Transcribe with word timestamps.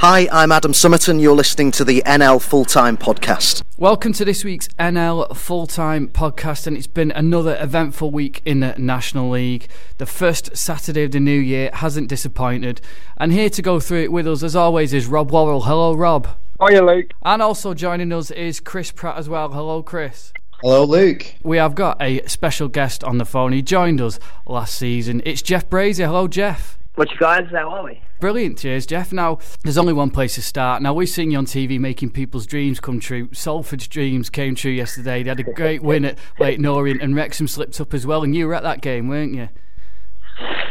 Hi, 0.00 0.28
I'm 0.30 0.52
Adam 0.52 0.72
Summerton. 0.72 1.22
You're 1.22 1.34
listening 1.34 1.70
to 1.72 1.84
the 1.84 2.02
NL 2.04 2.40
Full 2.40 2.66
Time 2.66 2.98
Podcast. 2.98 3.62
Welcome 3.78 4.12
to 4.12 4.26
this 4.26 4.44
week's 4.44 4.68
NL 4.78 5.34
Full 5.34 5.66
Time 5.66 6.08
Podcast, 6.08 6.66
and 6.66 6.76
it's 6.76 6.86
been 6.86 7.10
another 7.12 7.56
eventful 7.58 8.10
week 8.10 8.42
in 8.44 8.60
the 8.60 8.74
National 8.76 9.30
League. 9.30 9.68
The 9.96 10.04
first 10.04 10.54
Saturday 10.54 11.04
of 11.04 11.12
the 11.12 11.18
new 11.18 11.38
year 11.40 11.70
hasn't 11.72 12.08
disappointed, 12.08 12.82
and 13.16 13.32
here 13.32 13.48
to 13.48 13.62
go 13.62 13.80
through 13.80 14.02
it 14.02 14.12
with 14.12 14.28
us, 14.28 14.42
as 14.42 14.54
always, 14.54 14.92
is 14.92 15.06
Rob 15.06 15.30
Worrell. 15.32 15.62
Hello, 15.62 15.94
Rob. 15.94 16.28
Hiya, 16.60 16.82
Luke. 16.84 17.12
And 17.24 17.40
also 17.40 17.72
joining 17.72 18.12
us 18.12 18.30
is 18.30 18.60
Chris 18.60 18.92
Pratt 18.92 19.16
as 19.16 19.30
well. 19.30 19.50
Hello, 19.50 19.82
Chris. 19.82 20.30
Hello, 20.60 20.84
Luke. 20.84 21.34
We 21.42 21.56
have 21.56 21.74
got 21.74 22.00
a 22.02 22.20
special 22.26 22.68
guest 22.68 23.02
on 23.02 23.16
the 23.16 23.24
phone. 23.24 23.52
He 23.52 23.62
joined 23.62 24.02
us 24.02 24.18
last 24.46 24.74
season. 24.74 25.22
It's 25.24 25.40
Jeff 25.40 25.70
Brazier. 25.70 26.06
Hello, 26.06 26.28
Jeff. 26.28 26.78
What 26.96 27.10
you 27.10 27.18
guys? 27.18 27.46
How 27.50 27.68
are 27.68 27.84
we? 27.84 28.00
Brilliant, 28.20 28.56
cheers, 28.56 28.86
Jeff. 28.86 29.12
Now, 29.12 29.38
there's 29.62 29.76
only 29.76 29.92
one 29.92 30.10
place 30.10 30.36
to 30.36 30.42
start. 30.42 30.80
Now, 30.80 30.94
we've 30.94 31.10
seen 31.10 31.30
you 31.30 31.36
on 31.36 31.44
TV 31.44 31.78
making 31.78 32.08
people's 32.10 32.46
dreams 32.46 32.80
come 32.80 33.00
true. 33.00 33.28
Salford's 33.34 33.86
dreams 33.86 34.30
came 34.30 34.54
true 34.54 34.72
yesterday. 34.72 35.22
They 35.22 35.28
had 35.28 35.40
a 35.40 35.42
great 35.42 35.82
win 35.82 36.06
at 36.06 36.18
Leyton 36.38 36.64
Orient, 36.64 37.02
and 37.02 37.14
Wrexham 37.14 37.48
slipped 37.48 37.78
up 37.82 37.92
as 37.92 38.06
well. 38.06 38.24
And 38.24 38.34
you 38.34 38.46
were 38.46 38.54
at 38.54 38.62
that 38.62 38.80
game, 38.80 39.08
weren't 39.08 39.34
you? 39.34 39.50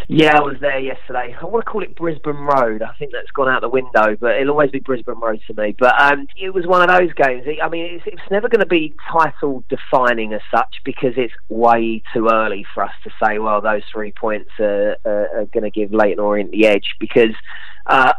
Yeah, 0.08 0.38
I 0.38 0.42
was 0.42 0.58
there 0.62 0.80
yesterday. 0.80 1.36
I 1.40 1.46
want 1.46 1.66
to 1.66 1.72
call 1.72 1.82
it 1.82 1.96
Brisbane 1.96 2.36
Road. 2.36 2.84
I 2.84 2.94
think 3.00 3.12
that's 3.12 3.32
gone 3.32 3.50
out 3.50 3.62
the 3.62 3.70
window, 3.70 4.16
but 4.20 4.40
it'll 4.40 4.52
always 4.52 4.70
be 4.70 4.80
Brisbane 4.80 5.20
Road 5.20 5.42
to 5.48 5.54
me. 5.56 5.76
But 5.78 6.00
um, 6.00 6.28
it 6.38 6.54
was 6.54 6.68
one 6.68 6.88
of 6.88 6.96
those 6.96 7.12
games. 7.14 7.44
I 7.62 7.68
mean, 7.70 7.86
it's, 7.96 8.04
it's 8.06 8.32
never 8.32 8.48
going 8.48 8.60
to 8.60 8.68
be 8.68 8.94
title 9.12 9.64
defining 9.68 10.34
as 10.34 10.42
such 10.54 10.76
because 10.84 11.14
it's 11.18 11.34
way 11.50 12.04
too 12.14 12.30
early 12.32 12.66
for 12.74 12.84
us 12.84 12.92
to 13.04 13.10
say, 13.24 13.40
well, 13.40 13.62
those 13.62 13.82
three 13.92 14.12
points 14.12 14.52
are, 14.60 14.98
are, 15.06 15.40
are 15.40 15.46
going 15.46 15.64
to 15.64 15.72
give 15.72 15.92
Leyton 15.92 16.20
Orient 16.20 16.52
the 16.52 16.68
edge 16.68 16.96
because. 17.00 17.34
Uh, 17.88 18.14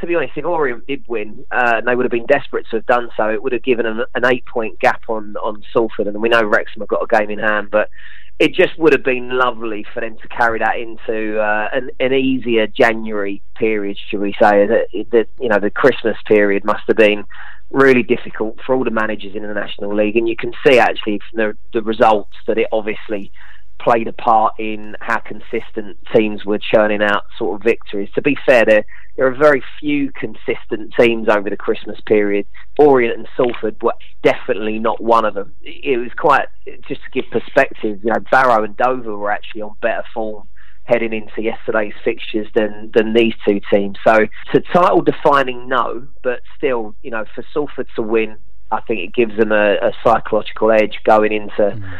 to 0.00 0.06
be 0.06 0.14
honest, 0.14 0.32
if 0.36 0.44
Orient 0.44 0.86
did 0.86 1.04
win, 1.06 1.44
uh, 1.50 1.74
and 1.76 1.86
they 1.86 1.94
would 1.94 2.04
have 2.04 2.10
been 2.10 2.26
desperate 2.26 2.66
to 2.70 2.76
have 2.76 2.86
done 2.86 3.10
so, 3.14 3.28
it 3.28 3.42
would 3.42 3.52
have 3.52 3.62
given 3.62 3.84
an, 3.84 4.04
an 4.14 4.24
eight-point 4.24 4.80
gap 4.80 5.02
on 5.08 5.36
on 5.36 5.62
Salford, 5.72 6.06
and 6.06 6.20
we 6.20 6.30
know 6.30 6.42
Wrexham 6.42 6.80
have 6.80 6.88
got 6.88 7.02
a 7.02 7.06
game 7.06 7.30
in 7.30 7.38
hand. 7.38 7.68
But 7.70 7.90
it 8.38 8.54
just 8.54 8.78
would 8.78 8.92
have 8.92 9.04
been 9.04 9.30
lovely 9.30 9.84
for 9.92 10.00
them 10.00 10.16
to 10.20 10.28
carry 10.28 10.58
that 10.58 10.76
into 10.76 11.38
uh, 11.38 11.68
an, 11.72 11.90
an, 12.00 12.12
easier 12.12 12.66
January 12.66 13.42
period, 13.54 13.96
should 14.08 14.20
we 14.20 14.32
say? 14.32 14.66
That, 14.66 14.86
that 15.12 15.26
you 15.40 15.48
know 15.48 15.60
the 15.60 15.70
Christmas 15.70 16.16
period 16.26 16.64
must 16.64 16.82
have 16.88 16.96
been 16.96 17.24
really 17.70 18.02
difficult 18.02 18.58
for 18.64 18.74
all 18.74 18.84
the 18.84 18.90
managers 18.90 19.34
in 19.34 19.42
the 19.42 19.54
National 19.54 19.94
League, 19.94 20.16
and 20.16 20.28
you 20.28 20.36
can 20.36 20.52
see 20.66 20.78
actually 20.78 21.20
from 21.30 21.38
the, 21.38 21.56
the 21.72 21.82
results 21.82 22.34
that 22.46 22.58
it 22.58 22.66
obviously 22.72 23.32
played 23.80 24.08
a 24.08 24.12
part 24.12 24.54
in 24.58 24.96
how 25.00 25.18
consistent 25.18 25.96
teams 26.14 26.44
were 26.44 26.58
churning 26.58 27.02
out 27.02 27.24
sort 27.38 27.60
of 27.60 27.64
victories. 27.64 28.10
To 28.14 28.22
be 28.22 28.36
fair, 28.46 28.64
there 28.64 28.84
there 29.16 29.26
are 29.26 29.34
very 29.34 29.62
few 29.78 30.10
consistent 30.12 30.94
teams 30.98 31.28
over 31.28 31.50
the 31.50 31.56
Christmas 31.56 32.00
period. 32.06 32.46
Orient 32.78 33.18
and 33.18 33.28
Salford 33.36 33.76
were 33.82 33.94
definitely 34.22 34.78
not 34.78 35.02
one 35.02 35.24
of 35.24 35.34
them. 35.34 35.52
It 35.62 35.98
was 35.98 36.10
quite 36.16 36.46
just 36.88 37.02
to 37.02 37.10
give 37.12 37.30
perspective. 37.30 38.00
You 38.02 38.12
know, 38.12 38.20
Barrow 38.30 38.64
and 38.64 38.76
Dover 38.76 39.16
were 39.16 39.30
actually 39.30 39.62
on 39.62 39.74
better 39.82 40.04
form 40.14 40.48
heading 40.84 41.12
into 41.12 41.42
yesterday's 41.42 41.92
fixtures 42.04 42.48
than 42.54 42.90
than 42.94 43.12
these 43.12 43.34
two 43.46 43.60
teams. 43.72 43.98
So 44.06 44.26
to 44.52 44.60
title 44.72 45.02
defining, 45.02 45.68
no, 45.68 46.06
but 46.22 46.40
still, 46.56 46.94
you 47.02 47.10
know, 47.10 47.24
for 47.34 47.44
Salford 47.52 47.88
to 47.96 48.02
win, 48.02 48.36
I 48.70 48.80
think 48.80 49.00
it 49.00 49.14
gives 49.14 49.36
them 49.36 49.52
a, 49.52 49.74
a 49.74 49.92
psychological 50.02 50.72
edge 50.72 50.98
going 51.04 51.32
into. 51.32 51.76
Mm 51.76 51.92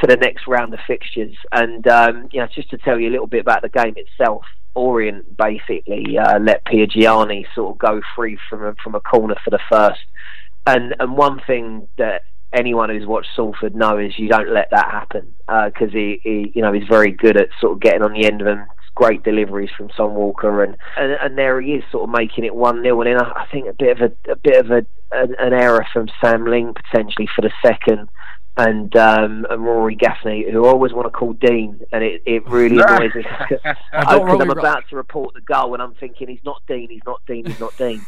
to 0.00 0.06
the 0.06 0.16
next 0.16 0.46
round 0.46 0.72
of 0.74 0.80
fixtures. 0.86 1.34
And 1.52 1.86
um, 1.88 2.28
you 2.32 2.40
know, 2.40 2.48
just 2.54 2.70
to 2.70 2.78
tell 2.78 2.98
you 2.98 3.08
a 3.08 3.12
little 3.12 3.26
bit 3.26 3.40
about 3.40 3.62
the 3.62 3.68
game 3.68 3.94
itself, 3.96 4.44
Orient 4.74 5.36
basically 5.36 6.18
uh, 6.18 6.38
let 6.38 6.64
Piergianni 6.64 7.44
sort 7.54 7.74
of 7.74 7.78
go 7.78 8.00
free 8.14 8.38
from 8.48 8.64
a, 8.64 8.74
from 8.82 8.94
a 8.94 9.00
corner 9.00 9.36
for 9.44 9.50
the 9.50 9.60
first. 9.70 10.00
And 10.66 10.94
and 11.00 11.16
one 11.16 11.40
thing 11.46 11.88
that 11.98 12.22
anyone 12.52 12.90
who's 12.90 13.06
watched 13.06 13.28
Salford 13.34 13.74
know 13.74 13.98
is 13.98 14.18
you 14.18 14.28
don't 14.28 14.52
let 14.52 14.70
that 14.70 14.90
happen 14.90 15.34
because 15.46 15.90
uh, 15.90 15.98
he, 15.98 16.20
he, 16.22 16.52
you 16.54 16.62
know, 16.62 16.72
he's 16.72 16.88
very 16.88 17.10
good 17.10 17.36
at 17.36 17.48
sort 17.60 17.74
of 17.74 17.80
getting 17.80 18.02
on 18.02 18.12
the 18.12 18.26
end 18.26 18.40
of 18.40 18.46
them. 18.46 18.66
Great 18.94 19.22
deliveries 19.22 19.70
from 19.76 19.90
Son 19.96 20.14
Walker, 20.14 20.64
and, 20.64 20.76
and 20.96 21.12
and 21.22 21.38
there 21.38 21.60
he 21.60 21.74
is, 21.74 21.84
sort 21.92 22.08
of 22.08 22.10
making 22.10 22.44
it 22.44 22.52
one 22.52 22.82
0 22.82 23.00
And 23.02 23.08
then 23.08 23.24
I, 23.24 23.44
I 23.44 23.46
think 23.52 23.68
a 23.68 23.72
bit 23.72 23.96
of 23.96 24.10
a, 24.10 24.32
a 24.32 24.34
bit 24.34 24.56
of 24.56 24.72
a 24.72 24.84
an, 25.12 25.36
an 25.38 25.52
error 25.52 25.86
from 25.92 26.08
Sam 26.20 26.44
Ling 26.44 26.74
potentially 26.74 27.28
for 27.34 27.42
the 27.42 27.52
second 27.64 28.08
and 28.58 28.94
um, 28.96 29.46
and 29.48 29.64
Rory 29.64 29.94
Gaffney, 29.94 30.44
who 30.50 30.66
I 30.66 30.68
always 30.68 30.92
want 30.92 31.06
to 31.06 31.16
call 31.16 31.32
Dean, 31.32 31.80
and 31.92 32.02
it, 32.02 32.22
it 32.26 32.46
really 32.48 32.78
annoys 32.86 33.14
me 33.14 33.22
because 33.48 33.76
I'm 33.92 34.50
about 34.50 34.88
to 34.90 34.96
report 34.96 35.34
the 35.34 35.40
goal, 35.40 35.74
and 35.74 35.82
I'm 35.82 35.94
thinking 35.94 36.28
he's 36.28 36.44
not 36.44 36.62
Dean, 36.66 36.90
he's 36.90 37.04
not 37.06 37.22
Dean, 37.26 37.46
he's 37.46 37.60
not 37.60 37.76
Dean. 37.78 38.04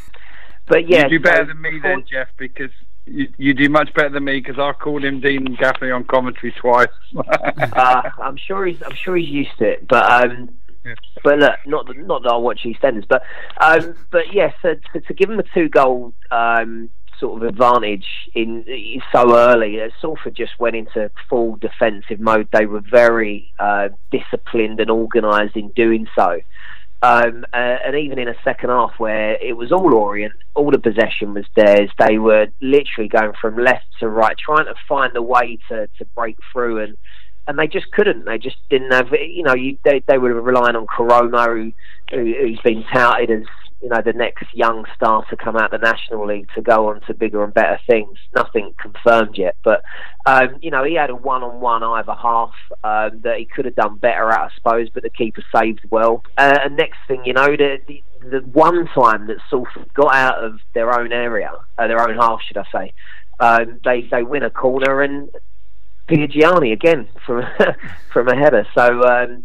But 0.67 0.87
yeah, 0.87 1.03
you 1.03 1.19
do 1.19 1.19
better 1.21 1.43
so 1.43 1.47
than 1.47 1.61
me 1.61 1.79
then, 1.81 2.03
Jeff, 2.09 2.27
because 2.37 2.69
you, 3.05 3.29
you 3.37 3.53
do 3.53 3.69
much 3.69 3.93
better 3.93 4.09
than 4.09 4.25
me 4.25 4.41
because 4.41 4.59
I 4.59 4.73
called 4.73 5.05
him 5.05 5.21
Dean 5.21 5.55
Gaffney 5.55 5.89
on 5.89 6.03
commentary 6.03 6.51
twice. 6.51 6.87
uh, 7.15 8.09
I'm 8.21 8.37
sure 8.37 8.65
he's 8.65 8.81
I'm 8.83 8.95
sure 8.95 9.15
he's 9.15 9.29
used 9.29 9.57
to 9.59 9.69
it, 9.69 9.87
but. 9.87 10.09
Um, 10.09 10.49
yeah. 10.83 10.95
But 11.23 11.37
look, 11.37 11.59
not 11.67 11.85
that, 11.85 11.97
not 12.07 12.23
that 12.23 12.31
I 12.31 12.37
watch 12.37 12.63
EastEnders, 12.63 13.07
but 13.07 13.21
um, 13.59 13.93
but 14.09 14.33
yes, 14.33 14.55
yeah, 14.63 14.73
so, 14.73 14.99
to, 14.99 15.05
to 15.05 15.13
give 15.13 15.29
him 15.29 15.37
a 15.37 15.43
two 15.53 15.69
goal 15.69 16.11
um, 16.31 16.89
sort 17.21 17.41
of 17.41 17.47
advantage 17.47 18.05
in 18.35 18.65
so 19.13 19.37
early. 19.37 19.79
Uh, 19.79 19.89
Salford 20.01 20.35
just 20.35 20.59
went 20.59 20.75
into 20.75 21.09
full 21.29 21.55
defensive 21.55 22.19
mode. 22.19 22.49
They 22.51 22.65
were 22.65 22.81
very 22.81 23.53
uh, 23.57 23.89
disciplined 24.11 24.81
and 24.81 24.91
organised 24.91 25.55
in 25.55 25.69
doing 25.69 26.07
so. 26.17 26.41
Um, 27.03 27.45
uh, 27.51 27.77
and 27.85 27.95
even 27.95 28.19
in 28.19 28.27
a 28.27 28.35
second 28.43 28.69
half 28.69 28.91
where 28.97 29.33
it 29.41 29.57
was 29.57 29.71
all 29.71 29.93
Orient, 29.93 30.33
all 30.53 30.69
the 30.69 30.77
possession 30.77 31.33
was 31.33 31.45
theirs. 31.55 31.89
They 31.97 32.17
were 32.17 32.47
literally 32.61 33.07
going 33.07 33.33
from 33.39 33.57
left 33.57 33.85
to 34.01 34.09
right, 34.09 34.35
trying 34.37 34.65
to 34.65 34.75
find 34.87 35.15
a 35.15 35.21
way 35.21 35.57
to, 35.69 35.87
to 35.97 36.05
break 36.13 36.37
through, 36.51 36.83
and 36.83 36.97
and 37.47 37.57
they 37.57 37.65
just 37.65 37.91
couldn't. 37.91 38.25
They 38.25 38.37
just 38.37 38.57
didn't 38.69 38.91
have. 38.91 39.07
You 39.11 39.41
know, 39.43 39.55
you, 39.55 39.79
they 39.83 40.03
they 40.07 40.19
were 40.19 40.39
relying 40.39 40.75
on 40.75 40.85
Koroma, 40.85 41.47
who, 41.47 41.73
who 42.15 42.33
who's 42.39 42.59
been 42.63 42.83
touted 42.93 43.31
as 43.31 43.47
you 43.81 43.89
know 43.89 44.01
the 44.03 44.13
next 44.13 44.45
young 44.53 44.85
star 44.95 45.25
to 45.29 45.35
come 45.35 45.55
out 45.55 45.73
of 45.73 45.81
the 45.81 45.85
National 45.85 46.27
League 46.27 46.47
to 46.55 46.61
go 46.61 46.89
on 46.89 47.01
to 47.01 47.13
bigger 47.13 47.43
and 47.43 47.53
better 47.53 47.79
things. 47.87 48.17
Nothing 48.35 48.73
confirmed 48.79 49.37
yet, 49.37 49.55
but 49.63 49.83
um, 50.25 50.57
you 50.61 50.69
know 50.69 50.83
he 50.83 50.95
had 50.95 51.09
a 51.09 51.15
one-on-one 51.15 51.83
either 51.83 52.13
half 52.13 52.53
um, 52.83 53.21
that 53.21 53.37
he 53.39 53.45
could 53.45 53.65
have 53.65 53.75
done 53.75 53.97
better 53.97 54.29
at, 54.29 54.39
I 54.39 54.49
suppose. 54.55 54.89
But 54.89 55.03
the 55.03 55.09
keeper 55.09 55.43
saved 55.55 55.81
well. 55.89 56.23
Uh, 56.37 56.59
and 56.63 56.77
next 56.77 56.97
thing 57.07 57.23
you 57.25 57.33
know, 57.33 57.47
the, 57.47 57.79
the, 57.87 58.03
the 58.29 58.39
one 58.51 58.87
time 58.87 59.27
that 59.27 59.37
Salford 59.49 59.93
got 59.93 60.15
out 60.15 60.43
of 60.43 60.59
their 60.73 60.97
own 60.99 61.11
area, 61.11 61.51
uh, 61.77 61.87
their 61.87 62.07
own 62.07 62.15
half, 62.15 62.41
should 62.41 62.57
I 62.57 62.65
say, 62.71 62.93
um, 63.39 63.79
they 63.83 64.07
they 64.11 64.23
win 64.23 64.43
a 64.43 64.49
corner 64.49 65.01
and 65.01 65.29
Piergianni 66.07 66.71
again 66.71 67.07
from 67.25 67.45
from 68.13 68.27
a 68.27 68.35
header. 68.35 68.67
So 68.75 69.03
um, 69.03 69.43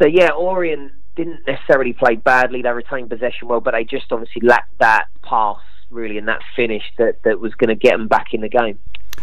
so 0.00 0.06
yeah, 0.08 0.30
Orient 0.30 0.92
didn't 1.16 1.46
necessarily 1.46 1.92
play 1.92 2.16
badly. 2.16 2.62
They 2.62 2.70
retained 2.70 3.10
possession 3.10 3.48
well, 3.48 3.60
but 3.60 3.72
they 3.72 3.84
just 3.84 4.10
obviously 4.10 4.42
lacked 4.42 4.78
that 4.78 5.06
pass 5.22 5.60
really 5.90 6.18
and 6.18 6.26
that 6.28 6.40
finish 6.56 6.82
that, 6.98 7.22
that 7.24 7.38
was 7.38 7.54
going 7.54 7.68
to 7.68 7.74
get 7.74 7.92
them 7.92 8.08
back 8.08 8.28
in 8.32 8.40
the 8.40 8.48
game. 8.48 8.78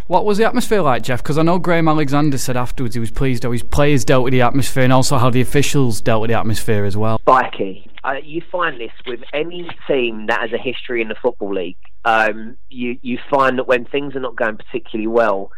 What 0.08 0.26
was 0.26 0.38
the 0.38 0.46
atmosphere 0.46 0.82
like, 0.82 1.04
Jeff? 1.04 1.22
Because 1.22 1.38
I 1.38 1.44
know 1.44 1.60
Graham 1.60 1.88
Alexander 1.88 2.38
said 2.38 2.58
afterwards 2.58 2.96
he 2.96 3.00
was 3.00 3.12
pleased 3.12 3.44
how 3.44 3.52
his 3.52 3.64
players 3.64 4.06
dealt 4.06 4.24
with 4.24 4.34
the 4.34 4.42
atmosphere 4.42 4.84
and 4.84 4.94
also 4.94 5.18
how 5.18 5.30
the 5.30 5.42
officials 5.42 6.02
dealt 6.02 6.22
with 6.22 6.30
the 6.30 6.38
atmosphere 6.38 6.86
as 6.86 6.96
well. 6.96 7.20
Spiky. 7.20 7.90
Uh, 8.04 8.16
you 8.24 8.42
find 8.52 8.80
this 8.80 8.92
with 9.06 9.20
any 9.34 9.70
team 9.88 10.28
that 10.28 10.42
has 10.42 10.54
a 10.54 10.58
history 10.58 11.02
in 11.02 11.10
the 11.10 11.16
Football 11.22 11.54
League. 11.54 11.78
Um, 12.06 12.56
you, 12.70 12.98
you 13.02 13.20
find 13.30 13.58
that 13.60 13.68
when 13.68 13.86
things 13.86 14.16
are 14.16 14.20
not 14.20 14.36
going 14.36 14.58
particularly 14.58 15.08
well, 15.08 15.52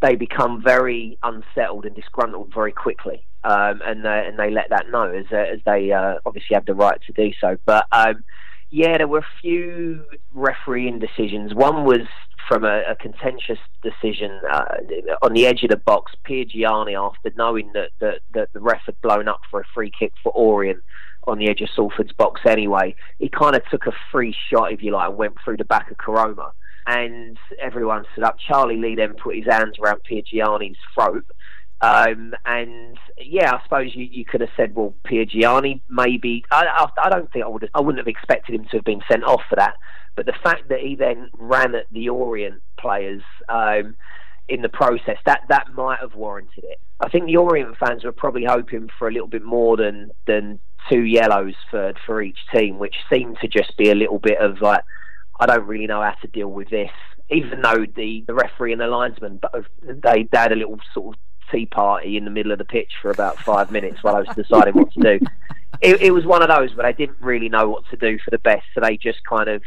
they 0.00 0.14
become 0.14 0.62
very 0.62 1.18
unsettled 1.22 1.84
and 1.84 1.94
disgruntled 1.94 2.52
very 2.54 2.72
quickly 2.72 3.24
um, 3.44 3.80
and 3.84 4.04
they, 4.04 4.24
and 4.26 4.38
they 4.38 4.50
let 4.50 4.70
that 4.70 4.90
know 4.90 5.10
as 5.10 5.26
uh, 5.32 5.36
as 5.36 5.60
they 5.64 5.92
uh, 5.92 6.14
obviously 6.26 6.54
have 6.54 6.66
the 6.66 6.74
right 6.74 7.00
to 7.06 7.12
do 7.12 7.32
so. 7.40 7.56
But 7.64 7.86
um, 7.92 8.24
yeah, 8.70 8.98
there 8.98 9.08
were 9.08 9.18
a 9.18 9.40
few 9.40 10.04
refereeing 10.32 10.98
decisions. 10.98 11.54
One 11.54 11.84
was 11.84 12.06
from 12.48 12.64
a, 12.64 12.82
a 12.88 12.96
contentious 12.96 13.58
decision 13.82 14.40
uh, 14.50 14.64
on 15.22 15.32
the 15.32 15.46
edge 15.46 15.62
of 15.62 15.70
the 15.70 15.76
box. 15.76 16.12
Piergianni, 16.28 16.94
after 16.94 17.32
knowing 17.36 17.72
that, 17.74 17.90
that 18.00 18.20
that 18.34 18.52
the 18.52 18.60
ref 18.60 18.82
had 18.86 19.00
blown 19.00 19.28
up 19.28 19.40
for 19.50 19.60
a 19.60 19.64
free 19.74 19.90
kick 19.96 20.12
for 20.22 20.32
Orient 20.32 20.82
on 21.26 21.38
the 21.38 21.48
edge 21.48 21.60
of 21.60 21.68
Salford's 21.74 22.12
box 22.12 22.40
anyway, 22.46 22.94
he 23.18 23.28
kind 23.28 23.54
of 23.54 23.62
took 23.70 23.86
a 23.86 23.92
free 24.10 24.34
shot, 24.50 24.72
if 24.72 24.82
you 24.82 24.92
like, 24.92 25.10
and 25.10 25.18
went 25.18 25.34
through 25.44 25.58
the 25.58 25.64
back 25.64 25.90
of 25.90 25.96
Koroma. 25.98 26.52
And 26.86 27.36
everyone 27.60 28.04
stood 28.12 28.24
up. 28.24 28.36
Charlie 28.38 28.78
Lee 28.78 28.96
then 28.96 29.14
put 29.14 29.36
his 29.36 29.44
hands 29.46 29.76
around 29.78 30.00
Piergianni's 30.10 30.78
throat 30.94 31.24
um, 31.80 32.34
and 32.44 32.98
yeah, 33.18 33.54
I 33.54 33.62
suppose 33.62 33.94
you, 33.94 34.04
you 34.04 34.24
could 34.24 34.40
have 34.42 34.50
said, 34.56 34.74
well, 34.74 34.94
Piergianni 35.06 35.80
maybe. 35.88 36.44
I, 36.50 36.64
I, 36.66 37.06
I 37.06 37.10
don't 37.10 37.32
think 37.32 37.44
I 37.44 37.48
would. 37.48 37.62
Have, 37.62 37.70
I 37.74 37.80
wouldn't 37.80 37.98
have 37.98 38.08
expected 38.08 38.54
him 38.54 38.64
to 38.66 38.76
have 38.76 38.84
been 38.84 39.02
sent 39.10 39.24
off 39.24 39.42
for 39.48 39.56
that. 39.56 39.74
But 40.16 40.26
the 40.26 40.34
fact 40.42 40.68
that 40.68 40.80
he 40.80 40.96
then 40.96 41.30
ran 41.38 41.74
at 41.74 41.86
the 41.90 42.08
Orient 42.08 42.60
players 42.78 43.22
um, 43.48 43.96
in 44.48 44.60
the 44.60 44.68
process, 44.68 45.16
that 45.24 45.42
that 45.48 45.72
might 45.74 46.00
have 46.00 46.14
warranted 46.14 46.64
it. 46.64 46.80
I 47.00 47.08
think 47.08 47.26
the 47.26 47.36
Orient 47.36 47.76
fans 47.78 48.04
were 48.04 48.12
probably 48.12 48.44
hoping 48.44 48.90
for 48.98 49.08
a 49.08 49.12
little 49.12 49.28
bit 49.28 49.42
more 49.42 49.76
than 49.76 50.10
than 50.26 50.60
two 50.90 51.04
yellows 51.04 51.54
for 51.70 51.94
for 52.04 52.20
each 52.20 52.38
team, 52.54 52.78
which 52.78 52.96
seemed 53.10 53.38
to 53.40 53.48
just 53.48 53.76
be 53.78 53.90
a 53.90 53.94
little 53.94 54.18
bit 54.18 54.38
of 54.38 54.60
like, 54.60 54.82
I 55.38 55.46
don't 55.46 55.66
really 55.66 55.86
know 55.86 56.02
how 56.02 56.14
to 56.20 56.28
deal 56.28 56.48
with 56.48 56.68
this. 56.68 56.90
Even 57.30 57.62
though 57.62 57.86
the, 57.94 58.24
the 58.26 58.34
referee 58.34 58.72
and 58.72 58.80
the 58.80 58.88
linesman, 58.88 59.40
they, 59.84 60.24
they 60.24 60.38
had 60.38 60.50
a 60.50 60.56
little 60.56 60.80
sort 60.92 61.14
of 61.14 61.20
tea 61.50 61.66
party 61.66 62.16
in 62.16 62.24
the 62.24 62.30
middle 62.30 62.52
of 62.52 62.58
the 62.58 62.64
pitch 62.64 62.92
for 63.00 63.10
about 63.10 63.38
five 63.38 63.70
minutes 63.70 64.02
while 64.02 64.16
I 64.16 64.20
was 64.20 64.36
deciding 64.36 64.74
what 64.74 64.92
to 64.92 65.00
do. 65.00 65.26
It, 65.80 66.02
it 66.02 66.10
was 66.10 66.26
one 66.26 66.42
of 66.42 66.48
those 66.48 66.74
where 66.74 66.86
they 66.86 66.96
didn't 66.96 67.20
really 67.20 67.48
know 67.48 67.68
what 67.68 67.84
to 67.90 67.96
do 67.96 68.18
for 68.24 68.30
the 68.30 68.38
best, 68.38 68.64
so 68.74 68.80
they 68.80 68.96
just 68.96 69.24
kind 69.24 69.48
of 69.48 69.62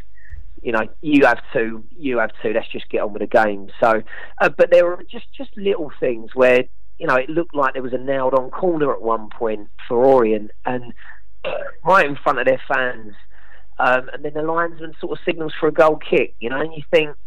you 0.64 0.72
know, 0.72 0.88
you 1.02 1.26
have 1.26 1.42
to, 1.52 1.84
you 1.98 2.20
have 2.20 2.32
to. 2.42 2.52
Let's 2.52 2.70
just 2.70 2.90
get 2.90 3.02
on 3.02 3.12
with 3.12 3.22
the 3.22 3.28
game. 3.28 3.70
So, 3.82 4.02
uh, 4.40 4.50
but 4.50 4.72
there 4.72 4.86
were 4.86 5.04
just 5.12 5.26
just 5.38 5.56
little 5.58 5.92
things 6.00 6.32
where 6.34 6.64
you 6.98 7.06
know 7.06 7.16
it 7.16 7.30
looked 7.30 7.54
like 7.54 7.74
there 7.74 7.84
was 7.84 7.94
a 7.94 7.98
nailed 7.98 8.34
on 8.34 8.50
corner 8.50 8.94
at 8.94 9.02
one 9.02 9.30
point 9.30 9.70
for 9.88 10.06
Orient, 10.06 10.52
and 10.66 10.94
right 11.86 12.06
in 12.06 12.16
front 12.16 12.40
of 12.40 12.46
their 12.46 12.62
fans, 12.66 13.14
um, 13.78 14.10
and 14.14 14.24
then 14.24 14.34
the 14.34 14.42
linesman 14.42 14.94
sort 15.02 15.12
of 15.20 15.26
signals 15.26 15.54
for 15.60 15.68
a 15.68 15.74
goal 15.74 15.98
kick. 15.98 16.34
You 16.40 16.50
know, 16.50 16.62
and 16.62 16.74
you 16.74 16.84
think 16.90 17.18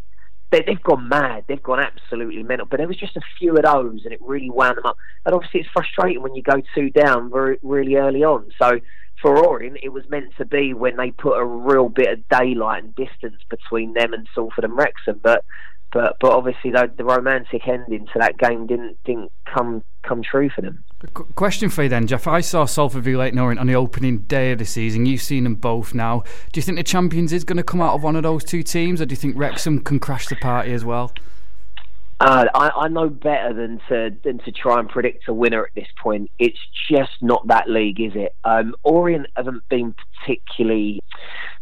they, 0.51 0.65
have 0.67 0.83
gone 0.83 1.09
mad, 1.09 1.45
they've 1.49 1.63
gone 1.63 1.81
absolutely 1.81 2.43
mental. 2.43 2.67
But 2.67 2.79
there 2.79 2.89
was 2.89 2.97
just 2.97 3.17
a 3.17 3.21
few 3.39 3.57
of 3.57 3.65
those, 3.65 4.05
and 4.05 4.13
it 4.13 4.21
really 4.23 4.51
wound 4.51 4.79
them 4.79 4.87
up. 4.87 4.97
And 5.25 5.35
obviously, 5.35 5.61
it's 5.61 5.69
frustrating 5.73 6.23
when 6.23 6.35
you 6.35 6.43
go 6.43 6.63
two 6.75 6.91
down 6.91 7.31
very 7.31 7.59
really 7.63 7.97
early 7.97 8.23
on. 8.23 8.51
So 8.61 8.81
for 9.21 9.45
Orient, 9.45 9.79
it 9.83 9.91
was 9.91 10.05
meant 10.09 10.37
to 10.39 10.45
be 10.45 10.75
when 10.75 10.97
they 10.97 11.11
put 11.11 11.39
a 11.39 11.45
real 11.45 11.89
bit 11.89 12.13
of 12.13 12.29
daylight 12.29 12.85
and 12.85 12.95
distance 12.95 13.43
between 13.49 13.95
them 13.95 14.13
and 14.13 14.29
Salford 14.35 14.65
and 14.65 14.77
Wrexham. 14.77 15.21
But 15.23 15.45
but 15.93 16.17
but 16.21 16.33
obviously 16.33 16.71
the, 16.71 16.91
the 16.97 17.05
romantic 17.05 17.67
ending 17.67 18.07
to 18.13 18.19
that 18.19 18.39
game 18.39 18.67
didn't 18.67 18.99
didn't 19.05 19.33
come 19.53 19.83
come 20.03 20.23
true 20.23 20.51
for 20.55 20.63
them. 20.63 20.85
Question 21.35 21.69
for 21.69 21.83
you 21.83 21.89
then, 21.91 22.07
Jeff. 22.07 22.27
I 22.27 22.41
saw 22.41 22.65
Salford 22.65 23.05
v 23.05 23.15
Orient 23.15 23.59
on 23.59 23.67
the 23.67 23.75
opening 23.75 24.19
day 24.21 24.53
of 24.53 24.59
the 24.59 24.65
season. 24.65 25.05
You've 25.05 25.21
seen 25.21 25.45
them 25.45 25.55
both 25.55 25.93
now. 25.93 26.25
Do 26.53 26.59
you 26.59 26.63
think 26.63 26.79
the 26.79 26.85
champions 26.85 27.35
is 27.35 27.45
going 27.45 27.59
to 27.59 27.63
come 27.63 27.83
out 27.83 27.95
of 27.95 28.03
one 28.03 28.17
of 28.17 28.23
those 28.23 28.45
two 28.45 28.63
teams, 28.63 29.03
or 29.03 29.07
do 29.07 29.13
you 29.13 29.17
think 29.17 29.37
Wrexham 29.37 29.81
can 29.81 29.99
crash 30.01 30.29
the 30.29 30.37
party 30.37 30.73
as 30.73 30.87
well? 30.87 31.13
Uh, 32.19 32.47
I, 32.55 32.71
I, 32.71 32.89
know 32.89 33.11
better 33.11 33.53
than 33.53 33.79
to 33.91 34.17
than 34.25 34.39
to 34.39 34.53
try 34.53 34.81
and 34.81 34.89
predict 34.89 35.29
a 35.29 35.35
winner 35.35 35.67
at 35.67 35.75
this 35.75 35.89
point. 36.03 36.31
It's 36.39 36.59
just 36.91 37.13
not 37.21 37.47
that 37.49 37.69
league, 37.69 38.01
is 38.01 38.13
it? 38.15 38.35
Um, 38.43 38.75
Orient 38.85 39.27
haven't 39.37 39.69
been 39.69 39.95
particularly 40.25 41.01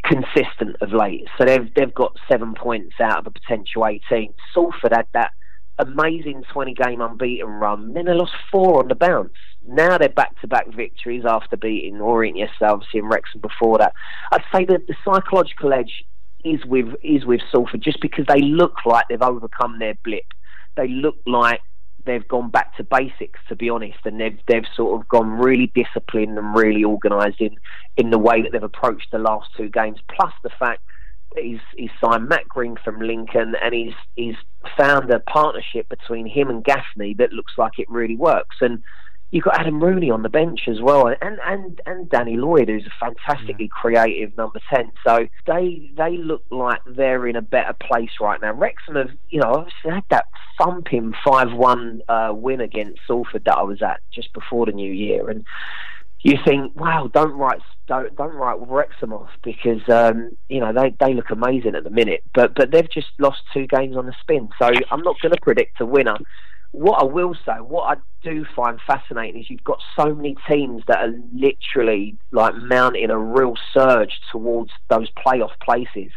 consistent 0.05 0.77
of 0.81 0.93
late, 0.93 1.27
so 1.37 1.45
they've 1.45 1.75
they've 1.75 1.93
got 1.93 2.17
seven 2.31 2.55
points 2.55 2.95
out 3.01 3.19
of 3.19 3.27
a 3.27 3.31
potential 3.33 3.85
eighteen. 3.85 4.33
Salford 4.55 4.93
had 4.93 5.09
that 5.13 5.33
amazing 5.79 6.45
twenty 6.53 6.75
game 6.75 7.01
unbeaten 7.01 7.49
run, 7.49 7.93
then 7.95 8.07
they 8.07 8.15
lost 8.15 8.33
four 8.51 8.81
on 8.81 8.89
the 8.89 8.95
bounce. 8.95 9.33
Now 9.67 9.99
they're 9.99 10.09
back 10.09 10.41
to 10.41 10.47
back 10.47 10.73
victories 10.75 11.25
after 11.27 11.57
beating 11.57 12.01
Orient 12.01 12.37
yesterday, 12.37 12.71
obviously, 12.71 13.01
and 13.01 13.11
Wrexham 13.11 13.41
before 13.41 13.79
that. 13.79 13.95
I'd 14.33 14.45
say 14.55 14.65
that 14.67 14.87
the 14.87 14.95
psychological 15.05 15.73
edge 15.73 16.05
is 16.45 16.65
with 16.67 16.95
is 17.03 17.25
with 17.25 17.41
Salford 17.51 17.81
just 17.83 18.01
because 18.01 18.27
they 18.29 18.41
look 18.41 18.75
like 18.85 19.07
they've 19.09 19.21
overcome 19.21 19.79
their 19.79 19.95
blip 20.05 20.25
they 20.77 20.89
look 20.89 21.17
like 21.27 21.61
they've 22.07 22.27
gone 22.29 22.51
back 22.51 22.77
to 22.77 22.85
basics, 22.85 23.41
to 23.49 23.57
be 23.57 23.71
honest, 23.71 23.99
and 24.05 24.21
they've 24.21 24.39
they've 24.47 24.67
sort 24.77 25.01
of 25.01 25.09
gone 25.09 25.31
really 25.31 25.73
disciplined 25.75 26.37
and 26.39 26.55
really 26.55 26.85
organised 26.85 27.41
in 27.41 27.57
in 27.97 28.11
the 28.11 28.19
way 28.19 28.43
that 28.43 28.53
they've 28.53 28.63
approached 28.63 29.11
the 29.13 29.19
last 29.19 29.49
two 29.57 29.69
games. 29.69 29.99
Plus 30.09 30.33
the 30.43 30.51
fact 30.59 30.83
he's 31.37 31.61
he's 31.77 31.91
signed 32.03 32.29
Matt 32.29 32.49
Green 32.49 32.77
from 32.85 33.01
Lincoln, 33.01 33.55
and 33.63 33.75
he's 33.75 33.95
he's 34.17 34.37
found 34.77 35.11
a 35.11 35.21
partnership 35.21 35.89
between 35.89 36.27
him 36.27 36.49
and 36.49 36.65
Gaffney 36.65 37.15
that 37.15 37.33
looks 37.33 37.53
like 37.59 37.79
it 37.79 37.89
really 37.91 38.17
works. 38.17 38.57
And 38.61 38.83
you've 39.31 39.45
got 39.45 39.59
Adam 39.59 39.83
Rooney 39.83 40.11
on 40.11 40.23
the 40.23 40.29
bench 40.29 40.69
as 40.69 40.81
well, 40.81 41.09
and 41.09 41.39
and 41.45 41.81
and 41.87 42.09
Danny 42.09 42.37
Lloyd, 42.37 42.69
who's 42.69 42.87
a 42.87 43.05
fantastically 43.05 43.69
creative 43.69 44.37
number 44.37 44.61
ten. 44.73 44.93
So 45.07 45.27
they 45.47 45.91
they 45.97 46.17
look 46.17 46.45
like 46.51 46.81
they're 46.87 47.27
in 47.27 47.37
a 47.37 47.43
better 47.43 47.75
place 47.75 48.13
right 48.21 48.41
now. 48.41 48.53
Wrexham 48.53 48.95
have, 48.95 49.11
you 49.31 49.41
know, 49.41 49.53
obviously 49.53 49.91
had 49.91 50.05
that 50.11 50.27
thumping 50.57 51.15
five 51.27 51.53
one 51.53 52.03
uh, 52.09 52.33
win 52.33 52.61
against 52.61 53.01
Salford 53.07 53.45
that 53.47 53.59
I 53.59 53.63
was 53.63 53.83
at 53.83 54.01
just 54.13 54.33
before 54.33 54.67
the 54.67 54.73
new 54.73 54.93
year, 54.93 55.29
and 55.29 55.45
you 56.23 56.39
think, 56.45 56.75
wow, 56.75 57.11
don't 57.13 57.37
write 57.37 57.61
don't 57.87 58.15
don't 58.17 58.35
write 58.35 58.59
Wrexham 58.61 59.13
off 59.13 59.31
because 59.43 59.87
um, 59.89 60.31
you 60.49 60.61
know 60.61 60.73
they, 60.73 60.95
they 61.01 61.15
look 61.15 61.31
amazing 61.31 61.75
at 61.75 61.85
the 61.85 61.91
minute, 61.91 62.23
but 62.35 62.55
but 62.55 62.71
they've 62.71 62.91
just 62.91 63.09
lost 63.19 63.43
two 63.53 63.67
games 63.67 63.97
on 63.97 64.07
the 64.07 64.15
spin. 64.21 64.49
So 64.59 64.71
I'm 64.91 65.03
not 65.03 65.17
going 65.21 65.33
to 65.33 65.41
predict 65.41 65.81
a 65.81 65.87
winner 65.87 66.17
what 66.75 67.01
I 67.01 67.05
will 67.05 67.37
say, 67.47 67.53
what 67.61 67.97
I 67.97 68.01
do 68.25 68.45
find 68.57 68.81
fascinating 68.85 69.41
is 69.41 69.49
you've 69.49 69.63
got 69.63 69.79
so 69.97 70.13
many 70.13 70.37
teams 70.51 70.83
that 70.89 71.09
are 71.09 71.15
literally 71.33 72.19
like 72.33 72.57
mounting 72.57 73.11
a 73.11 73.19
real 73.19 73.55
surge 73.73 74.19
towards 74.33 74.73
those 74.91 75.09
playoff 75.25 75.53
places, 75.63 76.11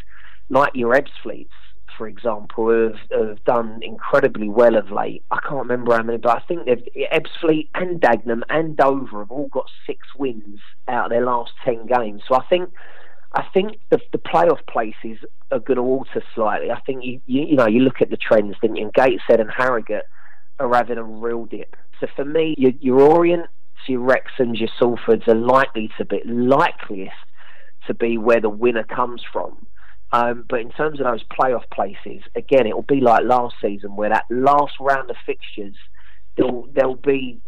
like 0.50 0.72
your 0.74 0.96
Ebbsfleets, 0.96 1.50
for 1.98 2.08
example, 2.08 2.70
have, 2.70 3.00
have 3.12 3.44
done 3.46 3.80
incredibly 3.82 4.50
well 4.50 4.76
of 4.76 4.92
late. 4.92 5.24
I 5.32 5.40
can't 5.42 5.68
remember 5.68 5.96
how 5.96 6.04
many, 6.04 6.18
but 6.18 6.38
I 6.38 6.42
think 6.48 6.66
they've 6.66 6.88
Ebbsfleet 7.12 7.70
and 7.74 8.00
Dagenham 8.00 8.44
and 8.50 8.78
Dover 8.78 9.20
have 9.20 9.32
all 9.32 9.48
got 9.48 9.66
six 9.86 10.00
wins 10.18 10.60
out 10.88 11.06
of 11.06 11.12
their 11.12 11.26
last 11.26 11.52
ten 11.66 11.86
games. 11.88 12.22
So 12.28 12.36
I 12.36 12.46
think. 12.46 12.70
I 13.34 13.44
think 13.54 13.80
the, 13.92 14.00
the 14.14 14.18
playoff 14.20 14.66
places 14.68 15.20
are 15.52 15.60
going 15.60 15.76
to 15.76 15.84
alter 15.84 16.24
slightly. 16.34 16.72
I 16.72 16.80
think 16.80 17.04
you, 17.04 17.20
you, 17.26 17.48
you 17.48 17.56
know 17.56 17.68
you 17.68 17.82
look 17.82 18.02
at 18.02 18.10
the 18.10 18.16
trends, 18.16 18.56
didn't 18.62 18.78
you? 18.78 18.86
And 18.86 18.94
Gateshead 18.94 19.42
and 19.42 19.52
Harrogate 19.52 20.06
are 20.60 20.74
having 20.74 20.98
a 20.98 21.04
real 21.04 21.46
dip. 21.46 21.76
So 22.00 22.08
for 22.16 22.24
me, 22.24 22.56
your, 22.58 22.72
your 22.80 23.02
Orient, 23.02 23.48
your 23.88 24.00
Wrexhams, 24.00 24.60
your 24.60 24.70
Salfords 24.80 25.28
are 25.28 25.36
likely 25.36 25.92
to 25.98 26.06
be 26.06 26.22
likeliest 26.26 27.12
to 27.86 27.94
be 27.94 28.18
where 28.18 28.42
the 28.42 28.50
winner 28.50 28.84
comes 28.84 29.22
from. 29.32 29.67
Um, 30.12 30.46
but 30.48 30.62
in 30.62 30.72
terms 30.72 31.00
of 31.00 31.06
those 31.06 31.24
playoff 31.24 31.70
places, 31.72 32.24
again, 32.36 32.66
it 32.66 32.74
will 32.74 32.82
be 32.84 33.02
like 33.02 33.26
last 33.26 33.56
season, 33.62 33.96
where 33.96 34.10
that 34.10 34.26
last 34.30 34.74
round 34.80 35.10
of 35.10 35.18
fixtures, 35.26 35.76
there'll 36.38 36.68
there'll 36.74 36.96
be 36.96 37.42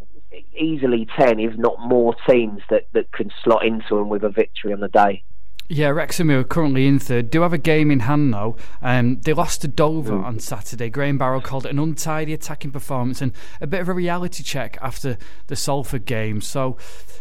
easily 0.58 1.08
ten, 1.18 1.40
if 1.40 1.58
not 1.58 1.80
more, 1.80 2.16
teams 2.28 2.62
that 2.70 2.88
that 2.94 3.12
can 3.14 3.32
slot 3.44 3.66
into 3.66 3.96
them 3.96 4.10
with 4.10 4.24
a 4.24 4.30
victory 4.30 4.74
on 4.74 4.82
the 4.82 4.90
day. 4.90 5.24
Yeah, 5.72 5.90
Wrexham, 5.90 6.30
who 6.30 6.40
are 6.40 6.44
currently 6.44 6.88
in 6.88 6.98
third, 6.98 7.30
do 7.30 7.44
have 7.44 7.54
a 7.54 7.60
game 7.60 7.92
in 7.92 8.02
hand 8.02 8.34
though. 8.34 8.56
Um, 8.82 9.22
they 9.22 9.34
lost 9.34 9.62
to 9.62 9.68
Dover 9.68 10.14
mm. 10.14 10.26
on 10.26 10.40
Saturday. 10.40 10.90
Graham 10.90 11.20
Barrow 11.20 11.40
called 11.40 11.68
it 11.68 11.70
an 11.70 11.78
untidy 11.78 12.34
attacking 12.34 12.72
performance 12.72 13.22
and 13.22 13.34
a 13.62 13.68
bit 13.68 13.80
of 13.80 13.88
a 13.88 13.94
reality 13.94 14.42
check 14.42 14.80
after 14.82 15.16
the 15.46 15.56
Salford 15.56 16.06
game. 16.06 16.42
So 16.42 16.78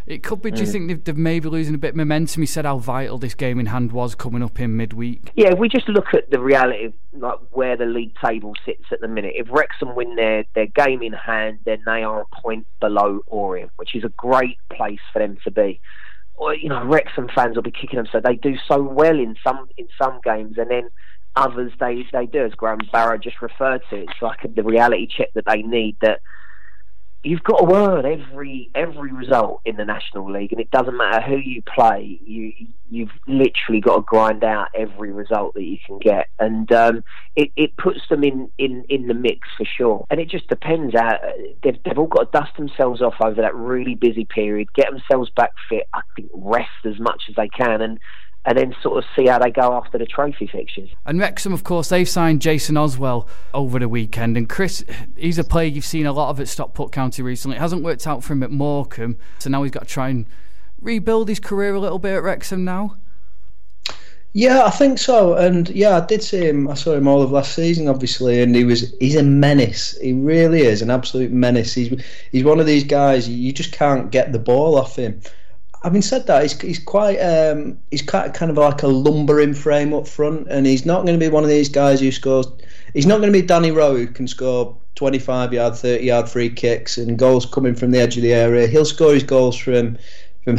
it 0.06 0.23
could 0.23 0.41
be. 0.41 0.50
Mm. 0.50 0.55
Do 0.55 0.61
you 0.62 0.67
mm. 0.67 0.73
think 0.73 0.89
they've, 0.89 1.05
they've, 1.05 1.17
maybe 1.17 1.50
losing 1.50 1.75
a 1.75 1.79
bit 1.79 1.91
of 1.91 1.97
momentum? 1.97 2.41
He 2.41 2.47
said 2.47 2.65
how 2.65 2.79
vital 2.79 3.19
this 3.19 3.35
game 3.35 3.61
in 3.61 3.67
hand 3.67 3.93
was 3.93 4.15
coming 4.15 4.43
up 4.43 4.59
in 4.59 4.79
midweek. 4.79 5.31
Yeah, 5.37 5.53
if 5.53 5.59
we 5.59 5.69
just 5.69 5.87
look 5.87 6.15
at 6.15 6.31
the 6.31 6.41
reality 6.41 6.87
of 6.87 6.95
like 7.12 7.38
where 7.50 7.76
the 7.76 7.85
league 7.85 8.14
table 8.25 8.55
sits 8.64 8.85
at 8.90 9.02
the 9.02 9.09
minute. 9.09 9.35
If 9.37 9.49
Wrexham 9.50 9.95
win 9.95 10.17
their 10.17 10.45
their 10.55 10.67
game 10.67 11.02
in 11.02 11.12
hand, 11.12 11.59
then 11.67 11.83
they 11.85 12.02
are 12.02 12.23
a 12.23 12.40
point 12.43 12.67
below 12.81 13.21
Orient, 13.26 13.73
which 13.76 13.95
is 13.95 14.05
a 14.05 14.12
great 14.17 14.57
place 14.71 15.00
for 15.12 15.19
them 15.19 15.37
to 15.45 15.50
be 15.50 15.81
or 16.38 16.54
you 16.54 16.68
know 16.68 16.85
Wrexham 16.85 17.28
fans 17.35 17.57
will 17.57 17.62
be 17.62 17.71
kicking 17.71 17.97
them. 17.97 18.09
So 18.11 18.21
they 18.23 18.37
do 18.37 18.54
so 18.66 18.83
well 18.83 19.18
in 19.18 19.35
some 19.47 19.66
in 19.76 19.87
some 20.00 20.21
games, 20.25 20.57
and 20.57 20.71
then 20.71 20.88
others 21.37 21.73
they 21.80 22.04
they 22.12 22.26
do 22.26 22.45
as 22.45 22.52
Graham 22.52 22.78
Barrow 22.92 23.18
just 23.18 23.42
referred 23.42 23.83
to. 23.90 23.97
It's 23.97 24.23
like 24.23 24.38
the 24.54 24.62
reality 24.62 25.07
check 25.07 25.28
that 25.35 25.45
they 25.47 25.62
need 25.62 25.97
that 26.00 26.21
you've 27.25 27.43
got 27.43 27.59
to 27.59 27.75
earn 27.75 28.07
every 28.07 28.71
every 28.75 29.13
result 29.13 29.61
in 29.65 29.77
the 29.77 29.85
National 29.85 30.31
League, 30.31 30.53
and 30.53 30.61
it 30.61 30.71
doesn't 30.71 30.97
matter 30.97 31.21
who 31.21 31.37
you 31.37 31.63
play. 31.63 32.19
You 32.25 32.53
you've 32.91 33.11
literally 33.27 33.81
got 33.81 33.97
to 33.97 34.03
grind 34.03 34.45
out 34.45 34.69
every 34.75 35.13
result 35.13 35.55
that 35.55 35.65
you 35.65 35.79
can 35.85 35.99
get, 35.99 36.29
and 36.39 36.71
um, 36.73 37.05
it 37.37 37.51
it 37.57 37.77
puts 37.77 38.01
them 38.09 38.23
in, 38.23 38.51
in, 38.59 38.85
in 38.89 39.09
the 39.09 39.15
mix 39.15 39.49
for 39.57 39.67
sure. 39.67 40.07
And 40.11 40.21
it 40.21 40.31
just 40.31 40.49
depends. 40.49 40.95
How, 40.95 41.19
they've 41.63 41.79
they've 41.85 41.99
all 41.99 42.07
got 42.07 42.33
to 42.33 42.39
dust 42.39 42.57
themselves 42.57 43.03
off 43.03 43.15
over 43.21 43.41
that 43.43 43.55
really 43.55 43.95
busy 43.95 44.25
period, 44.25 44.73
get 44.75 44.91
themselves 44.91 45.31
back 45.35 45.53
fit. 45.69 45.89
I 45.93 46.01
think 46.15 46.31
rest 46.35 46.69
as 46.85 46.99
much 47.01 47.25
as 47.29 47.35
they 47.35 47.49
can, 47.49 47.83
and 47.83 47.99
and 48.45 48.57
then 48.57 48.75
sort 48.83 48.99
of 48.99 49.04
see 49.14 49.26
how 49.26 49.38
they 49.38 49.50
go 49.50 49.75
after 49.75 49.99
the 49.99 50.07
trophy 50.07 50.47
fixtures. 50.47 50.88
And 51.04 51.21
Wrexham, 51.21 51.52
of 51.52 51.64
course, 51.64 51.88
they've 51.88 52.09
signed 52.09 52.40
Jason 52.40 52.76
Oswell 52.76 53.28
over 53.52 53.78
the 53.78 53.88
weekend. 53.88 54.37
And 54.37 54.49
Chris, 54.49 54.85
he's 55.16 55.38
a 55.38 55.45
player 55.45 55.66
you've 55.66 55.85
seen 55.85 56.07
a 56.07 56.12
lot 56.12 56.30
of 56.30 56.40
at 56.40 56.49
Stockport 56.49 56.92
County 56.92 57.23
recently. 57.23 57.57
It 57.57 57.61
hasn't 57.61 57.83
worked 57.83 58.07
out 58.07 58.25
for 58.25 58.33
him 58.33 58.42
at 58.42 58.50
Morecambe, 58.50 59.18
so 59.38 59.50
now 59.50 59.62
he's 59.62 59.73
got 59.73 59.83
to 59.85 59.88
try 59.88 60.09
and 60.09 60.26
rebuild 60.80 61.28
his 61.28 61.40
career 61.40 61.75
a 61.75 61.80
little 61.80 61.99
bit 61.99 62.14
at 62.14 62.23
Wrexham 62.23 62.64
now. 62.64 62.97
Yeah, 64.35 64.64
I 64.64 64.71
think 64.71 64.99
so. 64.99 65.35
And 65.35 65.68
yeah, 65.71 65.97
I 65.97 66.07
did 66.07 66.23
see 66.23 66.47
him. 66.47 66.68
I 66.68 66.75
saw 66.75 66.95
him 66.95 67.09
all 67.09 67.23
of 67.23 67.33
last 67.33 67.54
season, 67.54 67.88
obviously, 67.88 68.40
and 68.40 68.54
he 68.54 68.64
was 68.64 68.95
he's 69.00 69.16
a 69.16 69.23
menace. 69.23 69.99
He 70.00 70.12
really 70.12 70.61
is 70.61 70.80
an 70.80 70.90
absolute 70.90 71.33
menace. 71.33 71.75
He's 71.75 72.02
he's 72.30 72.45
one 72.45 72.61
of 72.61 72.66
these 72.66 72.85
guys 72.85 73.28
you 73.28 73.52
just 73.52 73.73
can't 73.73 74.11
get 74.11 74.33
the 74.33 74.38
ball 74.38 74.78
off 74.78 74.97
him 74.97 75.21
having 75.82 76.02
said 76.02 76.26
that, 76.26 76.42
he's, 76.42 76.61
he's 76.61 76.78
quite 76.78 77.18
um, 77.18 77.78
he's 77.90 78.02
quite 78.02 78.35
kind 78.35 78.50
of 78.50 78.56
like 78.56 78.82
a 78.82 78.88
lumbering 78.88 79.54
frame 79.54 79.94
up 79.94 80.06
front, 80.06 80.49
and 80.49 80.66
he's 80.66 80.85
not 80.85 81.06
going 81.06 81.18
to 81.18 81.25
be 81.25 81.30
one 81.30 81.44
of 81.44 81.50
these 81.50 81.68
guys 81.68 82.00
who 82.00 82.11
scores. 82.11 82.47
He's 82.94 83.06
not 83.06 83.20
going 83.20 83.32
to 83.32 83.38
be 83.38 83.47
Danny 83.47 83.70
Rowe 83.70 83.97
who 83.97 84.06
can 84.06 84.26
score 84.26 84.76
25 84.94 85.52
yard, 85.52 85.76
30 85.76 86.04
yard 86.04 86.28
free 86.28 86.50
kicks 86.50 86.99
and 86.99 87.18
goals 87.18 87.47
coming 87.47 87.75
from 87.75 87.90
the 87.90 87.99
edge 87.99 88.16
of 88.16 88.23
the 88.23 88.32
area. 88.32 88.66
He'll 88.66 88.85
score 88.85 89.14
his 89.14 89.23
goals 89.23 89.56
from 89.56 89.99
from 90.44 90.58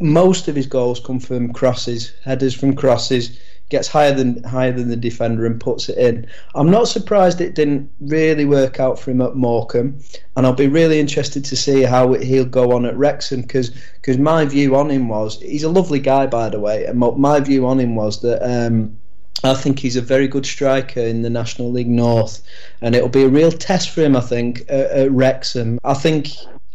most 0.00 0.48
of 0.48 0.56
his 0.56 0.66
goals 0.66 0.98
come 0.98 1.20
from 1.20 1.52
crosses, 1.52 2.12
headers 2.24 2.54
from 2.54 2.74
crosses. 2.74 3.38
Gets 3.70 3.88
higher 3.88 4.12
than 4.12 4.42
higher 4.42 4.72
than 4.72 4.88
the 4.88 4.96
defender 4.96 5.46
and 5.46 5.60
puts 5.60 5.88
it 5.88 5.96
in. 5.96 6.26
I'm 6.54 6.70
not 6.70 6.88
surprised 6.88 7.40
it 7.40 7.54
didn't 7.54 7.90
really 8.00 8.44
work 8.44 8.80
out 8.80 8.98
for 8.98 9.12
him 9.12 9.20
at 9.22 9.36
Morecambe, 9.36 9.98
and 10.36 10.44
I'll 10.44 10.52
be 10.52 10.66
really 10.66 10.98
interested 10.98 11.44
to 11.44 11.56
see 11.56 11.82
how 11.82 12.14
he'll 12.14 12.44
go 12.44 12.72
on 12.72 12.84
at 12.84 12.96
Wrexham 12.96 13.42
because 13.42 13.70
because 13.94 14.18
my 14.18 14.44
view 14.44 14.76
on 14.76 14.90
him 14.90 15.08
was 15.08 15.40
he's 15.40 15.62
a 15.62 15.68
lovely 15.70 16.00
guy 16.00 16.26
by 16.26 16.48
the 16.48 16.60
way, 16.60 16.84
and 16.84 16.98
my 16.98 17.40
view 17.40 17.66
on 17.66 17.78
him 17.78 17.94
was 17.94 18.20
that. 18.22 18.42
Um, 18.42 18.96
I 19.42 19.54
think 19.54 19.78
he's 19.78 19.96
a 19.96 20.02
very 20.02 20.28
good 20.28 20.44
striker 20.44 21.00
in 21.00 21.22
the 21.22 21.30
National 21.30 21.70
League 21.70 21.88
North, 21.88 22.42
and 22.82 22.94
it'll 22.94 23.08
be 23.08 23.22
a 23.22 23.28
real 23.28 23.50
test 23.50 23.88
for 23.88 24.02
him. 24.02 24.14
I 24.14 24.20
think 24.20 24.60
at, 24.68 24.90
at 24.90 25.10
Wrexham. 25.12 25.78
I 25.82 25.94
think 25.94 26.28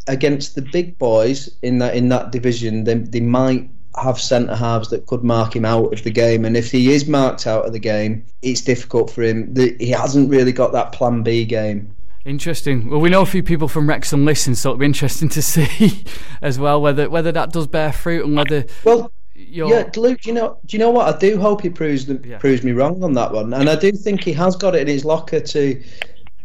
against 0.08 0.56
the 0.56 0.62
big 0.62 0.98
boys 0.98 1.50
in 1.62 1.80
that 1.80 1.96
in 1.96 2.10
that 2.10 2.32
division, 2.32 2.84
they, 2.84 2.96
they 2.96 3.20
might 3.20 3.70
have 3.98 4.20
centre 4.20 4.56
halves 4.56 4.90
that 4.90 5.06
could 5.06 5.24
mark 5.24 5.56
him 5.56 5.66
out 5.66 5.94
of 5.94 6.04
the 6.04 6.12
game. 6.12 6.46
And 6.46 6.56
if 6.56 6.72
he 6.72 6.92
is 6.92 7.08
marked 7.08 7.48
out 7.48 7.66
of 7.66 7.74
the 7.74 7.80
game, 7.80 8.26
it's 8.42 8.62
difficult 8.62 9.10
for 9.10 9.24
him. 9.24 9.54
The, 9.54 9.76
he 9.80 9.90
hasn't 9.92 10.30
really 10.30 10.52
got 10.52 10.72
that 10.74 10.92
Plan 10.92 11.24
B 11.24 11.46
game. 11.46 11.96
Interesting. 12.26 12.90
Well, 12.90 13.00
we 13.00 13.10
know 13.10 13.22
a 13.22 13.26
few 13.26 13.44
people 13.44 13.68
from 13.68 13.88
Wrexham 13.88 14.26
listen, 14.26 14.56
so 14.56 14.70
it'll 14.70 14.80
be 14.80 14.86
interesting 14.86 15.30
to 15.30 15.42
see 15.44 16.04
as 16.42 16.58
well 16.58 16.82
whether 16.82 17.10
whether 17.10 17.32
that 17.32 17.52
does 17.52 17.68
bear 17.68 17.94
fruit 17.94 18.26
and 18.26 18.36
whether. 18.36 18.66
Well, 18.84 19.12
you're... 19.36 19.70
Yeah, 19.70 19.90
Luke. 19.96 20.22
Do 20.22 20.30
you 20.30 20.34
know? 20.34 20.58
Do 20.66 20.76
you 20.76 20.80
know 20.80 20.90
what? 20.90 21.14
I 21.14 21.18
do 21.20 21.40
hope 21.40 21.62
he 21.62 21.70
proves 21.70 22.06
the, 22.08 22.20
yeah. 22.26 22.40
proves 22.40 22.64
me 22.64 22.72
wrong 22.72 23.04
on 23.04 23.14
that 23.14 23.32
one, 23.32 23.54
and 23.54 23.70
I 23.70 23.76
do 23.76 23.92
think 23.92 24.24
he 24.24 24.34
has 24.34 24.56
got 24.56 24.76
it 24.76 24.82
in 24.82 24.88
his 24.88 25.06
locker 25.06 25.40
to 25.40 25.84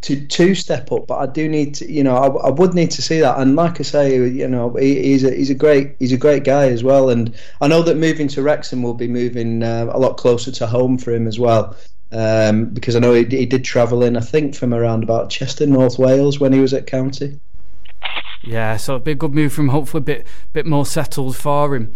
to 0.01 0.25
to 0.27 0.55
step 0.55 0.91
up. 0.91 1.07
But 1.07 1.17
I 1.17 1.25
do 1.27 1.47
need 1.47 1.75
to, 1.75 1.91
you 1.91 2.03
know, 2.03 2.15
I, 2.15 2.47
I 2.47 2.49
would 2.49 2.73
need 2.73 2.91
to 2.91 3.01
see 3.01 3.19
that. 3.19 3.37
And 3.39 3.55
like 3.55 3.79
I 3.79 3.83
say, 3.83 4.15
you 4.15 4.47
know, 4.47 4.73
he, 4.73 5.01
he's 5.01 5.23
a 5.23 5.33
he's 5.33 5.49
a 5.49 5.55
great 5.55 5.95
he's 5.99 6.11
a 6.11 6.17
great 6.17 6.43
guy 6.43 6.69
as 6.69 6.83
well. 6.83 7.09
And 7.09 7.33
I 7.61 7.67
know 7.67 7.81
that 7.83 7.97
moving 7.97 8.27
to 8.29 8.41
Wrexham 8.41 8.83
will 8.83 8.93
be 8.93 9.07
moving 9.07 9.63
uh, 9.63 9.89
a 9.91 9.99
lot 9.99 10.17
closer 10.17 10.51
to 10.51 10.67
home 10.67 10.97
for 10.97 11.11
him 11.11 11.27
as 11.27 11.39
well. 11.39 11.75
Um, 12.13 12.65
because 12.65 12.97
I 12.97 12.99
know 12.99 13.13
he, 13.13 13.23
he 13.23 13.45
did 13.45 13.63
travel 13.63 14.03
in, 14.03 14.17
I 14.17 14.19
think, 14.19 14.53
from 14.53 14.73
around 14.73 15.01
about 15.01 15.29
Chester, 15.29 15.65
North 15.65 15.97
Wales, 15.97 16.41
when 16.41 16.51
he 16.51 16.59
was 16.59 16.73
at 16.73 16.85
County. 16.85 17.39
Yeah, 18.43 18.75
so 18.75 18.95
it'd 18.95 19.05
be 19.05 19.11
a 19.11 19.15
good 19.15 19.33
move 19.33 19.53
from 19.53 19.69
hopefully 19.69 20.01
a 20.01 20.03
bit 20.03 20.27
bit 20.51 20.65
more 20.65 20.85
settled 20.85 21.37
for 21.37 21.75
him. 21.75 21.93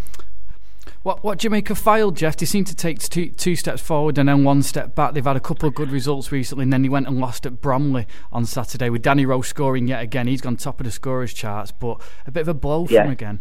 What 1.06 1.24
what 1.24 1.38
do 1.38 1.46
you 1.46 1.52
make 1.52 1.70
of 1.70 1.80
Fylde, 1.80 2.16
Jeff? 2.16 2.36
They 2.36 2.48
seem 2.48 2.66
to 2.66 2.74
take 2.74 2.98
two, 2.98 3.30
two 3.30 3.56
steps 3.56 3.80
forward 3.80 4.18
and 4.18 4.28
then 4.28 4.44
one 4.44 4.64
step 4.64 4.96
back. 4.96 5.14
They've 5.14 5.24
had 5.24 5.36
a 5.36 5.40
couple 5.40 5.70
of 5.70 5.76
good 5.76 5.92
results 5.92 6.32
recently, 6.32 6.64
and 6.64 6.74
then 6.74 6.82
he 6.82 6.90
went 6.90 7.06
and 7.06 7.20
lost 7.20 7.46
at 7.46 7.62
Bromley 7.62 8.08
on 8.32 8.44
Saturday 8.48 8.90
with 8.90 9.04
Danny 9.04 9.24
Rowe 9.24 9.44
scoring 9.44 9.88
yet 9.88 10.02
again. 10.02 10.26
He's 10.26 10.42
gone 10.42 10.58
top 10.58 10.80
of 10.80 10.86
the 10.86 10.92
scorers 10.92 11.32
charts, 11.32 11.72
but 11.72 12.02
a 12.26 12.32
bit 12.32 12.42
of 12.42 12.48
a 12.48 12.56
blow 12.56 12.88
yeah. 12.90 13.02
for 13.02 13.06
him 13.06 13.12
again. 13.12 13.40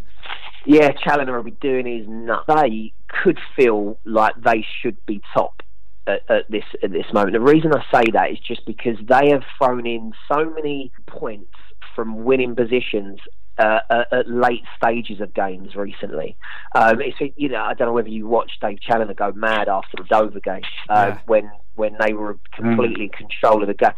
Yeah, 0.67 0.91
Challinor 0.93 1.37
will 1.37 1.43
be 1.43 1.53
doing 1.53 1.87
his 1.87 2.07
nut. 2.07 2.45
They 2.47 2.93
could 3.09 3.39
feel 3.57 3.99
like 4.05 4.35
they 4.45 4.63
should 4.83 4.99
be 5.07 5.23
top 5.33 5.63
at, 6.07 6.21
at, 6.29 6.51
this 6.51 6.65
at 6.83 6.93
this 6.93 7.07
moment. 7.15 7.33
The 7.33 7.41
reason 7.41 7.73
I 7.73 7.83
say 7.91 8.11
that 8.13 8.31
is 8.31 8.41
just 8.41 8.67
because 8.67 8.99
they 9.09 9.31
have 9.31 9.43
thrown 9.57 9.87
in 9.87 10.13
so 10.31 10.51
many 10.51 10.93
points 11.07 11.55
from 11.97 12.25
winning 12.25 12.55
positions 12.55 13.21
uh, 13.59 13.81
at 14.13 14.29
late 14.29 14.65
stages 14.77 15.21
of 15.21 15.33
games 15.35 15.75
recently. 15.75 16.37
Um, 16.75 17.01
it's 17.01 17.35
you 17.37 17.49
know 17.49 17.63
I 17.63 17.75
don't 17.75 17.89
know 17.89 17.95
whether 17.95 18.09
you 18.09 18.27
watched 18.27 18.61
Dave 18.61 18.79
Challinor 18.87 19.17
go 19.17 19.33
mad 19.33 19.69
after 19.69 19.97
the 19.97 20.05
Dover 20.05 20.41
game 20.41 20.63
uh, 20.89 21.13
yeah. 21.13 21.19
when 21.27 21.51
when 21.75 21.97
they 22.05 22.13
were 22.13 22.39
completely 22.55 23.07
mm. 23.07 23.11
in 23.13 23.29
control 23.29 23.63
of 23.63 23.69
the 23.69 23.75
game. 23.75 23.93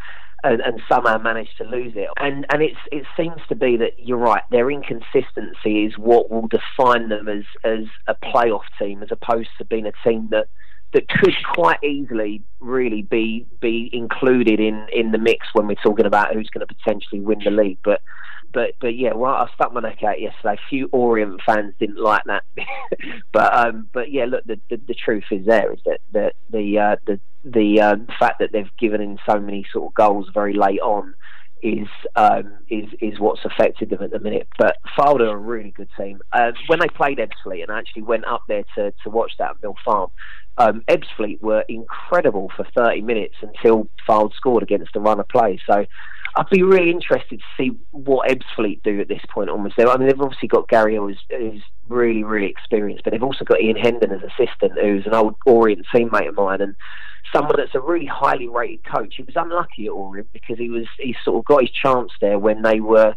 And, 0.44 0.60
and, 0.60 0.80
somehow 0.88 1.18
managed 1.18 1.56
to 1.58 1.64
lose 1.64 1.94
it. 1.96 2.08
And 2.18 2.46
and 2.50 2.62
it's 2.62 2.76
it 2.92 3.04
seems 3.16 3.40
to 3.48 3.56
be 3.56 3.78
that 3.78 3.98
you're 3.98 4.18
right. 4.18 4.42
Their 4.50 4.70
inconsistency 4.70 5.86
is 5.86 5.98
what 5.98 6.30
will 6.30 6.46
define 6.46 7.08
them 7.08 7.26
as 7.26 7.44
as 7.64 7.86
a 8.06 8.14
playoff 8.14 8.64
team, 8.78 9.02
as 9.02 9.08
opposed 9.10 9.48
to 9.58 9.64
being 9.64 9.86
a 9.86 9.92
team 10.08 10.28
that 10.30 10.48
that 10.92 11.08
could 11.08 11.34
quite 11.52 11.82
easily 11.82 12.42
really 12.60 13.02
be 13.02 13.46
be 13.60 13.90
included 13.92 14.60
in 14.60 14.86
in 14.92 15.10
the 15.10 15.18
mix 15.18 15.46
when 15.52 15.66
we're 15.66 15.74
talking 15.74 16.06
about 16.06 16.32
who's 16.32 16.50
going 16.50 16.64
to 16.66 16.74
potentially 16.74 17.20
win 17.20 17.40
the 17.44 17.50
league. 17.50 17.78
But 17.82 18.02
but 18.56 18.70
but 18.80 18.96
yeah, 18.96 19.12
well, 19.12 19.34
I 19.34 19.48
stuck 19.54 19.74
my 19.74 19.82
neck 19.82 20.02
out 20.02 20.18
yesterday. 20.18 20.58
Few 20.70 20.88
Orient 20.90 21.42
fans 21.44 21.74
didn't 21.78 22.00
like 22.00 22.22
that, 22.24 22.42
but 23.32 23.54
um, 23.54 23.90
but 23.92 24.10
yeah, 24.10 24.24
look, 24.24 24.44
the, 24.44 24.58
the, 24.70 24.80
the 24.88 24.94
truth 24.94 25.24
is 25.30 25.44
there 25.44 25.74
is 25.74 25.80
that 25.84 26.00
the 26.10 26.30
the 26.48 26.78
uh, 26.78 26.96
the 27.06 27.20
the 27.44 27.82
uh, 27.82 27.96
fact 28.18 28.38
that 28.38 28.52
they've 28.52 28.74
given 28.78 29.02
in 29.02 29.18
so 29.28 29.38
many 29.38 29.66
sort 29.70 29.90
of 29.90 29.94
goals 29.94 30.30
very 30.32 30.54
late 30.54 30.80
on 30.80 31.14
is 31.62 31.86
um, 32.16 32.54
is 32.70 32.86
is 33.02 33.20
what's 33.20 33.44
affected 33.44 33.90
them 33.90 34.02
at 34.02 34.10
the 34.10 34.20
minute. 34.20 34.48
But 34.58 34.78
Fylde 34.98 35.20
are 35.20 35.36
a 35.36 35.36
really 35.36 35.72
good 35.72 35.90
team. 35.98 36.20
Uh, 36.32 36.52
when 36.68 36.78
they 36.80 36.88
played 36.88 37.18
Ebbsfleet 37.18 37.62
and 37.62 37.70
I 37.70 37.78
actually 37.78 38.04
went 38.04 38.24
up 38.24 38.44
there 38.48 38.64
to, 38.76 38.90
to 39.04 39.10
watch 39.10 39.32
that 39.38 39.50
at 39.50 39.62
Mill 39.62 39.76
Farm, 39.84 40.10
um, 40.56 40.82
Ebbsfleet 40.88 41.42
were 41.42 41.64
incredible 41.68 42.50
for 42.56 42.66
30 42.74 43.02
minutes 43.02 43.34
until 43.42 43.88
Fylde 44.08 44.32
scored 44.34 44.62
against 44.62 44.94
the 44.94 45.00
run 45.00 45.20
of 45.20 45.28
play. 45.28 45.60
So 45.66 45.84
I'd 46.36 46.50
be 46.50 46.62
really 46.62 46.90
interested 46.90 47.40
to 47.40 47.44
see 47.56 47.70
what 47.92 48.28
Ebbsfleet 48.28 48.82
do 48.82 49.00
at 49.00 49.08
this 49.08 49.22
point 49.32 49.48
almost. 49.48 49.74
I 49.78 49.96
mean, 49.96 50.06
they've 50.06 50.20
obviously 50.20 50.48
got 50.48 50.68
Gary 50.68 50.96
who's, 50.96 51.18
who's 51.30 51.62
really, 51.88 52.24
really 52.24 52.48
experienced, 52.48 53.04
but 53.04 53.12
they've 53.12 53.22
also 53.22 53.44
got 53.44 53.60
Ian 53.60 53.76
Hendon 53.76 54.12
as 54.12 54.20
assistant, 54.22 54.78
who's 54.78 55.06
an 55.06 55.14
old 55.14 55.36
Orient 55.46 55.86
teammate 55.92 56.28
of 56.28 56.34
mine 56.34 56.60
and 56.60 56.76
someone 57.34 57.54
that's 57.56 57.74
a 57.74 57.80
really 57.80 58.06
highly 58.06 58.48
rated 58.48 58.84
coach. 58.84 59.14
He 59.16 59.22
was 59.22 59.34
unlucky 59.34 59.86
at 59.86 59.92
Orient 59.92 60.28
because 60.32 60.58
he 60.58 60.68
was 60.68 60.86
he 60.98 61.16
sort 61.24 61.38
of 61.38 61.44
got 61.46 61.62
his 61.62 61.70
chance 61.70 62.12
there 62.20 62.38
when 62.38 62.62
they 62.62 62.80
were 62.80 63.14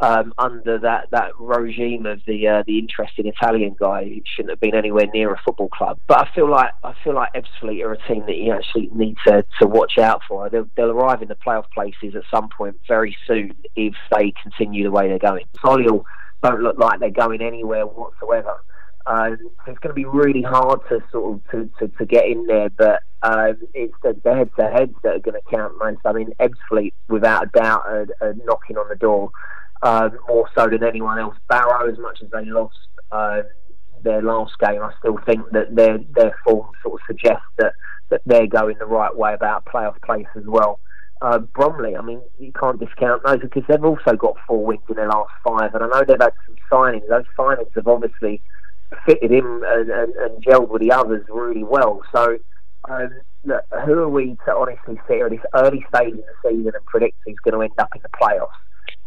um, 0.00 0.32
under 0.38 0.78
that, 0.78 1.08
that 1.10 1.32
regime 1.38 2.06
of 2.06 2.20
the 2.26 2.46
uh, 2.46 2.62
the 2.66 2.78
interesting 2.78 3.26
Italian 3.26 3.74
guy 3.78 4.04
who 4.04 4.20
shouldn't 4.24 4.50
have 4.50 4.60
been 4.60 4.74
anywhere 4.74 5.06
near 5.12 5.32
a 5.32 5.40
football 5.44 5.68
club. 5.68 5.98
But 6.06 6.20
I 6.20 6.34
feel 6.34 6.48
like 6.48 6.70
I 6.84 6.94
feel 7.02 7.14
like 7.14 7.32
Ebbsfleet 7.34 7.84
are 7.84 7.92
a 7.92 8.08
team 8.08 8.24
that 8.26 8.36
you 8.36 8.52
actually 8.52 8.90
need 8.94 9.16
to, 9.26 9.44
to 9.60 9.66
watch 9.66 9.98
out 9.98 10.22
for. 10.28 10.48
They'll, 10.48 10.68
they'll 10.76 10.90
arrive 10.90 11.22
in 11.22 11.28
the 11.28 11.36
playoff 11.36 11.64
places 11.74 12.14
at 12.14 12.22
some 12.32 12.48
point 12.48 12.76
very 12.86 13.16
soon 13.26 13.54
if 13.74 13.94
they 14.12 14.32
continue 14.42 14.84
the 14.84 14.90
way 14.92 15.08
they're 15.08 15.18
going. 15.18 15.46
Solihull 15.64 16.04
don't 16.42 16.62
look 16.62 16.78
like 16.78 17.00
they're 17.00 17.10
going 17.10 17.42
anywhere 17.42 17.84
whatsoever. 17.84 18.62
Um, 19.06 19.38
it's 19.66 19.78
going 19.78 19.88
to 19.88 19.94
be 19.94 20.04
really 20.04 20.42
hard 20.42 20.80
to 20.90 21.02
sort 21.10 21.34
of 21.34 21.50
to, 21.50 21.70
to, 21.78 21.88
to 21.96 22.04
get 22.04 22.26
in 22.26 22.46
there, 22.46 22.68
but 22.68 23.02
um, 23.22 23.56
it's 23.72 23.94
the, 24.02 24.14
the 24.22 24.34
head 24.34 24.50
to 24.58 24.70
heads 24.70 24.94
that 25.02 25.16
are 25.16 25.18
going 25.18 25.34
to 25.34 25.50
count 25.50 25.72
most. 25.80 26.00
I 26.04 26.12
mean, 26.12 26.30
Ebbsfleet, 26.38 26.92
without 27.08 27.46
a 27.46 27.58
doubt, 27.58 27.82
are, 27.86 28.06
are 28.20 28.34
knocking 28.44 28.76
on 28.76 28.86
the 28.88 28.96
door 28.96 29.30
um, 29.82 30.18
more 30.28 30.48
so 30.56 30.68
than 30.68 30.84
anyone 30.84 31.18
else. 31.18 31.36
Barrow, 31.48 31.90
as 31.90 31.98
much 31.98 32.18
as 32.22 32.30
they 32.30 32.44
lost 32.44 32.76
um, 33.12 33.42
their 34.02 34.22
last 34.22 34.52
game, 34.58 34.82
I 34.82 34.92
still 34.98 35.18
think 35.26 35.42
that 35.52 35.74
their 35.74 35.98
their 36.14 36.36
form 36.44 36.70
sort 36.82 37.00
of 37.00 37.06
suggests 37.06 37.46
that, 37.58 37.72
that 38.10 38.22
they're 38.26 38.46
going 38.46 38.76
the 38.78 38.86
right 38.86 39.14
way 39.16 39.34
about 39.34 39.64
playoff 39.66 40.00
place 40.02 40.26
as 40.36 40.44
well. 40.46 40.80
Uh, 41.20 41.38
Bromley, 41.38 41.96
I 41.96 42.02
mean, 42.02 42.22
you 42.38 42.52
can't 42.52 42.78
discount 42.78 43.22
those 43.24 43.40
because 43.40 43.64
they've 43.68 43.84
also 43.84 44.14
got 44.16 44.36
four 44.46 44.64
wins 44.64 44.82
in 44.88 44.94
their 44.94 45.08
last 45.08 45.32
five, 45.44 45.74
and 45.74 45.82
I 45.82 45.88
know 45.88 46.04
they've 46.06 46.16
had 46.20 46.32
some 46.46 46.56
signings. 46.70 47.08
Those 47.08 47.24
signings 47.36 47.74
have 47.74 47.88
obviously 47.88 48.40
fitted 49.04 49.32
in 49.32 49.62
and, 49.66 49.90
and, 49.90 50.14
and 50.14 50.44
gelled 50.44 50.68
with 50.68 50.80
the 50.80 50.92
others 50.92 51.24
really 51.28 51.64
well. 51.64 52.02
So, 52.14 52.38
um, 52.88 53.10
look, 53.44 53.64
who 53.84 53.94
are 53.94 54.08
we 54.08 54.36
to 54.46 54.54
honestly 54.54 55.00
sit 55.08 55.22
at 55.22 55.30
this 55.30 55.40
early 55.54 55.84
stage 55.94 56.14
of 56.14 56.18
the 56.18 56.48
season 56.48 56.72
and 56.74 56.86
predict 56.86 57.16
who's 57.26 57.36
going 57.44 57.54
to 57.54 57.62
end 57.62 57.78
up 57.78 57.90
in 57.96 58.02
the 58.02 58.08
playoffs? 58.10 58.48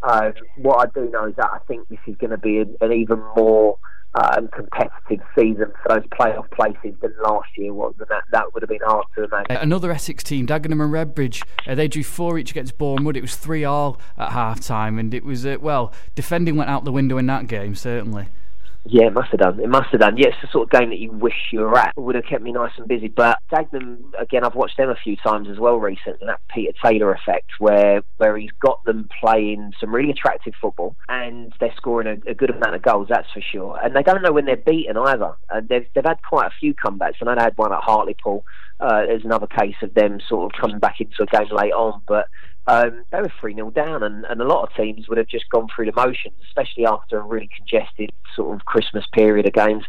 Um, 0.04 0.34
what 0.58 0.88
I 0.88 1.00
do 1.00 1.10
know 1.12 1.28
is 1.28 1.36
that 1.36 1.50
I 1.52 1.60
think 1.68 1.88
this 1.90 2.00
is 2.08 2.16
going 2.18 2.32
to 2.32 2.38
be 2.38 2.60
an, 2.60 2.76
an 2.82 2.92
even 2.92 3.22
more 3.36 3.78
um, 4.14 4.50
competitive 4.50 5.26
season 5.38 5.72
for 5.82 5.90
those 5.90 6.08
playoff 6.08 6.50
places 6.52 6.98
than 7.02 7.14
last 7.24 7.48
year 7.58 7.74
was, 7.74 7.94
and 8.00 8.08
that, 8.10 8.24
that 8.32 8.54
would 8.54 8.62
have 8.62 8.70
been 8.70 8.80
hard 8.84 9.06
to 9.16 9.24
imagine. 9.24 9.58
Another 9.58 9.92
Essex 9.92 10.24
team, 10.24 10.46
Dagenham 10.46 10.82
and 10.84 10.92
Redbridge, 10.92 11.44
uh, 11.66 11.76
they 11.76 11.88
drew 11.88 12.04
four 12.04 12.38
each 12.38 12.52
against 12.52 12.78
Bournemouth. 12.78 13.16
It 13.16 13.22
was 13.22 13.36
three 13.36 13.64
all 13.64 14.00
at 14.18 14.32
half 14.32 14.60
time, 14.60 15.00
and 15.00 15.14
it 15.14 15.24
was 15.24 15.46
uh, 15.46 15.58
well, 15.62 15.94
defending 16.16 16.58
went 16.58 16.70
out 16.70 16.84
the 16.84 16.92
window 16.92 17.18
in 17.18 17.28
that 17.28 17.48
game 17.48 17.76
certainly. 17.76 18.28
Yeah, 18.84 19.06
it 19.06 19.14
must 19.14 19.30
have 19.30 19.40
done. 19.40 19.60
It 19.60 19.70
must 19.70 19.90
have 19.92 20.02
done. 20.02 20.18
Yeah, 20.18 20.30
it's 20.30 20.38
the 20.42 20.48
sort 20.52 20.64
of 20.64 20.80
game 20.80 20.90
that 20.90 20.98
you 20.98 21.12
wish 21.12 21.36
you 21.52 21.60
were 21.60 21.78
at. 21.78 21.94
It 21.96 22.02
would 22.02 22.16
have 22.16 22.26
kept 22.26 22.42
me 22.42 22.52
nice 22.52 22.72
and 22.78 22.88
busy. 22.88 23.10
But 23.10 23.38
Dagenham, 23.54 24.00
again, 24.20 24.44
I've 24.44 24.56
watched 24.56 24.78
them 24.78 24.90
a 24.90 24.96
few 24.96 25.16
times 25.18 25.48
as 25.52 25.60
well 25.60 25.78
recently. 25.78 26.26
That 26.26 26.40
Peter 26.52 26.74
Taylor 26.84 27.14
effect, 27.14 27.46
where 27.60 28.02
where 28.18 28.36
he's 28.38 28.50
got 28.60 28.84
them 28.84 29.08
playing 29.22 29.74
some 29.80 29.94
really 29.94 30.10
attractive 30.10 30.54
football, 30.60 30.96
and 31.10 31.54
they're 31.60 31.74
scoring 31.78 32.08
a, 32.08 32.32
a 32.32 32.34
good 32.34 32.50
amount 32.50 32.74
of 32.74 32.82
goals. 32.82 33.08
That's 33.10 33.32
for 33.32 33.42
sure. 33.42 33.80
And 33.84 33.96
they 33.96 34.02
don't 34.02 34.24
know 34.24 34.32
when 34.32 34.46
they're 34.46 34.58
beaten 34.58 34.98
either. 34.98 35.36
And 35.52 35.70
they've 35.70 35.86
they've 35.94 36.04
had 36.04 36.22
quite 36.28 36.48
a 36.48 36.56
few 36.60 36.74
comebacks. 36.74 37.22
And 37.22 37.30
I 37.30 37.42
had 37.42 37.58
one 37.58 37.72
at 37.72 37.84
Hartlepool. 37.84 38.44
Uh, 38.80 39.06
there's 39.06 39.24
another 39.24 39.46
case 39.46 39.76
of 39.84 39.94
them 39.94 40.20
sort 40.28 40.52
of 40.52 40.60
coming 40.60 40.80
back 40.80 40.96
into 41.00 41.22
a 41.22 41.28
game 41.28 41.56
late 41.56 41.72
on, 41.72 42.02
but 42.08 42.28
um, 42.68 43.04
they 43.12 43.22
were 43.22 43.32
3 43.40 43.56
0 43.56 43.72
down, 43.72 44.04
and, 44.04 44.26
and 44.26 44.42
a 44.42 44.48
lot 44.48 44.64
of 44.64 44.76
teams 44.76 45.08
would 45.08 45.18
have 45.18 45.28
just 45.28 45.50
gone 45.50 45.68
through 45.74 45.86
the 45.86 45.94
motions, 45.96 46.36
especially 46.48 46.86
after 46.86 47.20
a 47.20 47.24
really 47.24 47.50
congested 47.56 48.12
sort 48.36 48.56
of 48.56 48.66
Christmas 48.66 49.06
period 49.14 49.48
of 49.48 49.54
games. 49.54 49.84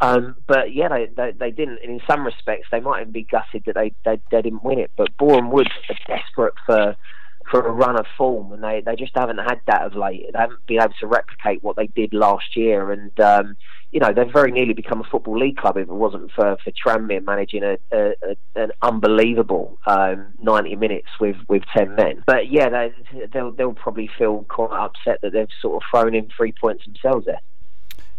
Um, 0.00 0.36
but 0.46 0.74
yeah, 0.74 0.88
they, 0.88 1.08
they, 1.14 1.32
they 1.32 1.50
didn't. 1.50 1.78
And 1.82 1.92
in 1.92 2.00
some 2.08 2.24
respects, 2.24 2.68
they 2.72 2.80
might 2.80 3.02
even 3.02 3.12
be 3.12 3.26
gutted 3.30 3.64
that 3.66 3.74
they 3.74 3.92
they, 4.04 4.20
they 4.30 4.42
didn't 4.42 4.64
win 4.64 4.78
it. 4.78 4.90
But 4.96 5.16
Boreham 5.18 5.50
Wood 5.50 5.68
are 5.88 6.16
desperate 6.16 6.54
for 6.66 6.96
for 7.50 7.66
a 7.66 7.72
run 7.72 7.98
of 7.98 8.06
form, 8.16 8.52
and 8.52 8.62
they, 8.62 8.82
they 8.84 8.96
just 8.96 9.12
haven't 9.14 9.38
had 9.38 9.60
that 9.66 9.82
of 9.82 9.94
late. 9.94 10.26
They 10.32 10.38
haven't 10.38 10.64
been 10.66 10.80
able 10.80 10.94
to 11.00 11.06
replicate 11.06 11.62
what 11.62 11.76
they 11.76 11.88
did 11.88 12.14
last 12.14 12.56
year, 12.56 12.92
and 12.92 13.18
um, 13.20 13.56
you 13.92 14.00
know 14.00 14.12
they've 14.14 14.32
very 14.32 14.52
nearly 14.52 14.72
become 14.72 15.00
a 15.00 15.04
football 15.04 15.38
league 15.38 15.56
club 15.56 15.76
if 15.76 15.88
it 15.88 15.92
wasn't 15.92 16.30
for 16.32 16.56
for 16.62 16.70
Tranmere 16.70 17.24
managing 17.24 17.62
a, 17.62 17.76
a, 17.92 18.12
a 18.22 18.36
an 18.54 18.70
unbelievable 18.82 19.78
um, 19.86 20.32
ninety 20.42 20.76
minutes 20.76 21.08
with 21.20 21.36
with 21.48 21.62
ten 21.76 21.94
men. 21.96 22.22
But 22.26 22.50
yeah, 22.50 22.68
they, 22.68 22.92
they'll 23.32 23.52
they'll 23.52 23.74
probably 23.74 24.08
feel 24.18 24.44
quite 24.48 24.72
upset 24.72 25.20
that 25.22 25.32
they've 25.32 25.48
sort 25.60 25.82
of 25.82 25.88
thrown 25.90 26.14
in 26.14 26.28
three 26.36 26.52
points 26.52 26.84
themselves 26.84 27.26
there. 27.26 27.40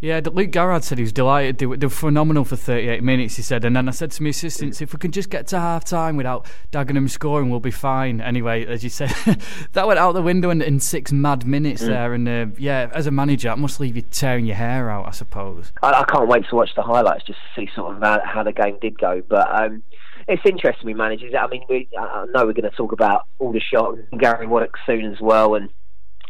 Yeah, 0.02 0.20
Luke 0.34 0.50
Garrard 0.50 0.84
said 0.84 0.98
he 0.98 1.04
was 1.04 1.14
delighted. 1.14 1.60
They 1.60 1.68
were, 1.68 1.78
they 1.78 1.86
were, 1.86 1.92
phenomenal 1.92 2.44
for 2.44 2.56
38 2.56 3.04
minutes, 3.04 3.36
he 3.36 3.44
said. 3.44 3.64
And 3.64 3.76
then 3.76 3.88
I 3.88 3.92
said 3.92 4.10
to 4.12 4.24
my 4.24 4.30
assistants, 4.30 4.82
if 4.82 4.94
we 4.94 4.98
can 4.98 5.12
just 5.12 5.30
get 5.30 5.46
to 5.48 5.60
half 5.60 5.86
time 5.86 6.18
without 6.18 6.48
Dagenham 6.72 7.08
scoring, 7.08 7.52
we'll 7.52 7.60
be 7.60 7.70
fine. 7.70 8.20
Anyway, 8.20 8.66
as 8.66 8.84
you 8.84 8.90
said, 8.90 9.14
that 9.74 9.86
went 9.88 10.00
out 10.00 10.14
the 10.14 10.24
window 10.24 10.50
in, 10.50 10.64
in 10.64 10.80
six 10.80 11.12
mad 11.12 11.46
minutes 11.46 11.84
mm. 11.84 11.88
there. 11.88 12.16
And 12.16 12.28
uh, 12.28 12.48
yeah, 12.58 12.90
as 12.96 13.06
a 13.06 13.12
manager, 13.12 13.50
that 13.50 13.60
must 13.60 13.80
leave 13.80 13.96
you 13.96 14.02
tearing 14.02 14.48
your 14.48 14.56
hair 14.56 14.90
out, 14.90 15.08
I 15.08 15.12
suppose. 15.12 15.72
I, 15.84 15.92
I 15.92 16.04
can't 16.06 16.28
wait 16.28 16.46
to 16.50 16.56
watch 16.56 16.72
the 16.76 16.82
highlights 16.82 17.26
just 17.26 17.38
to 17.40 17.62
see 17.62 17.70
sort 17.76 17.96
of 17.96 18.02
how, 18.02 18.22
how 18.26 18.44
the 18.44 18.54
game 18.54 18.80
did 18.82 18.98
go. 18.98 19.22
But 19.30 19.48
um, 19.64 19.84
it's 20.28 20.42
interesting 20.46 20.88
with 20.88 20.98
managers. 20.98 21.34
I 21.40 21.46
mean, 21.46 21.64
we, 21.70 21.88
I 21.96 22.26
know 22.34 22.48
we're 22.48 22.54
going 22.54 22.64
to 22.64 22.72
talk 22.72 22.92
about 22.92 23.28
Aldershot 23.38 24.00
and 24.12 24.20
Gary 24.20 24.48
Waddock 24.48 24.74
soon 24.88 25.06
as 25.06 25.22
well. 25.22 25.54
And 25.54 25.70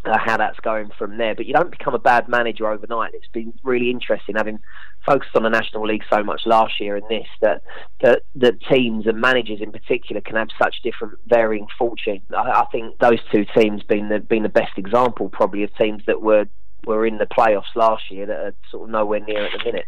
uh, 0.06 0.18
how 0.18 0.38
that's 0.38 0.60
going 0.60 0.90
from 0.98 1.18
there. 1.18 1.36
But 1.36 1.46
you 1.46 1.54
don't 1.54 1.72
become 1.72 1.94
a 1.94 2.00
bad 2.00 2.28
manager 2.28 2.70
overnight. 2.70 3.14
It's 3.14 3.28
been 3.28 3.54
really 3.64 3.90
interesting 3.92 4.36
having 4.36 4.60
focused 5.06 5.36
on 5.36 5.44
the 5.44 5.50
National 5.50 5.88
League 5.88 6.04
so 6.12 6.24
much 6.24 6.42
last 6.46 6.80
year 6.80 6.96
and 6.96 7.06
this 7.10 7.28
that 7.42 7.64
that, 8.02 8.24
that 8.36 8.62
teams 8.72 9.08
and 9.08 9.20
managers 9.20 9.62
in 9.62 9.72
particular 9.72 10.22
can 10.22 10.36
have 10.36 10.50
such 10.62 10.76
different 10.84 11.18
varying 11.28 11.68
fortune. 11.78 12.22
I, 12.36 12.62
I 12.62 12.66
think 12.72 13.00
those 13.00 13.20
two 13.32 13.46
teams 13.56 13.84
been 13.84 14.10
the 14.10 14.20
been 14.20 14.44
the 14.44 14.50
best 14.50 14.78
example 14.78 15.30
probably 15.30 15.64
of 15.64 15.76
teams 15.76 16.04
that 16.08 16.22
were 16.22 16.46
were 16.86 17.06
in 17.06 17.18
the 17.18 17.26
playoffs 17.26 17.76
last 17.76 18.10
year 18.10 18.26
that 18.26 18.40
are 18.40 18.56
sort 18.70 18.84
of 18.84 18.90
nowhere 18.90 19.20
near 19.20 19.46
at 19.46 19.52
the 19.52 19.66
minute. 19.66 19.86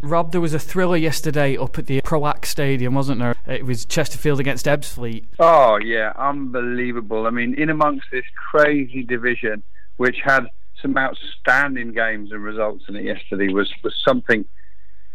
Rob, 0.00 0.32
there 0.32 0.40
was 0.40 0.54
a 0.54 0.58
thriller 0.58 0.96
yesterday 0.96 1.56
up 1.56 1.78
at 1.78 1.86
the 1.86 2.00
Proact 2.02 2.44
Stadium, 2.44 2.94
wasn't 2.94 3.20
there? 3.20 3.34
It 3.46 3.66
was 3.66 3.84
Chesterfield 3.84 4.40
against 4.40 4.66
Ebbsfleet. 4.66 5.26
Oh, 5.38 5.78
yeah, 5.78 6.12
unbelievable. 6.16 7.26
I 7.26 7.30
mean, 7.30 7.54
in 7.54 7.70
amongst 7.70 8.06
this 8.12 8.24
crazy 8.34 9.02
division, 9.02 9.62
which 9.96 10.18
had 10.24 10.46
some 10.80 10.96
outstanding 10.96 11.92
games 11.92 12.30
and 12.30 12.44
results 12.44 12.84
in 12.88 12.96
it 12.96 13.04
yesterday, 13.04 13.52
was, 13.52 13.72
was 13.82 13.94
something 14.06 14.44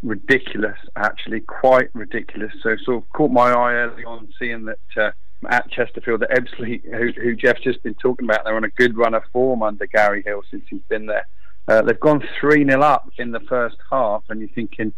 ridiculous, 0.01 0.77
actually, 0.97 1.39
quite 1.39 1.89
ridiculous. 1.93 2.51
So, 2.61 2.75
sort 2.83 3.03
of 3.03 3.09
caught 3.13 3.31
my 3.31 3.51
eye 3.51 3.73
early 3.73 4.03
on 4.03 4.27
seeing 4.37 4.65
that. 4.65 4.79
Uh, 4.97 5.11
at 5.49 5.69
Chesterfield, 5.69 6.23
at 6.23 6.29
Ebbsfleet, 6.29 6.83
who, 6.85 7.21
who 7.21 7.35
Jeff's 7.35 7.61
just 7.61 7.83
been 7.83 7.95
talking 7.95 8.25
about, 8.25 8.45
they're 8.45 8.55
on 8.55 8.63
a 8.63 8.69
good 8.69 8.97
run 8.97 9.13
of 9.13 9.23
form 9.33 9.61
under 9.61 9.85
Gary 9.87 10.23
Hill 10.25 10.41
since 10.49 10.63
he's 10.69 10.81
been 10.87 11.05
there. 11.05 11.27
Uh, 11.67 11.81
they've 11.81 11.99
gone 11.99 12.21
3 12.39 12.65
0 12.65 12.81
up 12.81 13.09
in 13.17 13.31
the 13.31 13.39
first 13.41 13.77
half, 13.89 14.23
and 14.29 14.39
you're 14.39 14.49
thinking, 14.49 14.93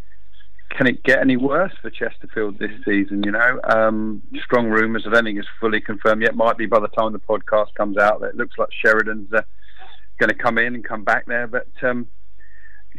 can 0.71 0.87
it 0.87 1.03
get 1.03 1.19
any 1.19 1.37
worse 1.37 1.73
for 1.81 1.89
Chesterfield 1.89 2.57
this 2.57 2.71
season? 2.83 3.23
You 3.23 3.31
know, 3.31 3.59
um, 3.63 4.21
strong 4.43 4.69
rumours. 4.69 5.05
I 5.07 5.11
don't 5.11 5.23
think 5.23 5.37
it's 5.37 5.47
fully 5.59 5.79
confirmed 5.79 6.23
yet. 6.23 6.35
Might 6.35 6.57
be 6.57 6.65
by 6.65 6.79
the 6.79 6.87
time 6.87 7.13
the 7.13 7.19
podcast 7.19 7.73
comes 7.75 7.97
out 7.97 8.21
that 8.21 8.29
it 8.29 8.35
looks 8.35 8.57
like 8.57 8.69
Sheridan's 8.83 9.31
uh, 9.31 9.41
going 10.19 10.29
to 10.29 10.35
come 10.35 10.57
in 10.57 10.75
and 10.75 10.83
come 10.83 11.03
back 11.03 11.25
there. 11.27 11.47
But 11.47 11.67
um, 11.83 12.07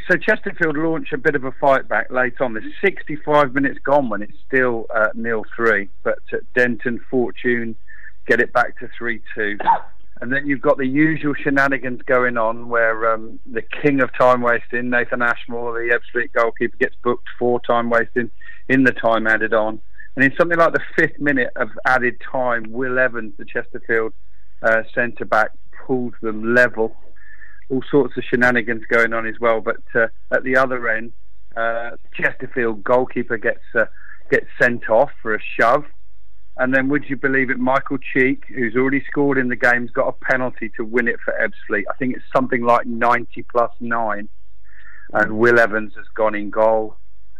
so 0.09 0.17
Chesterfield 0.17 0.77
launch 0.77 1.09
a 1.13 1.19
bit 1.19 1.35
of 1.35 1.45
a 1.45 1.53
fight 1.53 1.89
back 1.89 2.11
late 2.11 2.41
on. 2.41 2.55
There's 2.55 2.73
65 2.83 3.55
minutes 3.55 3.79
gone 3.85 4.09
when 4.09 4.23
it's 4.23 4.39
still 4.47 4.87
uh, 4.95 5.09
nil 5.15 5.45
three, 5.55 5.89
but 6.05 6.19
uh, 6.33 6.39
Denton 6.55 7.01
Fortune 7.11 7.77
get 8.27 8.41
it 8.41 8.53
back 8.53 8.79
to 8.79 8.89
three 8.97 9.21
two. 9.35 9.59
And 10.21 10.33
then 10.33 10.47
you've 10.47 10.63
got 10.63 10.79
the 10.79 10.87
usual 10.87 11.35
shenanigans 11.35 12.01
going 12.07 12.39
on 12.39 12.69
where 12.69 13.13
um, 13.13 13.39
the 13.45 13.63
king 13.83 14.01
of 14.01 14.11
time 14.19 14.41
wasting, 14.41 14.89
Nathan 14.89 15.21
Ashmore, 15.21 15.75
the 15.75 15.95
Ebbsfleet 15.95 16.33
goalkeeper, 16.33 16.77
gets 16.79 16.95
booked 17.05 17.29
for 17.39 17.61
time 17.61 17.91
wasting 17.91 18.31
in 18.69 18.85
the 18.85 18.93
time 18.93 19.27
added 19.27 19.53
on. 19.53 19.81
And 20.15 20.25
in 20.25 20.33
something 20.39 20.59
like 20.59 20.73
the 20.73 20.81
fifth 20.97 21.21
minute 21.21 21.51
of 21.57 21.69
added 21.85 22.21
time, 22.33 22.73
Will 22.73 22.99
Evans, 22.99 23.35
the 23.37 23.45
Chesterfield 23.45 24.15
uh, 24.63 24.83
centre 24.95 25.27
back, 25.27 25.51
pulls 25.87 26.15
them 26.23 26.55
level. 26.55 26.97
All 27.69 27.83
sorts 27.91 28.17
of 28.17 28.25
shenanigans 28.25 28.85
going 28.89 29.13
on 29.13 29.27
as 29.27 29.39
well. 29.39 29.61
But 29.61 29.83
uh, 29.95 30.07
at 30.33 30.45
the 30.45 30.57
other 30.57 30.89
end, 30.89 31.13
uh, 31.55 31.91
Chesterfield 32.15 32.83
goalkeeper 32.83 33.37
gets 33.37 33.65
uh, 33.75 33.85
gets 34.31 34.47
sent 34.61 34.89
off 34.89 35.11
for 35.21 35.35
a 35.35 35.39
shove 35.61 35.85
and 36.59 36.75
then, 36.75 36.89
would 36.89 37.05
you 37.09 37.17
believe 37.17 37.51
it, 37.51 37.59
Michael 37.59 37.99
Cheek, 37.99 38.45
who's 38.49 38.77
already 38.77 39.05
scored 39.11 39.37
in 39.37 39.49
the 39.49 39.57
game, 39.57 39.83
has 39.83 39.91
got 39.91 40.09
a 40.09 40.25
penalty 40.25 40.71
to 40.77 40.85
win 40.85 41.07
it 41.07 41.17
for 41.23 41.35
Ebbsfleet. 41.35 41.85
I 41.91 41.95
think 41.99 42.17
it's 42.17 42.25
something 42.35 42.63
like 42.63 42.87
90 42.87 43.45
plus 43.51 43.71
9. 43.81 44.29
And 45.13 45.39
Will 45.39 45.61
Evans 45.61 45.93
has 45.97 46.07
gone 46.15 46.35
in 46.35 46.51
goal 46.51 46.97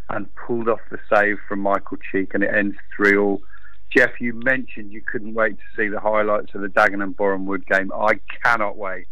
and 0.09 0.27
pulled 0.35 0.69
off 0.69 0.79
the 0.91 0.99
save 1.11 1.37
from 1.49 1.59
Michael 1.61 1.97
Cheek, 2.11 2.35
and 2.35 2.43
it 2.43 2.53
ends 2.53 2.77
3 2.95 3.17
all. 3.17 3.41
Jeff, 3.95 4.11
you 4.19 4.33
mentioned 4.33 4.91
you 4.91 5.01
couldn't 5.01 5.33
wait 5.33 5.57
to 5.57 5.63
see 5.75 5.87
the 5.87 5.99
highlights 5.99 6.53
of 6.53 6.61
the 6.61 6.67
Dagenham 6.67 7.15
Boreham 7.15 7.47
Wood 7.47 7.65
game. 7.65 7.91
I 7.91 8.19
cannot 8.43 8.77
wait 8.77 9.07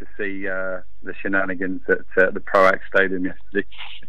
to 0.00 0.06
see 0.18 0.48
uh, 0.48 0.80
the 1.02 1.14
shenanigans 1.22 1.82
at 1.88 1.98
uh, 2.22 2.30
the 2.30 2.40
Proact 2.40 2.80
Stadium 2.94 3.24
yesterday. 3.24 3.66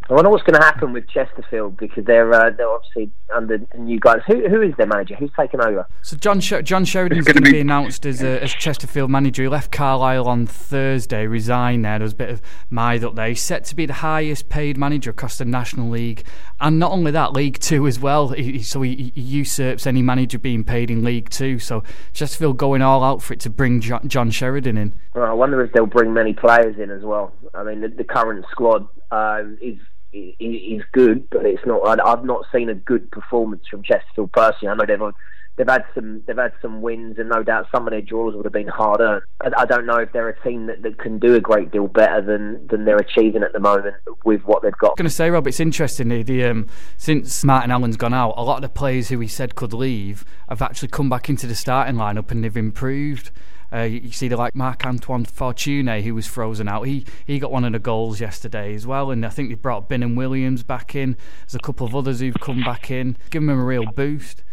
I 0.09 0.13
wonder 0.13 0.29
what's 0.29 0.43
going 0.43 0.59
to 0.59 0.65
happen 0.65 0.93
with 0.93 1.07
Chesterfield 1.09 1.75
because 1.77 2.05
they're 2.05 2.33
uh, 2.33 2.49
they're 2.51 2.69
obviously 2.69 3.11
under 3.33 3.59
new 3.77 3.99
guys. 3.99 4.19
Who 4.27 4.47
who 4.47 4.61
is 4.61 4.73
their 4.77 4.87
manager? 4.87 5.15
Who's 5.15 5.31
taken 5.37 5.59
over? 5.59 5.85
So 6.01 6.15
John 6.15 6.39
Sh- 6.39 6.63
John 6.63 6.85
Sheridan's 6.85 7.25
going 7.25 7.35
to 7.35 7.41
be, 7.41 7.51
be 7.51 7.59
announced 7.59 8.05
as 8.05 8.23
uh, 8.23 8.39
as 8.41 8.53
Chesterfield 8.53 9.11
manager. 9.11 9.43
He 9.43 9.49
left 9.49 9.71
Carlisle 9.71 10.27
on 10.27 10.45
Thursday, 10.45 11.27
resigned 11.27 11.83
there. 11.83 11.99
There 11.99 12.05
was 12.05 12.13
a 12.13 12.17
bit 12.17 12.29
of 12.29 12.41
mide 12.69 13.03
up 13.03 13.15
there. 13.15 13.27
He's 13.27 13.41
set 13.41 13.65
to 13.65 13.75
be 13.75 13.85
the 13.85 13.93
highest 13.93 14.47
paid 14.47 14.77
manager 14.77 15.09
across 15.09 15.37
the 15.37 15.45
National 15.45 15.89
League, 15.89 16.25
and 16.61 16.79
not 16.79 16.91
only 16.91 17.11
that, 17.11 17.33
League 17.33 17.59
Two 17.59 17.85
as 17.85 17.99
well. 17.99 18.29
He, 18.29 18.63
so 18.63 18.81
he, 18.81 19.11
he, 19.13 19.21
usurps 19.21 19.85
any 19.85 20.01
manager 20.01 20.39
being 20.39 20.63
paid 20.63 20.89
in 20.89 21.03
League 21.03 21.29
Two. 21.29 21.59
So 21.59 21.83
Chesterfield 22.13 22.57
going 22.57 22.81
all 22.81 23.03
out 23.03 23.21
for 23.21 23.33
it 23.33 23.41
to 23.41 23.49
bring 23.49 23.81
John, 23.81 24.07
John 24.07 24.31
Sheridan 24.31 24.77
in. 24.77 24.93
Well, 25.13 25.25
I 25.25 25.33
wonder 25.33 25.61
if 25.63 25.73
they'll 25.73 25.85
bring 25.85 26.13
many 26.13 26.33
players 26.33 26.76
in 26.79 26.91
as 26.91 27.03
well. 27.03 27.33
I 27.53 27.63
mean, 27.63 27.81
the, 27.81 27.89
the 27.89 28.03
current 28.03 28.45
squad 28.51 28.87
uh, 29.11 29.43
is 29.61 29.77
is 30.13 30.81
good, 30.93 31.29
but 31.29 31.45
it's 31.45 31.65
not. 31.65 31.99
I've 32.05 32.23
not 32.23 32.45
seen 32.53 32.69
a 32.69 32.75
good 32.75 33.11
performance 33.11 33.63
from 33.69 33.83
Chesterfield 33.83 34.31
personally. 34.31 34.71
I 34.71 34.75
know 34.75 34.85
they've 34.87 35.13
they've 35.57 35.67
had 35.67 35.83
some 35.93 36.21
they've 36.25 36.37
had 36.37 36.53
some 36.61 36.81
wins, 36.81 37.17
and 37.17 37.29
no 37.29 37.43
doubt 37.43 37.67
some 37.71 37.87
of 37.87 37.91
their 37.91 38.01
draws 38.01 38.35
would 38.35 38.45
have 38.45 38.53
been 38.53 38.67
hard 38.67 39.01
earned. 39.01 39.23
I, 39.41 39.49
I 39.61 39.65
don't 39.65 39.85
know 39.85 39.97
if 39.97 40.11
they're 40.13 40.29
a 40.29 40.41
team 40.41 40.67
that, 40.67 40.81
that 40.83 40.97
can 40.99 41.19
do 41.19 41.35
a 41.35 41.41
great 41.41 41.71
deal 41.71 41.87
better 41.87 42.21
than, 42.21 42.65
than 42.67 42.85
they're 42.85 42.97
achieving 42.97 43.43
at 43.43 43.53
the 43.53 43.59
moment 43.59 43.95
with 44.23 44.41
what 44.43 44.63
they've 44.63 44.77
got. 44.77 44.91
I'm 44.91 44.95
going 44.95 45.09
to 45.09 45.15
say, 45.15 45.29
Rob, 45.29 45.47
it's 45.47 45.59
interesting. 45.59 46.09
The 46.09 46.45
um, 46.45 46.67
since 46.97 47.43
Martin 47.43 47.71
Allen's 47.71 47.97
gone 47.97 48.13
out, 48.13 48.35
a 48.37 48.43
lot 48.43 48.55
of 48.55 48.61
the 48.61 48.69
players 48.69 49.09
who 49.09 49.19
he 49.19 49.27
said 49.27 49.55
could 49.55 49.73
leave 49.73 50.23
have 50.47 50.61
actually 50.61 50.89
come 50.89 51.09
back 51.09 51.29
into 51.29 51.47
the 51.47 51.55
starting 51.55 51.95
lineup 51.95 52.31
and 52.31 52.43
they've 52.43 52.57
improved. 52.57 53.31
Uh, 53.71 53.81
you, 53.81 54.11
see 54.11 54.27
the 54.27 54.37
like 54.37 54.55
Marc 54.55 54.85
Antoine 54.85 55.25
Fortuné, 55.25 56.01
who 56.03 56.15
was 56.15 56.25
frozen 56.25 56.67
out. 56.67 56.83
He 56.83 57.05
he 57.25 57.39
got 57.39 57.51
one 57.51 57.65
of 57.65 57.73
the 57.73 57.79
goals 57.79 58.21
yesterday 58.21 58.73
as 58.73 58.87
well, 58.87 59.11
and 59.11 59.25
I 59.25 59.29
think 59.29 59.49
they 59.49 59.55
brought 59.55 59.89
Ben 59.89 60.03
and 60.03 60.15
Williams 60.15 60.63
back 60.63 60.95
in. 60.95 61.17
There's 61.41 61.55
a 61.55 61.59
couple 61.59 61.85
of 61.85 61.95
others 61.95 62.19
who've 62.19 62.39
come 62.39 62.63
back 62.63 62.89
in, 62.89 63.17
giving 63.29 63.47
them 63.47 63.59
a 63.59 63.63
real 63.63 63.85
boost. 63.85 64.43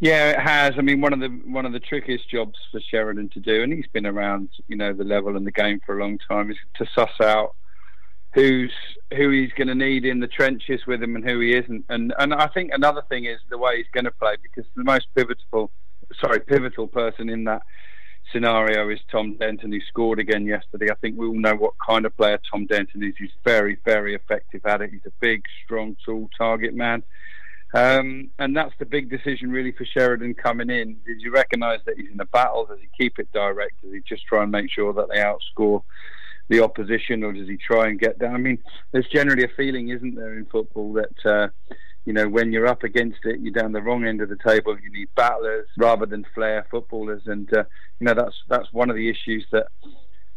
Yeah, 0.00 0.30
it 0.30 0.40
has. 0.40 0.74
I 0.78 0.82
mean, 0.82 1.00
one 1.00 1.12
of 1.12 1.20
the 1.20 1.28
one 1.28 1.66
of 1.66 1.72
the 1.72 1.80
trickiest 1.80 2.30
jobs 2.30 2.58
for 2.70 2.80
Sheridan 2.80 3.28
to 3.30 3.40
do, 3.40 3.62
and 3.62 3.72
he's 3.72 3.88
been 3.92 4.06
around, 4.06 4.50
you 4.68 4.76
know, 4.76 4.92
the 4.92 5.04
level 5.04 5.36
and 5.36 5.46
the 5.46 5.52
game 5.52 5.80
for 5.84 5.98
a 5.98 6.00
long 6.00 6.18
time, 6.28 6.50
is 6.50 6.56
to 6.76 6.86
suss 6.94 7.20
out 7.20 7.54
who's 8.34 8.72
who 9.16 9.30
he's 9.30 9.52
going 9.52 9.68
to 9.68 9.74
need 9.74 10.04
in 10.04 10.20
the 10.20 10.26
trenches 10.26 10.86
with 10.86 11.02
him 11.02 11.16
and 11.16 11.24
who 11.24 11.40
he 11.40 11.54
isn't. 11.54 11.84
And 11.88 12.14
and 12.18 12.32
I 12.32 12.46
think 12.48 12.70
another 12.72 13.02
thing 13.08 13.24
is 13.24 13.38
the 13.50 13.58
way 13.58 13.78
he's 13.78 13.86
going 13.92 14.04
to 14.04 14.10
play 14.12 14.36
because 14.42 14.64
the 14.76 14.84
most 14.84 15.06
pivotal 15.14 15.70
sorry, 16.20 16.40
pivotal 16.40 16.86
person 16.86 17.28
in 17.28 17.44
that 17.44 17.62
scenario 18.32 18.88
is 18.90 19.00
Tom 19.10 19.36
Denton, 19.38 19.72
who 19.72 19.80
scored 19.88 20.18
again 20.18 20.44
yesterday. 20.46 20.90
I 20.90 20.94
think 20.96 21.18
we 21.18 21.26
all 21.26 21.38
know 21.38 21.54
what 21.54 21.74
kind 21.84 22.04
of 22.04 22.16
player 22.16 22.38
Tom 22.50 22.66
Denton 22.66 23.02
is. 23.02 23.14
He's 23.18 23.30
very, 23.44 23.78
very 23.84 24.14
effective 24.14 24.64
at 24.66 24.82
it. 24.82 24.90
He's 24.90 25.06
a 25.06 25.12
big, 25.20 25.44
strong, 25.64 25.96
tall 26.04 26.28
target 26.36 26.74
man. 26.74 27.02
Um, 27.74 28.30
and 28.38 28.56
that's 28.56 28.72
the 28.78 28.86
big 28.86 29.10
decision 29.10 29.50
really 29.50 29.72
for 29.72 29.84
Sheridan 29.84 30.34
coming 30.34 30.70
in. 30.70 30.94
Does 31.06 31.22
he 31.22 31.28
recognise 31.28 31.80
that 31.84 31.98
he's 31.98 32.10
in 32.12 32.20
a 32.20 32.26
battle? 32.26 32.64
Does 32.66 32.78
he 32.80 32.88
keep 32.98 33.18
it 33.18 33.30
direct? 33.32 33.82
Does 33.82 33.92
he 33.92 34.00
just 34.08 34.24
try 34.26 34.42
and 34.42 34.52
make 34.52 34.70
sure 34.70 34.92
that 34.94 35.08
they 35.10 35.18
outscore 35.18 35.82
the 36.48 36.62
opposition, 36.62 37.22
or 37.22 37.32
does 37.34 37.46
he 37.46 37.58
try 37.58 37.88
and 37.88 38.00
get 38.00 38.18
down? 38.18 38.34
I 38.34 38.38
mean, 38.38 38.58
there's 38.92 39.06
generally 39.08 39.44
a 39.44 39.54
feeling, 39.54 39.90
isn't 39.90 40.14
there, 40.14 40.38
in 40.38 40.46
football 40.46 40.94
that 40.94 41.26
uh, 41.26 41.48
you 42.08 42.14
know, 42.14 42.26
when 42.26 42.52
you're 42.52 42.66
up 42.66 42.84
against 42.84 43.18
it, 43.24 43.38
you're 43.42 43.52
down 43.52 43.72
the 43.72 43.82
wrong 43.82 44.06
end 44.06 44.22
of 44.22 44.30
the 44.30 44.38
table. 44.42 44.74
You 44.82 44.90
need 44.90 45.10
battlers 45.14 45.66
rather 45.76 46.06
than 46.06 46.24
flair 46.34 46.66
footballers, 46.70 47.20
and 47.26 47.46
uh, 47.52 47.64
you 48.00 48.06
know 48.06 48.14
that's 48.14 48.34
that's 48.48 48.72
one 48.72 48.88
of 48.88 48.96
the 48.96 49.10
issues 49.10 49.44
that 49.52 49.66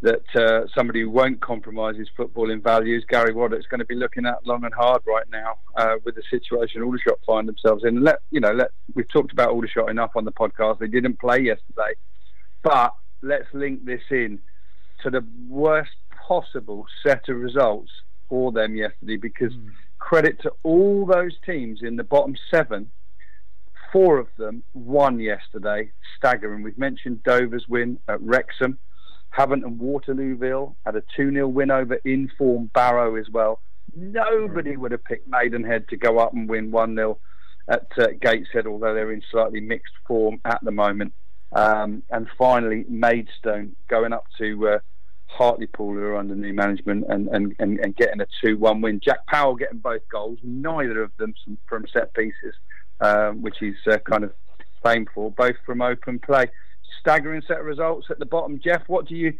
that 0.01 0.35
uh, 0.35 0.67
somebody 0.75 0.99
who 0.99 1.09
won't 1.09 1.39
compromise 1.39 1.95
his 1.95 2.09
footballing 2.19 2.61
values, 2.61 3.05
Gary 3.07 3.33
Waddock's 3.33 3.67
going 3.67 3.79
to 3.79 3.85
be 3.85 3.95
looking 3.95 4.25
at 4.25 4.45
long 4.45 4.65
and 4.65 4.73
hard 4.73 5.01
right 5.07 5.23
now 5.31 5.59
uh, 5.77 5.95
with 6.03 6.15
the 6.15 6.23
situation 6.29 6.83
Aldershot 6.83 7.19
find 7.25 7.47
themselves 7.47 7.85
in. 7.85 8.03
Let 8.03 8.19
you 8.31 8.41
know, 8.41 8.51
let 8.51 8.71
we've 8.93 9.07
talked 9.07 9.31
about 9.31 9.51
Aldershot 9.51 9.89
enough 9.89 10.11
on 10.17 10.25
the 10.25 10.33
podcast. 10.33 10.79
They 10.79 10.87
didn't 10.87 11.21
play 11.21 11.39
yesterday, 11.39 11.93
but 12.63 12.93
let's 13.21 13.47
link 13.53 13.85
this 13.85 14.01
in 14.11 14.39
to 15.03 15.09
the 15.09 15.25
worst 15.47 15.91
possible 16.27 16.85
set 17.07 17.29
of 17.29 17.37
results 17.37 17.91
for 18.27 18.51
them 18.51 18.75
yesterday 18.75 19.15
because 19.15 19.53
mm. 19.53 19.69
Credit 20.01 20.41
to 20.41 20.51
all 20.63 21.05
those 21.05 21.37
teams 21.45 21.79
in 21.81 21.95
the 21.95 22.03
bottom 22.03 22.35
seven 22.49 22.91
four 23.91 24.17
of 24.17 24.27
them 24.37 24.63
won 24.73 25.19
yesterday, 25.19 25.91
staggering. 26.17 26.63
We've 26.63 26.77
mentioned 26.77 27.23
Dover's 27.23 27.65
win 27.67 27.99
at 28.07 28.21
Wrexham. 28.21 28.77
Havant 29.37 29.63
and 29.63 29.79
Waterlooville 29.79 30.75
had 30.85 30.95
a 30.95 31.03
2 31.15 31.31
0 31.31 31.47
win 31.47 31.71
over 31.71 31.95
inform 32.03 32.69
Barrow 32.73 33.15
as 33.15 33.29
well. 33.29 33.59
Nobody 33.95 34.75
would 34.77 34.91
have 34.91 35.03
picked 35.03 35.27
Maidenhead 35.27 35.87
to 35.89 35.97
go 35.97 36.19
up 36.19 36.33
and 36.33 36.49
win 36.49 36.71
1 36.71 36.95
0 36.95 37.17
at 37.69 37.87
uh, 37.97 38.07
Gateshead, 38.19 38.67
although 38.67 38.93
they're 38.93 39.11
in 39.11 39.21
slightly 39.31 39.61
mixed 39.61 39.93
form 40.07 40.41
at 40.45 40.59
the 40.63 40.71
moment. 40.71 41.13
Um, 41.53 42.03
and 42.09 42.27
finally, 42.37 42.85
Maidstone 42.87 43.75
going 43.89 44.13
up 44.13 44.25
to 44.37 44.67
uh, 44.67 44.79
Hartlepool, 45.31 45.93
who 45.93 46.03
are 46.03 46.17
under 46.17 46.35
new 46.35 46.53
management, 46.53 47.05
and, 47.09 47.27
and, 47.29 47.55
and, 47.59 47.79
and 47.79 47.95
getting 47.95 48.21
a 48.21 48.27
2 48.43 48.57
1 48.57 48.81
win. 48.81 48.99
Jack 49.03 49.25
Powell 49.27 49.55
getting 49.55 49.79
both 49.79 50.01
goals, 50.11 50.39
neither 50.43 51.01
of 51.01 51.11
them 51.17 51.33
from 51.67 51.85
set 51.91 52.13
pieces, 52.13 52.55
um, 52.99 53.41
which 53.41 53.55
he's 53.59 53.75
uh, 53.87 53.97
kind 53.99 54.23
of 54.23 54.33
famed 54.83 55.07
for, 55.13 55.31
both 55.31 55.55
from 55.65 55.81
open 55.81 56.19
play 56.19 56.47
staggering 57.01 57.41
set 57.47 57.59
of 57.59 57.65
results 57.65 58.07
at 58.09 58.19
the 58.19 58.25
bottom. 58.25 58.59
Jeff, 58.63 58.83
what 58.87 59.07
do 59.07 59.15
you 59.15 59.33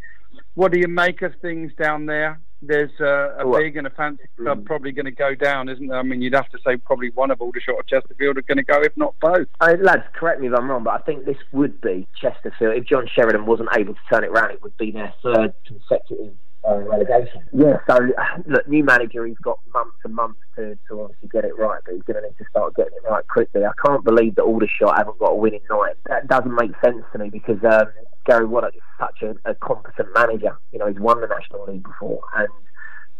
what 0.54 0.72
do 0.72 0.78
you 0.78 0.88
make 0.88 1.22
of 1.22 1.32
things 1.40 1.72
down 1.80 2.06
there? 2.06 2.40
There's 2.64 2.92
uh, 3.00 3.34
a 3.38 3.58
big 3.58 3.76
and 3.76 3.88
a 3.88 3.90
fancy 3.90 4.22
club 4.38 4.62
mm. 4.62 4.64
probably 4.64 4.92
going 4.92 5.06
to 5.06 5.10
go 5.10 5.34
down, 5.34 5.68
isn't 5.68 5.88
there? 5.88 5.98
I 5.98 6.02
mean, 6.02 6.22
you'd 6.22 6.34
have 6.34 6.48
to 6.50 6.58
say 6.64 6.76
probably 6.76 7.10
one 7.10 7.32
of 7.32 7.40
Aldershot 7.40 7.74
or 7.74 7.82
Chesterfield 7.82 8.38
are 8.38 8.42
going 8.42 8.58
to 8.58 8.62
go, 8.62 8.80
if 8.80 8.96
not 8.96 9.16
both. 9.20 9.48
Uh, 9.60 9.74
lads, 9.80 10.04
correct 10.14 10.40
me 10.40 10.46
if 10.46 10.54
I'm 10.54 10.70
wrong, 10.70 10.84
but 10.84 10.94
I 10.94 10.98
think 10.98 11.24
this 11.24 11.36
would 11.50 11.80
be 11.80 12.06
Chesterfield. 12.20 12.76
If 12.76 12.86
John 12.86 13.08
Sheridan 13.12 13.46
wasn't 13.46 13.70
able 13.76 13.94
to 13.94 14.00
turn 14.08 14.22
it 14.22 14.28
around, 14.28 14.52
it 14.52 14.62
would 14.62 14.76
be 14.76 14.92
their 14.92 15.12
third 15.22 15.54
consecutive 15.66 16.34
uh, 16.68 16.76
relegation. 16.76 17.42
Yeah, 17.52 17.78
so 17.88 17.98
look, 18.46 18.68
new 18.68 18.84
manager, 18.84 19.26
he's 19.26 19.38
got 19.38 19.58
months 19.72 19.96
and 20.04 20.14
months 20.14 20.40
to, 20.56 20.78
to 20.88 21.00
obviously 21.02 21.28
get 21.28 21.44
it 21.44 21.58
right, 21.58 21.80
but 21.84 21.94
he's 21.94 22.02
going 22.02 22.22
to 22.22 22.28
need 22.28 22.36
to 22.38 22.44
start 22.50 22.74
getting 22.76 22.92
it 22.94 23.08
right 23.08 23.26
quickly. 23.28 23.64
I 23.64 23.72
can't 23.84 24.04
believe 24.04 24.36
that 24.36 24.42
Aldershot 24.42 24.96
haven't 24.96 25.18
got 25.18 25.32
a 25.32 25.36
winning 25.36 25.62
night. 25.68 25.96
That 26.06 26.28
doesn't 26.28 26.54
make 26.54 26.72
sense 26.84 27.04
to 27.12 27.18
me 27.18 27.30
because 27.30 27.58
um, 27.64 27.86
Gary 28.26 28.46
Waddock 28.46 28.76
is 28.76 28.82
such 28.98 29.22
a, 29.22 29.50
a, 29.50 29.54
competent 29.56 30.08
manager. 30.14 30.56
You 30.72 30.78
know, 30.78 30.86
he's 30.86 31.00
won 31.00 31.20
the 31.20 31.26
National 31.26 31.66
League 31.66 31.82
before, 31.82 32.20
and 32.34 32.48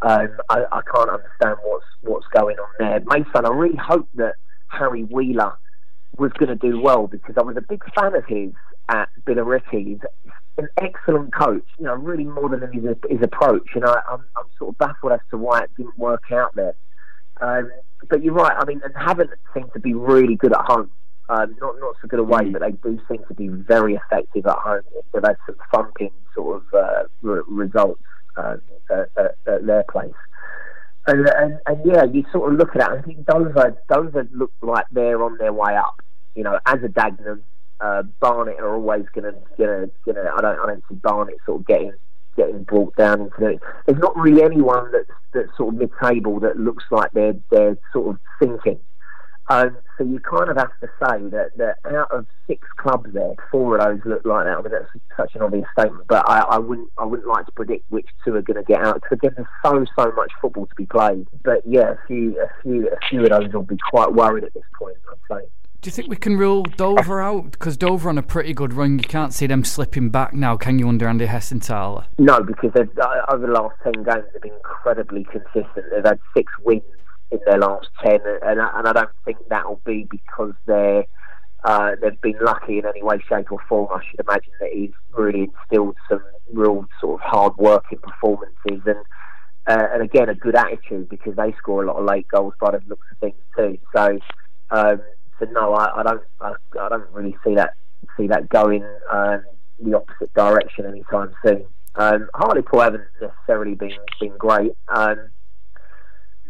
um, 0.03 0.37
I, 0.49 0.65
I, 0.71 0.81
can't 0.95 1.11
understand 1.11 1.59
what's 1.65 1.87
what's 2.03 2.27
going 2.35 2.57
on 2.59 2.69
there. 2.79 3.01
Mason, 3.07 3.47
I 3.47 3.51
really 3.51 3.77
hope 3.77 4.09
that 4.15 4.35
Harry 4.69 5.03
Wheeler 5.03 5.53
was 6.17 6.33
going 6.33 6.49
to 6.49 6.57
do 6.57 6.81
well 6.81 7.07
because 7.07 7.35
I 7.39 7.43
was 7.43 7.57
a 7.57 7.63
big 7.63 7.83
fan 7.95 8.15
of 8.15 8.25
his 8.27 8.53
at 8.89 9.09
Billericay 9.25 10.01
an 10.59 10.69
excellent 10.81 11.35
coach. 11.35 11.67
You 11.79 11.87
know, 11.87 11.95
really 11.95 12.25
more 12.25 12.49
than 12.49 12.61
his, 12.73 12.85
his 13.09 13.23
approach. 13.23 13.69
You 13.75 13.81
know, 13.83 13.97
I'm, 14.11 14.25
I'm 14.37 14.47
sort 14.59 14.71
of 14.71 14.79
baffled 14.79 15.13
as 15.13 15.21
to 15.31 15.39
why 15.39 15.63
it 15.63 15.71
didn't 15.77 15.99
work 15.99 16.25
out 16.33 16.55
there. 16.55 16.75
Um, 17.41 17.71
but 18.09 18.23
you're 18.23 18.35
right. 18.35 18.57
I 18.57 18.65
mean, 18.65 18.81
and 18.85 18.95
Havant 18.95 19.31
seem 19.55 19.69
to 19.75 19.81
be 19.81 19.95
really 19.95 20.37
good 20.37 20.53
at 20.53 20.65
home. 20.67 20.91
Um, 21.29 21.57
not 21.61 21.77
not 21.81 21.95
so 22.03 22.09
good 22.09 22.21
away, 22.21 22.43
mm. 22.43 22.53
but 22.53 22.63
they 22.63 22.73
do 22.73 23.01
seem 23.09 23.25
to 23.29 23.35
be 23.35 23.49
very 23.49 23.95
effective 23.95 24.47
at 24.47 24.59
home. 24.59 24.83
They've 25.13 25.23
had 25.23 25.37
some 25.47 25.57
thumping 25.73 26.11
sort 26.35 26.63
of 26.63 26.75
uh, 26.75 27.03
re- 27.23 27.43
results 27.49 28.03
uh, 28.37 28.57
at, 28.91 29.09
at, 29.17 29.37
at, 29.47 29.67
their 29.67 29.85
place. 29.91 30.13
And, 31.07 31.29
and, 31.29 31.59
and 31.67 31.81
yeah, 31.85 32.05
you 32.05 32.25
sort 32.33 32.53
of 32.53 32.59
look 32.59 32.77
at 32.77 32.83
it. 32.83 32.99
I 32.99 33.03
think 33.03 33.25
Dover 33.27 33.77
Dover 33.91 34.29
look 34.33 34.53
like 34.63 34.87
they're 34.93 35.23
on 35.23 35.39
their 35.39 35.53
way 35.53 35.75
up. 35.77 36.03
You 36.35 36.45
know, 36.45 36.59
as 36.67 36.79
a 36.83 36.89
Dagenham, 36.89 37.43
uh, 37.83 38.03
Barnet 38.21 38.61
are 38.61 38.75
always 38.75 39.05
going 39.15 39.33
to, 39.33 39.39
gonna, 39.59 39.87
gonna. 40.07 40.31
I 40.37 40.41
don't, 40.41 40.61
I 40.61 40.67
don't 40.67 40.85
see 40.89 40.95
Barnet 40.95 41.37
sort 41.45 41.61
of 41.61 41.67
getting 41.67 41.93
getting 42.37 42.63
brought 42.63 42.97
down 42.97 43.21
into 43.23 43.47
it. 43.47 43.61
There's 43.87 43.99
not 43.99 44.17
really 44.17 44.43
anyone 44.43 44.91
that's 44.93 45.11
that's 45.35 45.57
sort 45.57 45.75
of 45.75 45.81
mid-table 45.81 46.41
that 46.41 46.59
looks 46.59 46.85
like 46.91 47.11
they're 47.13 47.35
they're 47.51 47.77
sort 47.93 48.15
of 48.15 48.21
thinking. 48.39 48.79
Um, 49.49 49.77
so 49.99 50.05
you 50.05 50.21
kind 50.21 50.49
of 50.49 50.57
have 50.57 50.71
to 50.81 50.87
say 50.87 51.29
that, 51.31 51.51
that 51.57 51.77
out 51.85 52.11
of 52.13 52.27
six 52.47 52.67
clubs 52.79 53.11
there, 53.13 53.35
four 53.51 53.77
of 53.77 53.85
those 53.85 54.01
look 54.07 54.25
like 54.25 54.47
that. 54.47 54.57
I 54.57 54.63
mean, 54.63 54.71
that's 54.71 54.89
such 55.17 55.35
an 55.35 55.43
obvious 55.43 55.67
statement, 55.77 56.07
but 56.09 56.25
I, 56.29 56.41
I 56.43 56.59
wouldn't 56.59 56.89
I 56.97 57.05
wouldn't 57.05 57.29
like 57.29 57.47
to 57.47 57.53
predict 57.53 57.91
which 57.91 58.07
two 58.25 58.35
are 58.37 58.43
going 58.43 58.57
to 58.57 58.63
get 58.63 58.81
out 58.81 59.03
because 59.03 59.19
there's 59.21 59.47
so 59.65 59.85
so 59.99 60.13
much 60.13 60.31
football 60.41 60.67
to 60.67 60.75
be 60.77 60.87
played. 60.87 61.27
But 61.43 61.63
yeah, 61.67 61.93
a 61.93 62.07
few 62.07 62.41
a 62.41 62.49
few 62.63 62.89
a 62.89 62.97
few 63.11 63.25
of 63.25 63.31
those 63.31 63.53
will 63.53 63.65
be 63.65 63.79
quite 63.91 64.13
worried 64.13 64.45
at 64.45 64.55
this 64.55 64.63
point. 64.79 64.97
I'd 65.11 65.41
say. 65.41 65.49
Do 65.83 65.89
you 65.89 65.93
think 65.93 66.09
we 66.09 66.15
can 66.15 66.37
rule 66.37 66.63
Dover 66.63 67.21
out? 67.21 67.51
Because 67.51 67.77
Dover 67.77 68.09
on 68.09 68.17
a 68.17 68.23
pretty 68.23 68.55
good 68.55 68.73
run. 68.73 69.01
You 69.01 69.05
can't 69.05 69.35
see 69.35 69.49
them 69.49 69.65
slipping 69.65 70.11
back 70.11 70.33
now, 70.33 70.57
can 70.57 70.79
you, 70.79 70.89
under 70.89 71.09
Andy 71.09 71.27
Hessenthaler? 71.27 72.05
No, 72.21 72.41
because 72.41 72.71
uh, 72.77 72.85
over 73.29 73.49
the 73.49 73.53
last 73.53 73.75
10 73.83 74.05
games, 74.05 74.23
they've 74.33 74.43
been 74.43 74.53
incredibly 74.53 75.25
consistent. 75.25 75.87
They've 75.91 76.05
had 76.05 76.21
six 76.37 76.53
wins 76.63 76.83
in 77.33 77.41
their 77.47 77.59
last 77.59 77.89
10, 78.05 78.21
and, 78.43 78.61
and 78.61 78.89
I 78.89 78.93
don't 78.93 79.11
think 79.25 79.39
that'll 79.51 79.81
be 79.85 80.07
because 80.09 80.53
they're. 80.67 81.05
Uh, 81.65 81.93
they've 82.01 82.21
been 82.21 82.39
lucky 82.41 82.79
in 82.79 82.87
any 82.87 83.03
way, 83.05 83.19
shape, 83.29 83.51
or 83.51 83.59
form. 83.69 83.89
I 83.93 84.05
should 84.09 84.21
imagine 84.21 84.53
that 84.61 84.71
he's 84.73 84.91
really 85.17 85.49
instilled 85.49 85.97
some 86.09 86.23
real 86.53 86.87
sort 87.01 87.21
of 87.21 87.29
hard 87.29 87.57
working 87.57 87.99
performances 87.99 88.83
and 88.85 88.97
uh, 89.69 89.87
and 89.93 90.03
again 90.03 90.29
a 90.29 90.35
good 90.35 90.57
attitude 90.57 91.09
because 91.09 91.37
they 91.37 91.55
score 91.59 91.85
a 91.85 91.87
lot 91.87 91.95
of 91.95 92.05
late 92.05 92.27
goals 92.27 92.55
by 92.61 92.73
the 92.73 92.83
looks 92.89 93.07
of 93.13 93.19
things 93.19 93.37
too. 93.57 93.79
So 93.95 94.19
um, 94.73 95.01
so 95.43 95.51
no, 95.51 95.75
I, 95.75 96.01
I 96.01 96.03
don't. 96.03 96.23
I, 96.41 96.53
I, 96.81 96.89
don't 96.89 97.11
really 97.11 97.37
see 97.45 97.55
that 97.55 97.75
see 98.17 98.27
that 98.29 98.49
going 98.49 98.85
um, 99.13 99.43
the 99.83 99.95
opposite 99.95 100.33
direction 100.35 100.87
anytime 100.87 101.35
soon. 101.45 101.65
Um, 101.95 102.29
Hartlepool 102.35 102.81
haven't 102.81 103.05
necessarily 103.21 103.75
been 103.75 103.93
been 104.21 104.37
great, 104.39 104.73
um, 104.89 105.31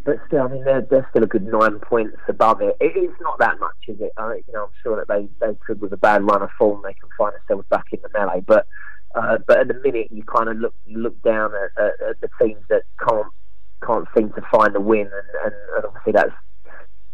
but 0.05 0.17
still, 0.27 0.43
I 0.43 0.49
mean, 0.49 0.65
they're 0.65 0.83
they're 0.83 1.07
still 1.11 1.25
a 1.25 1.27
good 1.27 1.47
nine 1.47 1.79
points 1.81 2.19
above 2.29 2.61
it. 2.61 2.77
It 2.81 2.97
is 2.97 3.15
not 3.21 3.39
that 3.39 3.59
much, 3.59 3.77
is 3.89 4.01
it? 4.01 4.13
I, 4.17 4.43
you 4.47 4.53
know, 4.53 4.65
I'm 4.65 4.71
sure 4.83 4.97
that 4.97 5.09
they 5.09 5.29
they 5.45 5.55
could, 5.67 5.81
with 5.81 5.93
a 5.93 5.97
bad 5.97 6.23
run 6.23 6.43
of 6.43 6.51
form, 6.59 6.83
they 6.85 6.95
can 6.95 7.09
find 7.17 7.35
themselves 7.35 7.69
back 7.71 7.87
in 7.93 8.01
the 8.03 8.11
melee. 8.13 8.43
But 8.47 8.67
uh, 9.15 9.39
but 9.47 9.59
at 9.59 9.69
the 9.69 9.75
minute, 9.75 10.09
you 10.11 10.23
kind 10.25 10.49
of 10.49 10.59
look 10.59 10.75
look 10.89 11.21
down 11.23 11.53
at, 11.55 11.83
at, 11.83 12.09
at, 12.09 12.21
the 12.21 12.29
teams 12.41 12.63
that 12.69 12.83
can't 13.09 13.27
can't 13.85 14.07
seem 14.17 14.31
to 14.31 14.43
find 14.53 14.77
a 14.77 14.81
win, 14.81 15.07
and, 15.07 15.45
and, 15.45 15.55
and 15.77 15.85
obviously 15.85 16.13
that's 16.13 16.33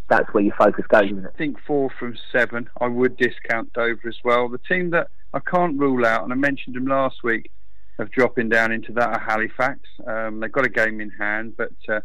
that's 0.09 0.33
where 0.33 0.43
your 0.43 0.55
focus 0.57 0.85
goes, 0.89 1.05
isn't 1.05 1.25
it? 1.25 1.33
I 1.35 1.37
think 1.37 1.59
four 1.67 1.91
from 1.99 2.17
seven. 2.33 2.69
I 2.81 2.87
would 2.87 3.17
discount 3.17 3.73
Dover 3.73 4.09
as 4.09 4.19
well. 4.25 4.49
The 4.49 4.59
team 4.59 4.91
that 4.91 5.09
I 5.35 5.41
can't 5.41 5.79
rule 5.79 6.07
out, 6.07 6.25
and 6.25 6.33
I 6.33 6.37
mentioned 6.37 6.77
them 6.77 6.87
last 6.87 7.23
week, 7.23 7.51
of 7.99 8.11
dropping 8.13 8.49
down 8.49 8.73
into 8.73 8.93
that 8.93 9.09
are 9.09 9.21
Halifax. 9.21 9.81
Um, 10.07 10.41
they've 10.41 10.53
got 10.53 10.65
a 10.65 10.71
game 10.71 11.01
in 11.01 11.11
hand, 11.11 11.55
but 11.57 11.73
uh, 11.89 12.01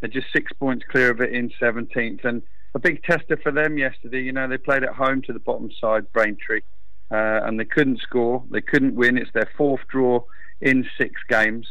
they're 0.00 0.08
just 0.08 0.32
six 0.32 0.52
points 0.52 0.84
clear 0.88 1.10
of 1.10 1.20
it 1.20 1.32
in 1.32 1.50
17th. 1.60 2.24
And 2.24 2.42
a 2.74 2.78
big 2.78 3.02
tester 3.02 3.36
for 3.36 3.52
them 3.52 3.76
yesterday. 3.76 4.22
You 4.22 4.32
know, 4.32 4.48
they 4.48 4.56
played 4.56 4.84
at 4.84 4.94
home 4.94 5.20
to 5.22 5.32
the 5.32 5.40
bottom 5.40 5.70
side, 5.80 6.10
Braintree, 6.12 6.62
uh, 7.10 7.40
and 7.44 7.58
they 7.58 7.64
couldn't 7.64 8.00
score. 8.00 8.44
They 8.50 8.60
couldn't 8.62 8.94
win. 8.94 9.18
It's 9.18 9.32
their 9.32 9.50
fourth 9.56 9.82
draw 9.88 10.22
in 10.60 10.86
six 10.96 11.20
games. 11.28 11.66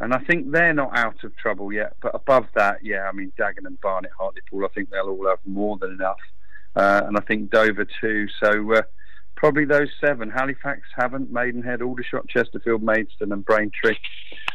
And 0.00 0.12
I 0.12 0.18
think 0.18 0.50
they're 0.50 0.74
not 0.74 0.96
out 0.96 1.24
of 1.24 1.34
trouble 1.36 1.72
yet. 1.72 1.96
But 2.02 2.14
above 2.14 2.46
that, 2.54 2.84
yeah, 2.84 3.08
I 3.08 3.12
mean, 3.12 3.32
Dagenham 3.38 3.66
and 3.66 3.80
Barnet, 3.80 4.10
Hartlepool, 4.16 4.64
I 4.64 4.68
think 4.68 4.90
they'll 4.90 5.08
all 5.08 5.28
have 5.28 5.38
more 5.46 5.78
than 5.78 5.92
enough. 5.92 6.18
Uh, 6.74 7.02
and 7.06 7.16
I 7.16 7.20
think 7.20 7.50
Dover 7.50 7.86
too. 8.00 8.26
So 8.38 8.74
uh, 8.74 8.82
probably 9.36 9.64
those 9.64 9.88
seven. 10.00 10.30
Halifax, 10.30 10.82
Havant, 10.98 11.30
Maidenhead, 11.30 11.80
Aldershot, 11.80 12.28
Chesterfield, 12.28 12.82
Maidstone, 12.82 13.32
and 13.32 13.44
Braintree. 13.44 13.96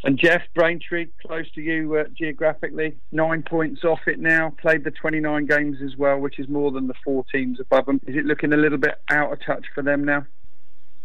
And 0.03 0.17
Jeff, 0.17 0.41
Braintree, 0.53 1.07
close 1.25 1.49
to 1.51 1.61
you 1.61 1.95
uh, 1.95 2.03
geographically, 2.15 2.97
nine 3.11 3.43
points 3.43 3.83
off 3.83 4.01
it 4.07 4.19
now. 4.19 4.53
Played 4.61 4.83
the 4.83 4.91
29 4.91 5.47
games 5.47 5.77
as 5.83 5.95
well, 5.95 6.19
which 6.19 6.39
is 6.39 6.47
more 6.47 6.71
than 6.71 6.87
the 6.87 6.95
four 7.03 7.23
teams 7.31 7.59
above 7.59 7.87
them. 7.87 7.99
Is 8.05 8.15
it 8.15 8.25
looking 8.25 8.53
a 8.53 8.57
little 8.57 8.77
bit 8.79 9.01
out 9.09 9.33
of 9.33 9.43
touch 9.43 9.65
for 9.73 9.81
them 9.81 10.03
now? 10.03 10.25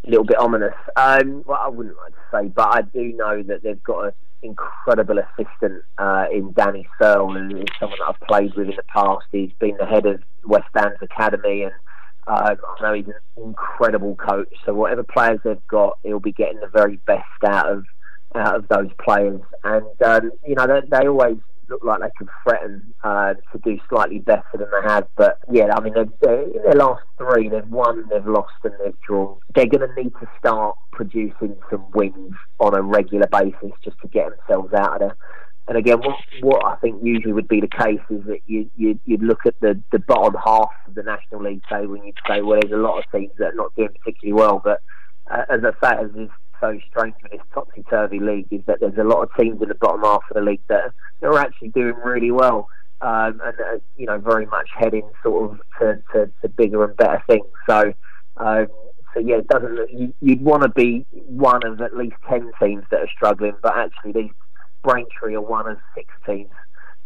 A 0.07 0.11
little 0.11 0.25
bit 0.25 0.39
ominous. 0.39 0.75
Um, 0.97 1.43
well, 1.47 1.59
I 1.61 1.69
wouldn't 1.69 1.97
like 1.97 2.13
to 2.13 2.19
say, 2.31 2.49
but 2.49 2.69
I 2.75 2.83
do 2.83 3.13
know 3.15 3.43
that 3.43 3.63
they've 3.63 3.83
got 3.83 4.09
a 4.09 4.15
incredible 4.43 5.19
assistant 5.19 5.83
uh, 5.99 6.27
in 6.33 6.53
Danny 6.53 6.87
Searle, 7.01 7.33
who 7.33 7.59
is 7.59 7.67
someone 7.81 7.99
that 8.01 8.09
I've 8.09 8.29
played 8.29 8.55
with 8.55 8.69
in 8.69 8.77
the 8.77 8.83
past. 8.85 9.27
He's 9.33 9.53
been 9.59 9.77
the 9.79 9.87
head 9.87 10.07
of 10.07 10.23
West 10.45 10.69
Ham's 10.75 10.99
academy, 11.03 11.63
and 11.63 11.73
uh, 12.27 12.55
I 12.79 12.83
know 12.83 12.95
he's 12.95 13.07
an 13.07 13.15
incredible 13.37 14.17
coach. 14.17 14.53
So 14.65 14.75
whatever 14.75 15.05
players 15.05 15.41
they've 15.45 15.67
got, 15.69 15.99
he'll 16.03 16.21
be 16.21 16.33
getting 16.33 16.61
the 16.61 16.69
very 16.69 17.01
best 17.07 17.25
out 17.47 17.71
of 17.71 17.85
out 18.35 18.57
of 18.57 18.69
those 18.69 18.91
players. 19.03 19.41
And 19.65 20.03
um, 20.05 20.31
you 20.47 20.55
know, 20.55 20.67
they, 20.67 20.87
they 20.91 21.09
always 21.09 21.39
looked 21.69 21.85
like 21.85 22.01
they 22.01 22.11
could 22.19 22.29
threaten 22.43 22.95
uh, 23.05 23.35
to 23.53 23.59
do 23.65 23.79
slightly 23.89 24.19
better 24.19 24.45
than 24.55 24.69
they 24.71 24.89
had. 24.89 25.07
But 25.17 25.39
yeah, 25.51 25.69
I 25.77 25.81
mean, 25.81 25.95
they're, 25.95 26.09
they're, 26.21 26.43
in 26.43 26.63
their 26.65 26.75
last 26.75 27.03
three, 27.19 27.49
they've 27.49 27.69
won, 27.69 28.09
they've 28.11 28.27
lost, 28.27 28.55
and 28.65 28.75
they've 28.83 29.01
drawn. 29.07 29.39
They're 29.55 29.67
going 29.67 29.89
to 29.89 30.03
need 30.03 30.13
to 30.21 30.29
start 30.39 30.77
producing 30.93 31.57
some 31.71 31.87
wins 31.95 32.35
on 32.59 32.75
a 32.75 32.83
regular 32.83 33.27
basis 33.27 33.73
just 33.85 33.97
to 34.03 34.09
get 34.09 34.31
themselves 34.31 34.73
out 34.75 34.95
of 34.95 34.99
there. 35.01 35.17
And 35.69 35.77
again, 35.77 35.99
what, 35.99 36.17
what 36.43 36.65
I 36.65 36.77
think 36.77 37.03
usually 37.03 37.33
would 37.33 37.49
be 37.49 37.61
the 37.61 37.67
case 37.67 38.01
is 38.09 38.25
that 38.27 38.39
you, 38.47 38.71
you, 38.77 39.01
you'd 39.05 39.23
look 39.23 39.47
at 39.47 39.59
the, 39.61 39.81
the 39.91 39.99
bottom 39.99 40.37
half 40.45 40.71
of 40.87 40.95
the 40.95 41.03
National 41.03 41.43
League 41.43 41.63
table 41.69 41.95
and 41.95 42.07
you'd 42.07 42.19
say, 42.29 42.41
well, 42.41 42.61
there's 42.61 42.73
a 42.73 42.77
lot 42.77 42.99
of 42.99 43.05
teams 43.11 43.33
that 43.39 43.53
are 43.53 43.55
not 43.55 43.75
doing 43.75 43.89
particularly 43.89 44.41
well. 44.41 44.61
But 44.63 44.81
uh, 45.29 45.43
as 45.51 45.61
I 45.65 45.73
say, 45.83 46.05
as 46.05 46.11
is 46.11 46.31
so 46.61 46.79
strange 46.89 47.15
with 47.23 47.33
this 47.33 47.41
topsy 47.53 47.85
turvy 47.89 48.21
league, 48.21 48.47
is 48.51 48.63
that 48.67 48.81
there's 48.81 48.99
a 48.99 49.05
lot 49.05 49.23
of 49.23 49.31
teams 49.39 49.61
in 49.63 49.69
the 49.69 49.75
bottom 49.75 50.03
half 50.03 50.23
of 50.31 50.35
the 50.35 50.41
league 50.41 50.63
that 50.69 50.93
are, 51.23 51.29
are 51.29 51.39
actually 51.39 51.69
doing 51.69 51.95
really 52.05 52.31
well. 52.31 52.69
Um, 53.01 53.41
and 53.45 53.61
uh, 53.61 53.79
you 53.97 54.07
know, 54.07 54.19
very 54.19 54.47
much 54.47 54.71
heading 54.75 55.09
sort 55.23 55.51
of 55.51 55.61
to, 55.81 56.03
to, 56.13 56.33
to 56.43 56.49
bigger 56.49 56.85
and 56.85 56.97
better 56.97 57.23
things. 57.29 57.47
So, 57.69 57.93
um, 58.39 58.69
so 59.13 59.21
yeah, 59.21 59.37
it 59.37 59.49
doesn't. 59.49 59.91
You, 59.91 60.13
would 60.23 60.41
want 60.41 60.63
to 60.63 60.71
be 60.71 61.07
one 61.13 61.65
of 61.67 61.81
at 61.81 61.97
least 61.97 62.17
ten 62.29 62.51
teams 62.63 62.85
that 62.91 63.01
are 63.01 63.11
struggling, 63.15 63.55
but 63.63 63.77
actually 63.77 64.13
these 64.13 64.31
Braintree 64.83 65.35
are 65.35 65.41
one 65.41 65.69
of 65.69 65.77
six 65.95 66.07
teams 66.25 66.51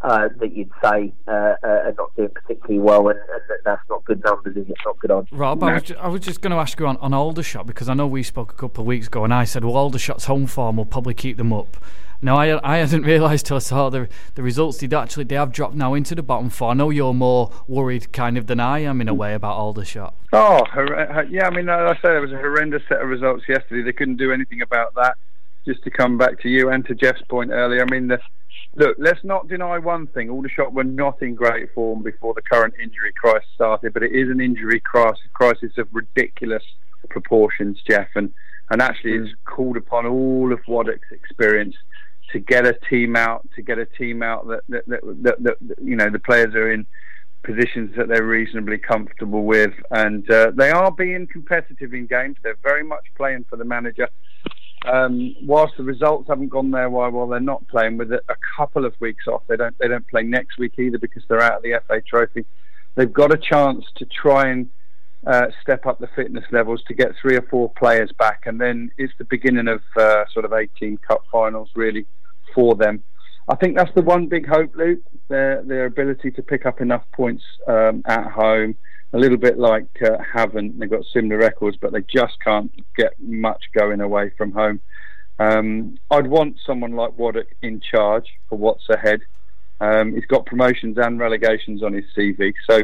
uh, 0.02 0.28
that 0.38 0.56
you'd 0.56 0.70
say 0.82 1.12
uh, 1.28 1.54
uh, 1.62 1.66
are 1.66 1.94
not 1.96 2.14
doing 2.16 2.30
particularly 2.30 2.80
well, 2.80 3.08
and, 3.08 3.18
and, 3.18 3.42
that's 3.64 3.82
not 3.90 4.04
good 4.04 4.22
numbers, 4.24 4.56
is 4.56 4.68
it? 4.68 4.76
Not 4.84 4.98
good 4.98 5.10
odds. 5.10 5.28
Rob, 5.30 5.60
no. 5.60 5.68
I, 5.68 5.74
was 5.74 5.82
just, 5.82 6.00
I 6.00 6.08
was 6.08 6.20
just 6.22 6.40
going 6.40 6.52
to 6.52 6.56
ask 6.56 6.78
you 6.80 6.86
on, 6.86 6.96
on 6.98 7.12
Aldershot 7.12 7.66
because 7.66 7.88
I 7.88 7.94
know 7.94 8.06
we 8.06 8.22
spoke 8.22 8.52
a 8.52 8.56
couple 8.56 8.82
of 8.82 8.86
weeks 8.86 9.08
ago, 9.08 9.24
and 9.24 9.34
I 9.34 9.44
said, 9.44 9.64
well, 9.64 9.76
Aldershot's 9.76 10.24
home 10.24 10.46
form 10.46 10.76
will 10.76 10.86
probably 10.86 11.14
keep 11.14 11.36
them 11.36 11.52
up. 11.52 11.76
Now, 12.22 12.36
I 12.36 12.74
I 12.74 12.78
hadn't 12.78 13.02
realised 13.14 13.46
till 13.46 13.56
I 13.56 13.60
saw 13.60 13.88
the 13.88 14.08
the 14.34 14.42
results. 14.42 14.78
They 14.78 14.94
actually 14.94 15.24
they 15.24 15.36
have 15.36 15.52
dropped 15.52 15.74
now 15.74 15.94
into 15.94 16.14
the 16.14 16.22
bottom 16.22 16.50
four. 16.50 16.70
I 16.70 16.74
know 16.74 16.90
you're 16.90 17.14
more 17.14 17.50
worried 17.66 18.12
kind 18.12 18.36
of 18.36 18.46
than 18.46 18.60
I 18.60 18.80
am 18.80 19.00
in 19.00 19.08
a 19.08 19.14
way 19.14 19.34
about 19.34 19.56
Aldershot. 19.56 20.14
Oh, 20.32 20.62
yeah. 21.30 21.46
I 21.46 21.50
mean, 21.50 21.68
I 21.68 21.98
said 22.02 22.12
it 22.12 22.20
was 22.20 22.32
a 22.32 22.36
horrendous 22.36 22.82
set 22.88 23.00
of 23.00 23.08
results 23.08 23.44
yesterday. 23.48 23.82
They 23.82 23.92
couldn't 23.92 24.16
do 24.16 24.32
anything 24.32 24.60
about 24.60 24.94
that 24.96 25.16
just 25.66 25.82
to 25.84 25.90
come 25.90 26.16
back 26.18 26.40
to 26.40 26.48
you 26.48 26.70
and 26.70 26.84
to 26.86 26.94
Jeff's 26.94 27.22
point 27.28 27.50
earlier, 27.50 27.82
I 27.82 27.90
mean, 27.90 28.08
the, 28.08 28.18
look, 28.76 28.96
let's 28.98 29.22
not 29.24 29.48
deny 29.48 29.78
one 29.78 30.06
thing. 30.08 30.30
All 30.30 30.42
the 30.42 30.48
Aldershot 30.48 30.72
were 30.72 30.84
not 30.84 31.22
in 31.22 31.34
great 31.34 31.72
form 31.74 32.02
before 32.02 32.34
the 32.34 32.42
current 32.42 32.74
injury 32.82 33.12
crisis 33.14 33.48
started, 33.54 33.92
but 33.92 34.02
it 34.02 34.12
is 34.12 34.30
an 34.30 34.40
injury 34.40 34.80
crisis, 34.80 35.20
crisis 35.32 35.72
of 35.78 35.88
ridiculous 35.92 36.62
proportions, 37.08 37.80
Jeff, 37.88 38.08
and, 38.14 38.32
and 38.70 38.80
actually 38.80 39.12
mm. 39.12 39.24
it's 39.24 39.34
called 39.44 39.76
upon 39.76 40.06
all 40.06 40.52
of 40.52 40.60
Waddock's 40.68 41.10
experience 41.10 41.74
to 42.32 42.38
get 42.38 42.66
a 42.66 42.78
team 42.88 43.16
out, 43.16 43.46
to 43.56 43.62
get 43.62 43.78
a 43.78 43.86
team 43.86 44.22
out 44.22 44.46
that, 44.48 44.60
that, 44.68 44.86
that, 44.86 45.00
that, 45.22 45.42
that 45.42 45.76
you 45.82 45.96
know, 45.96 46.08
the 46.10 46.20
players 46.20 46.54
are 46.54 46.70
in 46.70 46.86
positions 47.42 47.90
that 47.96 48.08
they're 48.08 48.26
reasonably 48.26 48.78
comfortable 48.78 49.44
with, 49.44 49.72
and 49.90 50.30
uh, 50.30 50.52
they 50.54 50.70
are 50.70 50.92
being 50.92 51.26
competitive 51.26 51.94
in 51.94 52.06
games. 52.06 52.36
They're 52.42 52.58
very 52.62 52.84
much 52.84 53.04
playing 53.16 53.46
for 53.48 53.56
the 53.56 53.64
manager 53.64 54.08
um, 54.86 55.34
whilst 55.42 55.76
the 55.76 55.82
results 55.82 56.28
haven't 56.28 56.48
gone 56.48 56.70
their 56.70 56.88
way 56.88 57.08
while 57.08 57.26
they're 57.26 57.40
not 57.40 57.66
playing, 57.68 57.98
with 57.98 58.12
a, 58.12 58.22
a 58.28 58.36
couple 58.56 58.84
of 58.84 58.94
weeks 59.00 59.26
off, 59.26 59.42
they 59.46 59.56
don't 59.56 59.76
they 59.78 59.88
don't 59.88 60.06
play 60.08 60.22
next 60.22 60.58
week 60.58 60.78
either 60.78 60.98
because 60.98 61.22
they're 61.28 61.42
out 61.42 61.56
of 61.56 61.62
the 61.62 61.80
FA 61.86 62.00
Trophy. 62.00 62.46
They've 62.94 63.12
got 63.12 63.32
a 63.32 63.38
chance 63.38 63.84
to 63.96 64.06
try 64.06 64.48
and 64.48 64.70
uh, 65.26 65.46
step 65.62 65.86
up 65.86 65.98
the 65.98 66.08
fitness 66.16 66.44
levels 66.50 66.82
to 66.88 66.94
get 66.94 67.12
three 67.20 67.36
or 67.36 67.42
four 67.42 67.70
players 67.74 68.10
back, 68.18 68.44
and 68.46 68.60
then 68.60 68.90
it's 68.96 69.12
the 69.18 69.24
beginning 69.24 69.68
of 69.68 69.82
uh, 69.96 70.24
sort 70.32 70.44
of 70.44 70.52
18 70.52 70.98
cup 70.98 71.24
finals 71.30 71.68
really 71.74 72.06
for 72.54 72.74
them. 72.74 73.04
I 73.48 73.56
think 73.56 73.76
that's 73.76 73.94
the 73.94 74.02
one 74.02 74.28
big 74.28 74.48
hope, 74.48 74.74
Luke. 74.74 75.00
Their 75.28 75.62
their 75.62 75.84
ability 75.84 76.30
to 76.32 76.42
pick 76.42 76.64
up 76.64 76.80
enough 76.80 77.04
points 77.12 77.44
um, 77.66 78.02
at 78.06 78.30
home 78.30 78.76
a 79.12 79.18
little 79.18 79.38
bit 79.38 79.58
like 79.58 79.88
uh. 80.02 80.18
They've 80.78 80.90
got 80.90 81.04
similar 81.12 81.38
records, 81.38 81.76
but 81.80 81.92
they 81.92 82.02
just 82.02 82.34
can't 82.42 82.72
get 82.96 83.12
much 83.18 83.64
going 83.74 84.00
away 84.00 84.30
from 84.36 84.52
home. 84.52 84.80
Um, 85.38 85.98
I'd 86.10 86.26
want 86.26 86.56
someone 86.66 86.92
like 86.92 87.16
Waddock 87.16 87.46
in 87.62 87.80
charge 87.80 88.26
for 88.48 88.58
what's 88.58 88.88
ahead. 88.88 89.20
Um, 89.80 90.14
he's 90.14 90.26
got 90.26 90.44
promotions 90.44 90.98
and 90.98 91.18
relegations 91.18 91.82
on 91.82 91.94
his 91.94 92.04
CV, 92.16 92.52
so 92.68 92.82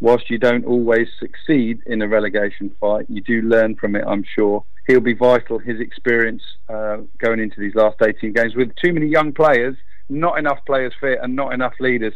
whilst 0.00 0.28
you 0.28 0.38
don't 0.38 0.64
always 0.64 1.06
succeed 1.20 1.80
in 1.86 2.02
a 2.02 2.08
relegation 2.08 2.74
fight, 2.80 3.06
you 3.08 3.20
do 3.20 3.42
learn 3.42 3.76
from 3.76 3.94
it. 3.94 4.04
I'm 4.06 4.24
sure 4.36 4.64
he'll 4.88 5.00
be 5.00 5.14
vital. 5.14 5.60
His 5.60 5.78
experience 5.78 6.42
uh, 6.68 6.98
going 7.18 7.38
into 7.38 7.60
these 7.60 7.76
last 7.76 7.96
18 8.04 8.32
games 8.32 8.56
with 8.56 8.74
too 8.74 8.92
many 8.92 9.06
young 9.06 9.32
players 9.32 9.76
not 10.12 10.38
enough 10.38 10.58
players 10.66 10.92
fit, 11.00 11.18
and 11.22 11.34
not 11.34 11.52
enough 11.52 11.74
leaders. 11.80 12.14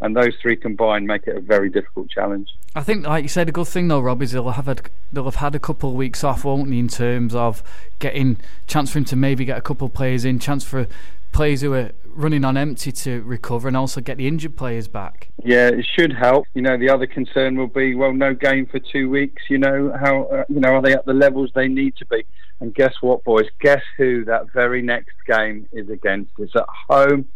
And 0.00 0.16
those 0.16 0.34
three 0.40 0.56
combined 0.56 1.06
make 1.06 1.26
it 1.26 1.36
a 1.36 1.40
very 1.40 1.68
difficult 1.68 2.08
challenge. 2.08 2.48
I 2.74 2.82
think, 2.82 3.06
like 3.06 3.22
you 3.22 3.28
said, 3.28 3.48
a 3.48 3.52
good 3.52 3.68
thing 3.68 3.88
though, 3.88 4.00
Rob, 4.00 4.22
is 4.22 4.32
they'll 4.32 4.50
have 4.50 4.68
a, 4.68 4.76
they'll 5.12 5.24
have 5.24 5.36
had 5.36 5.54
a 5.54 5.58
couple 5.58 5.90
of 5.90 5.96
weeks 5.96 6.24
off, 6.24 6.44
won't 6.44 6.70
they? 6.70 6.78
In 6.78 6.88
terms 6.88 7.34
of 7.34 7.62
getting 7.98 8.38
chance 8.66 8.92
for 8.92 8.98
him 8.98 9.04
to 9.06 9.16
maybe 9.16 9.44
get 9.44 9.58
a 9.58 9.62
couple 9.62 9.86
of 9.86 9.92
players 9.92 10.24
in, 10.24 10.38
chance 10.38 10.64
for 10.64 10.86
players 11.32 11.60
who 11.60 11.74
are 11.74 11.92
running 12.06 12.44
on 12.44 12.56
empty 12.56 12.90
to 12.90 13.22
recover 13.22 13.68
and 13.68 13.76
also 13.76 14.00
get 14.00 14.16
the 14.16 14.26
injured 14.26 14.56
players 14.56 14.88
back. 14.88 15.28
Yeah, 15.44 15.68
it 15.68 15.86
should 15.96 16.12
help. 16.12 16.46
You 16.54 16.62
know, 16.62 16.76
the 16.76 16.90
other 16.90 17.06
concern 17.06 17.56
will 17.56 17.68
be, 17.68 17.94
well, 17.94 18.12
no 18.12 18.34
game 18.34 18.66
for 18.66 18.78
two 18.78 19.08
weeks. 19.08 19.42
You 19.48 19.58
know, 19.58 19.96
how 20.00 20.24
uh, 20.24 20.44
you 20.48 20.60
know 20.60 20.74
are 20.74 20.82
they 20.82 20.92
at 20.92 21.06
the 21.06 21.12
levels 21.12 21.50
they 21.54 21.68
need 21.68 21.96
to 21.96 22.06
be? 22.06 22.24
And 22.60 22.74
guess 22.74 22.94
what, 23.00 23.24
boys? 23.24 23.46
Guess 23.60 23.82
who 23.96 24.24
that 24.26 24.52
very 24.52 24.82
next 24.82 25.14
game 25.26 25.68
is 25.72 25.88
against? 25.88 26.32
It's 26.38 26.54
at 26.56 26.66
home 26.88 27.28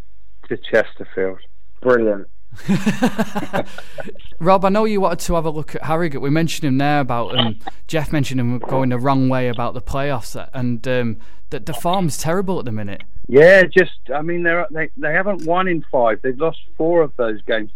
to 0.48 0.56
Chesterfield. 0.56 1.38
Brilliant. 1.80 2.28
Rob, 4.38 4.64
I 4.64 4.68
know 4.68 4.84
you 4.84 5.00
wanted 5.00 5.20
to 5.20 5.34
have 5.34 5.44
a 5.44 5.50
look 5.50 5.74
at 5.74 5.82
Harrogate. 5.82 6.20
We 6.20 6.30
mentioned 6.30 6.66
him 6.66 6.78
there 6.78 7.00
about, 7.00 7.36
um, 7.36 7.58
Jeff 7.86 8.12
mentioned 8.12 8.40
him 8.40 8.58
going 8.58 8.90
the 8.90 8.98
wrong 8.98 9.28
way 9.28 9.48
about 9.48 9.74
the 9.74 9.82
playoffs, 9.82 10.48
and 10.52 10.86
um, 10.86 11.18
the, 11.50 11.60
the 11.60 11.74
form's 11.74 12.18
terrible 12.18 12.58
at 12.58 12.64
the 12.64 12.72
minute. 12.72 13.02
Yeah, 13.26 13.62
just 13.62 13.98
I 14.14 14.20
mean 14.22 14.42
they 14.42 14.64
they 14.70 14.90
they 14.96 15.12
haven't 15.12 15.46
won 15.46 15.66
in 15.66 15.84
five. 15.90 16.20
They've 16.22 16.38
lost 16.38 16.58
four 16.76 17.02
of 17.02 17.12
those 17.16 17.40
games. 17.42 17.70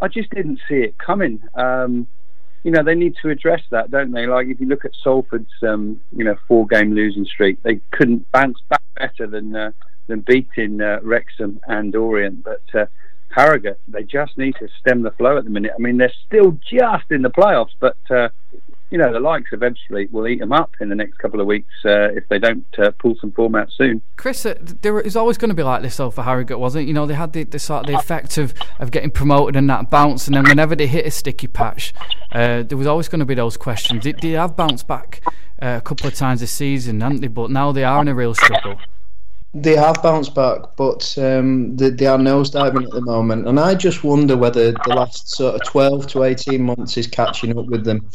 I 0.00 0.08
just 0.08 0.30
didn't 0.30 0.60
see 0.68 0.76
it 0.76 0.98
coming. 0.98 1.42
Um, 1.54 2.06
you 2.64 2.70
know 2.70 2.82
they 2.82 2.94
need 2.94 3.14
to 3.22 3.30
address 3.30 3.62
that, 3.70 3.90
don't 3.90 4.12
they? 4.12 4.26
Like 4.26 4.48
if 4.48 4.60
you 4.60 4.66
look 4.66 4.84
at 4.84 4.92
Salford's 5.02 5.50
um, 5.62 6.00
you 6.14 6.24
know 6.24 6.36
four 6.46 6.66
game 6.66 6.94
losing 6.94 7.24
streak, 7.24 7.62
they 7.62 7.80
couldn't 7.92 8.30
bounce 8.32 8.58
back 8.68 8.82
better 8.96 9.26
than 9.26 9.56
uh, 9.56 9.72
than 10.06 10.20
beating 10.20 10.82
uh, 10.82 10.98
Wrexham 11.02 11.60
and 11.66 11.94
Orient, 11.94 12.44
but. 12.44 12.62
Uh, 12.74 12.86
Harrogate, 13.30 13.80
they 13.88 14.02
just 14.02 14.36
need 14.36 14.54
to 14.58 14.68
stem 14.80 15.02
the 15.02 15.12
flow 15.12 15.38
at 15.38 15.44
the 15.44 15.50
minute. 15.50 15.72
I 15.76 15.80
mean, 15.80 15.98
they're 15.98 16.12
still 16.26 16.58
just 16.68 17.10
in 17.10 17.22
the 17.22 17.30
playoffs, 17.30 17.72
but 17.78 17.96
uh, 18.10 18.28
you 18.90 18.98
know, 18.98 19.12
the 19.12 19.20
likes 19.20 19.50
eventually 19.52 20.08
will 20.10 20.26
eat 20.26 20.40
them 20.40 20.52
up 20.52 20.72
in 20.80 20.88
the 20.88 20.96
next 20.96 21.18
couple 21.18 21.40
of 21.40 21.46
weeks 21.46 21.72
uh, 21.84 22.10
if 22.12 22.28
they 22.28 22.40
don't 22.40 22.66
uh, 22.78 22.90
pull 22.98 23.14
some 23.20 23.30
form 23.32 23.54
out 23.54 23.70
soon. 23.70 24.02
Chris, 24.16 24.44
uh, 24.44 24.54
there 24.60 25.00
is 25.00 25.14
always 25.14 25.38
going 25.38 25.48
to 25.48 25.54
be 25.54 25.62
like 25.62 25.82
this 25.82 25.96
though 25.96 26.10
for 26.10 26.22
Harrogate, 26.22 26.58
wasn't 26.58 26.84
it? 26.84 26.88
You 26.88 26.94
know, 26.94 27.06
they 27.06 27.14
had 27.14 27.32
the, 27.32 27.44
the 27.44 27.60
sort 27.60 27.82
of 27.82 27.86
the 27.86 27.98
effect 27.98 28.36
of, 28.36 28.52
of 28.80 28.90
getting 28.90 29.12
promoted 29.12 29.54
and 29.54 29.70
that 29.70 29.90
bounce, 29.90 30.26
and 30.26 30.34
then 30.34 30.42
whenever 30.44 30.74
they 30.74 30.88
hit 30.88 31.06
a 31.06 31.10
sticky 31.10 31.46
patch, 31.46 31.94
uh, 32.32 32.64
there 32.64 32.76
was 32.76 32.88
always 32.88 33.08
going 33.08 33.20
to 33.20 33.26
be 33.26 33.34
those 33.34 33.56
questions. 33.56 34.02
They, 34.02 34.12
they 34.12 34.30
have 34.30 34.56
bounced 34.56 34.88
back 34.88 35.22
uh, 35.62 35.78
a 35.78 35.80
couple 35.80 36.08
of 36.08 36.14
times 36.14 36.40
this 36.40 36.50
season, 36.50 37.00
haven't 37.00 37.20
they? 37.20 37.28
But 37.28 37.50
now 37.52 37.70
they 37.70 37.84
are 37.84 38.02
in 38.02 38.08
a 38.08 38.14
real 38.14 38.34
struggle. 38.34 38.76
They 39.52 39.74
have 39.74 40.00
bounced 40.00 40.34
back, 40.34 40.76
but 40.76 41.16
um, 41.18 41.76
they, 41.76 41.90
they 41.90 42.06
are 42.06 42.18
nosediving 42.18 42.84
at 42.84 42.90
the 42.92 43.00
moment. 43.00 43.48
And 43.48 43.58
I 43.58 43.74
just 43.74 44.04
wonder 44.04 44.36
whether 44.36 44.70
the 44.70 44.94
last 44.94 45.30
sort 45.30 45.56
of 45.56 45.64
12 45.64 46.06
to 46.08 46.22
18 46.22 46.62
months 46.62 46.96
is 46.96 47.08
catching 47.08 47.58
up 47.58 47.66
with 47.66 47.84
them. 47.84 48.08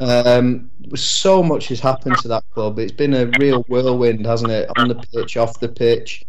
Um, 0.00 0.70
so 0.96 1.40
much 1.40 1.68
has 1.68 1.78
happened 1.78 2.16
to 2.18 2.28
that 2.28 2.44
club. 2.50 2.80
It's 2.80 2.90
been 2.90 3.14
a 3.14 3.26
real 3.38 3.62
whirlwind, 3.68 4.26
hasn't 4.26 4.50
it? 4.50 4.68
On 4.76 4.88
the 4.88 4.96
pitch, 4.96 5.36
off 5.36 5.60
the 5.60 5.68
pitch. 5.68 6.24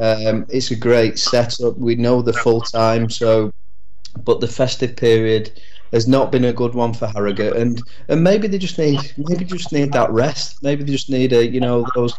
Um, 0.00 0.46
it's 0.48 0.70
a 0.70 0.76
great 0.76 1.18
setup. 1.18 1.76
We 1.76 1.94
know 1.94 2.22
the 2.22 2.32
full 2.32 2.62
time, 2.62 3.10
so 3.10 3.52
but 4.24 4.40
the 4.40 4.48
festive 4.48 4.96
period 4.96 5.60
has 5.92 6.06
not 6.06 6.30
been 6.30 6.44
a 6.44 6.52
good 6.52 6.74
one 6.74 6.92
for 6.94 7.06
Harrogate, 7.06 7.56
and 7.56 7.82
and 8.08 8.22
maybe 8.22 8.48
they 8.48 8.58
just 8.58 8.78
need 8.78 9.00
maybe 9.16 9.44
just 9.44 9.72
need 9.72 9.92
that 9.92 10.10
rest. 10.10 10.62
Maybe 10.62 10.84
they 10.84 10.92
just 10.92 11.10
need 11.10 11.32
a 11.32 11.46
you 11.46 11.60
know 11.60 11.86
those 11.94 12.14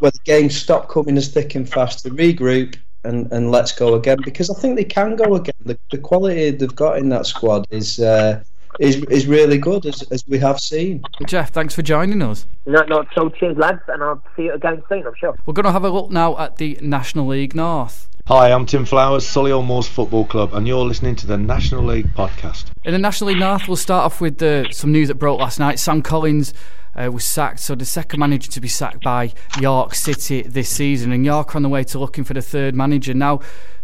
where 0.00 0.10
the 0.10 0.20
games 0.24 0.56
stop 0.56 0.88
coming 0.88 1.16
as 1.16 1.28
thick 1.28 1.54
and 1.54 1.68
fast 1.68 2.04
to 2.04 2.10
regroup 2.10 2.76
and 3.04 3.30
and 3.32 3.50
let's 3.50 3.72
go 3.72 3.94
again 3.94 4.18
because 4.24 4.50
I 4.50 4.54
think 4.60 4.76
they 4.76 4.84
can 4.84 5.16
go 5.16 5.34
again. 5.34 5.54
The, 5.64 5.78
the 5.90 5.98
quality 5.98 6.50
they've 6.50 6.74
got 6.74 6.98
in 6.98 7.08
that 7.10 7.26
squad 7.26 7.66
is. 7.70 7.98
Uh, 8.00 8.42
is 8.78 9.02
is 9.04 9.26
really 9.26 9.58
good 9.58 9.86
as, 9.86 10.02
as 10.10 10.26
we 10.28 10.38
have 10.38 10.60
seen. 10.60 11.02
Jeff, 11.26 11.50
thanks 11.50 11.74
for 11.74 11.82
joining 11.82 12.22
us. 12.22 12.46
No, 12.66 12.82
not 12.84 13.08
so. 13.14 13.28
Cheers, 13.30 13.56
lads, 13.56 13.80
and 13.88 14.02
I'll 14.02 14.22
see 14.36 14.44
you 14.44 14.54
again 14.54 14.82
soon. 14.88 15.06
I'm 15.06 15.14
sure. 15.18 15.34
We're 15.46 15.54
going 15.54 15.64
to 15.64 15.72
have 15.72 15.84
a 15.84 15.90
look 15.90 16.10
now 16.10 16.38
at 16.38 16.56
the 16.56 16.78
National 16.80 17.26
League 17.26 17.54
North. 17.54 18.08
Hi, 18.26 18.52
I'm 18.52 18.64
Tim 18.64 18.84
Flowers, 18.84 19.24
Solihull 19.24 19.66
Moors 19.66 19.88
Football 19.88 20.24
Club, 20.24 20.54
and 20.54 20.68
you're 20.68 20.84
listening 20.84 21.16
to 21.16 21.26
the 21.26 21.36
National 21.36 21.82
League 21.82 22.06
podcast. 22.14 22.66
In 22.84 22.92
the 22.92 22.98
National 22.98 23.28
League 23.28 23.40
North, 23.40 23.66
we'll 23.66 23.76
start 23.76 24.04
off 24.04 24.20
with 24.20 24.40
uh, 24.40 24.70
some 24.70 24.92
news 24.92 25.08
that 25.08 25.16
broke 25.16 25.40
last 25.40 25.58
night. 25.58 25.80
Sam 25.80 26.00
Collins 26.00 26.54
uh, 26.94 27.10
was 27.10 27.24
sacked, 27.24 27.58
so 27.58 27.74
the 27.74 27.84
second 27.84 28.20
manager 28.20 28.50
to 28.52 28.60
be 28.60 28.68
sacked 28.68 29.02
by 29.02 29.32
York 29.58 29.94
City 29.94 30.42
this 30.42 30.68
season, 30.68 31.10
and 31.10 31.24
York 31.24 31.54
are 31.54 31.58
on 31.58 31.62
the 31.62 31.68
way 31.68 31.82
to 31.82 31.98
looking 31.98 32.22
for 32.22 32.34
the 32.34 32.42
third 32.42 32.74
manager. 32.76 33.14
Now, 33.14 33.40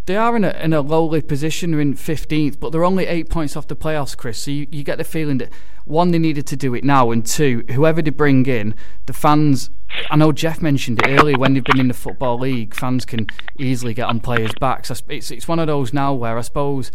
they 0.06 0.16
are 0.16 0.36
in 0.36 0.44
a, 0.44 0.50
in 0.50 0.72
a 0.72 0.80
lowly 0.80 1.20
position, 1.20 1.72
they're 1.72 1.80
in 1.80 1.94
15th, 1.94 2.58
but 2.60 2.70
they're 2.70 2.84
only 2.84 3.06
eight 3.06 3.28
points 3.28 3.56
off 3.56 3.66
the 3.66 3.76
playoffs, 3.76 4.16
Chris. 4.16 4.38
So 4.38 4.52
you, 4.52 4.66
you 4.70 4.84
get 4.84 4.98
the 4.98 5.04
feeling 5.04 5.38
that, 5.38 5.50
one, 5.84 6.12
they 6.12 6.18
needed 6.18 6.46
to 6.48 6.56
do 6.56 6.74
it 6.74 6.84
now, 6.84 7.10
and 7.10 7.26
two, 7.26 7.64
whoever 7.72 8.00
they 8.00 8.10
bring 8.10 8.46
in, 8.46 8.74
the 9.06 9.12
fans. 9.12 9.70
I 10.10 10.16
know 10.16 10.32
Jeff 10.32 10.62
mentioned 10.62 11.00
it 11.00 11.08
earlier 11.08 11.38
when 11.38 11.54
they've 11.54 11.64
been 11.64 11.80
in 11.80 11.88
the 11.88 11.94
Football 11.94 12.38
League, 12.38 12.74
fans 12.74 13.04
can 13.04 13.26
easily 13.58 13.94
get 13.94 14.08
on 14.08 14.20
players' 14.20 14.52
backs. 14.60 14.90
It's, 15.08 15.30
it's 15.30 15.48
one 15.48 15.58
of 15.58 15.66
those 15.66 15.92
now 15.92 16.14
where 16.14 16.38
I 16.38 16.40
suppose 16.42 16.90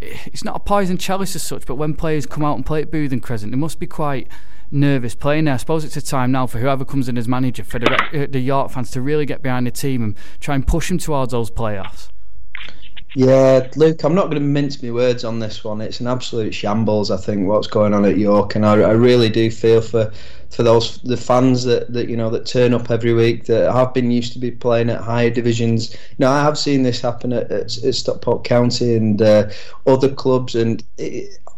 it's 0.00 0.44
not 0.44 0.56
a 0.56 0.60
poison 0.60 0.98
chalice 0.98 1.36
as 1.36 1.42
such, 1.42 1.66
but 1.66 1.76
when 1.76 1.94
players 1.94 2.26
come 2.26 2.44
out 2.44 2.56
and 2.56 2.66
play 2.66 2.82
at 2.82 2.90
Bootham 2.90 3.22
Crescent, 3.22 3.52
they 3.52 3.58
must 3.58 3.78
be 3.78 3.86
quite 3.86 4.28
nervous 4.70 5.14
playing 5.14 5.44
there. 5.44 5.54
I 5.54 5.58
suppose 5.58 5.84
it's 5.84 5.96
a 5.96 6.02
time 6.02 6.32
now 6.32 6.46
for 6.46 6.58
whoever 6.58 6.84
comes 6.84 7.08
in 7.08 7.16
as 7.16 7.28
manager 7.28 7.64
for 7.64 7.78
the, 7.78 7.92
uh, 7.92 8.26
the 8.28 8.40
York 8.40 8.70
fans 8.70 8.90
to 8.92 9.00
really 9.00 9.26
get 9.26 9.42
behind 9.42 9.66
the 9.66 9.70
team 9.70 10.02
and 10.02 10.16
try 10.40 10.54
and 10.54 10.66
push 10.66 10.88
them 10.88 10.98
towards 10.98 11.32
those 11.32 11.50
playoffs. 11.50 12.08
Yeah, 13.14 13.68
Luke, 13.76 14.04
I'm 14.04 14.14
not 14.14 14.30
going 14.30 14.36
to 14.36 14.40
mince 14.40 14.82
my 14.82 14.90
words 14.90 15.22
on 15.22 15.38
this 15.38 15.62
one. 15.62 15.82
It's 15.82 16.00
an 16.00 16.06
absolute 16.06 16.54
shambles, 16.54 17.10
I 17.10 17.18
think, 17.18 17.46
what's 17.46 17.66
going 17.66 17.92
on 17.92 18.06
at 18.06 18.16
York, 18.16 18.54
and 18.54 18.64
I, 18.64 18.72
I 18.80 18.92
really 18.92 19.28
do 19.28 19.50
feel 19.50 19.82
for 19.82 20.10
for 20.48 20.62
those 20.62 20.98
the 21.02 21.16
fans 21.16 21.64
that, 21.64 21.92
that 21.92 22.08
you 22.08 22.16
know 22.16 22.30
that 22.30 22.46
turn 22.46 22.72
up 22.72 22.90
every 22.90 23.12
week 23.12 23.44
that 23.46 23.70
have 23.72 23.92
been 23.92 24.10
used 24.10 24.32
to 24.34 24.38
be 24.38 24.50
playing 24.50 24.88
at 24.88 25.00
higher 25.02 25.28
divisions. 25.28 25.94
Now, 26.18 26.32
I 26.32 26.42
have 26.42 26.56
seen 26.56 26.84
this 26.84 27.02
happen 27.02 27.34
at, 27.34 27.50
at, 27.50 27.84
at 27.84 27.94
Stockport 27.94 28.44
County 28.44 28.94
and 28.94 29.20
uh, 29.20 29.50
other 29.86 30.10
clubs, 30.10 30.54
and 30.54 30.82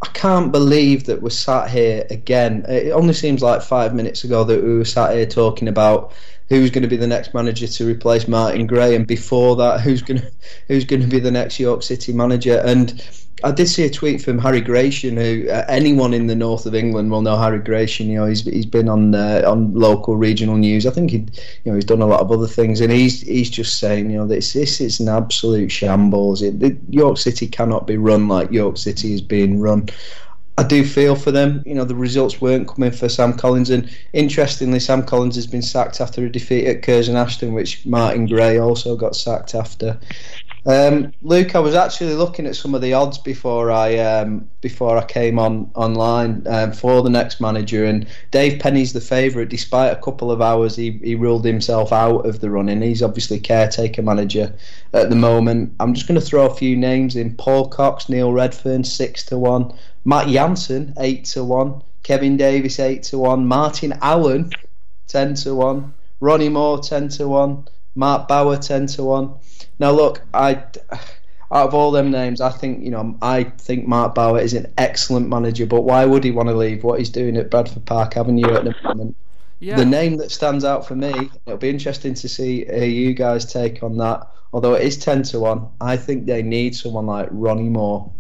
I 0.04 0.08
can't 0.08 0.52
believe 0.52 1.04
that 1.04 1.22
we're 1.22 1.30
sat 1.30 1.70
here 1.70 2.06
again. 2.10 2.66
It 2.68 2.90
only 2.90 3.14
seems 3.14 3.40
like 3.40 3.62
five 3.62 3.94
minutes 3.94 4.22
ago 4.22 4.44
that 4.44 4.62
we 4.62 4.76
were 4.76 4.84
sat 4.84 5.14
here 5.14 5.24
talking 5.24 5.66
about 5.66 6.12
who's 6.50 6.70
going 6.70 6.82
to 6.82 6.88
be 6.88 6.98
the 6.98 7.06
next 7.06 7.32
manager 7.32 7.66
to 7.66 7.86
replace 7.86 8.28
Martin 8.28 8.66
Gray, 8.66 8.94
and 8.96 9.06
before 9.06 9.56
that, 9.56 9.80
who's 9.80 10.02
going 10.02 10.20
to, 10.20 10.30
who's 10.68 10.84
going 10.84 11.00
to 11.00 11.08
be 11.08 11.20
the 11.20 11.30
next 11.30 11.58
York 11.58 11.82
City 11.82 12.12
manager. 12.12 12.62
And 12.62 13.02
I 13.44 13.50
did 13.50 13.68
see 13.68 13.84
a 13.84 13.90
tweet 13.90 14.22
from 14.22 14.38
Harry 14.38 14.62
Gration, 14.62 15.16
who 15.18 15.50
uh, 15.50 15.66
anyone 15.68 16.14
in 16.14 16.28
the 16.28 16.34
north 16.34 16.64
of 16.64 16.74
England 16.74 17.10
will 17.10 17.20
know 17.20 17.36
Harry 17.36 17.60
Gration. 17.60 18.06
You 18.06 18.20
know, 18.20 18.26
he's 18.26 18.42
he's 18.42 18.64
been 18.64 18.88
on 18.88 19.14
uh, 19.14 19.42
on 19.46 19.74
local 19.74 20.16
regional 20.16 20.56
news. 20.56 20.86
I 20.86 20.90
think 20.90 21.10
he, 21.10 21.18
you 21.18 21.26
know, 21.66 21.74
he's 21.74 21.84
done 21.84 22.00
a 22.00 22.06
lot 22.06 22.20
of 22.20 22.32
other 22.32 22.46
things, 22.46 22.80
and 22.80 22.90
he's 22.90 23.20
he's 23.20 23.50
just 23.50 23.78
saying, 23.78 24.10
you 24.10 24.16
know, 24.16 24.26
this 24.26 24.54
this 24.54 24.80
is 24.80 24.98
an 24.98 25.08
absolute 25.08 25.70
shambles. 25.70 26.40
It, 26.40 26.76
York 26.88 27.18
City 27.18 27.46
cannot 27.46 27.86
be 27.86 27.98
run 27.98 28.28
like 28.28 28.50
York 28.50 28.78
City 28.78 29.12
is 29.12 29.20
being 29.20 29.60
run. 29.60 29.90
I 30.56 30.62
do 30.62 30.84
feel 30.84 31.16
for 31.16 31.32
them. 31.32 31.64
You 31.66 31.74
know, 31.74 31.84
the 31.84 31.96
results 31.96 32.40
weren't 32.40 32.68
coming 32.68 32.92
for 32.92 33.08
Sam 33.08 33.32
Collins, 33.32 33.70
and 33.70 33.90
interestingly, 34.12 34.78
Sam 34.78 35.02
Collins 35.02 35.34
has 35.34 35.48
been 35.48 35.62
sacked 35.62 36.00
after 36.00 36.24
a 36.24 36.30
defeat 36.30 36.66
at 36.66 36.82
Curzon 36.82 37.16
Ashton, 37.16 37.54
which 37.54 37.84
Martin 37.84 38.26
Gray 38.26 38.58
also 38.58 38.96
got 38.96 39.16
sacked 39.16 39.54
after. 39.54 39.98
Um, 40.66 41.12
Luke, 41.20 41.54
I 41.54 41.58
was 41.58 41.74
actually 41.74 42.14
looking 42.14 42.46
at 42.46 42.56
some 42.56 42.74
of 42.74 42.80
the 42.80 42.94
odds 42.94 43.18
before 43.18 43.70
I 43.70 43.98
um, 43.98 44.48
before 44.62 44.96
I 44.96 45.04
came 45.04 45.38
on 45.38 45.70
online 45.74 46.42
um, 46.46 46.72
for 46.72 47.02
the 47.02 47.10
next 47.10 47.38
manager, 47.38 47.84
and 47.84 48.06
Dave 48.30 48.60
Penny's 48.60 48.94
the 48.94 49.00
favourite. 49.00 49.50
Despite 49.50 49.92
a 49.92 50.00
couple 50.00 50.30
of 50.30 50.40
hours, 50.40 50.74
he, 50.74 50.92
he 51.02 51.14
ruled 51.16 51.44
himself 51.44 51.92
out 51.92 52.24
of 52.24 52.40
the 52.40 52.50
running. 52.50 52.80
He's 52.80 53.02
obviously 53.02 53.38
caretaker 53.38 54.00
manager 54.00 54.54
at 54.94 55.10
the 55.10 55.16
moment. 55.16 55.74
I'm 55.80 55.92
just 55.92 56.08
going 56.08 56.18
to 56.18 56.26
throw 56.26 56.46
a 56.46 56.54
few 56.54 56.76
names 56.76 57.14
in: 57.14 57.36
Paul 57.36 57.68
Cox, 57.68 58.08
Neil 58.08 58.32
Redfearn, 58.32 58.86
six 58.86 59.22
to 59.26 59.38
one; 59.38 59.70
Matt 60.06 60.28
Jansen, 60.28 60.94
eight 60.98 61.26
to 61.26 61.44
one; 61.44 61.82
Kevin 62.04 62.38
Davis, 62.38 62.78
eight 62.78 63.02
to 63.04 63.18
one; 63.18 63.46
Martin 63.46 63.98
Allen, 64.00 64.50
ten 65.08 65.34
to 65.34 65.54
one; 65.54 65.92
Ronnie 66.20 66.48
Moore, 66.48 66.80
ten 66.80 67.08
to 67.10 67.28
one; 67.28 67.68
Mark 67.94 68.28
Bower, 68.28 68.56
ten 68.56 68.86
to 68.86 69.04
one. 69.04 69.34
Now, 69.78 69.90
look, 69.90 70.22
I 70.32 70.62
out 71.50 71.68
of 71.68 71.74
all 71.74 71.90
them 71.90 72.10
names, 72.10 72.40
I 72.40 72.50
think 72.50 72.82
you 72.82 72.90
know 72.90 73.16
I 73.22 73.44
think 73.44 73.86
Mark 73.86 74.14
Bower 74.14 74.40
is 74.40 74.54
an 74.54 74.72
excellent 74.76 75.28
manager. 75.28 75.66
But 75.66 75.82
why 75.82 76.04
would 76.04 76.24
he 76.24 76.30
want 76.30 76.48
to 76.48 76.54
leave 76.54 76.84
what 76.84 76.98
he's 76.98 77.10
doing 77.10 77.36
at 77.36 77.50
Bradford 77.50 77.84
Park 77.84 78.16
Avenue 78.16 78.52
at 78.54 78.64
the 78.64 78.74
moment? 78.82 79.16
Yeah. 79.60 79.76
The 79.76 79.86
name 79.86 80.16
that 80.18 80.30
stands 80.30 80.64
out 80.64 80.86
for 80.86 80.96
me, 80.96 81.30
it'll 81.46 81.58
be 81.58 81.70
interesting 81.70 82.14
to 82.14 82.28
see 82.28 82.64
how 82.64 82.84
you 82.84 83.14
guys 83.14 83.44
take 83.50 83.82
on 83.82 83.96
that. 83.98 84.28
Although 84.52 84.74
it 84.74 84.82
is 84.82 84.98
ten 84.98 85.22
to 85.24 85.40
one, 85.40 85.68
I 85.80 85.96
think 85.96 86.26
they 86.26 86.42
need 86.42 86.74
someone 86.74 87.06
like 87.06 87.28
Ronnie 87.30 87.68
Moore. 87.68 88.12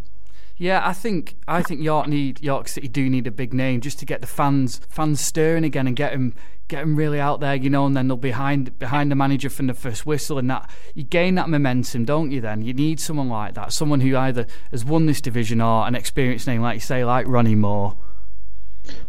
Yeah, 0.56 0.86
I 0.86 0.92
think 0.92 1.36
I 1.48 1.62
think 1.62 1.82
York 1.82 2.06
need 2.06 2.40
York 2.40 2.68
City 2.68 2.86
do 2.86 3.10
need 3.10 3.26
a 3.26 3.32
big 3.32 3.52
name 3.52 3.80
just 3.80 3.98
to 3.98 4.06
get 4.06 4.20
the 4.20 4.26
fans 4.26 4.80
fans 4.88 5.20
stirring 5.20 5.64
again 5.64 5.88
and 5.88 5.96
get 5.96 6.12
them 6.12 6.34
get 6.68 6.80
them 6.80 6.96
really 6.96 7.20
out 7.20 7.40
there, 7.40 7.54
you 7.54 7.70
know, 7.70 7.86
and 7.86 7.96
then 7.96 8.08
they'll 8.08 8.16
be 8.16 8.30
behind 8.30 8.78
behind 8.78 9.10
the 9.10 9.14
manager 9.14 9.50
from 9.50 9.66
the 9.66 9.74
first 9.74 10.06
whistle, 10.06 10.38
and 10.38 10.50
that 10.50 10.68
you 10.94 11.02
gain 11.02 11.34
that 11.34 11.48
momentum, 11.48 12.04
don't 12.04 12.30
you? 12.30 12.40
Then 12.40 12.62
you 12.62 12.72
need 12.72 13.00
someone 13.00 13.28
like 13.28 13.54
that, 13.54 13.72
someone 13.72 14.00
who 14.00 14.16
either 14.16 14.46
has 14.70 14.84
won 14.84 15.06
this 15.06 15.20
division 15.20 15.60
or 15.60 15.86
an 15.86 15.94
experienced 15.94 16.46
name, 16.46 16.62
like 16.62 16.74
you 16.74 16.80
say, 16.80 17.04
like 17.04 17.26
Ronnie 17.26 17.54
Moore. 17.54 17.96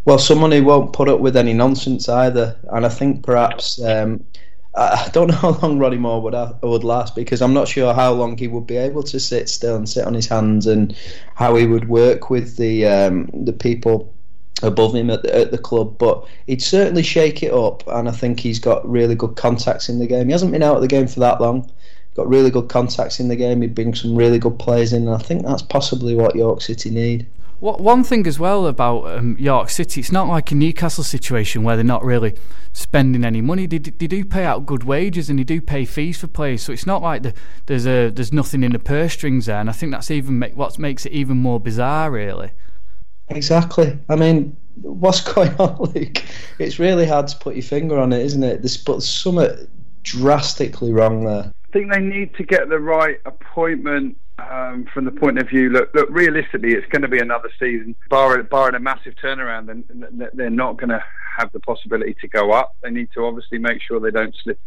Well, 0.05 0.19
someone 0.19 0.51
who 0.51 0.63
won't 0.63 0.93
put 0.93 1.09
up 1.09 1.19
with 1.19 1.35
any 1.35 1.53
nonsense 1.53 2.07
either, 2.09 2.57
and 2.71 2.85
I 2.85 2.89
think 2.89 3.23
perhaps. 3.23 3.81
Um, 3.81 4.23
I 4.77 5.09
don't 5.13 5.29
know 5.29 5.35
how 5.35 5.51
long 5.61 5.79
Ronnie 5.79 5.97
Moore 5.97 6.21
would 6.21 6.33
have, 6.33 6.61
would 6.61 6.83
last 6.83 7.15
because 7.15 7.41
I'm 7.41 7.53
not 7.53 7.69
sure 7.69 7.93
how 7.93 8.11
long 8.11 8.37
he 8.37 8.49
would 8.49 8.67
be 8.67 8.75
able 8.75 9.03
to 9.03 9.21
sit 9.21 9.47
still 9.47 9.77
and 9.77 9.87
sit 9.87 10.05
on 10.05 10.13
his 10.13 10.27
hands 10.27 10.67
and 10.67 10.93
how 11.33 11.55
he 11.55 11.65
would 11.65 11.87
work 11.87 12.29
with 12.29 12.57
the 12.57 12.85
um, 12.85 13.29
the 13.33 13.53
people 13.53 14.13
above 14.63 14.95
him 14.95 15.09
at 15.09 15.21
the, 15.23 15.35
at 15.35 15.51
the 15.51 15.57
club, 15.57 15.97
but 15.97 16.25
he'd 16.47 16.61
certainly 16.61 17.03
shake 17.03 17.43
it 17.43 17.53
up, 17.53 17.83
and 17.87 18.07
I 18.07 18.11
think 18.11 18.39
he's 18.39 18.59
got 18.59 18.89
really 18.89 19.15
good 19.15 19.35
contacts 19.35 19.89
in 19.89 19.99
the 19.99 20.07
game. 20.07 20.27
He 20.27 20.31
hasn't 20.31 20.51
been 20.51 20.63
out 20.63 20.77
of 20.77 20.81
the 20.81 20.87
game 20.87 21.07
for 21.07 21.19
that 21.19 21.41
long. 21.41 21.69
Got 22.15 22.29
really 22.29 22.49
good 22.49 22.69
contacts 22.69 23.19
in 23.19 23.27
the 23.27 23.35
game. 23.35 23.61
He 23.61 23.67
brings 23.67 24.01
some 24.01 24.15
really 24.15 24.39
good 24.39 24.57
players 24.57 24.93
in, 24.93 25.07
and 25.07 25.15
I 25.15 25.17
think 25.17 25.45
that's 25.45 25.61
possibly 25.61 26.15
what 26.15 26.35
York 26.35 26.61
City 26.61 26.89
need. 26.89 27.27
What 27.59 27.79
one 27.79 28.03
thing 28.03 28.27
as 28.27 28.37
well 28.37 28.67
about 28.67 29.05
um, 29.07 29.37
York 29.39 29.69
City, 29.69 30.01
it's 30.01 30.11
not 30.11 30.27
like 30.27 30.51
a 30.51 30.55
Newcastle 30.55 31.05
situation 31.05 31.63
where 31.63 31.75
they're 31.75 31.85
not 31.85 32.03
really 32.03 32.35
spending 32.73 33.23
any 33.23 33.41
money. 33.41 33.65
They, 33.65 33.77
they 33.77 34.07
do 34.07 34.25
pay 34.25 34.43
out 34.43 34.65
good 34.65 34.83
wages 34.83 35.29
and 35.29 35.39
they 35.39 35.45
do 35.45 35.61
pay 35.61 35.85
fees 35.85 36.19
for 36.19 36.27
players, 36.27 36.63
so 36.63 36.73
it's 36.73 36.85
not 36.85 37.01
like 37.01 37.23
the, 37.23 37.33
there's 37.65 37.87
a 37.87 38.09
there's 38.09 38.33
nothing 38.33 38.63
in 38.63 38.73
the 38.73 38.79
purse 38.79 39.13
strings 39.13 39.45
there. 39.45 39.59
And 39.59 39.69
I 39.69 39.73
think 39.73 39.93
that's 39.93 40.11
even 40.11 40.39
make, 40.39 40.55
what 40.55 40.77
makes 40.77 41.05
it 41.05 41.13
even 41.13 41.37
more 41.37 41.59
bizarre, 41.59 42.11
really. 42.11 42.51
Exactly. 43.29 43.97
I 44.09 44.15
mean, 44.15 44.55
what's 44.81 45.21
going 45.33 45.53
on, 45.55 45.77
Luke? 45.93 46.23
It's 46.59 46.79
really 46.79 47.05
hard 47.05 47.27
to 47.29 47.38
put 47.38 47.55
your 47.55 47.63
finger 47.63 47.97
on 47.97 48.13
it, 48.13 48.21
isn't 48.25 48.43
it? 48.43 48.61
There's, 48.61 48.77
but 48.77 49.03
something 49.03 49.67
drastically 50.03 50.93
wrong 50.93 51.25
there. 51.25 51.51
I 51.67 51.71
think 51.71 51.91
they 51.91 52.01
need 52.01 52.33
to 52.35 52.43
get 52.43 52.69
the 52.69 52.79
right 52.79 53.19
appointment 53.25 54.17
um, 54.38 54.85
from 54.93 55.05
the 55.05 55.11
point 55.11 55.39
of 55.39 55.49
view. 55.49 55.69
Look, 55.69 55.93
look. 55.93 56.09
Realistically, 56.09 56.73
it's 56.73 56.88
going 56.88 57.01
to 57.01 57.07
be 57.07 57.19
another 57.19 57.49
season. 57.59 57.95
Barring, 58.09 58.47
barring 58.49 58.75
a 58.75 58.79
massive 58.79 59.15
turnaround, 59.15 59.67
then 59.67 59.83
they're 60.33 60.49
not 60.49 60.77
going 60.77 60.89
to 60.89 61.03
have 61.38 61.51
the 61.51 61.59
possibility 61.59 62.15
to 62.21 62.27
go 62.27 62.51
up. 62.51 62.75
They 62.81 62.91
need 62.91 63.09
to 63.13 63.25
obviously 63.25 63.57
make 63.57 63.81
sure 63.81 63.99
they 63.99 64.11
don't 64.11 64.35
slip 64.43 64.59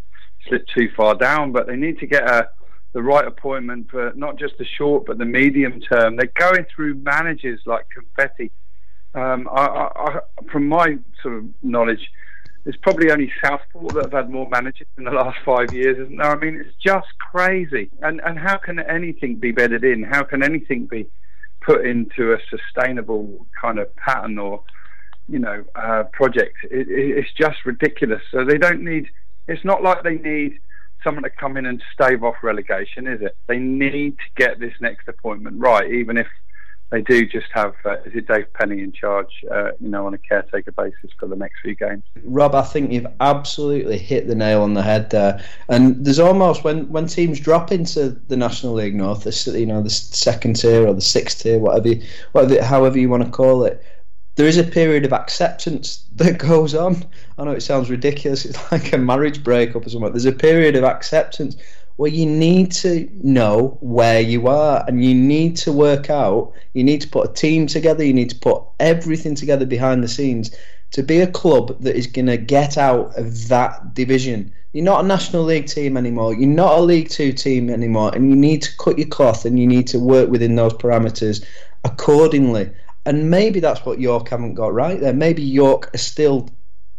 slip 0.47 0.67
too 0.69 0.91
far 0.97 1.15
down, 1.15 1.53
but 1.53 1.67
they 1.67 1.77
need 1.77 1.99
to 1.99 2.07
get 2.07 2.29
a 2.29 2.49
the 2.93 3.03
right 3.03 3.27
appointment 3.27 3.91
for 3.91 4.13
not 4.17 4.39
just 4.39 4.55
the 4.59 4.65
short 4.65 5.07
but 5.07 5.19
the 5.19 5.25
medium 5.25 5.81
term. 5.81 6.17
They're 6.17 6.33
going 6.39 6.67
through 6.75 6.95
managers 6.97 7.61
like 7.67 7.87
confetti. 7.95 8.51
Um, 9.15 9.49
I, 9.51 9.91
I, 9.95 10.19
from 10.51 10.69
my 10.69 10.99
sort 11.23 11.39
of 11.39 11.45
knowledge, 11.63 12.09
there's 12.65 12.77
probably 12.83 13.11
only 13.11 13.33
Southport 13.43 13.95
that 13.95 14.05
have 14.05 14.13
had 14.13 14.31
more 14.31 14.49
managers 14.49 14.87
in 14.97 15.05
the 15.05 15.11
last 15.11 15.39
five 15.45 15.73
years, 15.73 15.97
isn't 15.99 16.17
there? 16.17 16.31
I 16.31 16.37
mean, 16.37 16.57
it's 16.57 16.77
just 16.85 17.07
crazy. 17.19 17.91
And 18.03 18.21
and 18.25 18.39
how 18.39 18.59
can 18.59 18.79
anything 18.79 19.37
be 19.37 19.53
bedded 19.53 19.85
in? 19.85 20.03
How 20.03 20.23
can 20.23 20.43
anything 20.43 20.87
be 20.87 21.07
put 21.61 21.87
into 21.87 22.33
a 22.33 22.39
sustainable 22.51 23.47
kind 23.61 23.79
of 23.79 23.95
pattern 23.97 24.39
or 24.39 24.63
you 25.29 25.39
know 25.39 25.65
uh, 25.75 26.05
project? 26.13 26.57
It, 26.65 26.89
it, 26.89 27.19
it's 27.19 27.33
just 27.33 27.65
ridiculous. 27.65 28.23
So 28.31 28.45
they 28.45 28.59
don't 28.59 28.85
need. 28.85 29.07
It's 29.47 29.65
not 29.65 29.83
like 29.83 30.03
they 30.03 30.17
need 30.17 30.59
someone 31.03 31.25
to 31.25 31.31
come 31.31 31.57
in 31.57 31.67
and 31.67 31.83
stave 31.93 32.25
off 32.25 32.37
relegation, 32.43 33.07
is 33.07 33.21
it? 33.23 33.37
They 33.47 33.59
need 33.59 34.19
to 34.19 34.25
get 34.37 34.59
this 34.59 34.75
next 34.81 35.09
appointment 35.09 35.59
right, 35.59 35.91
even 35.91 36.17
if 36.17 36.27
they 36.91 37.03
do 37.03 37.27
just 37.27 37.49
have 37.53 37.75
uh, 37.85 37.97
is 38.07 38.15
it 38.15 38.27
Dave 38.27 38.51
Penny 38.55 38.83
in 38.83 38.93
charge, 38.93 39.45
uh, 39.51 39.73
you 39.79 39.89
know, 39.89 40.07
on 40.07 40.15
a 40.15 40.19
caretaker 40.19 40.73
basis 40.73 41.11
for 41.19 41.27
the 41.27 41.37
next 41.37 41.61
few 41.61 41.75
games. 41.75 42.03
Rob, 42.25 42.55
I 42.55 42.63
think 42.63 42.91
you've 42.91 43.07
absolutely 43.21 43.99
hit 43.99 44.27
the 44.27 44.35
nail 44.35 44.63
on 44.63 44.73
the 44.73 44.83
head 44.83 45.11
there. 45.11 45.45
And 45.69 46.03
there's 46.05 46.19
almost 46.19 46.65
when 46.65 46.89
when 46.89 47.07
teams 47.07 47.41
drop 47.41 47.73
into 47.73 48.11
the 48.29 48.37
National 48.37 48.73
League 48.73 48.95
North, 48.95 49.25
this, 49.25 49.47
you 49.47 49.67
know 49.67 49.83
the 49.83 49.91
second 49.91 50.57
tier 50.57 50.87
or 50.87 50.95
the 50.95 51.01
sixth 51.03 51.43
tier, 51.43 51.59
whatever, 51.59 52.01
whatever, 52.33 52.63
however 52.63 52.99
you 52.99 53.11
want 53.11 53.25
to 53.25 53.31
call 53.31 53.65
it 53.65 53.85
there 54.39 54.47
is 54.47 54.57
a 54.57 54.63
period 54.63 55.05
of 55.05 55.13
acceptance 55.13 56.05
that 56.15 56.39
goes 56.49 56.73
on. 56.73 57.05
I 57.37 57.45
know 57.45 57.51
it 57.51 57.61
sounds 57.61 57.91
ridiculous. 57.91 58.45
It's 58.45 58.73
like 58.73 58.93
a 58.93 58.99
marriage 58.99 59.43
breakup 59.43 59.85
or 59.85 59.91
something. 59.91 60.13
There's 60.13 60.27
a 60.27 60.33
period 60.33 60.77
of 60.77 60.85
acceptance 60.85 61.57
where 61.97 62.13
you 62.13 62.25
need 62.25 62.71
to 62.71 63.11
know 63.21 63.79
where 63.81 64.21
you 64.21 64.47
are 64.47 64.85
and 64.87 65.05
you 65.05 65.13
need 65.13 65.57
to 65.57 65.73
work 65.73 66.09
out. 66.09 66.53
You 66.73 66.85
need 66.85 67.01
to 67.01 67.09
put 67.09 67.29
a 67.29 67.33
team 67.33 67.67
together. 67.67 68.05
You 68.05 68.15
need 68.15 68.31
to 68.31 68.37
put 68.37 68.63
everything 68.79 69.35
together 69.35 69.67
behind 69.67 70.05
the 70.05 70.09
scenes 70.09 70.55
to 70.93 71.03
be 71.03 71.19
a 71.19 71.27
club 71.27 71.77
that 71.81 71.97
is 71.97 72.07
going 72.07 72.27
to 72.27 72.37
get 72.37 72.79
out 72.79 73.19
of 73.19 73.49
that 73.49 73.93
division. 73.93 74.53
You're 74.73 74.85
not 74.85 75.05
a 75.05 75.09
National 75.09 75.43
League 75.43 75.67
team 75.67 75.97
anymore. 75.97 76.33
You're 76.33 76.49
not 76.49 76.79
a 76.79 76.83
League 76.83 77.09
Two 77.09 77.33
team 77.33 77.71
anymore, 77.71 78.15
and 78.15 78.31
you 78.31 78.37
need 78.37 78.63
to 78.63 78.77
cut 78.77 78.99
your 78.99 79.09
cloth 79.09 79.45
and 79.45 79.59
you 79.59 79.67
need 79.67 79.89
to 79.89 79.99
work 79.99 80.31
within 80.31 80.55
those 80.55 80.75
parameters 80.75 81.45
accordingly. 81.85 82.71
And 83.09 83.31
maybe 83.31 83.59
that's 83.59 83.87
what 83.87 83.99
York 83.99 84.29
haven't 84.29 84.53
got 84.53 84.75
right 84.75 85.01
there. 85.01 85.15
Maybe 85.15 85.43
York 85.43 85.95
are 85.95 85.99
still 85.99 86.51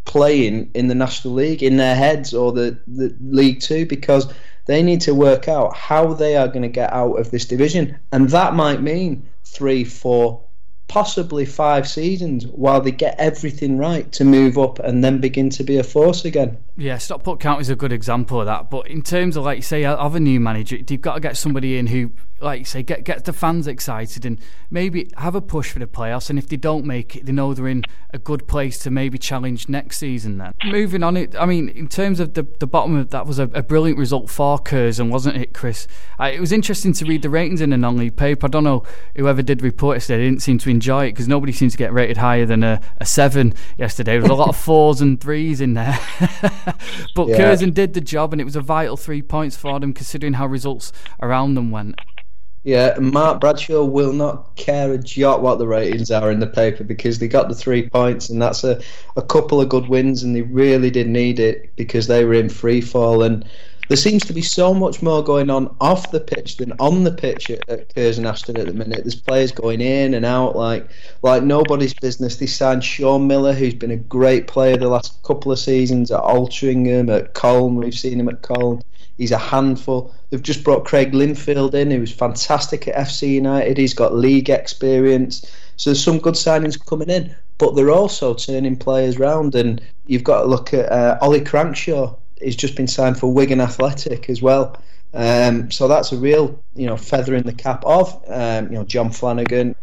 playing 0.06 0.72
in 0.74 0.88
the 0.88 0.96
National 0.96 1.36
League 1.36 1.62
in 1.62 1.78
their 1.78 1.96
heads 1.96 2.34
or 2.34 2.52
the, 2.52 2.80
the 2.88 3.16
League 3.22 3.62
Two 3.62 3.86
because 3.86 4.34
they 4.66 4.82
need 4.82 5.02
to 5.02 5.14
work 5.14 5.48
out 5.48 5.76
how 5.76 6.14
they 6.14 6.36
are 6.36 6.48
going 6.48 6.64
to 6.64 6.68
get 6.68 6.92
out 6.92 7.20
of 7.20 7.30
this 7.30 7.46
division. 7.46 7.96
And 8.12 8.28
that 8.32 8.56
might 8.56 8.82
mean 8.82 9.30
three, 9.44 9.84
four, 9.84 10.42
possibly 10.88 11.46
five 11.46 11.88
seasons 11.88 12.48
while 12.48 12.82
they 12.82 12.90
get 12.90 13.20
everything 13.20 13.78
right 13.78 14.12
to 14.14 14.26
move 14.26 14.58
up 14.58 14.80
and 14.80 15.04
then 15.04 15.22
begin 15.22 15.52
to 15.52 15.64
be 15.64 15.78
a 15.78 15.84
force 15.84 16.26
again. 16.26 16.58
Yeah, 16.80 16.98
Stockport 16.98 17.42
County 17.42 17.60
is 17.60 17.70
a 17.70 17.76
good 17.76 17.92
example 17.92 18.40
of 18.40 18.46
that. 18.46 18.70
But 18.70 18.88
in 18.88 19.02
terms 19.02 19.36
of, 19.36 19.44
like 19.44 19.58
you 19.58 19.62
say, 19.62 19.84
of 19.84 20.16
a 20.16 20.20
new 20.20 20.40
manager, 20.40 20.78
you've 20.78 21.02
got 21.02 21.16
to 21.16 21.20
get 21.20 21.36
somebody 21.36 21.78
in 21.78 21.88
who, 21.88 22.12
like 22.40 22.60
you 22.60 22.66
say, 22.66 22.84
get 22.84 23.04
get 23.04 23.26
the 23.26 23.34
fans 23.34 23.68
excited 23.68 24.26
and 24.26 24.40
maybe 24.72 25.12
have 25.18 25.36
a 25.36 25.42
push 25.42 25.74
for 25.74 25.80
the 25.80 25.88
playoffs. 25.88 26.30
And 26.30 26.40
if 26.40 26.48
they 26.48 26.56
don't 26.56 26.86
make 26.86 27.18
it, 27.18 27.26
they 27.26 27.34
know 27.34 27.54
they're 27.54 27.68
in 27.68 27.84
a 28.14 28.18
good 28.18 28.48
place 28.48 28.80
to 28.80 28.92
maybe 28.92 29.18
challenge 29.18 29.68
next 29.68 29.98
season. 29.98 30.38
Then 30.38 30.54
moving 30.64 31.04
on, 31.04 31.18
it. 31.18 31.36
I 31.36 31.46
mean, 31.46 31.68
in 31.68 31.90
terms 31.90 32.22
of 32.22 32.34
the 32.34 32.44
the 32.60 32.68
bottom 32.68 32.96
of 32.96 33.10
that 33.10 33.28
was 33.28 33.40
a, 33.40 33.50
a 33.54 33.62
brilliant 33.62 33.98
result 33.98 34.30
for 34.30 34.58
Curzon, 34.58 35.10
wasn't 35.10 35.36
it, 35.36 35.54
Chris? 35.54 35.86
I, 36.18 36.30
it 36.30 36.40
was 36.40 36.54
interesting 36.54 36.94
to 36.94 37.06
read 37.06 37.24
the 37.24 37.30
ratings 37.30 37.60
in 37.60 37.72
the 37.72 37.78
non-league 37.78 38.16
paper. 38.16 38.46
I 38.46 38.50
don't 38.50 38.64
know 38.64 38.84
whoever 39.18 39.42
did 39.42 39.62
report 39.62 39.98
it, 39.98 40.08
they 40.08 40.18
didn't 40.18 40.42
seem 40.42 40.60
to 40.60 40.70
enjoy 40.70 41.08
it 41.08 41.12
because 41.12 41.28
nobody 41.28 41.52
seems 41.52 41.74
to 41.74 41.78
get 41.78 41.92
rated 41.92 42.16
higher 42.16 42.46
than 42.46 42.64
a, 42.64 42.80
a 43.00 43.06
seven 43.06 43.54
yesterday. 43.78 44.14
There 44.14 44.22
was 44.22 44.32
a 44.32 44.36
lot 44.36 44.48
of 44.48 44.56
fours 44.56 45.02
and 45.02 45.20
threes 45.20 45.60
in 45.60 45.74
there. 45.74 46.00
but 47.16 47.28
yeah. 47.28 47.38
Curzon 47.38 47.72
did 47.72 47.94
the 47.94 48.02
job, 48.02 48.34
and 48.34 48.42
it 48.42 48.46
was 48.46 48.56
a 48.56 48.62
vital 48.62 48.98
three 48.98 49.22
points 49.22 49.56
for 49.56 49.80
them, 49.80 49.94
considering 49.94 50.34
how 50.34 50.48
results 50.48 50.92
around 51.22 51.56
them 51.56 51.72
went. 51.72 52.00
Yeah, 52.64 52.98
Mark 53.00 53.40
Bradshaw 53.40 53.86
will 53.86 54.12
not 54.12 54.56
care 54.58 54.92
a 54.92 54.98
jot 54.98 55.42
what 55.42 55.60
the 55.60 55.68
ratings 55.68 56.12
are 56.12 56.30
in 56.30 56.40
the 56.40 56.48
paper 56.48 56.84
because 56.84 57.20
they 57.20 57.28
got 57.28 57.48
the 57.48 57.56
three 57.56 57.90
points, 57.90 58.30
and 58.30 58.42
that's 58.42 58.64
a, 58.64 58.82
a 59.16 59.22
couple 59.22 59.62
of 59.62 59.70
good 59.70 59.88
wins, 59.88 60.24
and 60.24 60.36
they 60.36 60.42
really 60.42 60.92
did 60.92 61.08
need 61.08 61.40
it 61.40 61.74
because 61.78 62.08
they 62.08 62.26
were 62.26 62.34
in 62.34 62.50
free 62.50 62.82
fall. 62.82 63.24
And 63.24 63.46
there 63.90 63.98
seems 63.98 64.24
to 64.26 64.34
be 64.34 64.42
so 64.44 64.72
much 64.72 65.02
more 65.02 65.24
going 65.24 65.50
on 65.50 65.76
off 65.82 66.12
the 66.12 66.20
pitch 66.20 66.58
than 66.58 66.74
on 66.80 67.04
the 67.04 67.12
pitch 67.12 67.50
at, 67.50 67.68
at 67.68 67.94
Curzon 67.94 68.28
Ashton 68.28 68.58
at 68.58 68.68
the 68.68 68.74
minute. 68.74 69.04
There's 69.04 69.20
players 69.20 69.52
going 69.52 69.82
in 69.82 70.14
and 70.14 70.26
out 70.26 70.56
like 70.56 70.88
like 71.24 71.44
nobody's 71.44 71.96
business. 71.96 72.38
They 72.38 72.46
signed 72.46 72.84
Sean 72.84 73.26
Miller, 73.26 73.52
who's 73.52 73.74
been 73.74 73.92
a 73.92 73.98
great 73.98 74.48
player 74.48 74.78
the 74.78 74.88
last 74.88 75.22
couple 75.24 75.52
of 75.52 75.58
seasons 75.58 76.12
at 76.12 76.22
Altrincham, 76.22 77.10
at 77.14 77.34
Colne. 77.34 77.76
We've 77.76 77.94
seen 77.94 78.20
him 78.20 78.30
at 78.30 78.44
Colne. 78.44 78.84
He's 79.18 79.32
a 79.32 79.38
handful. 79.40 80.14
They've 80.30 80.42
just 80.42 80.64
brought 80.64 80.86
Craig 80.86 81.12
Lindfield 81.12 81.74
in, 81.74 81.90
who 81.90 82.00
was 82.00 82.12
fantastic 82.12 82.88
at 82.88 82.96
FC 82.96 83.34
United. 83.34 83.78
He's 83.78 83.96
got 83.96 84.14
league 84.14 84.52
experience. 84.52 85.46
So 85.78 85.90
there's 85.90 86.04
some 86.04 86.20
good 86.20 86.36
signings 86.36 86.80
coming 86.86 87.10
in, 87.10 87.36
but 87.58 87.76
they're 87.76 87.92
also 87.92 88.36
turning 88.36 88.78
players 88.78 89.18
round. 89.18 89.56
And 89.56 89.82
you've 90.06 90.24
got 90.24 90.44
to 90.44 90.48
look 90.48 90.74
at 90.74 90.90
uh, 90.92 91.18
Ollie 91.22 91.42
Crankshaw, 91.42 92.16
he's 92.42 92.56
just 92.56 92.76
been 92.76 92.88
signed 92.88 93.20
for 93.20 93.32
Wigan 93.32 93.62
Athletic 93.62 94.30
as 94.30 94.42
well. 94.42 94.78
Um, 95.14 95.72
so 95.72 95.88
that's 95.88 96.12
a 96.12 96.18
real, 96.18 96.62
you 96.76 96.86
know, 96.86 96.98
feather 96.98 97.36
in 97.36 97.46
the 97.46 97.54
cap 97.54 97.84
of, 97.86 98.24
um, 98.28 98.68
you 98.68 98.74
know, 98.74 98.84
John 98.84 99.12
Flanagan 99.12 99.76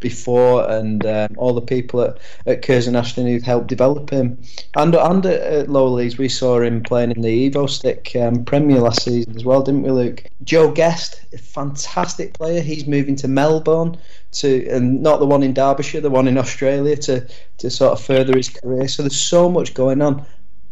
before 0.00 0.70
and 0.70 1.04
um, 1.06 1.34
all 1.36 1.54
the 1.54 1.60
people 1.60 2.00
at, 2.02 2.18
at 2.46 2.62
Curzon 2.62 2.94
Ashton 2.94 3.26
who've 3.26 3.42
helped 3.42 3.66
develop 3.66 4.10
him. 4.10 4.40
And, 4.76 4.94
and 4.94 5.26
at 5.26 5.68
Lower 5.68 5.88
Leagues, 5.88 6.18
we 6.18 6.28
saw 6.28 6.60
him 6.60 6.82
playing 6.82 7.10
in 7.10 7.22
the 7.22 7.50
Evo-Stik 7.50 8.14
um, 8.16 8.44
Premier 8.44 8.80
last 8.80 9.02
season 9.02 9.36
as 9.36 9.44
well, 9.44 9.62
didn't 9.62 9.82
we, 9.82 9.90
Luke? 9.90 10.24
Joe 10.44 10.70
Guest, 10.70 11.20
a 11.32 11.38
fantastic 11.38 12.34
player. 12.34 12.60
He's 12.60 12.86
moving 12.86 13.16
to 13.16 13.28
Melbourne 13.28 13.96
to, 14.32 14.68
and 14.68 15.02
not 15.02 15.18
the 15.18 15.26
one 15.26 15.42
in 15.42 15.52
Derbyshire, 15.54 16.00
the 16.00 16.10
one 16.10 16.28
in 16.28 16.38
Australia 16.38 16.96
to, 16.96 17.26
to 17.58 17.70
sort 17.70 17.92
of 17.92 18.04
further 18.04 18.36
his 18.36 18.50
career. 18.50 18.86
So 18.86 19.02
there's 19.02 19.20
so 19.20 19.48
much 19.48 19.74
going 19.74 20.02
on 20.02 20.24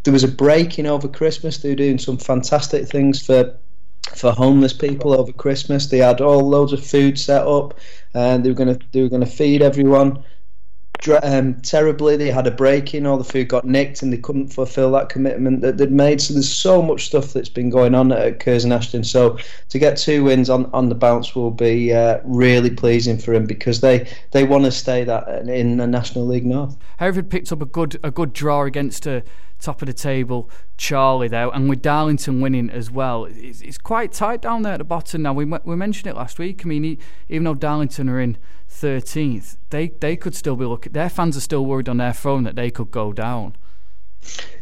there 0.07 0.12
was 0.12 0.24
a 0.24 0.28
breaking 0.28 0.86
over 0.86 1.09
Christmas. 1.09 1.59
They 1.59 1.70
were 1.70 1.74
doing 1.74 1.98
some 1.98 2.16
fantastic 2.16 2.88
things 2.88 3.20
for 3.20 3.59
for 4.14 4.30
homeless 4.30 4.72
people 4.72 5.12
over 5.12 5.32
Christmas. 5.32 5.88
They 5.88 5.98
had 5.98 6.20
all 6.20 6.48
loads 6.48 6.72
of 6.72 6.86
food 6.86 7.18
set 7.18 7.44
up, 7.46 7.74
and 8.14 8.44
they 8.44 8.50
were 8.50 8.64
to 8.64 8.78
they 8.92 9.02
were 9.02 9.18
to 9.20 9.26
feed 9.26 9.62
everyone 9.62 10.24
um, 11.22 11.55
terribly. 11.61 12.16
They 12.16 12.30
had 12.30 12.47
a 12.47 12.51
break 12.51 12.94
in, 12.94 13.07
all 13.07 13.18
the 13.18 13.24
food 13.24 13.49
got 13.49 13.64
nicked, 13.64 14.03
and 14.03 14.12
they 14.12 14.16
couldn't 14.18 14.49
fulfil 14.49 14.90
that 14.92 15.09
commitment 15.09 15.61
that 15.61 15.78
they'd 15.78 15.92
made. 15.92 16.20
So 16.20 16.34
there's 16.34 16.53
so 16.53 16.82
much 16.82 17.07
stuff 17.07 17.32
that's 17.32 17.49
been 17.49 17.70
going 17.70 17.94
on 17.94 18.12
at 18.12 18.40
Curzon 18.40 18.72
Ashton. 18.72 19.05
So 19.05 19.38
to 19.68 19.78
get 19.78 19.97
two 19.97 20.24
wins 20.24 20.51
on, 20.51 20.66
on 20.72 20.88
the 20.88 20.94
bounce 20.94 21.34
will 21.34 21.51
be 21.51 21.92
uh, 21.92 22.20
really 22.24 22.70
pleasing 22.70 23.18
for 23.18 23.34
him 23.34 23.47
because 23.47 23.80
they, 23.80 24.09
they 24.32 24.44
want 24.44 24.64
to 24.64 24.70
stay 24.70 25.05
that 25.05 25.49
in 25.49 25.76
the 25.76 25.86
National 25.86 26.26
League 26.26 26.47
North. 26.47 26.76
Hereford 26.99 27.30
picked 27.30 27.53
up 27.53 27.62
a 27.62 27.66
good 27.66 27.99
a 28.03 28.11
good 28.11 28.32
draw 28.32 28.64
against 28.64 29.07
a 29.07 29.22
top 29.61 29.80
of 29.82 29.86
the 29.86 29.92
table 29.92 30.51
Chorley 30.78 31.28
there, 31.28 31.49
and 31.49 31.68
with 31.68 31.82
Darlington 31.82 32.40
winning 32.40 32.70
as 32.70 32.90
well, 32.90 33.24
it's, 33.24 33.62
it's 33.62 33.78
quite 33.78 34.12
tight 34.12 34.42
down 34.42 34.62
there 34.62 34.74
at 34.74 34.78
the 34.78 34.84
bottom 34.84 35.22
now. 35.22 35.32
We 35.32 35.44
we 35.44 35.76
mentioned 35.76 36.11
it 36.11 36.16
last 36.16 36.38
week. 36.38 36.62
I 36.64 36.68
mean, 36.68 36.99
even 37.28 37.44
though 37.44 37.55
Darlington 37.55 38.09
are 38.09 38.20
in 38.20 38.38
13th, 38.80 39.56
they 39.70 39.88
they 39.88 40.16
could 40.16 40.34
still 40.34 40.56
be 40.56 40.64
looking. 40.64 40.92
Their 40.92 41.08
fans 41.08 41.36
are 41.36 41.40
still 41.40 41.64
worried 41.64 41.88
on 41.88 41.96
their 41.96 42.14
phone 42.14 42.44
that 42.44 42.56
they 42.56 42.70
could 42.70 42.90
go 42.90 43.12
down. 43.12 43.56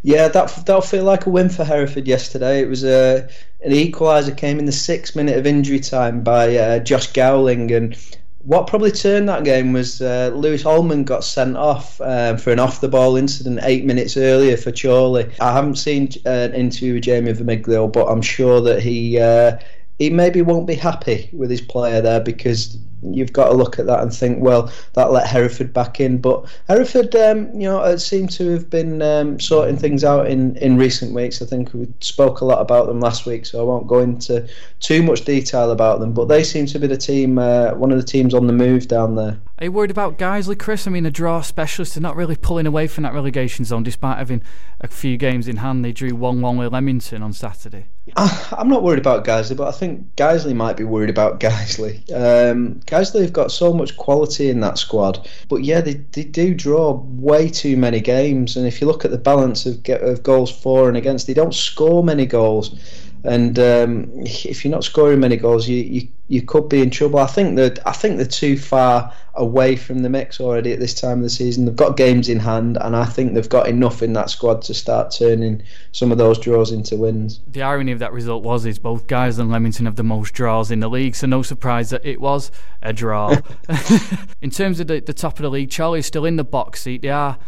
Yeah, 0.02 0.28
that 0.28 0.66
that'll 0.66 0.82
feel 0.82 1.04
like 1.04 1.26
a 1.26 1.30
win 1.30 1.48
for 1.48 1.64
Hereford 1.64 2.06
yesterday. 2.06 2.60
It 2.60 2.68
was 2.68 2.84
a 2.84 3.28
an 3.64 3.72
equaliser 3.72 4.36
came 4.36 4.58
in 4.58 4.66
the 4.66 4.72
sixth 4.72 5.16
minute 5.16 5.38
of 5.38 5.46
injury 5.46 5.80
time 5.80 6.22
by 6.22 6.56
uh, 6.56 6.78
Josh 6.80 7.12
Gowling, 7.12 7.72
and 7.72 7.96
what 8.44 8.66
probably 8.66 8.90
turned 8.90 9.28
that 9.28 9.44
game 9.44 9.72
was 9.72 10.02
uh, 10.02 10.30
Lewis 10.34 10.62
Holman 10.62 11.04
got 11.04 11.24
sent 11.24 11.56
off 11.56 11.98
um, 12.02 12.36
for 12.36 12.52
an 12.52 12.60
off 12.60 12.82
the 12.82 12.88
ball 12.88 13.16
incident 13.16 13.60
eight 13.62 13.86
minutes 13.86 14.18
earlier 14.18 14.58
for 14.58 14.70
Chorley. 14.70 15.30
I 15.40 15.52
haven't 15.52 15.76
seen 15.76 16.10
uh, 16.26 16.28
an 16.28 16.54
interview 16.54 16.94
with 16.94 17.04
Jamie 17.04 17.32
Vermiglio, 17.32 17.90
but 17.90 18.06
I'm 18.06 18.22
sure 18.22 18.60
that 18.60 18.82
he 18.82 19.18
uh, 19.18 19.58
he 19.98 20.10
maybe 20.10 20.42
won't 20.42 20.66
be 20.66 20.74
happy 20.74 21.30
with 21.32 21.50
his 21.50 21.60
player 21.60 22.00
there 22.00 22.20
because 22.20 22.78
you've 23.10 23.32
got 23.32 23.48
to 23.48 23.54
look 23.54 23.78
at 23.78 23.86
that 23.86 24.00
and 24.00 24.12
think, 24.12 24.42
well, 24.42 24.72
that 24.94 25.12
let 25.12 25.26
Hereford 25.26 25.72
back 25.72 26.00
in. 26.00 26.20
But 26.20 26.46
Hereford, 26.68 27.14
um, 27.14 27.52
you 27.52 27.68
know, 27.68 27.96
seem 27.96 28.28
to 28.28 28.50
have 28.50 28.70
been 28.70 29.02
um, 29.02 29.38
sorting 29.38 29.76
things 29.76 30.04
out 30.04 30.26
in, 30.26 30.56
in 30.56 30.76
recent 30.78 31.12
weeks. 31.12 31.42
I 31.42 31.46
think 31.46 31.74
we 31.74 31.88
spoke 32.00 32.40
a 32.40 32.44
lot 32.44 32.60
about 32.60 32.86
them 32.86 33.00
last 33.00 33.26
week, 33.26 33.46
so 33.46 33.60
I 33.60 33.64
won't 33.64 33.86
go 33.86 33.98
into 33.98 34.48
too 34.80 35.02
much 35.02 35.24
detail 35.24 35.70
about 35.70 36.00
them. 36.00 36.12
But 36.12 36.26
they 36.26 36.42
seem 36.42 36.66
to 36.66 36.78
be 36.78 36.86
the 36.86 36.96
team, 36.96 37.38
uh, 37.38 37.74
one 37.74 37.92
of 37.92 37.98
the 37.98 38.06
teams 38.06 38.34
on 38.34 38.46
the 38.46 38.52
move 38.52 38.88
down 38.88 39.16
there. 39.16 39.38
Are 39.64 39.68
you 39.68 39.72
worried 39.72 39.90
about 39.90 40.18
Guiseley, 40.18 40.58
Chris? 40.58 40.86
I 40.86 40.90
mean, 40.90 41.06
a 41.06 41.10
draw 41.10 41.40
specialist, 41.40 41.94
they're 41.94 42.02
not 42.02 42.16
really 42.16 42.36
pulling 42.36 42.66
away 42.66 42.86
from 42.86 43.04
that 43.04 43.14
relegation 43.14 43.64
zone 43.64 43.82
despite 43.82 44.18
having 44.18 44.42
a 44.82 44.88
few 44.88 45.16
games 45.16 45.48
in 45.48 45.56
hand. 45.56 45.82
They 45.82 45.90
drew 45.90 46.14
1 46.14 46.42
1 46.42 46.58
with 46.58 46.70
Leamington 46.70 47.22
on 47.22 47.32
Saturday. 47.32 47.86
I'm 48.14 48.68
not 48.68 48.82
worried 48.82 48.98
about 48.98 49.24
Guiseley, 49.24 49.56
but 49.56 49.68
I 49.68 49.72
think 49.72 50.16
Guiseley 50.16 50.54
might 50.54 50.76
be 50.76 50.84
worried 50.84 51.08
about 51.08 51.40
Guiseley. 51.40 52.02
Um, 52.12 52.80
Guiseley 52.80 53.22
have 53.22 53.32
got 53.32 53.50
so 53.50 53.72
much 53.72 53.96
quality 53.96 54.50
in 54.50 54.60
that 54.60 54.76
squad, 54.76 55.26
but 55.48 55.64
yeah, 55.64 55.80
they, 55.80 55.94
they 55.94 56.24
do 56.24 56.52
draw 56.52 56.92
way 56.92 57.48
too 57.48 57.78
many 57.78 58.00
games. 58.00 58.58
And 58.58 58.66
if 58.66 58.82
you 58.82 58.86
look 58.86 59.06
at 59.06 59.12
the 59.12 59.16
balance 59.16 59.64
of, 59.64 59.80
of 59.88 60.22
goals 60.22 60.50
for 60.50 60.88
and 60.88 60.96
against, 60.98 61.26
they 61.26 61.32
don't 61.32 61.54
score 61.54 62.04
many 62.04 62.26
goals. 62.26 62.78
And 63.24 63.58
um, 63.58 64.10
if 64.16 64.64
you're 64.64 64.70
not 64.70 64.84
scoring 64.84 65.20
many 65.20 65.36
goals, 65.36 65.66
you, 65.66 65.82
you 65.82 66.08
you 66.28 66.40
could 66.40 66.68
be 66.68 66.80
in 66.80 66.90
trouble. 66.90 67.18
I 67.18 67.26
think 67.26 67.56
that 67.56 67.86
I 67.86 67.92
think 67.92 68.16
they're 68.16 68.26
too 68.26 68.58
far 68.58 69.12
away 69.34 69.76
from 69.76 70.00
the 70.00 70.08
mix 70.08 70.40
already 70.40 70.72
at 70.72 70.80
this 70.80 70.94
time 70.94 71.18
of 71.18 71.24
the 71.24 71.30
season. 71.30 71.64
They've 71.64 71.76
got 71.76 71.96
games 71.96 72.28
in 72.28 72.38
hand, 72.38 72.78
and 72.80 72.94
I 72.94 73.04
think 73.04 73.34
they've 73.34 73.48
got 73.48 73.68
enough 73.68 74.02
in 74.02 74.12
that 74.14 74.30
squad 74.30 74.62
to 74.62 74.74
start 74.74 75.14
turning 75.16 75.62
some 75.92 76.12
of 76.12 76.18
those 76.18 76.38
draws 76.38 76.70
into 76.70 76.96
wins. 76.96 77.40
The 77.46 77.62
irony 77.62 77.92
of 77.92 77.98
that 77.98 78.12
result 78.12 78.42
was 78.42 78.64
is 78.64 78.78
both 78.78 79.06
Guys 79.06 79.38
and 79.38 79.50
Leamington 79.50 79.86
have 79.86 79.96
the 79.96 80.02
most 80.02 80.32
draws 80.34 80.70
in 80.70 80.80
the 80.80 80.88
league, 80.88 81.14
so 81.14 81.26
no 81.26 81.42
surprise 81.42 81.90
that 81.90 82.04
it 82.04 82.20
was 82.20 82.50
a 82.82 82.92
draw. 82.92 83.36
in 84.42 84.50
terms 84.50 84.80
of 84.80 84.86
the, 84.86 85.00
the 85.00 85.14
top 85.14 85.38
of 85.38 85.42
the 85.42 85.50
league, 85.50 85.74
Chorley's 85.74 86.06
still 86.06 86.24
in 86.24 86.36
the 86.36 86.44
box 86.44 86.82
seat. 86.82 87.02
They 87.02 87.10
are 87.10 87.38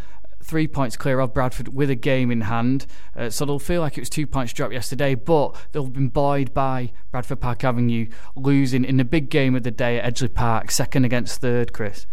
three 0.47 0.67
points 0.67 0.95
clear 0.95 1.19
of 1.19 1.33
Bradford 1.33 1.67
with 1.67 1.89
a 1.89 1.95
game 1.95 2.31
in 2.31 2.41
hand. 2.41 2.85
Uh, 3.15 3.29
so 3.29 3.43
they'll 3.43 3.59
feel 3.59 3.81
like 3.81 3.97
it 3.97 4.01
was 4.01 4.09
two 4.09 4.25
points 4.25 4.53
dropped 4.53 4.73
yesterday, 4.73 5.13
but 5.13 5.55
they'll 5.71 5.83
have 5.83 5.93
been 5.93 6.07
buoyed 6.07 6.53
by 6.53 6.93
Bradford 7.11 7.41
Park 7.41 7.65
Avenue 7.65 8.07
losing 8.35 8.85
in 8.85 8.95
the 8.95 9.03
big 9.03 9.29
game 9.29 9.55
of 9.55 9.63
the 9.63 9.71
day 9.71 9.99
at 9.99 10.13
Edgeley 10.13 10.33
Park, 10.33 10.71
second 10.71 11.03
against 11.03 11.41
third, 11.41 11.73
Chris. 11.73 12.05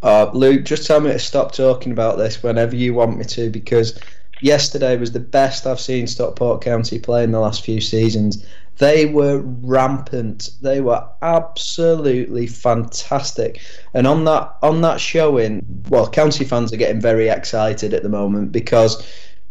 Uh, 0.00 0.30
Luke, 0.32 0.64
just 0.64 0.86
tell 0.86 1.00
me 1.00 1.10
to 1.10 1.18
stop 1.18 1.52
talking 1.52 1.90
about 1.90 2.18
this 2.18 2.42
whenever 2.42 2.76
you 2.76 2.94
want 2.94 3.18
me 3.18 3.24
to 3.24 3.50
because 3.50 3.98
yesterday 4.40 4.96
was 4.96 5.12
the 5.12 5.20
best 5.20 5.66
I've 5.66 5.80
seen 5.80 6.06
Stockport 6.06 6.62
County 6.62 7.00
play 7.00 7.24
in 7.24 7.32
the 7.32 7.40
last 7.40 7.64
few 7.64 7.80
seasons. 7.80 8.46
They 8.78 9.06
were 9.06 9.38
rampant. 9.38 10.50
They 10.60 10.80
were 10.80 11.06
absolutely 11.22 12.46
fantastic. 12.46 13.60
And 13.94 14.06
on 14.06 14.24
that 14.24 14.54
on 14.62 14.82
that 14.82 15.00
showing, 15.00 15.64
well, 15.88 16.08
County 16.08 16.44
fans 16.44 16.72
are 16.72 16.76
getting 16.76 17.00
very 17.00 17.28
excited 17.28 17.94
at 17.94 18.02
the 18.02 18.08
moment 18.08 18.52
because 18.52 19.02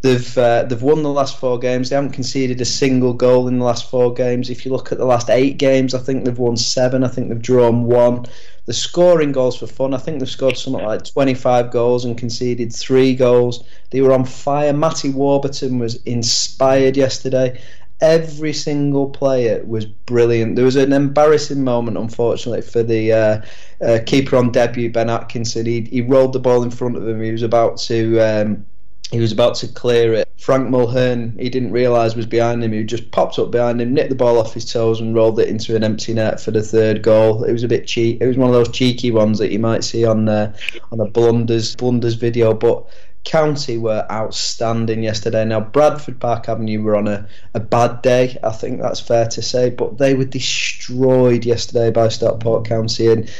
They've 0.02 0.38
uh, 0.38 0.62
they've 0.64 0.82
won 0.82 1.02
the 1.02 1.10
last 1.10 1.38
four 1.38 1.58
games. 1.58 1.88
They 1.88 1.96
haven't 1.96 2.12
conceded 2.12 2.60
a 2.60 2.64
single 2.64 3.14
goal 3.14 3.48
in 3.48 3.58
the 3.58 3.64
last 3.64 3.90
four 3.90 4.12
games. 4.12 4.50
If 4.50 4.64
you 4.64 4.70
look 4.70 4.92
at 4.92 4.98
the 4.98 5.06
last 5.06 5.30
eight 5.30 5.56
games, 5.56 5.94
I 5.94 5.98
think 5.98 6.24
they've 6.24 6.38
won 6.38 6.56
seven. 6.56 7.02
I 7.02 7.08
think 7.08 7.28
they've 7.28 7.42
drawn 7.42 7.84
one. 7.84 8.26
The 8.66 8.74
scoring 8.74 9.32
goals 9.32 9.58
for 9.58 9.66
fun. 9.66 9.94
I 9.94 9.98
think 9.98 10.18
they've 10.18 10.28
scored 10.28 10.58
something 10.58 10.84
like 10.84 11.04
25 11.04 11.70
goals 11.70 12.04
and 12.04 12.18
conceded 12.18 12.72
three 12.72 13.14
goals. 13.14 13.64
They 13.90 14.00
were 14.00 14.12
on 14.12 14.24
fire. 14.24 14.72
Matty 14.72 15.08
Warburton 15.08 15.78
was 15.78 15.96
inspired 16.04 16.96
yesterday. 16.96 17.60
Every 18.00 18.52
single 18.52 19.08
player 19.08 19.64
was 19.64 19.86
brilliant. 19.86 20.56
There 20.56 20.64
was 20.64 20.76
an 20.76 20.92
embarrassing 20.92 21.64
moment, 21.64 21.96
unfortunately, 21.96 22.60
for 22.62 22.82
the 22.82 23.12
uh, 23.12 23.42
uh, 23.80 23.98
keeper 24.04 24.36
on 24.36 24.52
debut, 24.52 24.90
Ben 24.92 25.08
Atkinson. 25.08 25.64
He, 25.64 25.82
he 25.82 26.02
rolled 26.02 26.34
the 26.34 26.38
ball 26.38 26.62
in 26.62 26.70
front 26.70 26.96
of 26.96 27.08
him. 27.08 27.22
He 27.22 27.32
was 27.32 27.42
about 27.42 27.78
to. 27.78 28.20
Um, 28.20 28.66
he 29.10 29.20
was 29.20 29.32
about 29.32 29.54
to 29.56 29.68
clear 29.68 30.14
it. 30.14 30.28
Frank 30.36 30.68
Mulhern, 30.68 31.38
he 31.40 31.48
didn't 31.48 31.72
realise 31.72 32.14
was 32.14 32.26
behind 32.26 32.62
him. 32.62 32.72
He 32.72 32.82
just 32.84 33.10
popped 33.12 33.38
up 33.38 33.50
behind 33.50 33.80
him, 33.80 33.94
nicked 33.94 34.10
the 34.10 34.16
ball 34.16 34.38
off 34.38 34.52
his 34.52 34.70
toes, 34.70 35.00
and 35.00 35.14
rolled 35.14 35.38
it 35.38 35.48
into 35.48 35.76
an 35.76 35.84
empty 35.84 36.12
net 36.12 36.40
for 36.40 36.50
the 36.50 36.62
third 36.62 37.02
goal. 37.02 37.44
It 37.44 37.52
was 37.52 37.62
a 37.62 37.68
bit 37.68 37.86
cheap. 37.86 38.20
It 38.20 38.26
was 38.26 38.36
one 38.36 38.48
of 38.48 38.54
those 38.54 38.70
cheeky 38.70 39.10
ones 39.10 39.38
that 39.38 39.52
you 39.52 39.58
might 39.58 39.84
see 39.84 40.04
on 40.04 40.28
uh, 40.28 40.54
on 40.92 41.00
a 41.00 41.06
blunders 41.06 41.76
blunders 41.76 42.14
video. 42.14 42.52
But 42.52 42.84
County 43.26 43.76
were 43.76 44.06
outstanding 44.10 45.02
yesterday. 45.02 45.44
Now 45.44 45.60
Bradford 45.60 46.18
Park 46.20 46.48
Avenue 46.48 46.82
were 46.82 46.96
on 46.96 47.08
a, 47.08 47.28
a 47.54 47.60
bad 47.60 48.00
day. 48.00 48.38
I 48.42 48.50
think 48.50 48.80
that's 48.80 49.00
fair 49.00 49.26
to 49.28 49.42
say, 49.42 49.68
but 49.68 49.98
they 49.98 50.14
were 50.14 50.24
destroyed 50.24 51.44
yesterday 51.44 51.90
by 51.90 52.08
Stockport 52.08 52.66
County 52.66 53.08
and 53.08 53.30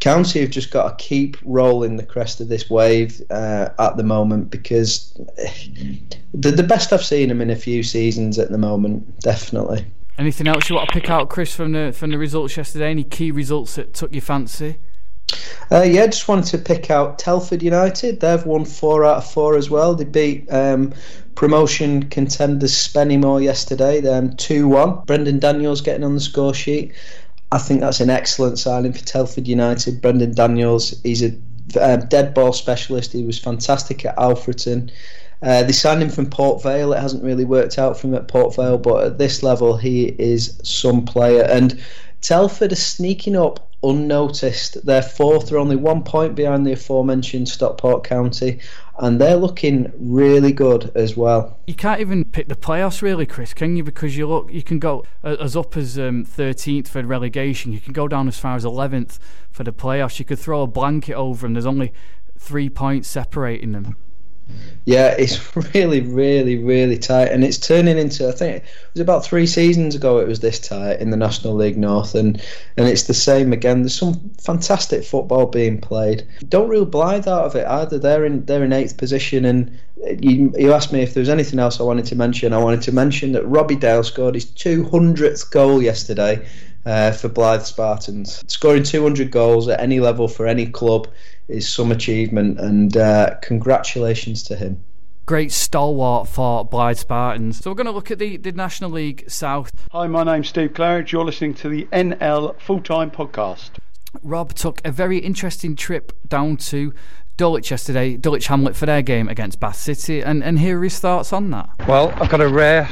County 0.00 0.40
have 0.40 0.50
just 0.50 0.70
got 0.70 0.98
to 0.98 1.04
keep 1.04 1.36
rolling 1.42 1.96
the 1.96 2.04
crest 2.04 2.40
of 2.40 2.48
this 2.48 2.68
wave 2.68 3.22
uh, 3.30 3.70
at 3.78 3.96
the 3.96 4.02
moment 4.02 4.50
because 4.50 5.18
they're 6.34 6.52
the 6.52 6.62
best 6.62 6.92
I've 6.92 7.04
seen 7.04 7.28
them 7.28 7.40
in 7.40 7.50
a 7.50 7.56
few 7.56 7.82
seasons 7.82 8.38
at 8.38 8.50
the 8.50 8.58
moment, 8.58 9.20
definitely. 9.20 9.86
Anything 10.18 10.48
else 10.48 10.68
you 10.68 10.76
want 10.76 10.88
to 10.88 10.92
pick 10.92 11.10
out, 11.10 11.28
Chris, 11.30 11.54
from 11.54 11.72
the 11.72 11.92
from 11.92 12.10
the 12.10 12.18
results 12.18 12.56
yesterday? 12.56 12.90
Any 12.90 13.04
key 13.04 13.30
results 13.30 13.74
that 13.76 13.94
took 13.94 14.12
your 14.12 14.22
fancy? 14.22 14.76
Uh, 15.70 15.82
yeah, 15.82 16.06
just 16.06 16.28
wanted 16.28 16.46
to 16.46 16.58
pick 16.58 16.90
out 16.90 17.18
Telford 17.18 17.62
United. 17.62 18.20
They've 18.20 18.46
won 18.46 18.64
four 18.64 19.04
out 19.04 19.18
of 19.18 19.30
four 19.30 19.56
as 19.56 19.68
well. 19.68 19.94
They 19.94 20.04
beat 20.04 20.50
um, 20.52 20.94
promotion 21.34 22.08
contenders 22.08 22.72
Spennymoor 22.72 23.42
yesterday, 23.42 24.06
um, 24.08 24.36
2 24.36 24.68
1. 24.68 25.04
Brendon 25.06 25.38
Daniels 25.38 25.80
getting 25.80 26.04
on 26.04 26.14
the 26.14 26.20
score 26.20 26.54
sheet. 26.54 26.92
I 27.52 27.58
think 27.58 27.80
that's 27.80 28.00
an 28.00 28.10
excellent 28.10 28.58
signing 28.58 28.92
for 28.92 29.04
Telford 29.04 29.46
United. 29.46 30.00
Brendon 30.00 30.34
Daniels, 30.34 31.00
he's 31.02 31.22
a 31.22 31.32
uh, 31.80 31.96
dead 31.96 32.34
ball 32.34 32.52
specialist. 32.52 33.12
He 33.12 33.24
was 33.24 33.38
fantastic 33.38 34.04
at 34.04 34.16
Alfreton. 34.16 34.90
Uh, 35.42 35.62
they 35.62 35.72
signed 35.72 36.02
him 36.02 36.08
from 36.08 36.30
Port 36.30 36.62
Vale. 36.62 36.92
It 36.92 37.00
hasn't 37.00 37.22
really 37.22 37.44
worked 37.44 37.78
out 37.78 37.98
for 37.98 38.06
him 38.06 38.14
at 38.14 38.26
Port 38.28 38.56
Vale, 38.56 38.78
but 38.78 39.04
at 39.04 39.18
this 39.18 39.42
level, 39.42 39.76
he 39.76 40.06
is 40.18 40.58
some 40.62 41.04
player. 41.04 41.42
And 41.42 41.78
Telford 42.20 42.72
are 42.72 42.76
sneaking 42.76 43.36
up 43.36 43.70
unnoticed. 43.82 44.84
They're 44.84 45.02
fourth, 45.02 45.48
they're 45.48 45.58
only 45.58 45.76
one 45.76 46.02
point 46.02 46.34
behind 46.34 46.66
the 46.66 46.72
aforementioned 46.72 47.48
Stockport 47.48 48.04
County, 48.04 48.60
and 48.98 49.20
they're 49.20 49.36
looking 49.36 49.92
really 49.98 50.52
good 50.52 50.90
as 50.94 51.16
well. 51.16 51.58
You 51.66 51.74
can't 51.74 52.00
even 52.00 52.24
pick 52.24 52.48
the 52.48 52.56
playoffs, 52.56 53.02
really, 53.02 53.26
Chris, 53.26 53.54
can 53.54 53.76
you? 53.76 53.84
Because 53.84 54.16
you 54.16 54.26
look, 54.26 54.52
you 54.52 54.62
can 54.62 54.78
go 54.78 55.04
as 55.22 55.56
up 55.56 55.76
as 55.76 55.98
um, 55.98 56.24
13th 56.24 56.88
for 56.88 57.02
relegation. 57.02 57.72
You 57.72 57.80
can 57.80 57.92
go 57.92 58.08
down 58.08 58.28
as 58.28 58.38
far 58.38 58.56
as 58.56 58.64
11th 58.64 59.18
for 59.50 59.64
the 59.64 59.72
playoffs. 59.72 60.18
You 60.18 60.24
could 60.24 60.38
throw 60.38 60.62
a 60.62 60.66
blanket 60.66 61.14
over 61.14 61.46
them. 61.46 61.54
There's 61.54 61.66
only 61.66 61.92
three 62.38 62.68
points 62.68 63.08
separating 63.08 63.72
them. 63.72 63.96
Yeah, 64.84 65.16
it's 65.18 65.56
really, 65.74 66.00
really, 66.00 66.58
really 66.58 66.96
tight, 66.96 67.32
and 67.32 67.44
it's 67.44 67.58
turning 67.58 67.98
into. 67.98 68.28
I 68.28 68.32
think 68.32 68.56
it 68.56 68.64
was 68.94 69.00
about 69.00 69.24
three 69.24 69.46
seasons 69.46 69.96
ago 69.96 70.18
it 70.18 70.28
was 70.28 70.40
this 70.40 70.60
tight 70.60 71.00
in 71.00 71.10
the 71.10 71.16
National 71.16 71.54
League 71.54 71.76
North, 71.76 72.14
and 72.14 72.40
and 72.76 72.86
it's 72.86 73.04
the 73.04 73.14
same 73.14 73.52
again. 73.52 73.82
There's 73.82 73.98
some 73.98 74.30
fantastic 74.40 75.04
football 75.04 75.46
being 75.46 75.80
played. 75.80 76.26
Don't 76.48 76.68
rule 76.68 76.86
Blyth 76.86 77.26
out 77.26 77.46
of 77.46 77.56
it 77.56 77.66
either. 77.66 77.98
They're 77.98 78.24
in 78.24 78.44
they're 78.46 78.64
in 78.64 78.72
eighth 78.72 78.96
position, 78.96 79.44
and 79.44 79.76
you 80.20 80.54
you 80.56 80.72
asked 80.72 80.92
me 80.92 81.02
if 81.02 81.14
there 81.14 81.20
was 81.20 81.28
anything 81.28 81.58
else 81.58 81.80
I 81.80 81.82
wanted 81.82 82.06
to 82.06 82.14
mention. 82.14 82.52
I 82.52 82.58
wanted 82.58 82.82
to 82.82 82.92
mention 82.92 83.32
that 83.32 83.44
Robbie 83.44 83.76
Dale 83.76 84.04
scored 84.04 84.34
his 84.34 84.46
200th 84.46 85.50
goal 85.50 85.82
yesterday 85.82 86.46
uh, 86.86 87.12
for 87.12 87.28
Blyth 87.28 87.66
Spartans. 87.66 88.42
Scoring 88.46 88.84
200 88.84 89.30
goals 89.30 89.68
at 89.68 89.80
any 89.80 90.00
level 90.00 90.28
for 90.28 90.46
any 90.46 90.66
club 90.66 91.08
is 91.48 91.68
some 91.68 91.92
achievement, 91.92 92.58
and 92.58 92.96
uh, 92.96 93.34
congratulations 93.42 94.42
to 94.44 94.56
him. 94.56 94.82
Great 95.26 95.50
stalwart 95.50 96.28
for 96.28 96.66
Blyth 96.66 96.98
Spartans. 96.98 97.58
So 97.58 97.70
we're 97.70 97.74
going 97.74 97.86
to 97.86 97.92
look 97.92 98.12
at 98.12 98.20
the, 98.20 98.36
the 98.36 98.52
National 98.52 98.90
League 98.90 99.28
South. 99.28 99.70
Hi, 99.90 100.06
my 100.06 100.22
name's 100.22 100.48
Steve 100.48 100.72
Claridge. 100.72 101.10
You're 101.10 101.24
listening 101.24 101.54
to 101.54 101.68
the 101.68 101.84
NL 101.92 102.58
Full 102.60 102.80
Time 102.80 103.10
Podcast. 103.10 103.70
Rob 104.22 104.54
took 104.54 104.80
a 104.84 104.92
very 104.92 105.18
interesting 105.18 105.76
trip 105.76 106.12
down 106.26 106.56
to 106.56 106.94
Dulwich 107.36 107.70
yesterday, 107.70 108.16
Dulwich 108.16 108.46
Hamlet 108.46 108.74
for 108.74 108.86
their 108.86 109.02
game 109.02 109.28
against 109.28 109.60
Bath 109.60 109.76
City, 109.76 110.22
and, 110.22 110.42
and 110.42 110.58
here 110.58 110.80
are 110.80 110.84
his 110.84 110.98
thoughts 110.98 111.34
on 111.34 111.50
that. 111.50 111.68
Well, 111.86 112.10
I've 112.16 112.30
got 112.30 112.40
a 112.40 112.48
rare 112.48 112.88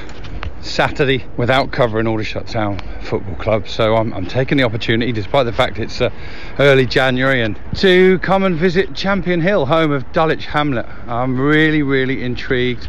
Saturday 0.61 1.24
without 1.38 1.72
covering 1.72 2.07
Aldershot 2.07 2.47
Town 2.47 2.78
Football 3.05 3.36
Club. 3.36 3.68
So 3.68 3.97
I'm, 3.97 4.12
I'm 4.12 4.26
taking 4.26 4.59
the 4.59 4.64
opportunity, 4.64 5.12
despite 5.12 5.47
the 5.47 5.53
fact 5.53 5.78
it's 5.78 5.99
uh, 5.99 6.11
early 6.59 6.84
January, 6.84 7.40
and 7.40 7.59
to 7.76 8.18
come 8.18 8.45
and 8.45 8.55
visit 8.55 8.95
Champion 8.95 9.40
Hill, 9.40 9.64
home 9.64 9.92
of 9.92 10.12
Dulwich 10.12 10.45
Hamlet. 10.45 10.86
I'm 11.07 11.40
really, 11.40 11.82
really 11.82 12.22
intrigued. 12.22 12.86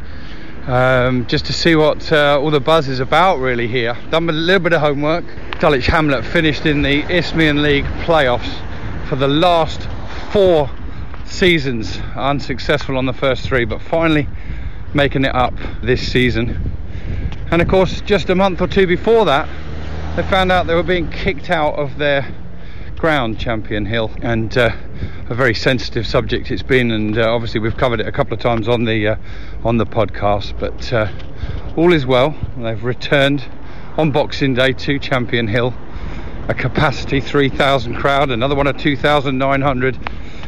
Um, 0.68 1.26
just 1.28 1.46
to 1.46 1.54
see 1.54 1.76
what 1.78 2.12
uh, 2.12 2.38
all 2.42 2.52
the 2.52 2.60
buzz 2.60 2.90
is 2.90 3.00
about 3.00 3.38
really 3.38 3.68
here. 3.68 3.96
Done 4.10 4.28
a 4.28 4.34
little 4.34 4.60
bit 4.60 4.74
of 4.74 4.82
homework. 4.82 5.24
Dulwich 5.60 5.86
Hamlet 5.86 6.26
finished 6.26 6.66
in 6.66 6.82
the 6.82 7.10
Isthmian 7.10 7.62
League 7.62 7.86
playoffs 8.04 8.60
for 9.08 9.16
the 9.16 9.28
last 9.28 9.88
four 10.34 10.70
seasons, 11.36 12.00
unsuccessful 12.16 12.98
on 12.98 13.06
the 13.06 13.14
first 13.14 13.44
three, 13.44 13.66
but 13.66 13.82
finally 13.82 14.28
making 14.94 15.26
it 15.26 15.36
up 15.36 15.54
this 15.84 16.12
season. 16.12 16.72
And 17.52 17.62
of 17.62 17.68
course 17.68 18.00
just 18.02 18.30
a 18.30 18.36
month 18.36 18.62
or 18.62 18.68
two 18.68 18.88
before 18.88 19.26
that 19.26 19.48
they 20.16 20.24
found 20.24 20.50
out 20.50 20.66
they 20.66 20.76
were 20.76 20.82
being 20.82 21.12
kicked 21.12 21.50
out 21.50 21.76
of 21.76 21.98
their 21.98 22.26
ground 22.96 23.38
champion 23.38 23.86
hill. 23.86 24.10
And 24.22 24.58
uh, 24.58 24.74
a 25.30 25.36
very 25.36 25.54
sensitive 25.54 26.08
subject 26.08 26.52
it's 26.52 26.64
been 26.64 26.90
and 26.92 27.18
uh, 27.18 27.34
obviously 27.34 27.60
we've 27.60 27.76
covered 27.76 28.00
it 28.00 28.08
a 28.08 28.14
couple 28.14 28.34
of 28.34 28.40
times 28.40 28.70
on 28.70 28.86
the 28.86 29.10
uh, 29.10 29.16
on 29.66 29.76
the 29.76 29.86
podcast 29.86 30.58
but 30.58 30.94
uh, 30.94 31.12
all 31.76 31.92
is 31.92 32.06
well. 32.06 32.34
They've 32.58 32.82
returned 32.82 33.44
on 33.98 34.12
boxing 34.12 34.54
day 34.54 34.72
to 34.72 35.00
champion 35.00 35.50
hill. 35.50 35.74
A 36.48 36.54
capacity 36.54 37.20
3000 37.20 37.96
crowd 37.96 38.32
another 38.32 38.56
one 38.56 38.68
of 38.68 38.78
2900 38.78 40.00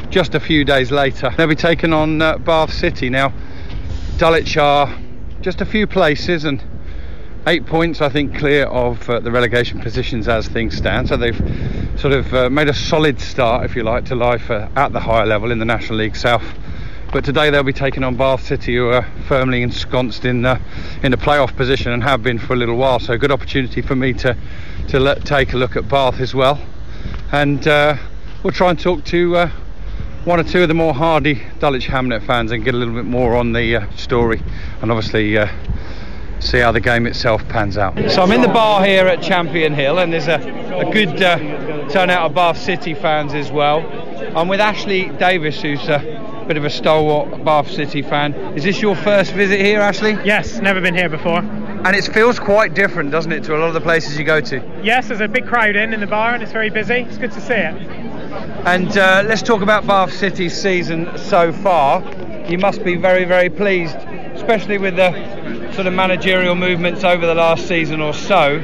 just 0.09 0.35
a 0.35 0.39
few 0.39 0.63
days 0.63 0.91
later 0.91 1.31
they'll 1.37 1.47
be 1.47 1.55
taken 1.55 1.93
on 1.93 2.21
uh, 2.21 2.37
bath 2.37 2.73
city 2.73 3.09
now 3.09 3.33
dulwich 4.17 4.57
are 4.57 4.97
just 5.41 5.61
a 5.61 5.65
few 5.65 5.87
places 5.87 6.43
and 6.43 6.63
eight 7.47 7.65
points, 7.65 8.01
I 8.01 8.09
think, 8.09 8.37
clear 8.37 8.65
of 8.65 9.09
uh, 9.09 9.19
the 9.21 9.31
relegation 9.31 9.79
positions 9.79 10.27
as 10.27 10.47
things 10.47 10.75
stand. 10.75 11.07
So 11.07 11.15
they've 11.15 11.37
sort 11.97 12.13
of 12.13 12.33
uh, 12.33 12.49
made 12.49 12.67
a 12.67 12.73
solid 12.73 13.21
start, 13.21 13.63
if 13.63 13.75
you 13.75 13.83
like, 13.83 14.05
to 14.05 14.15
life 14.15 14.51
uh, 14.51 14.67
at 14.75 14.91
the 14.91 14.99
higher 14.99 15.25
level 15.25 15.51
in 15.51 15.59
the 15.59 15.65
National 15.65 15.99
League 15.99 16.15
South. 16.15 16.43
But 17.13 17.23
today 17.23 17.49
they'll 17.49 17.63
be 17.63 17.71
taking 17.71 18.03
on 18.03 18.17
Bath 18.17 18.43
City, 18.43 18.75
who 18.75 18.89
are 18.89 19.07
firmly 19.27 19.61
ensconced 19.61 20.25
in 20.25 20.41
the 20.41 20.59
in 21.01 21.11
the 21.11 21.17
playoff 21.17 21.55
position 21.55 21.93
and 21.93 22.03
have 22.03 22.21
been 22.21 22.37
for 22.37 22.51
a 22.51 22.57
little 22.57 22.75
while. 22.75 22.99
So 22.99 23.13
a 23.13 23.17
good 23.17 23.31
opportunity 23.31 23.81
for 23.81 23.95
me 23.95 24.11
to 24.13 24.35
to 24.89 24.99
let, 24.99 25.23
take 25.25 25.53
a 25.53 25.57
look 25.57 25.77
at 25.77 25.87
Bath 25.87 26.19
as 26.19 26.35
well, 26.35 26.59
and 27.31 27.65
uh, 27.65 27.95
we'll 28.43 28.51
try 28.51 28.71
and 28.71 28.79
talk 28.79 29.05
to 29.05 29.37
uh, 29.37 29.51
one 30.28 30.41
or 30.41 30.43
two 30.43 30.61
of 30.61 30.67
the 30.67 30.73
more 30.73 30.93
hardy 30.93 31.41
Dulwich 31.59 31.88
Hamlet 31.88 32.21
fans 32.21 32.51
and 32.51 32.61
get 32.65 32.73
a 32.73 32.78
little 32.78 32.93
bit 32.93 33.05
more 33.05 33.38
on 33.38 33.53
the 33.53 33.78
uh, 33.78 33.89
story 33.95 34.43
and 34.82 34.91
obviously 34.91 35.38
uh, 35.38 35.47
see 36.41 36.59
how 36.59 36.73
the 36.73 36.82
game 36.82 37.07
itself 37.07 37.47
pans 37.47 37.78
out. 37.78 37.97
So 38.11 38.23
I'm 38.23 38.34
in 38.34 38.41
the 38.41 38.49
bar 38.49 38.84
here 38.84 39.07
at 39.07 39.21
Champion 39.21 39.73
Hill 39.73 39.99
and 39.99 40.11
there's 40.11 40.28
a, 40.28 40.36
a 40.86 40.91
good 40.91 41.23
uh, 41.23 41.38
turnout 41.88 42.25
of 42.25 42.36
Bath 42.36 42.57
City 42.57 42.93
fans 42.93 43.34
as 43.34 43.53
well. 43.53 43.80
I'm 44.38 44.49
with 44.49 44.59
Ashley 44.59 45.07
Davis 45.17 45.61
who's 45.61 45.88
a 45.88 46.43
bit 46.45 46.57
of 46.57 46.65
a 46.65 46.69
stalwart 46.69 47.45
Bath 47.45 47.71
City 47.71 48.01
fan. 48.01 48.34
Is 48.53 48.65
this 48.65 48.82
your 48.82 48.97
first 48.97 49.32
visit 49.32 49.61
here 49.61 49.80
Ashley? 49.80 50.17
Yes, 50.25 50.59
never 50.59 50.82
been 50.82 50.93
here 50.93 51.07
before. 51.07 51.39
And 51.39 51.95
it 51.95 52.03
feels 52.03 52.38
quite 52.38 52.73
different 52.73 53.11
doesn't 53.11 53.32
it 53.32 53.45
to 53.45 53.55
a 53.55 53.59
lot 53.59 53.69
of 53.69 53.73
the 53.73 53.80
places 53.80 54.19
you 54.19 54.25
go 54.25 54.41
to? 54.41 54.82
Yes, 54.84 55.07
there's 55.07 55.21
a 55.21 55.30
big 55.30 55.47
crowd 55.47 55.78
in 55.78 55.93
in 55.93 56.01
the 56.01 56.07
bar 56.07 56.34
and 56.34 56.43
it's 56.43 56.51
very 56.51 56.69
busy. 56.69 56.95
It's 56.95 57.17
good 57.17 57.32
to 57.32 57.39
see 57.39 57.53
it. 57.53 58.06
And 58.32 58.89
uh, 58.97 59.23
let's 59.25 59.41
talk 59.41 59.61
about 59.61 59.88
Bath 59.88 60.13
City's 60.13 60.59
season 60.59 61.17
so 61.17 61.53
far. 61.53 62.03
You 62.49 62.57
must 62.57 62.84
be 62.84 62.95
very, 62.95 63.23
very 63.23 63.49
pleased, 63.49 63.95
especially 63.95 64.78
with 64.78 64.97
the 64.97 65.11
sort 65.73 65.88
of 65.88 65.93
managerial 65.93 66.55
movements 66.55 67.03
over 67.03 67.25
the 67.25 67.36
last 67.36 67.67
season 67.67 68.01
or 68.01 68.13
so. 68.13 68.61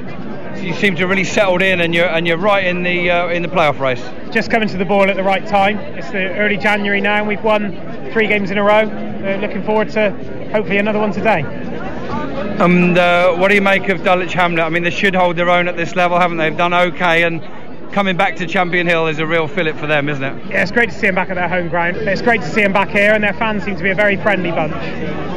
You 0.57 0.73
seem 0.73 0.95
to 0.97 1.07
really 1.07 1.23
settled 1.23 1.61
in, 1.61 1.81
and 1.81 1.95
you're 1.95 2.07
and 2.07 2.27
you're 2.27 2.37
right 2.37 2.65
in 2.65 2.83
the 2.83 3.09
uh, 3.09 3.27
in 3.29 3.41
the 3.41 3.47
playoff 3.47 3.79
race. 3.79 4.03
Just 4.33 4.51
coming 4.51 4.67
to 4.69 4.77
the 4.77 4.85
ball 4.85 5.09
at 5.09 5.15
the 5.15 5.23
right 5.23 5.45
time. 5.47 5.77
It's 5.77 6.11
the 6.11 6.29
early 6.37 6.57
January 6.57 7.01
now, 7.01 7.15
and 7.15 7.27
we've 7.27 7.43
won 7.43 7.71
three 8.11 8.27
games 8.27 8.51
in 8.51 8.57
a 8.57 8.63
row. 8.63 8.81
Uh, 8.83 9.37
looking 9.41 9.63
forward 9.63 9.89
to 9.91 10.11
hopefully 10.51 10.77
another 10.77 10.99
one 10.99 11.11
today. 11.11 11.43
And 11.43 12.97
uh, 12.97 13.35
what 13.35 13.47
do 13.47 13.55
you 13.55 13.61
make 13.61 13.89
of 13.89 14.03
Dulwich 14.03 14.33
Hamlet? 14.33 14.63
I 14.63 14.69
mean, 14.69 14.83
they 14.83 14.89
should 14.89 15.15
hold 15.15 15.35
their 15.37 15.49
own 15.49 15.67
at 15.67 15.75
this 15.75 15.95
level, 15.95 16.19
haven't 16.19 16.37
they? 16.37 16.49
They've 16.49 16.57
done 16.57 16.73
okay, 16.73 17.23
and 17.23 17.41
coming 17.93 18.17
back 18.17 18.35
to 18.37 18.47
Champion 18.47 18.87
Hill 18.87 19.07
is 19.07 19.19
a 19.19 19.25
real 19.25 19.47
fillip 19.47 19.77
for 19.77 19.87
them, 19.87 20.09
isn't 20.09 20.23
it? 20.23 20.45
Yeah, 20.49 20.63
it's 20.63 20.71
great 20.71 20.89
to 20.89 20.95
see 20.95 21.07
them 21.07 21.15
back 21.15 21.29
at 21.29 21.35
their 21.35 21.47
home 21.47 21.69
ground. 21.69 21.95
It's 21.97 22.21
great 22.21 22.41
to 22.41 22.49
see 22.49 22.61
them 22.61 22.73
back 22.73 22.89
here, 22.89 23.13
and 23.13 23.23
their 23.23 23.33
fans 23.33 23.63
seem 23.63 23.75
to 23.77 23.83
be 23.83 23.91
a 23.91 23.95
very 23.95 24.17
friendly 24.17 24.51
bunch. 24.51 24.73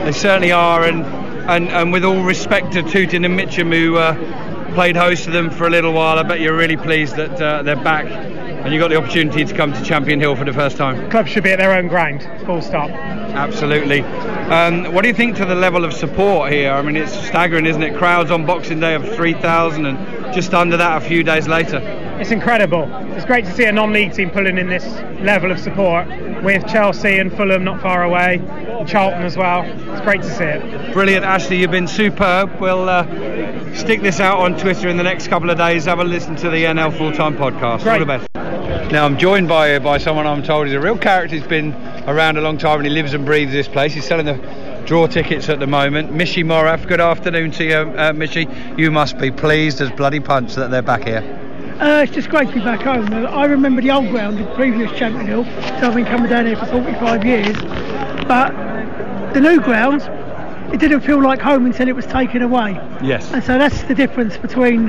They 0.05 0.13
certainly 0.13 0.53
are, 0.53 0.85
and 0.85 1.05
and, 1.49 1.69
and 1.69 1.93
with 1.93 2.05
all 2.05 2.25
respect 2.25 2.73
to 2.73 2.83
Tooting 2.83 3.25
and 3.25 3.37
Mitcham, 3.37 3.71
who 3.71 3.97
uh, 3.97 4.75
played 4.75 4.97
host 4.97 5.25
to 5.25 5.31
them 5.31 5.49
for 5.49 5.69
a 5.69 5.71
little 5.71 5.93
while, 5.93 6.19
I 6.19 6.25
bet 6.25 6.41
you're 6.41 6.57
really 6.57 6.77
pleased 6.77 7.15
that 7.17 7.41
uh, 7.41 7.63
they're 7.63 7.77
back 7.77 8.07
and 8.07 8.75
you 8.75 8.81
got 8.81 8.89
the 8.89 8.97
opportunity 8.97 9.45
to 9.45 9.55
come 9.55 9.73
to 9.73 9.81
Champion 9.85 10.19
Hill 10.19 10.35
for 10.35 10.45
the 10.45 10.53
first 10.53 10.77
time. 10.77 11.09
Clubs 11.09 11.31
should 11.31 11.45
be 11.45 11.53
at 11.53 11.61
their 11.61 11.71
own 11.71 11.87
ground, 11.87 12.29
full 12.45 12.61
stop. 12.61 12.91
Absolutely. 12.91 14.01
Um, 14.01 14.93
what 14.93 15.03
do 15.03 15.09
you 15.09 15.15
think 15.15 15.37
to 15.37 15.45
the 15.45 15.55
level 15.55 15.85
of 15.85 15.93
support 15.93 16.51
here? 16.51 16.73
I 16.73 16.83
mean, 16.83 16.97
it's 16.97 17.13
staggering, 17.13 17.65
isn't 17.67 17.83
it? 17.85 17.97
Crowds 17.97 18.33
on 18.33 18.45
Boxing 18.45 18.81
Day 18.81 18.97
of 18.97 19.15
3,000 19.15 19.87
and 19.87 20.35
just 20.35 20.53
under 20.53 20.77
that 20.79 21.01
a 21.01 21.07
few 21.07 21.23
days 21.23 21.47
later. 21.47 21.79
It's 22.19 22.31
incredible. 22.31 22.89
It's 23.13 23.27
great 23.27 23.45
to 23.45 23.53
see 23.53 23.65
a 23.65 23.73
non-league 23.73 24.15
team 24.15 24.31
pulling 24.31 24.57
in 24.57 24.69
this 24.69 24.85
level 25.21 25.53
of 25.53 25.61
support 25.61 26.09
with 26.43 26.67
Chelsea 26.67 27.19
and 27.19 27.31
Fulham 27.37 27.63
not 27.65 27.83
far 27.83 28.05
away, 28.05 28.39
Charlton 28.87 29.23
as 29.23 29.37
well. 29.37 29.63
It's 29.65 30.01
great 30.01 30.23
to 30.23 30.35
see 30.35 30.45
it. 30.45 30.93
Brilliant, 30.93 31.25
Ashley. 31.25 31.59
You've 31.59 31.71
been 31.71 31.87
superb. 31.87 32.59
We'll 32.61 32.89
uh, 32.89 33.05
stick 33.75 34.01
this 34.01 34.19
out 34.19 34.39
on 34.39 34.59
Twitter 34.59 34.89
in 34.89 34.97
the 34.97 35.03
next 35.03 35.29
couple 35.29 35.51
of 35.51 35.59
days. 35.59 35.85
Have 35.85 35.99
a 35.99 36.05
listen 36.05 36.37
to 36.37 36.51
the 36.51 36.65
NL 36.65 36.97
Full 36.97 37.13
Time 37.13 37.37
podcast. 37.37 37.83
Great. 37.83 37.93
All 37.93 37.99
the 37.99 38.07
best. 38.07 38.29
Now 38.93 39.05
I'm 39.05 39.19
joined 39.19 39.49
by 39.49 39.79
by 39.81 39.99
someone 39.99 40.27
I'm 40.27 40.43
told 40.43 40.69
is 40.69 40.73
a 40.73 40.81
real 40.81 40.97
character. 40.97 41.37
He's 41.37 41.47
been 41.47 41.75
around 42.07 42.39
a 42.39 42.41
long 42.41 42.57
time 42.57 42.79
and 42.79 42.87
he 42.87 42.93
lives 42.93 43.15
and 43.15 43.27
breathes 43.27 43.53
this 43.53 43.69
place. 43.69 43.93
He's 43.93 44.07
selling 44.07 44.27
the 44.27 44.83
draw 44.87 45.07
tickets 45.09 45.49
at 45.49 45.59
the 45.59 45.67
moment. 45.67 46.13
Mishi 46.13 46.45
Morath, 46.45 46.87
good 46.87 47.01
afternoon 47.01 47.51
to 47.51 47.65
you, 47.65 47.75
uh, 47.75 48.13
Mishi. 48.13 48.79
You 48.79 48.91
must 48.93 49.19
be 49.19 49.33
pleased 49.33 49.81
as 49.81 49.91
bloody 49.91 50.21
punch 50.21 50.55
that 50.55 50.71
they're 50.71 50.83
back 50.83 51.05
here. 51.05 51.43
Uh, 51.79 52.01
it's 52.03 52.13
just 52.13 52.31
great 52.31 52.49
to 52.49 52.55
be 52.55 52.61
back 52.61 52.81
home. 52.81 53.13
I 53.13 53.45
remember 53.45 53.83
the 53.83 53.91
old 53.91 54.09
ground, 54.09 54.39
the 54.39 54.47
previous 54.55 54.91
Champion 54.93 55.27
Hill, 55.27 55.45
so 55.45 55.89
I've 55.89 55.95
been 55.95 56.07
coming 56.07 56.31
down 56.31 56.47
here 56.47 56.57
for 56.57 56.65
45 56.65 57.23
years. 57.27 57.55
But 58.27 58.51
the 59.35 59.43
new 59.43 59.61
ground, 59.61 60.01
it 60.73 60.81
didn't 60.81 61.03
feel 61.03 61.23
like 61.23 61.39
home 61.39 61.67
until 61.67 61.87
it 61.87 61.95
was 61.95 62.07
taken 62.07 62.41
away. 62.41 62.73
Yes. 63.03 63.31
And 63.31 63.45
so 63.45 63.59
that's 63.59 63.83
the 63.83 63.95
difference 63.95 64.39
between 64.39 64.85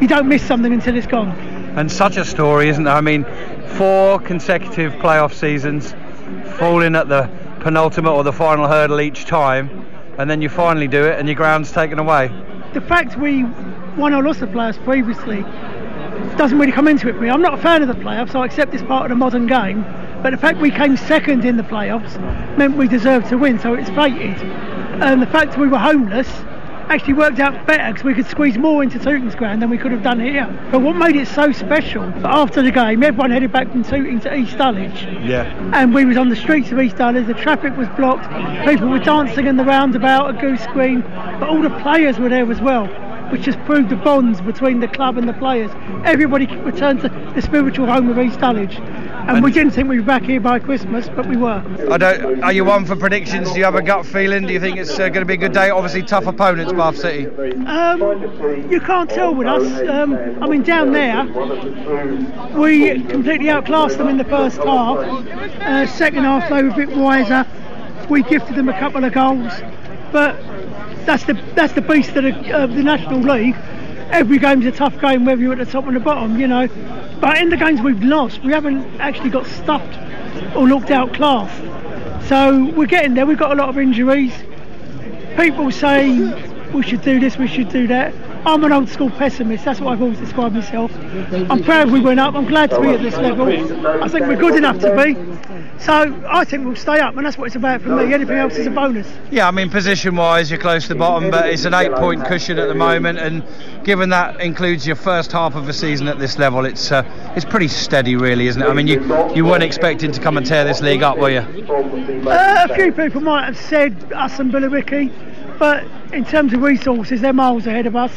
you 0.00 0.08
don't 0.08 0.28
miss 0.28 0.42
something 0.42 0.72
until 0.72 0.96
it's 0.96 1.06
gone. 1.06 1.30
And 1.78 1.90
such 1.90 2.16
a 2.16 2.24
story, 2.24 2.68
isn't 2.68 2.82
there? 2.82 2.94
I 2.94 3.00
mean, 3.00 3.24
four 3.76 4.18
consecutive 4.18 4.94
playoff 4.94 5.32
seasons, 5.32 5.94
falling 6.58 6.96
at 6.96 7.08
the 7.08 7.30
penultimate 7.60 8.12
or 8.12 8.24
the 8.24 8.32
final 8.32 8.66
hurdle 8.66 9.00
each 9.00 9.26
time, 9.26 9.86
and 10.18 10.28
then 10.28 10.42
you 10.42 10.48
finally 10.48 10.88
do 10.88 11.04
it 11.04 11.16
and 11.16 11.28
your 11.28 11.36
ground's 11.36 11.70
taken 11.70 12.00
away. 12.00 12.26
The 12.74 12.80
fact 12.80 13.16
we 13.16 13.44
won 13.96 14.14
or 14.14 14.24
lost 14.24 14.40
the 14.40 14.46
playoffs 14.46 14.82
previously 14.82 15.44
doesn't 16.38 16.58
really 16.58 16.72
come 16.72 16.88
into 16.88 17.08
it 17.08 17.14
for 17.14 17.20
me. 17.20 17.30
I'm 17.30 17.42
not 17.42 17.54
a 17.54 17.62
fan 17.62 17.82
of 17.82 17.88
the 17.88 17.94
playoffs, 17.94 18.32
so 18.32 18.42
I 18.42 18.46
accept 18.46 18.72
it's 18.74 18.82
part 18.82 19.04
of 19.04 19.10
the 19.10 19.16
modern 19.16 19.46
game. 19.46 19.82
But 20.22 20.30
the 20.30 20.36
fact 20.36 20.60
we 20.60 20.70
came 20.70 20.96
second 20.96 21.44
in 21.44 21.56
the 21.56 21.62
playoffs 21.62 22.16
meant 22.56 22.76
we 22.76 22.88
deserved 22.88 23.28
to 23.28 23.38
win, 23.38 23.58
so 23.58 23.74
it's 23.74 23.90
fated. 23.90 24.36
And 25.02 25.22
the 25.22 25.26
fact 25.26 25.58
we 25.58 25.68
were 25.68 25.78
homeless 25.78 26.28
actually 26.88 27.12
worked 27.12 27.38
out 27.38 27.66
better 27.66 27.92
because 27.92 28.04
we 28.04 28.14
could 28.14 28.26
squeeze 28.26 28.56
more 28.56 28.82
into 28.82 28.98
Tooting's 28.98 29.34
ground 29.34 29.60
than 29.60 29.70
we 29.70 29.78
could 29.78 29.92
have 29.92 30.02
done 30.02 30.18
here. 30.18 30.46
But 30.72 30.80
what 30.80 30.96
made 30.96 31.16
it 31.16 31.28
so 31.28 31.52
special, 31.52 32.04
after 32.24 32.62
the 32.62 32.70
game, 32.70 33.02
everyone 33.02 33.30
headed 33.30 33.52
back 33.52 33.70
from 33.70 33.84
Tooting 33.84 34.20
to 34.20 34.34
East 34.34 34.56
Dulwich. 34.56 35.02
Yeah. 35.22 35.70
And 35.74 35.94
we 35.94 36.04
was 36.04 36.16
on 36.16 36.28
the 36.28 36.36
streets 36.36 36.72
of 36.72 36.80
East 36.80 36.96
Dulwich, 36.96 37.26
the 37.26 37.34
traffic 37.34 37.76
was 37.76 37.88
blocked, 37.90 38.26
people 38.66 38.88
were 38.88 38.98
dancing 38.98 39.46
in 39.46 39.56
the 39.56 39.64
roundabout, 39.64 40.30
a 40.34 40.40
goose 40.40 40.66
green, 40.68 41.02
but 41.02 41.48
all 41.48 41.60
the 41.60 41.78
players 41.80 42.18
were 42.18 42.28
there 42.28 42.50
as 42.50 42.60
well 42.60 42.86
which 43.30 43.42
just 43.42 43.58
proved 43.60 43.90
the 43.90 43.96
bonds 43.96 44.40
between 44.40 44.80
the 44.80 44.88
club 44.88 45.18
and 45.18 45.28
the 45.28 45.32
players. 45.34 45.70
Everybody 46.04 46.46
returned 46.46 47.00
to 47.00 47.08
the 47.34 47.42
spiritual 47.42 47.86
home 47.86 48.08
of 48.08 48.18
East 48.18 48.40
Dulwich. 48.40 48.76
And, 48.76 49.30
and 49.30 49.44
we 49.44 49.52
didn't 49.52 49.72
think 49.72 49.88
we'd 49.88 49.98
be 49.98 50.04
back 50.04 50.22
here 50.22 50.40
by 50.40 50.58
Christmas, 50.58 51.08
but 51.10 51.26
we 51.26 51.36
were. 51.36 51.62
I 51.90 51.98
don't. 51.98 52.42
Are 52.42 52.52
you 52.52 52.64
one 52.64 52.86
for 52.86 52.96
predictions? 52.96 53.52
Do 53.52 53.58
you 53.58 53.64
have 53.64 53.74
a 53.74 53.82
gut 53.82 54.06
feeling? 54.06 54.46
Do 54.46 54.52
you 54.52 54.60
think 54.60 54.78
it's 54.78 54.98
uh, 54.98 55.08
going 55.08 55.20
to 55.20 55.26
be 55.26 55.34
a 55.34 55.38
good 55.38 55.52
day? 55.52 55.70
Obviously, 55.70 56.02
tough 56.02 56.26
opponents, 56.26 56.72
Bath 56.72 56.96
City. 56.96 57.26
Um, 57.66 58.70
you 58.70 58.80
can't 58.80 59.10
tell 59.10 59.34
with 59.34 59.46
us. 59.46 59.88
Um, 59.88 60.14
I 60.42 60.46
mean, 60.46 60.62
down 60.62 60.92
there, 60.92 61.24
we 62.58 63.02
completely 63.04 63.50
outclassed 63.50 63.98
them 63.98 64.08
in 64.08 64.16
the 64.16 64.24
first 64.24 64.58
half. 64.58 64.98
Uh, 64.98 65.86
second 65.86 66.24
half, 66.24 66.48
they 66.48 66.62
were 66.62 66.70
a 66.70 66.74
bit 66.74 66.96
wiser. 66.96 67.46
We 68.08 68.22
gifted 68.22 68.56
them 68.56 68.70
a 68.70 68.78
couple 68.78 69.04
of 69.04 69.12
goals, 69.12 69.52
but 70.12 70.40
that's 71.06 71.24
the 71.24 71.34
that's 71.54 71.72
the 71.72 71.80
beast 71.80 72.10
of 72.16 72.24
the, 72.24 72.52
uh, 72.52 72.66
the 72.66 72.82
National 72.82 73.20
League. 73.20 73.56
Every 74.10 74.38
game's 74.38 74.66
a 74.66 74.72
tough 74.72 74.98
game, 75.00 75.24
whether 75.24 75.40
you're 75.40 75.52
at 75.52 75.58
the 75.58 75.66
top 75.66 75.86
or 75.86 75.92
the 75.92 76.00
bottom, 76.00 76.38
you 76.38 76.48
know. 76.48 76.68
But 77.20 77.38
in 77.38 77.50
the 77.50 77.56
games 77.56 77.80
we've 77.80 78.02
lost, 78.02 78.42
we 78.42 78.52
haven't 78.52 79.00
actually 79.00 79.30
got 79.30 79.46
stuffed 79.46 79.98
or 80.56 80.66
looked 80.66 80.88
class. 81.14 82.28
So 82.28 82.66
we're 82.74 82.86
getting 82.86 83.14
there. 83.14 83.26
We've 83.26 83.38
got 83.38 83.52
a 83.52 83.54
lot 83.54 83.68
of 83.68 83.78
injuries. 83.78 84.34
People 85.36 85.70
say 85.70 86.08
we 86.72 86.82
should 86.82 87.02
do 87.02 87.20
this, 87.20 87.36
we 87.36 87.48
should 87.48 87.68
do 87.68 87.86
that. 87.88 88.14
I'm 88.44 88.64
an 88.64 88.72
old 88.72 88.88
school 88.88 89.10
pessimist, 89.10 89.64
that's 89.64 89.80
what 89.80 89.92
I've 89.92 90.02
always 90.02 90.18
described 90.18 90.54
myself. 90.54 90.92
I'm 91.50 91.62
proud 91.62 91.90
we 91.90 92.00
went 92.00 92.20
up, 92.20 92.34
I'm 92.34 92.46
glad 92.46 92.70
to 92.70 92.80
be 92.80 92.88
at 92.88 93.02
this 93.02 93.16
level. 93.16 93.46
I 94.02 94.08
think 94.08 94.26
we're 94.26 94.36
good 94.36 94.56
enough 94.56 94.78
to 94.80 94.94
be. 94.96 95.16
So 95.78 96.24
I 96.28 96.44
think 96.44 96.64
we'll 96.64 96.74
stay 96.74 96.98
up, 96.98 97.16
and 97.16 97.24
that's 97.24 97.38
what 97.38 97.46
it's 97.46 97.56
about 97.56 97.82
for 97.82 97.90
me. 97.90 98.12
Anything 98.12 98.36
else 98.36 98.56
is 98.56 98.66
a 98.66 98.70
bonus. 98.70 99.06
Yeah, 99.30 99.46
I 99.46 99.52
mean, 99.52 99.70
position 99.70 100.16
wise, 100.16 100.50
you're 100.50 100.58
close 100.58 100.82
to 100.82 100.88
the 100.88 100.94
bottom, 100.96 101.30
but 101.30 101.48
it's 101.48 101.64
an 101.64 101.74
eight 101.74 101.92
point 101.92 102.24
cushion 102.24 102.58
at 102.58 102.66
the 102.68 102.74
moment, 102.74 103.18
and 103.18 103.44
given 103.84 104.10
that 104.10 104.40
includes 104.40 104.86
your 104.86 104.96
first 104.96 105.30
half 105.30 105.54
of 105.54 105.66
the 105.66 105.72
season 105.72 106.08
at 106.08 106.18
this 106.18 106.36
level, 106.38 106.64
it's 106.64 106.90
uh, 106.90 107.04
it's 107.36 107.44
pretty 107.44 107.68
steady, 107.68 108.16
really, 108.16 108.48
isn't 108.48 108.60
it? 108.60 108.66
I 108.66 108.72
mean, 108.72 108.88
you, 108.88 109.00
you 109.34 109.44
weren't 109.44 109.62
expecting 109.62 110.10
to 110.12 110.20
come 110.20 110.36
and 110.36 110.44
tear 110.44 110.64
this 110.64 110.80
league 110.80 111.02
up, 111.02 111.16
were 111.16 111.30
you? 111.30 111.40
Uh, 111.40 112.66
a 112.68 112.74
few 112.74 112.92
people 112.92 113.20
might 113.20 113.44
have 113.44 113.56
said 113.56 114.12
us 114.12 114.38
and 114.40 114.52
Billericay, 114.52 115.27
but 115.58 115.84
in 116.12 116.24
terms 116.24 116.52
of 116.52 116.62
resources, 116.62 117.20
they're 117.20 117.32
miles 117.32 117.66
ahead 117.66 117.86
of 117.86 117.96
us. 117.96 118.12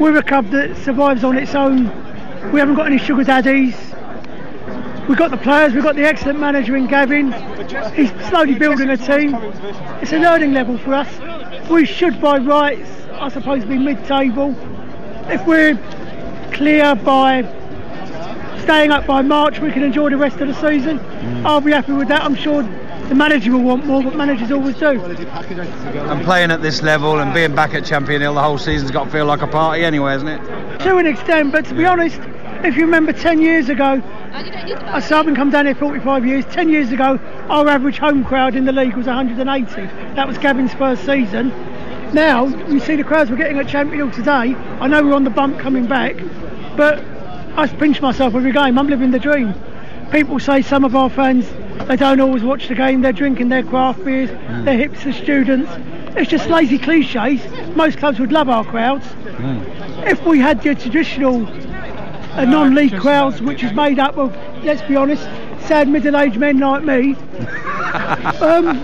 We're 0.00 0.16
a 0.16 0.22
club 0.22 0.50
that 0.50 0.76
survives 0.78 1.22
on 1.22 1.36
its 1.36 1.54
own. 1.54 1.84
We 2.52 2.60
haven't 2.60 2.74
got 2.74 2.86
any 2.86 2.98
sugar 2.98 3.24
daddies. 3.24 3.76
We've 5.08 5.18
got 5.18 5.30
the 5.30 5.36
players, 5.36 5.74
we've 5.74 5.82
got 5.82 5.96
the 5.96 6.04
excellent 6.04 6.38
manager 6.38 6.76
in 6.76 6.86
Gavin. 6.86 7.32
He's 7.92 8.10
slowly 8.28 8.54
building 8.54 8.88
a 8.88 8.96
team. 8.96 9.34
It's 10.00 10.12
a 10.12 10.18
learning 10.18 10.52
level 10.52 10.78
for 10.78 10.94
us. 10.94 11.68
We 11.68 11.84
should, 11.84 12.20
by 12.20 12.38
rights, 12.38 12.88
I 13.12 13.28
suppose, 13.28 13.64
be 13.64 13.78
mid 13.78 14.04
table. 14.04 14.54
If 15.28 15.46
we're 15.46 15.76
clear 16.52 16.94
by 16.94 17.42
staying 18.62 18.92
up 18.92 19.06
by 19.06 19.22
March, 19.22 19.58
we 19.58 19.72
can 19.72 19.82
enjoy 19.82 20.10
the 20.10 20.16
rest 20.16 20.40
of 20.40 20.48
the 20.48 20.54
season. 20.54 20.98
Mm. 20.98 21.44
I'll 21.44 21.60
be 21.60 21.72
happy 21.72 21.92
with 21.92 22.08
that. 22.08 22.22
I'm 22.22 22.36
sure 22.36 22.62
the 23.08 23.14
manager 23.14 23.52
will 23.52 23.62
want 23.62 23.86
more, 23.86 24.02
but 24.02 24.14
managers 24.16 24.50
always 24.50 24.76
do. 24.76 25.02
And 25.02 26.24
playing 26.24 26.50
at 26.50 26.62
this 26.62 26.82
level 26.82 27.18
and 27.18 27.34
being 27.34 27.54
back 27.54 27.74
at 27.74 27.84
Champion 27.84 28.20
Hill 28.20 28.34
the 28.34 28.42
whole 28.42 28.58
season's 28.58 28.90
got 28.90 29.04
to 29.04 29.10
feel 29.10 29.26
like 29.26 29.42
a 29.42 29.46
party 29.46 29.84
anyway, 29.84 30.12
hasn't 30.12 30.30
it? 30.30 30.78
To 30.80 30.96
an 30.96 31.06
extent, 31.06 31.52
but 31.52 31.64
to 31.66 31.74
be 31.74 31.84
honest, 31.84 32.20
if 32.64 32.76
you 32.76 32.82
remember 32.82 33.12
10 33.12 33.40
years 33.40 33.68
ago, 33.68 34.00
I 34.32 35.00
so 35.00 35.22
been 35.24 35.34
come 35.34 35.50
down 35.50 35.66
here 35.66 35.74
45 35.74 36.24
years. 36.24 36.44
10 36.46 36.68
years 36.68 36.92
ago, 36.92 37.18
our 37.48 37.68
average 37.68 37.98
home 37.98 38.24
crowd 38.24 38.54
in 38.54 38.64
the 38.64 38.72
league 38.72 38.96
was 38.96 39.06
180. 39.06 39.74
That 40.14 40.28
was 40.28 40.38
Gavin's 40.38 40.72
first 40.74 41.04
season. 41.04 41.48
Now, 42.14 42.46
you 42.46 42.78
see 42.78 42.96
the 42.96 43.04
crowds 43.04 43.30
we're 43.30 43.36
getting 43.36 43.58
at 43.58 43.68
Champion 43.68 43.98
Hill 43.98 44.10
today. 44.10 44.54
I 44.54 44.86
know 44.86 45.02
we're 45.02 45.14
on 45.14 45.24
the 45.24 45.30
bump 45.30 45.58
coming 45.58 45.86
back, 45.86 46.16
but 46.76 47.02
I 47.56 47.66
pinch 47.66 48.00
myself 48.00 48.34
every 48.34 48.52
game. 48.52 48.78
I'm 48.78 48.88
living 48.88 49.10
the 49.10 49.18
dream. 49.18 49.54
People 50.10 50.38
say 50.38 50.62
some 50.62 50.84
of 50.84 50.94
our 50.94 51.10
fans, 51.10 51.46
they 51.86 51.96
don't 51.96 52.20
always 52.20 52.42
watch 52.42 52.68
the 52.68 52.74
game. 52.74 53.02
They're 53.02 53.12
drinking 53.12 53.48
their 53.48 53.62
craft 53.62 54.04
beers, 54.04 54.30
mm. 54.30 54.64
they're 54.64 54.88
hipster 54.88 55.14
students. 55.14 55.70
It's 56.16 56.30
just 56.30 56.48
lazy 56.48 56.78
cliches. 56.78 57.40
Most 57.74 57.98
clubs 57.98 58.18
would 58.18 58.32
love 58.32 58.48
our 58.48 58.64
crowds. 58.64 59.06
Mm. 59.06 60.06
If 60.06 60.24
we 60.26 60.38
had 60.38 60.62
the 60.62 60.74
traditional 60.74 61.46
a 62.34 62.46
non-league 62.46 62.98
crowds 62.98 63.42
which 63.42 63.62
is 63.62 63.72
made 63.72 63.98
up 63.98 64.16
of, 64.16 64.34
let's 64.64 64.82
be 64.82 64.96
honest, 64.96 65.22
sad 65.66 65.88
middle-aged 65.88 66.38
men 66.38 66.58
like 66.58 66.82
me, 66.82 67.14
um, 68.40 68.78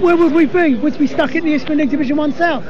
where 0.00 0.16
would 0.16 0.32
we 0.32 0.44
be? 0.44 0.74
Would 0.74 0.94
we 0.94 0.98
be 0.98 1.06
stuck 1.06 1.34
in 1.34 1.44
the 1.44 1.54
Isthmian 1.54 1.78
League 1.78 1.90
Division 1.90 2.16
1 2.16 2.32
South? 2.34 2.64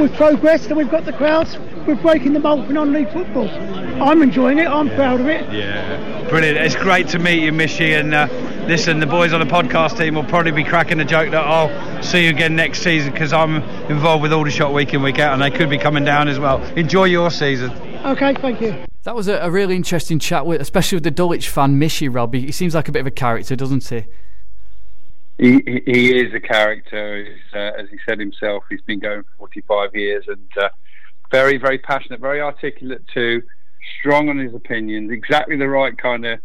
We've 0.00 0.12
progressed 0.12 0.66
and 0.66 0.76
we've 0.76 0.90
got 0.90 1.04
the 1.04 1.12
crowds, 1.12 1.56
we're 1.86 1.94
breaking 1.94 2.32
the 2.32 2.40
mould 2.40 2.66
for 2.66 2.72
non-league 2.72 3.12
football. 3.12 3.48
I'm 4.02 4.22
enjoying 4.22 4.58
it, 4.58 4.66
I'm 4.66 4.88
proud 4.88 5.20
of 5.20 5.28
it. 5.28 5.52
Yeah, 5.52 6.28
brilliant. 6.28 6.58
It's 6.58 6.74
great 6.74 7.06
to 7.08 7.20
meet 7.20 7.44
you, 7.44 7.52
Mishi, 7.52 7.98
and 7.98 8.12
uh, 8.12 8.26
listen, 8.66 8.98
the 8.98 9.06
boys 9.06 9.32
on 9.32 9.38
the 9.38 9.46
podcast 9.46 9.96
team 9.96 10.16
will 10.16 10.24
probably 10.24 10.50
be 10.50 10.64
cracking 10.64 10.98
the 10.98 11.04
joke 11.04 11.30
that 11.30 11.44
I'll 11.46 12.02
see 12.02 12.24
you 12.24 12.30
again 12.30 12.56
next 12.56 12.80
season 12.80 13.12
because 13.12 13.32
I'm 13.32 13.56
involved 13.88 14.22
with 14.22 14.32
Aldershot 14.32 14.72
week 14.72 14.92
in, 14.94 15.02
week 15.02 15.20
out, 15.20 15.32
and 15.32 15.40
they 15.40 15.56
could 15.56 15.70
be 15.70 15.78
coming 15.78 16.04
down 16.04 16.26
as 16.26 16.40
well. 16.40 16.60
Enjoy 16.76 17.04
your 17.04 17.30
season. 17.30 17.70
Okay, 18.04 18.34
thank 18.34 18.60
you. 18.60 18.74
That 19.04 19.14
was 19.14 19.28
a, 19.28 19.38
a, 19.38 19.50
really 19.50 19.76
interesting 19.76 20.18
chat 20.18 20.44
with, 20.44 20.60
especially 20.60 20.96
with 20.96 21.04
the 21.04 21.12
Dulwich 21.12 21.48
fan, 21.48 21.78
Mishi 21.78 22.12
Robbie. 22.12 22.40
He 22.40 22.52
seems 22.52 22.74
like 22.74 22.88
a 22.88 22.92
bit 22.92 23.00
of 23.00 23.06
a 23.06 23.12
character, 23.12 23.54
doesn't 23.54 23.86
he? 23.86 24.06
He, 25.38 25.82
he 25.86 26.16
is 26.16 26.32
a 26.34 26.40
character. 26.40 27.26
Uh, 27.54 27.58
as 27.80 27.88
he 27.90 27.98
said 28.08 28.18
himself, 28.18 28.64
he's 28.68 28.82
been 28.82 29.00
going 29.00 29.22
45 29.38 29.94
years 29.94 30.24
and 30.28 30.48
uh, 30.60 30.68
very, 31.30 31.56
very 31.56 31.78
passionate, 31.78 32.20
very 32.20 32.40
articulate 32.40 33.02
too, 33.12 33.42
strong 33.98 34.28
on 34.28 34.38
his 34.38 34.54
opinions, 34.54 35.10
exactly 35.10 35.56
the 35.56 35.68
right 35.68 35.96
kind 35.98 36.24
of 36.24 36.38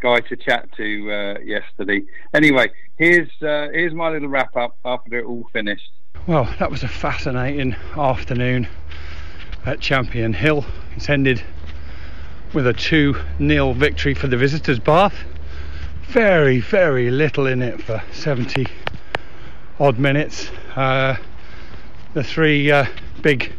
guy 0.00 0.20
to 0.20 0.36
chat 0.36 0.70
to 0.76 1.12
uh, 1.12 1.40
yesterday. 1.40 2.02
Anyway, 2.34 2.70
here's 2.96 3.28
uh, 3.42 3.68
here's 3.72 3.94
my 3.94 4.10
little 4.10 4.28
wrap 4.28 4.56
up 4.56 4.76
after 4.84 5.18
it 5.18 5.24
all 5.24 5.48
finished. 5.52 5.90
Well, 6.26 6.52
that 6.58 6.70
was 6.70 6.82
a 6.82 6.88
fascinating 6.88 7.74
afternoon 7.96 8.68
at 9.64 9.80
Champion 9.80 10.32
Hill. 10.32 10.64
It's 10.94 11.08
ended 11.08 11.42
with 12.54 12.66
a 12.66 12.72
2 12.72 13.16
0 13.38 13.72
victory 13.72 14.14
for 14.14 14.28
the 14.28 14.36
visitors, 14.36 14.78
Bath. 14.78 15.24
Very, 16.08 16.60
very 16.60 17.10
little 17.10 17.46
in 17.46 17.60
it 17.60 17.82
for 17.82 18.02
70 18.12 18.66
odd 19.78 19.98
minutes. 19.98 20.50
Uh, 20.74 21.16
the 22.14 22.24
three 22.24 22.70
uh, 22.70 22.86
big 23.20 23.52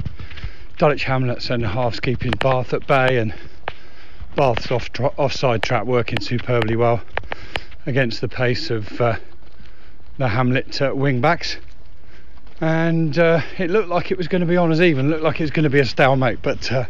Dulwich 0.79 1.03
Hamlets 1.03 1.51
and 1.51 1.63
halves 1.63 1.99
keeping 1.99 2.31
Bath 2.31 2.73
at 2.73 2.87
bay, 2.87 3.17
and 3.17 3.35
Bath's 4.35 4.71
off 4.71 4.91
tra- 4.91 5.13
offside 5.15 5.61
trap 5.61 5.85
working 5.85 6.19
superbly 6.21 6.75
well 6.75 7.01
against 7.85 8.19
the 8.19 8.27
pace 8.27 8.71
of 8.71 8.99
uh, 8.99 9.17
the 10.17 10.27
Hamlet 10.27 10.81
uh, 10.81 10.91
wing 10.95 11.21
backs 11.21 11.57
and 12.61 13.17
uh, 13.19 13.41
it 13.57 13.69
looked 13.69 13.89
like 13.89 14.11
it 14.11 14.17
was 14.17 14.27
going 14.27 14.41
to 14.41 14.47
be 14.47 14.57
on 14.57 14.71
as 14.71 14.81
even, 14.81 15.09
looked 15.09 15.23
like 15.23 15.39
it 15.39 15.43
was 15.43 15.51
going 15.51 15.63
to 15.63 15.69
be 15.69 15.79
a 15.79 15.85
stalemate, 15.85 16.41
but 16.41 16.71
a 16.71 16.79
uh, 16.79 16.85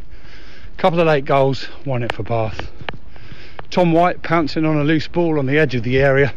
couple 0.77 0.99
of 0.99 1.07
late 1.07 1.25
goals 1.25 1.67
won 1.85 2.01
it 2.01 2.13
for 2.13 2.23
Bath. 2.23 2.71
Tom 3.71 3.91
White 3.91 4.23
pouncing 4.23 4.65
on 4.65 4.77
a 4.77 4.83
loose 4.83 5.07
ball 5.07 5.37
on 5.37 5.45
the 5.45 5.57
edge 5.57 5.75
of 5.75 5.83
the 5.83 5.99
area 5.99 6.33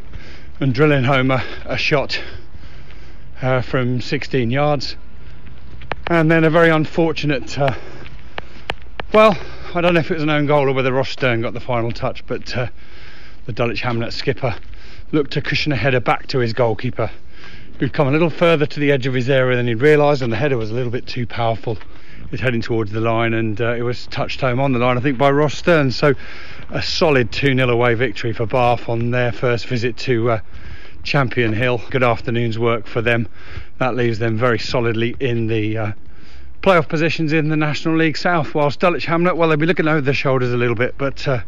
and 0.61 0.75
drilling 0.75 1.05
home 1.05 1.31
a, 1.31 1.43
a 1.65 1.79
shot 1.79 2.21
uh, 3.41 3.63
from 3.63 4.01
16 4.01 4.51
yards, 4.51 4.97
and 6.09 6.31
then 6.31 6.45
a 6.45 6.51
very 6.51 6.69
unfortunate. 6.69 7.59
Uh, 7.59 7.75
well, 9.13 9.37
I 9.75 9.81
don't 9.81 9.95
know 9.95 10.01
if 10.01 10.11
it 10.11 10.15
was 10.15 10.23
an 10.23 10.31
own 10.31 10.47
goal 10.47 10.69
or 10.69 10.73
whether 10.73 10.93
Ross 10.93 11.15
Stearn 11.15 11.41
got 11.41 11.55
the 11.55 11.61
final 11.61 11.91
touch, 11.91 12.27
but 12.27 12.57
uh, 12.57 12.69
the 13.47 13.53
Dulwich 13.53 13.81
Hamlet 13.81 14.13
skipper 14.13 14.55
looked 15.11 15.33
to 15.33 15.41
cushion 15.41 15.73
a 15.73 15.77
header 15.77 16.01
back 16.01 16.27
to 16.29 16.39
his 16.39 16.53
goalkeeper 16.53 17.11
He'd 17.83 17.93
come 17.93 18.07
a 18.07 18.13
little 18.13 18.31
further 18.31 18.65
to 18.65 18.79
the 18.79 18.93
edge 18.93 19.09
of 19.09 19.15
his 19.15 19.29
area 19.29 19.57
than 19.57 19.67
he'd 19.67 19.81
realised, 19.81 20.23
and 20.23 20.33
the 20.33 20.37
header 20.37 20.57
was 20.57 20.71
a 20.71 20.75
little 20.75 20.93
bit 20.93 21.05
too 21.05 21.27
powerful. 21.27 21.79
He's 22.31 22.39
heading 22.39 22.61
towards 22.61 22.93
the 22.93 23.01
line, 23.01 23.35
and 23.35 23.61
uh, 23.61 23.75
it 23.75 23.83
was 23.83 24.07
touched 24.07 24.41
home 24.41 24.61
on 24.61 24.73
the 24.73 24.79
line, 24.79 24.97
I 24.97 25.01
think, 25.01 25.19
by 25.19 25.33
Ross 25.33 25.61
Stearn. 25.61 25.91
So, 25.91 26.15
a 26.71 26.83
solid 26.83 27.33
2 27.33 27.55
0 27.55 27.69
away 27.69 27.95
victory 27.95 28.33
for 28.33 28.47
Bath 28.47 28.89
on 28.89 29.11
their 29.11 29.33
first 29.33 29.67
visit 29.67 29.97
to 29.99 30.31
uh, 30.31 30.41
Champion 31.03 31.53
Hill. 31.53 31.81
Good 31.91 32.03
afternoon's 32.03 32.59
work 32.59 32.87
for 32.87 33.03
them. 33.03 33.29
That 33.79 33.97
leaves 33.97 34.19
them 34.19 34.37
very 34.37 34.59
solidly 34.59 35.17
in 35.21 35.47
the 35.47 35.79
uh, 35.79 35.93
playoff 36.63 36.89
positions 36.89 37.33
in 37.33 37.49
the 37.49 37.57
National 37.57 37.97
League 37.97 38.17
South. 38.17 38.55
Whilst 38.55 38.81
Dulwich 38.81 39.07
Hamlet, 39.07 39.37
well, 39.37 39.49
they'll 39.49 39.59
be 39.59 39.67
looking 39.67 39.89
over 39.89 40.01
their 40.01 40.15
shoulders 40.15 40.53
a 40.53 40.57
little 40.57 40.77
bit, 40.77 40.95
but 40.97 41.27
uh, 41.27 41.43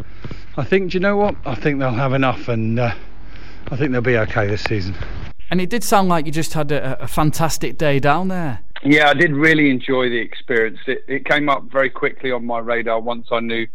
I 0.56 0.64
think, 0.64 0.90
do 0.90 0.96
you 0.96 1.00
know 1.00 1.16
what? 1.16 1.36
I 1.46 1.54
think 1.54 1.78
they'll 1.78 1.92
have 1.92 2.12
enough, 2.12 2.48
and 2.48 2.78
uh, 2.78 2.94
I 3.70 3.76
think 3.76 3.92
they'll 3.92 4.00
be 4.00 4.18
okay 4.18 4.46
this 4.46 4.64
season. 4.64 4.94
And 5.50 5.60
it 5.60 5.70
did 5.70 5.84
sound 5.84 6.08
like 6.08 6.26
you 6.26 6.32
just 6.32 6.54
had 6.54 6.72
a, 6.72 7.00
a 7.02 7.06
fantastic 7.06 7.78
day 7.78 8.00
down 8.00 8.28
there. 8.28 8.60
Yeah, 8.82 9.08
I 9.08 9.14
did 9.14 9.32
really 9.32 9.70
enjoy 9.70 10.08
the 10.08 10.18
experience. 10.18 10.78
It, 10.86 11.04
it, 11.06 11.24
came 11.24 11.48
up 11.48 11.64
very 11.64 11.88
quickly 11.88 12.32
on 12.32 12.44
my 12.44 12.58
radar 12.58 13.00
once 13.00 13.28
I 13.30 13.40
knew 13.40 13.66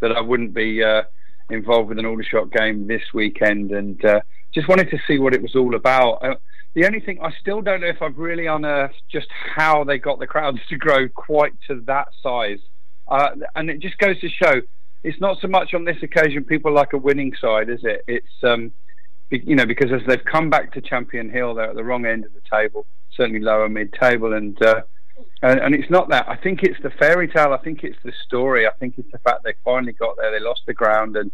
that 0.00 0.12
I 0.12 0.20
wouldn't 0.20 0.54
be 0.54 0.82
uh, 0.82 1.02
involved 1.50 1.88
with 1.88 1.98
an 1.98 2.06
Aldershot 2.06 2.50
game 2.50 2.86
this 2.86 3.02
weekend, 3.12 3.72
and 3.72 4.02
uh, 4.04 4.20
just 4.52 4.68
wanted 4.68 4.90
to 4.90 4.98
see 5.06 5.18
what 5.18 5.34
it 5.34 5.42
was 5.42 5.54
all 5.54 5.74
about. 5.74 6.14
Uh, 6.22 6.34
the 6.74 6.86
only 6.86 7.00
thing 7.00 7.18
I 7.22 7.32
still 7.40 7.60
don't 7.60 7.80
know 7.80 7.88
if 7.88 8.02
I've 8.02 8.18
really 8.18 8.46
unearthed 8.46 9.02
just 9.10 9.28
how 9.54 9.84
they 9.84 9.98
got 9.98 10.18
the 10.18 10.26
crowds 10.26 10.58
to 10.68 10.76
grow 10.76 11.08
quite 11.08 11.52
to 11.68 11.80
that 11.86 12.08
size, 12.22 12.60
uh, 13.08 13.30
and 13.54 13.70
it 13.70 13.80
just 13.80 13.98
goes 13.98 14.20
to 14.20 14.28
show 14.28 14.60
it's 15.02 15.20
not 15.20 15.38
so 15.40 15.48
much 15.48 15.74
on 15.74 15.84
this 15.84 16.02
occasion 16.02 16.44
people 16.44 16.72
like 16.72 16.94
a 16.94 16.98
winning 16.98 17.34
side, 17.38 17.68
is 17.68 17.80
it? 17.84 18.02
It's 18.08 18.42
um, 18.42 18.72
you 19.30 19.56
know, 19.56 19.66
because 19.66 19.92
as 19.92 20.00
they've 20.06 20.24
come 20.24 20.50
back 20.50 20.72
to 20.72 20.80
Champion 20.80 21.30
Hill, 21.30 21.54
they're 21.54 21.70
at 21.70 21.76
the 21.76 21.84
wrong 21.84 22.06
end 22.06 22.24
of 22.24 22.32
the 22.32 22.40
table, 22.50 22.86
certainly 23.14 23.40
lower 23.40 23.68
mid 23.68 23.92
table, 23.92 24.32
and, 24.34 24.60
uh, 24.62 24.82
and 25.42 25.60
and 25.60 25.74
it's 25.74 25.90
not 25.90 26.08
that. 26.10 26.28
I 26.28 26.36
think 26.36 26.62
it's 26.62 26.80
the 26.82 26.90
fairy 26.90 27.28
tale. 27.28 27.52
I 27.52 27.58
think 27.58 27.84
it's 27.84 27.98
the 28.04 28.12
story. 28.26 28.66
I 28.66 28.72
think 28.78 28.94
it's 28.98 29.10
the 29.12 29.18
fact 29.18 29.44
they 29.44 29.54
finally 29.64 29.92
got 29.92 30.16
there. 30.16 30.30
They 30.30 30.40
lost 30.40 30.62
the 30.66 30.74
ground, 30.74 31.16
and 31.16 31.30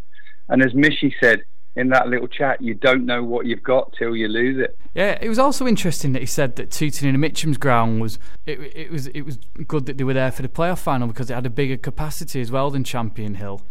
and 0.48 0.62
as 0.62 0.72
Mishi 0.72 1.12
said 1.20 1.42
in 1.76 1.88
that 1.90 2.08
little 2.08 2.26
chat, 2.26 2.60
you 2.60 2.74
don't 2.74 3.06
know 3.06 3.22
what 3.22 3.46
you've 3.46 3.62
got 3.62 3.92
till 3.96 4.16
you 4.16 4.26
lose 4.26 4.62
it. 4.62 4.76
Yeah, 4.94 5.16
it 5.20 5.28
was 5.28 5.38
also 5.38 5.66
interesting 5.66 6.12
that 6.12 6.20
he 6.20 6.26
said 6.26 6.56
that 6.56 6.70
Tooting 6.70 7.08
and 7.08 7.20
Mitcham's 7.20 7.58
ground 7.58 8.00
was 8.00 8.18
it, 8.46 8.58
it 8.74 8.90
was 8.90 9.06
it 9.08 9.22
was 9.22 9.38
good 9.66 9.86
that 9.86 9.96
they 9.96 10.04
were 10.04 10.14
there 10.14 10.32
for 10.32 10.42
the 10.42 10.48
playoff 10.48 10.78
final 10.78 11.06
because 11.06 11.30
it 11.30 11.34
had 11.34 11.46
a 11.46 11.50
bigger 11.50 11.76
capacity 11.76 12.40
as 12.40 12.50
well 12.50 12.70
than 12.70 12.84
Champion 12.84 13.36
Hill. 13.36 13.62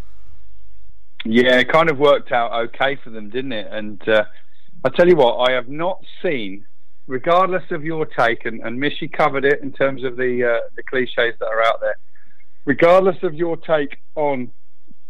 Yeah, 1.26 1.60
it 1.60 1.70
kind 1.70 1.90
of 1.90 1.98
worked 1.98 2.32
out 2.32 2.54
okay 2.68 2.98
for 3.04 3.10
them, 3.10 3.30
didn't 3.30 3.52
it? 3.52 3.68
And 3.70 4.02
uh, 4.08 4.24
I 4.86 4.90
tell 4.90 5.08
you 5.08 5.18
what, 5.18 5.50
I 5.50 5.52
have 5.52 5.68
not 5.68 6.02
seen, 6.24 6.66
regardless 7.10 7.64
of 7.72 7.84
your 7.84 8.06
take, 8.06 8.46
and, 8.46 8.62
and 8.62 8.82
covered 9.18 9.44
it 9.44 9.62
in 9.62 9.74
terms 9.74 10.04
of 10.06 10.16
the 10.16 10.46
uh, 10.46 10.70
the 10.78 10.84
cliches 10.84 11.36
that 11.40 11.48
are 11.48 11.64
out 11.66 11.82
there. 11.82 11.98
Regardless 12.66 13.18
of 13.24 13.34
your 13.34 13.58
take 13.58 13.98
on 14.16 14.52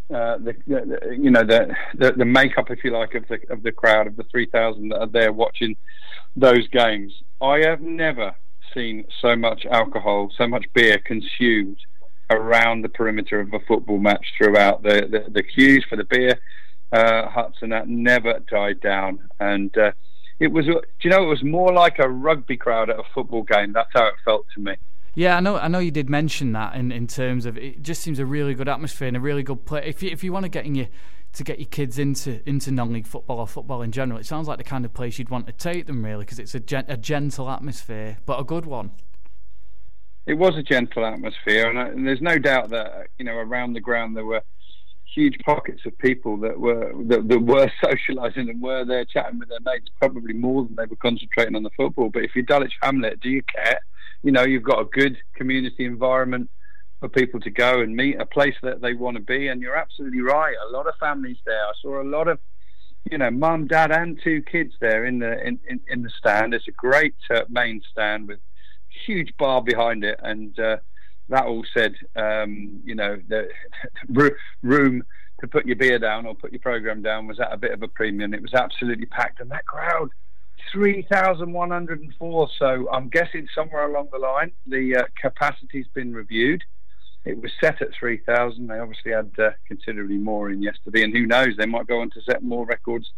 uh, 0.10 0.38
the, 0.38 0.56
the, 0.66 1.18
you 1.20 1.30
know 1.30 1.44
the, 1.44 1.76
the, 1.96 2.14
the 2.14 2.26
makeup, 2.26 2.72
if 2.72 2.84
you 2.84 2.92
like, 2.92 3.14
of 3.14 3.28
the 3.28 3.40
of 3.50 3.62
the 3.62 3.72
crowd 3.72 4.08
of 4.08 4.16
the 4.16 4.24
three 4.32 4.48
thousand 4.48 4.90
that 4.90 5.00
are 5.00 5.08
there 5.08 5.34
watching 5.34 5.76
those 6.36 6.68
games, 6.70 7.14
I 7.42 7.60
have 7.60 7.82
never 7.82 8.34
seen 8.74 9.04
so 9.22 9.36
much 9.36 9.66
alcohol, 9.70 10.32
so 10.38 10.48
much 10.48 10.66
beer 10.74 11.00
consumed 11.06 11.78
around 12.30 12.82
the 12.82 12.90
perimeter 12.90 13.40
of 13.42 13.54
a 13.54 13.60
football 13.68 14.00
match 14.00 14.26
throughout. 14.38 14.82
The 14.84 15.08
the, 15.12 15.32
the 15.32 15.44
queues 15.44 15.86
for 15.90 15.98
the 15.98 16.06
beer 16.06 16.40
uh, 16.94 17.28
huts 17.28 17.58
and 17.62 17.74
that 17.74 17.90
never 17.90 18.40
died 18.50 18.80
down, 18.80 19.20
and 19.42 19.78
uh, 19.78 19.92
it 20.40 20.48
was. 20.48 20.66
Do 20.66 20.82
you 21.02 21.10
know? 21.10 21.24
It 21.24 21.28
was 21.28 21.44
more 21.44 21.74
like 21.74 22.00
a 22.00 22.10
rugby 22.10 22.58
crowd 22.58 22.90
at 22.90 23.00
a 23.00 23.04
football 23.14 23.44
game. 23.44 23.74
That's 23.74 23.90
how 23.94 24.08
it 24.08 24.16
felt 24.24 24.46
to 24.56 24.62
me. 24.62 24.76
Yeah, 25.16 25.38
I 25.38 25.40
know. 25.40 25.58
I 25.58 25.68
know 25.68 25.80
you 25.80 25.92
did 25.92 26.10
mention 26.10 26.54
that 26.54 26.76
in, 26.76 26.92
in 26.92 27.08
terms 27.08 27.46
of 27.46 27.58
it. 27.58 27.82
Just 27.82 28.02
seems 28.02 28.20
a 28.20 28.26
really 28.26 28.54
good 28.54 28.70
atmosphere 28.70 29.08
and 29.08 29.18
a 29.18 29.20
really 29.20 29.44
good 29.44 29.66
play. 29.66 29.86
If 29.86 30.02
you 30.04 30.10
if 30.10 30.24
you 30.24 30.32
want 30.32 30.44
to 30.44 30.50
get 30.50 30.66
in 30.66 30.76
your 30.76 30.88
to 31.34 31.44
get 31.44 31.60
your 31.60 31.68
kids 31.68 32.00
into 32.00 32.42
into 32.48 32.72
non-league 32.72 33.08
football 33.08 33.40
or 33.40 33.48
football 33.48 33.82
in 33.82 33.92
general, 33.92 34.20
it 34.20 34.26
sounds 34.26 34.48
like 34.48 34.58
the 34.58 34.64
kind 34.64 34.86
of 34.86 34.94
place 34.94 35.20
you'd 35.20 35.30
want 35.30 35.48
to 35.48 35.54
take 35.54 35.86
them 35.86 36.04
really 36.04 36.26
because 36.26 36.40
it's 36.40 36.56
a, 36.56 36.60
gen- 36.60 36.86
a 36.88 36.98
gentle 36.98 37.50
atmosphere, 37.50 38.18
but 38.26 38.40
a 38.40 38.44
good 38.44 38.66
one 38.66 38.92
it 40.30 40.38
was 40.38 40.56
a 40.56 40.62
gentle 40.62 41.04
atmosphere, 41.06 41.68
and, 41.68 41.80
I, 41.80 41.88
and, 41.88 42.06
there's 42.06 42.22
no 42.22 42.38
doubt 42.38 42.70
that 42.70 43.08
you 43.18 43.26
know 43.26 43.34
around 43.34 43.74
the 43.74 43.80
ground 43.80 44.16
there 44.16 44.26
were 44.26 44.44
huge 45.20 45.38
pockets 45.46 45.82
of 45.86 45.98
people 45.98 46.38
that 46.38 46.58
were 46.58 46.94
that, 47.08 47.28
that 47.28 47.40
were 47.40 47.70
socialising 47.84 48.50
and 48.50 48.62
were 48.62 48.86
there 48.86 49.06
chatting 49.06 49.40
with 49.40 49.50
their 49.50 49.60
mates, 49.66 49.90
probably 50.00 50.34
more 50.34 50.64
than 50.64 50.76
they 50.76 50.86
were 50.86 50.96
concentrating 50.96 51.56
on 51.56 51.64
the 51.64 51.70
football. 51.76 52.10
But 52.10 52.24
if 52.24 52.32
you're 52.36 52.46
Dulwich 52.46 52.74
Hamlet, 52.82 53.20
do 53.20 53.30
you 53.30 53.44
care? 53.54 53.80
You 54.24 54.32
know, 54.32 54.44
you've 54.44 54.64
got 54.64 54.80
a 54.80 54.86
good 54.86 55.18
community 55.36 55.86
environment 55.86 56.50
for 57.00 57.10
people 57.10 57.40
to 57.42 57.50
go 57.50 57.82
and 57.82 57.96
meet, 57.96 58.20
a 58.20 58.26
place 58.26 58.56
that 58.62 58.82
they 58.82 58.94
want 58.94 59.16
to 59.18 59.24
be, 59.24 59.48
and 59.48 59.62
you're 59.62 59.78
absolutely 59.78 60.22
right. 60.22 60.56
A 60.70 60.72
lot 60.72 60.88
of 60.88 60.94
families 61.00 61.38
there. 61.46 61.66
I 61.66 61.72
saw 61.82 62.02
a 62.02 62.04
lot 62.04 62.28
of 62.28 62.40
you 63.10 63.18
know, 63.18 63.32
mum, 63.32 63.68
dad, 63.68 63.92
and 63.92 64.20
two 64.24 64.42
kids 64.42 64.74
there 64.82 65.06
in 65.06 65.20
the 65.20 65.42
in, 65.46 65.60
in, 65.68 65.80
in 65.88 66.02
the 66.04 66.12
stand. 66.18 66.54
It's 66.54 66.68
a 66.68 66.72
great 66.72 67.16
uh, 67.34 67.42
main 67.50 67.82
stand 67.92 68.28
with 68.28 68.40
huge 69.06 69.34
bar 69.38 69.62
behind 69.62 70.04
it, 70.04 70.20
and 70.24 70.58
uh, 70.60 70.78
that 71.30 71.46
all 71.46 71.64
said, 71.74 71.94
um, 72.16 72.82
you 72.84 72.96
know, 72.96 73.18
the, 73.28 73.48
room 74.62 75.04
to 75.40 75.48
put 75.48 75.66
your 75.66 75.76
beer 75.76 76.00
down 76.00 76.26
or 76.26 76.36
put 76.36 76.52
your 76.52 76.60
program 76.60 77.02
down 77.02 77.28
was 77.28 77.40
at 77.40 77.54
a 77.54 77.58
bit 77.58 77.72
of 77.72 77.82
a 77.82 77.88
premium. 77.88 78.34
It 78.34 78.42
was 78.42 78.54
absolutely 78.54 79.06
packed, 79.06 79.40
and 79.40 79.50
that 79.52 79.66
crowd. 79.66 80.10
3,104. 80.74 82.50
So 82.60 82.90
I'm 82.92 83.10
guessing 83.10 83.48
somewhere 83.56 83.90
along 83.90 84.10
the 84.12 84.20
line 84.20 84.52
the 84.68 84.98
uh, 84.98 85.04
capacity's 85.20 85.88
been 85.94 86.14
reviewed. 86.14 86.64
It 87.26 87.42
was 87.42 87.52
set 87.62 87.82
at 87.82 87.90
3,000. 87.98 88.68
They 88.68 88.80
obviously 88.80 89.12
had 89.12 89.32
uh, 89.40 89.52
considerably 89.68 90.18
more 90.18 90.50
in 90.52 90.62
yesterday, 90.62 91.04
and 91.04 91.16
who 91.16 91.26
knows, 91.26 91.56
they 91.58 91.66
might 91.66 91.88
go 91.88 92.02
on 92.02 92.10
to 92.12 92.22
set 92.22 92.44
more 92.44 92.66
records 92.66 93.12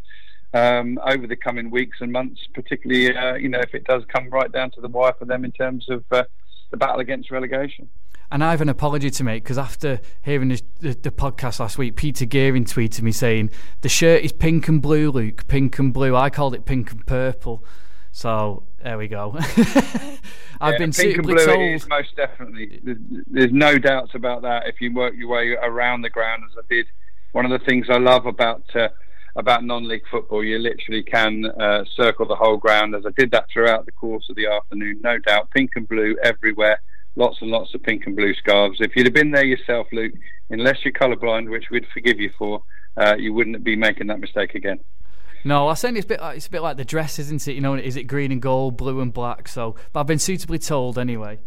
um, 0.54 1.00
over 1.06 1.28
the 1.28 1.36
coming 1.36 1.70
weeks 1.72 1.98
and 2.02 2.12
months, 2.12 2.42
particularly 2.54 3.16
uh, 3.16 3.36
you 3.36 3.50
know 3.50 3.60
if 3.60 3.74
it 3.74 3.86
does 3.86 4.04
come 4.14 4.30
right 4.30 4.52
down 4.52 4.72
to 4.72 4.82
the 4.82 4.88
wire 4.88 5.14
for 5.18 5.26
them 5.26 5.46
in 5.46 5.52
terms 5.52 5.86
of 5.90 6.04
uh, 6.12 6.24
the 6.72 6.78
battle 6.78 7.00
against 7.00 7.30
relegation. 7.32 7.90
And 8.32 8.44
I 8.44 8.52
have 8.52 8.62
an 8.62 8.70
apology 8.70 9.10
to 9.10 9.24
make 9.26 9.44
because 9.44 9.58
after 9.58 10.00
hearing 10.22 10.48
the, 10.48 10.62
the, 10.80 10.94
the, 10.94 11.12
podcast 11.12 11.60
last 11.60 11.78
week, 11.78 11.98
Peter 11.98 12.26
Gearing 12.26 12.64
tweeted 12.64 13.02
me 13.02 13.12
saying 13.12 13.50
the 13.82 13.90
shirt 13.90 14.24
is 14.24 14.32
pink 14.32 14.70
and 14.70 14.82
blue, 14.82 15.12
Luke, 15.12 15.48
pink 15.48 15.78
and 15.80 15.94
blue. 15.94 16.16
I 16.16 16.30
called 16.30 16.56
it 16.56 16.66
pink 16.66 16.92
and 16.92 17.06
purple. 17.06 17.66
So 18.14 18.64
there 18.82 18.98
we 18.98 19.10
go. 19.10 19.36
I've 20.62 20.74
yeah, 20.74 20.78
been 20.78 20.92
pink 20.94 21.18
and 21.18 21.28
blue 21.28 21.46
told. 21.46 21.60
It 21.60 21.74
is 21.74 21.88
most 21.90 22.16
definitely. 22.16 22.80
There's, 22.82 22.98
there's 23.28 23.52
no 23.52 23.78
doubts 23.78 24.16
about 24.16 24.44
that. 24.44 24.68
If 24.68 24.80
you 24.80 24.94
work 24.94 25.14
your 25.18 25.28
way 25.28 25.58
around 25.62 26.02
the 26.02 26.10
ground, 26.10 26.44
as 26.50 26.58
I 26.58 26.62
did, 26.74 26.86
one 27.34 27.46
of 27.46 27.52
the 27.52 27.66
things 27.66 27.88
I 27.90 27.98
love 27.98 28.26
about 28.26 28.64
uh, 28.76 28.90
about 29.36 29.64
non-league 29.64 30.04
football. 30.10 30.44
You 30.44 30.60
literally 30.60 31.04
can 31.04 31.46
uh, 31.46 31.84
circle 31.96 32.28
the 32.28 32.36
whole 32.36 32.58
ground, 32.58 32.96
as 32.96 33.06
I 33.06 33.12
did 33.18 33.32
that 33.32 33.46
throughout 33.52 33.86
the 33.86 33.92
course 33.92 34.26
of 34.30 34.36
the 34.36 34.48
afternoon. 34.48 35.02
No 35.04 35.18
doubt, 35.20 35.52
pink 35.52 35.72
and 35.76 35.88
blue 35.88 36.18
everywhere. 36.24 36.82
Lots 37.16 37.42
and 37.42 37.52
lots 37.52 37.74
of 37.74 37.84
pink 37.84 38.06
and 38.06 38.16
blue 38.16 38.34
scarves. 38.34 38.78
If 38.80 38.96
you'd 38.96 39.06
have 39.06 39.14
been 39.14 39.32
there 39.32 39.46
yourself, 39.46 39.88
Luke, 39.92 40.14
unless 40.50 40.78
you're 40.84 40.94
colourblind, 40.94 41.50
which 41.50 41.70
we'd 41.70 41.86
forgive 41.94 42.20
you 42.20 42.32
for, 42.38 42.64
uh, 42.98 43.16
you 43.18 43.34
wouldn't 43.34 43.64
be 43.64 43.76
making 43.76 44.08
that 44.08 44.20
mistake 44.20 44.56
again. 44.56 44.80
No, 45.44 45.68
I 45.68 45.74
think 45.74 45.98
it's 45.98 46.06
a 46.06 46.08
bit. 46.08 46.20
It's 46.22 46.48
a 46.48 46.52
bit 46.52 46.62
like 46.62 46.78
the 46.78 46.86
dress, 46.86 47.18
isn't 47.18 47.48
it? 47.48 47.54
You 47.54 47.62
know, 47.62 47.74
is 47.74 47.96
it 47.96 48.04
green 48.04 48.32
and 48.32 48.42
gold, 48.42 48.78
blue 48.78 49.02
and 49.02 49.12
black? 49.12 49.48
So, 49.48 49.76
but 49.92 50.02
I've 50.02 50.08
been 50.08 50.20
suitably 50.20 50.60
told 50.60 51.00
anyway. 51.00 51.40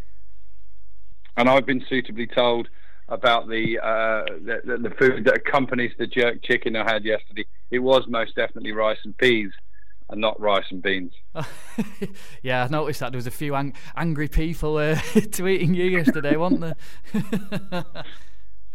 And 1.37 1.49
I've 1.49 1.66
been 1.66 1.85
suitably 1.89 2.26
told 2.26 2.68
about 3.09 3.48
the, 3.48 3.78
uh, 3.78 4.24
the, 4.44 4.78
the 4.78 4.90
food 4.98 5.24
that 5.24 5.36
accompanies 5.36 5.92
the 5.98 6.07
jerk 6.07 6.42
chicken 6.42 6.76
I 6.76 6.90
had 6.90 7.05
yesterday. 7.05 7.46
It 7.70 7.80
was 7.80 8.05
most 8.09 8.34
definitely 8.34 8.72
rice 8.72 8.98
and 9.05 9.16
peas, 9.16 9.50
and 10.11 10.20
not 10.20 10.40
rice 10.40 10.64
and 10.70 10.82
beans. 10.82 11.12
yeah, 12.42 12.64
I 12.64 12.68
noticed 12.68 13.00
that 13.00 13.12
there 13.12 13.18
was 13.18 13.26
a 13.26 13.32
few 13.32 13.55
ang- 13.55 13.74
angry 13.96 14.28
people 14.28 14.76
uh, 14.76 14.94
tweeting 15.14 15.74
you 15.74 15.84
yesterday, 15.84 16.36
weren't 16.36 16.61
there? 16.61 16.76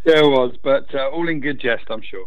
there 0.04 0.30
was, 0.30 0.56
but 0.64 0.94
uh, 0.94 1.10
all 1.10 1.28
in 1.28 1.40
good 1.40 1.60
jest, 1.60 1.86
I'm 1.90 2.02
sure. 2.02 2.26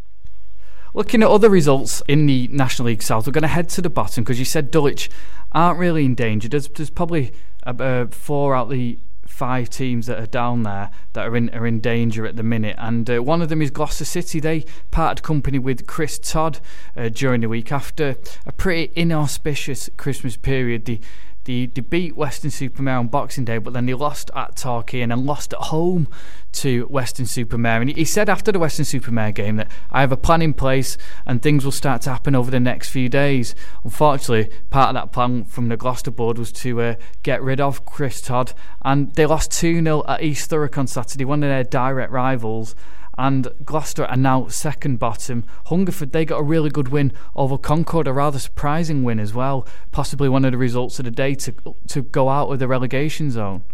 Looking 0.94 1.22
at 1.22 1.30
other 1.30 1.48
results 1.48 2.02
in 2.06 2.26
the 2.26 2.48
National 2.48 2.86
League 2.86 3.02
South, 3.02 3.26
we're 3.26 3.32
going 3.32 3.42
to 3.42 3.48
head 3.48 3.70
to 3.70 3.80
the 3.80 3.88
bottom 3.88 4.24
because 4.24 4.38
you 4.38 4.44
said 4.44 4.70
Dulwich 4.70 5.08
aren't 5.52 5.78
really 5.78 6.04
in 6.04 6.14
danger. 6.14 6.48
There's, 6.48 6.68
there's 6.68 6.90
probably 6.90 7.32
uh, 7.64 8.06
four 8.10 8.54
out 8.54 8.68
the 8.68 8.98
five 9.32 9.70
teams 9.70 10.06
that 10.06 10.20
are 10.20 10.26
down 10.26 10.62
there 10.62 10.90
that 11.14 11.26
are 11.26 11.36
in 11.36 11.50
are 11.50 11.66
in 11.66 11.80
danger 11.80 12.26
at 12.26 12.36
the 12.36 12.42
minute, 12.42 12.76
and 12.78 13.08
uh, 13.08 13.22
one 13.22 13.42
of 13.42 13.48
them 13.48 13.62
is 13.62 13.70
Gloucester 13.70 14.04
City. 14.04 14.38
They 14.38 14.64
parted 14.90 15.22
company 15.22 15.58
with 15.58 15.86
Chris 15.86 16.18
Todd 16.18 16.60
uh, 16.96 17.08
during 17.08 17.40
the 17.40 17.48
week 17.48 17.72
after 17.72 18.16
a 18.46 18.52
pretty 18.52 18.92
inauspicious 18.94 19.88
Christmas 19.96 20.36
period. 20.36 20.84
The 20.84 21.00
they, 21.44 21.66
they 21.66 21.80
beat 21.80 22.16
Weston-super-Mare 22.16 22.98
on 22.98 23.08
Boxing 23.08 23.44
Day, 23.44 23.58
but 23.58 23.72
then 23.72 23.86
they 23.86 23.94
lost 23.94 24.30
at 24.34 24.56
Torquay 24.56 25.00
and 25.00 25.10
then 25.10 25.26
lost 25.26 25.52
at 25.52 25.58
home 25.58 26.08
to 26.52 26.86
Weston-super-Mare 26.88 27.80
And 27.80 27.90
he 27.90 28.04
said 28.04 28.28
after 28.28 28.52
the 28.52 28.58
Weston-super-Mare 28.58 29.32
game 29.32 29.56
that 29.56 29.70
I 29.90 30.02
have 30.02 30.12
a 30.12 30.16
plan 30.16 30.42
in 30.42 30.54
place 30.54 30.96
and 31.26 31.42
things 31.42 31.64
will 31.64 31.72
start 31.72 32.02
to 32.02 32.10
happen 32.10 32.34
over 32.34 32.50
the 32.50 32.60
next 32.60 32.90
few 32.90 33.08
days. 33.08 33.54
Unfortunately, 33.84 34.54
part 34.70 34.90
of 34.90 34.94
that 34.94 35.12
plan 35.12 35.44
from 35.44 35.68
the 35.68 35.76
Gloucester 35.76 36.10
board 36.10 36.38
was 36.38 36.52
to 36.52 36.80
uh, 36.80 36.94
get 37.22 37.42
rid 37.42 37.60
of 37.60 37.84
Chris 37.84 38.20
Todd, 38.20 38.52
and 38.82 39.14
they 39.14 39.26
lost 39.26 39.50
2 39.52 39.82
0 39.82 40.04
at 40.06 40.22
East 40.22 40.50
Thurrock 40.50 40.78
on 40.78 40.86
Saturday, 40.86 41.24
one 41.24 41.42
of 41.42 41.48
their 41.48 41.64
direct 41.64 42.12
rivals 42.12 42.74
and 43.18 43.48
Gloucester 43.64 44.04
are 44.04 44.16
now 44.16 44.48
second 44.48 44.98
bottom. 44.98 45.44
Hungerford, 45.66 46.12
they 46.12 46.24
got 46.24 46.38
a 46.38 46.42
really 46.42 46.70
good 46.70 46.88
win 46.88 47.12
over 47.36 47.58
Concord, 47.58 48.06
a 48.06 48.12
rather 48.12 48.38
surprising 48.38 49.02
win 49.04 49.20
as 49.20 49.34
well. 49.34 49.66
Possibly 49.90 50.28
one 50.28 50.44
of 50.44 50.52
the 50.52 50.58
results 50.58 50.98
of 50.98 51.04
the 51.04 51.10
day 51.10 51.34
to 51.36 51.54
to 51.88 52.02
go 52.02 52.28
out 52.28 52.50
of 52.50 52.58
the 52.58 52.68
relegation 52.68 53.30
zone. 53.30 53.64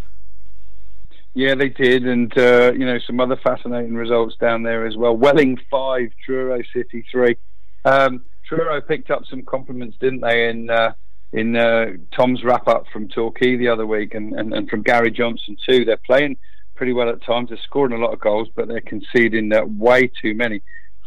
Yeah, 1.34 1.54
they 1.54 1.68
did, 1.68 2.06
and 2.06 2.36
uh, 2.36 2.72
you 2.72 2.84
know 2.84 2.98
some 2.98 3.20
other 3.20 3.36
fascinating 3.36 3.94
results 3.94 4.34
down 4.40 4.62
there 4.64 4.86
as 4.86 4.96
well. 4.96 5.16
Welling 5.16 5.58
five, 5.70 6.10
Truro 6.24 6.60
City 6.74 7.04
three. 7.10 7.36
Um, 7.84 8.24
Truro 8.48 8.80
picked 8.80 9.10
up 9.10 9.22
some 9.28 9.42
compliments, 9.42 9.96
didn't 10.00 10.22
they, 10.22 10.48
in 10.48 10.68
uh, 10.68 10.94
in 11.32 11.54
uh, 11.56 11.92
Tom's 12.16 12.42
wrap 12.42 12.66
up 12.66 12.86
from 12.92 13.08
Torquay 13.08 13.56
the 13.56 13.68
other 13.68 13.86
week, 13.86 14.14
and, 14.14 14.32
and, 14.32 14.52
and 14.52 14.68
from 14.68 14.82
Gary 14.82 15.10
Johnson 15.10 15.56
too. 15.64 15.84
They're 15.84 15.98
playing 15.98 16.38
pretty 16.78 16.92
well 16.92 17.10
at 17.10 17.22
times. 17.22 17.48
They're 17.48 17.58
scoring 17.64 17.92
a 17.92 18.02
lot 18.02 18.14
of 18.14 18.20
goals, 18.20 18.48
but 18.54 18.68
they're 18.68 18.80
conceding 18.80 19.52
uh, 19.52 19.66
way 19.66 20.06
too 20.22 20.32
many. 20.32 20.62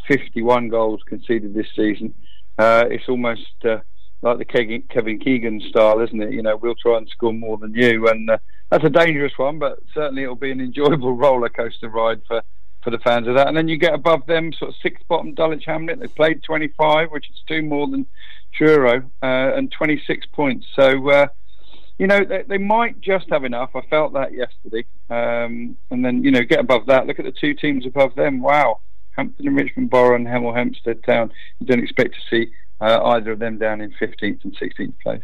51 0.07 0.67
goals 0.67 1.01
conceded 1.07 1.53
this 1.53 1.69
season. 1.75 2.13
Uh, 2.59 2.83
it's 2.89 3.07
almost 3.07 3.53
uh, 3.63 3.77
like 4.21 4.37
the 4.37 4.83
Kevin 4.89 5.19
Keegan 5.19 5.61
style, 5.61 6.01
isn't 6.01 6.21
it? 6.21 6.33
You 6.33 6.43
know, 6.43 6.57
we'll 6.57 6.75
try 6.75 6.97
and 6.97 7.07
score 7.07 7.33
more 7.33 7.57
than 7.57 7.73
you, 7.73 8.09
and 8.09 8.29
uh, 8.29 8.37
that's 8.69 8.83
a 8.83 8.89
dangerous 8.89 9.31
one, 9.37 9.59
but 9.59 9.79
certainly 9.93 10.23
it'll 10.23 10.35
be 10.35 10.51
an 10.51 10.59
enjoyable 10.59 11.13
roller 11.15 11.49
coaster 11.49 11.87
ride 11.87 12.21
for, 12.27 12.43
for 12.83 12.89
the 12.89 12.99
fans 12.99 13.29
of 13.29 13.35
that. 13.35 13.47
And 13.47 13.55
then 13.55 13.69
you 13.69 13.77
get 13.77 13.93
above 13.93 14.25
them, 14.25 14.51
sort 14.51 14.69
of 14.69 14.75
sixth 14.83 15.07
bottom 15.07 15.33
Dulwich 15.33 15.63
Hamlet. 15.65 16.01
They 16.01 16.07
played 16.07 16.43
25, 16.43 17.11
which 17.11 17.29
is 17.29 17.41
two 17.47 17.61
more 17.61 17.87
than 17.87 18.05
Truro, 18.53 18.97
uh, 19.23 19.55
and 19.55 19.71
26 19.71 20.27
points. 20.33 20.67
So 20.75 21.09
uh, 21.09 21.27
you 22.01 22.07
know, 22.07 22.25
they, 22.25 22.41
they, 22.47 22.57
might 22.57 22.99
just 22.99 23.29
have 23.29 23.43
enough. 23.43 23.69
I 23.75 23.81
felt 23.81 24.13
that 24.13 24.33
yesterday. 24.33 24.87
Um, 25.11 25.77
and 25.91 26.03
then, 26.03 26.23
you 26.23 26.31
know, 26.31 26.41
get 26.41 26.59
above 26.59 26.87
that. 26.87 27.05
Look 27.05 27.19
at 27.19 27.25
the 27.25 27.31
two 27.31 27.53
teams 27.53 27.85
above 27.85 28.15
them. 28.15 28.41
Wow. 28.41 28.79
Hampton 29.11 29.47
and 29.47 29.55
Richmond 29.55 29.91
Borough 29.91 30.15
and 30.15 30.25
Hemel 30.25 30.55
Hempstead 30.55 31.03
Town. 31.03 31.31
You 31.59 31.67
don't 31.67 31.83
expect 31.83 32.15
to 32.15 32.21
see 32.27 32.51
uh, 32.81 33.03
either 33.03 33.33
of 33.33 33.37
them 33.37 33.59
down 33.59 33.81
in 33.81 33.91
15th 34.01 34.43
and 34.43 34.57
16th 34.57 34.95
place. 35.03 35.21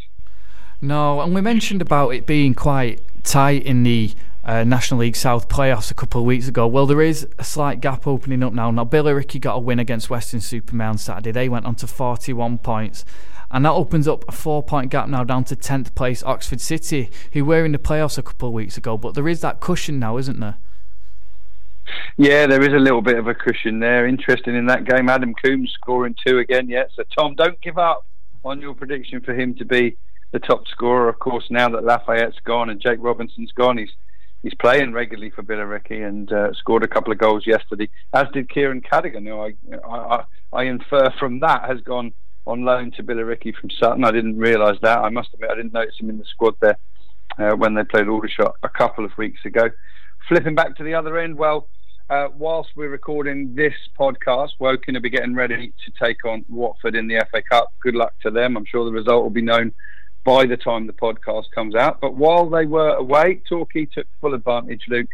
No, 0.80 1.20
and 1.22 1.34
we 1.34 1.42
mentioned 1.42 1.82
about 1.82 2.10
it 2.10 2.28
being 2.28 2.54
quite 2.54 3.02
tight 3.24 3.64
in 3.64 3.82
the 3.82 4.14
uh, 4.46 4.64
National 4.64 5.00
League 5.00 5.16
South 5.16 5.50
playoffs 5.50 5.90
a 5.90 5.96
couple 5.96 6.22
of 6.22 6.28
weeks 6.28 6.48
ago. 6.48 6.68
Well, 6.68 6.86
there 6.86 7.02
is 7.02 7.28
a 7.40 7.44
slight 7.44 7.82
gap 7.82 8.06
opening 8.06 8.44
up 8.44 8.54
now. 8.54 8.70
Now, 8.70 8.84
Billy 8.84 9.14
Billericay 9.14 9.42
got 9.42 9.56
a 9.56 9.60
win 9.60 9.80
against 9.80 10.12
Weston-super-Mare 10.12 10.90
on 10.90 11.00
Saturday. 11.00 11.32
They 11.32 11.50
went 11.50 11.66
on 11.66 11.74
to 11.74 11.88
41 11.88 12.60
points 12.60 13.04
and 13.52 13.66
that 13.66 13.72
opens 13.72 14.08
up 14.08 14.26
a 14.28 14.32
four 14.32 14.62
point 14.62 14.92
gap 14.92 15.08
now 15.08 15.24
down 15.24 15.44
to 15.46 15.56
10th 15.56 15.96
place 15.96 16.24
Oxford 16.24 16.62
City, 16.62 17.10
who 17.34 17.46
were 17.46 17.66
in 17.66 17.72
the 17.72 17.78
playoffs 17.78 18.18
a 18.18 18.24
couple 18.24 18.50
of 18.50 18.54
weeks 18.54 18.78
ago. 18.78 18.98
But 18.98 19.14
there 19.16 19.28
is 19.28 19.42
that 19.42 19.60
cushion 19.60 20.00
now, 20.00 20.18
isn't 20.18 20.40
there? 20.40 20.58
Yeah, 22.18 22.48
there 22.48 22.62
is 22.62 22.74
a 22.74 22.80
little 22.80 23.02
bit 23.02 23.18
of 23.18 23.28
a 23.28 23.34
cushion 23.34 23.80
there. 23.80 24.06
Interesting 24.08 24.56
in 24.56 24.66
that 24.66 24.86
game, 24.86 25.08
Adam 25.10 25.34
Coombs 25.34 25.72
scoring 25.74 26.16
two 26.26 26.40
again. 26.40 26.68
Yeah, 26.68 26.84
so 26.96 27.04
Tom, 27.18 27.36
don't 27.36 27.60
give 27.62 27.78
up 27.78 28.06
on 28.44 28.60
your 28.60 28.74
prediction 28.74 29.22
for 29.22 29.34
him 29.34 29.56
to 29.56 29.66
be 29.66 29.96
the 30.32 30.40
top 30.40 30.68
scorer. 30.68 31.08
Of 31.08 31.20
course, 31.20 31.46
now 31.50 31.70
that 31.70 31.84
Lafayette's 31.84 32.40
gone 32.44 32.70
and 32.70 32.82
Jake 32.82 33.00
Robinson's 33.00 33.52
gone, 33.54 33.78
he's 33.78 33.92
he's 34.44 34.54
playing 34.56 34.94
regularly 34.94 35.30
for 35.30 35.44
Billericay 35.44 36.08
and 36.08 36.32
uh, 36.32 36.54
scored 36.54 36.84
a 36.84 36.88
couple 36.88 37.14
of 37.14 37.20
goals 37.20 37.48
yesterday, 37.48 37.90
as 38.14 38.28
did 38.34 38.50
Kieran 38.50 38.82
Cadigan, 38.82 39.26
who 39.26 39.40
I, 39.40 39.88
I, 39.88 40.24
I 40.54 40.64
infer 40.64 41.12
from 41.18 41.40
that 41.40 41.64
has 41.66 41.82
gone 41.82 42.14
on 42.48 42.64
loan 42.64 42.92
to 42.92 43.04
Billericay 43.04 43.56
from 43.56 43.70
Sutton. 43.70 44.04
I 44.04 44.12
didn't 44.12 44.38
realise 44.38 44.78
that. 44.82 45.00
I 45.00 45.10
must 45.10 45.34
admit, 45.34 45.52
I 45.52 45.56
didn't 45.56 45.74
notice 45.74 46.00
him 46.00 46.10
in 46.10 46.18
the 46.18 46.26
squad 46.26 46.56
there 46.62 46.78
uh, 47.38 47.56
when 47.56 47.74
they 47.74 47.84
played 47.84 48.08
Aldershot 48.08 48.56
a 48.64 48.70
couple 48.70 49.06
of 49.06 49.12
weeks 49.18 49.46
ago. 49.46 49.70
Flipping 50.28 50.56
back 50.56 50.76
to 50.78 50.84
the 50.84 50.94
other 50.94 51.18
end, 51.18 51.38
well, 51.38 51.68
uh, 52.10 52.30
whilst 52.38 52.70
we're 52.76 52.90
recording 52.90 53.54
this 53.54 53.74
podcast, 54.00 54.52
Woking 54.60 54.94
will 54.94 55.02
be 55.02 55.10
getting 55.10 55.36
ready 55.36 55.74
to 55.86 55.92
take 56.02 56.24
on 56.26 56.46
Watford 56.48 56.96
in 56.96 57.08
the 57.08 57.26
FA 57.32 57.42
Cup. 57.42 57.74
Good 57.82 57.96
luck 57.96 58.14
to 58.22 58.32
them. 58.32 58.56
I'm 58.56 58.66
sure 58.66 58.86
the 58.86 58.92
result 58.92 59.24
will 59.24 59.30
be 59.30 59.42
known 59.42 59.74
by 60.24 60.46
the 60.46 60.58
time 60.58 60.88
the 60.88 60.94
podcast 60.94 61.46
comes 61.54 61.76
out. 61.76 62.00
But 62.00 62.16
while 62.16 62.50
they 62.50 62.66
were 62.66 62.96
away, 62.96 63.42
Torquay 63.48 63.86
took 63.86 64.08
full 64.22 64.34
advantage, 64.34 64.84
Luke. 64.88 65.10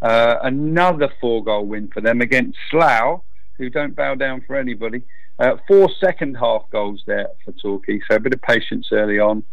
Uh, 0.00 0.36
another 0.42 1.12
four 1.20 1.42
goal 1.44 1.66
win 1.66 1.88
for 1.88 2.00
them 2.00 2.20
against 2.20 2.58
Slough, 2.70 3.22
who 3.58 3.68
don't 3.68 3.96
bow 3.96 4.14
down 4.14 4.42
for 4.46 4.56
anybody. 4.56 5.02
Uh, 5.38 5.56
four 5.68 5.88
second 6.00 6.36
half 6.36 6.62
goals 6.70 7.02
there 7.06 7.28
for 7.44 7.52
Torquay, 7.52 8.00
so 8.08 8.16
a 8.16 8.20
bit 8.20 8.34
of 8.34 8.42
patience 8.42 8.88
early 8.92 9.18
on. 9.18 9.44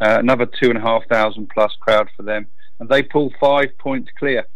Uh, 0.00 0.16
another 0.18 0.46
two 0.46 0.68
and 0.68 0.76
a 0.76 0.80
half 0.80 1.02
thousand 1.08 1.48
plus 1.48 1.72
crowd 1.80 2.08
for 2.16 2.22
them, 2.22 2.46
and 2.80 2.88
they 2.88 3.02
pull 3.02 3.32
five 3.40 3.68
points 3.78 4.10
clear. 4.18 4.46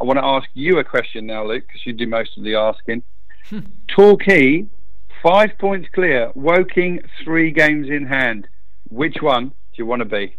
I 0.00 0.04
want 0.04 0.18
to 0.18 0.24
ask 0.24 0.48
you 0.54 0.78
a 0.78 0.84
question 0.84 1.26
now, 1.26 1.46
Luke, 1.46 1.64
because 1.66 1.86
you 1.86 1.92
do 1.92 2.06
most 2.06 2.36
of 2.36 2.44
the 2.44 2.56
asking. 2.56 3.02
Hmm. 3.48 3.60
Torquay, 3.88 4.66
five 5.22 5.50
points 5.58 5.88
clear. 5.94 6.32
Woking, 6.34 7.02
three 7.22 7.50
games 7.50 7.88
in 7.88 8.06
hand. 8.06 8.48
Which 8.88 9.16
one 9.20 9.48
do 9.48 9.54
you 9.78 9.86
want 9.86 10.00
to 10.00 10.06
be? 10.06 10.36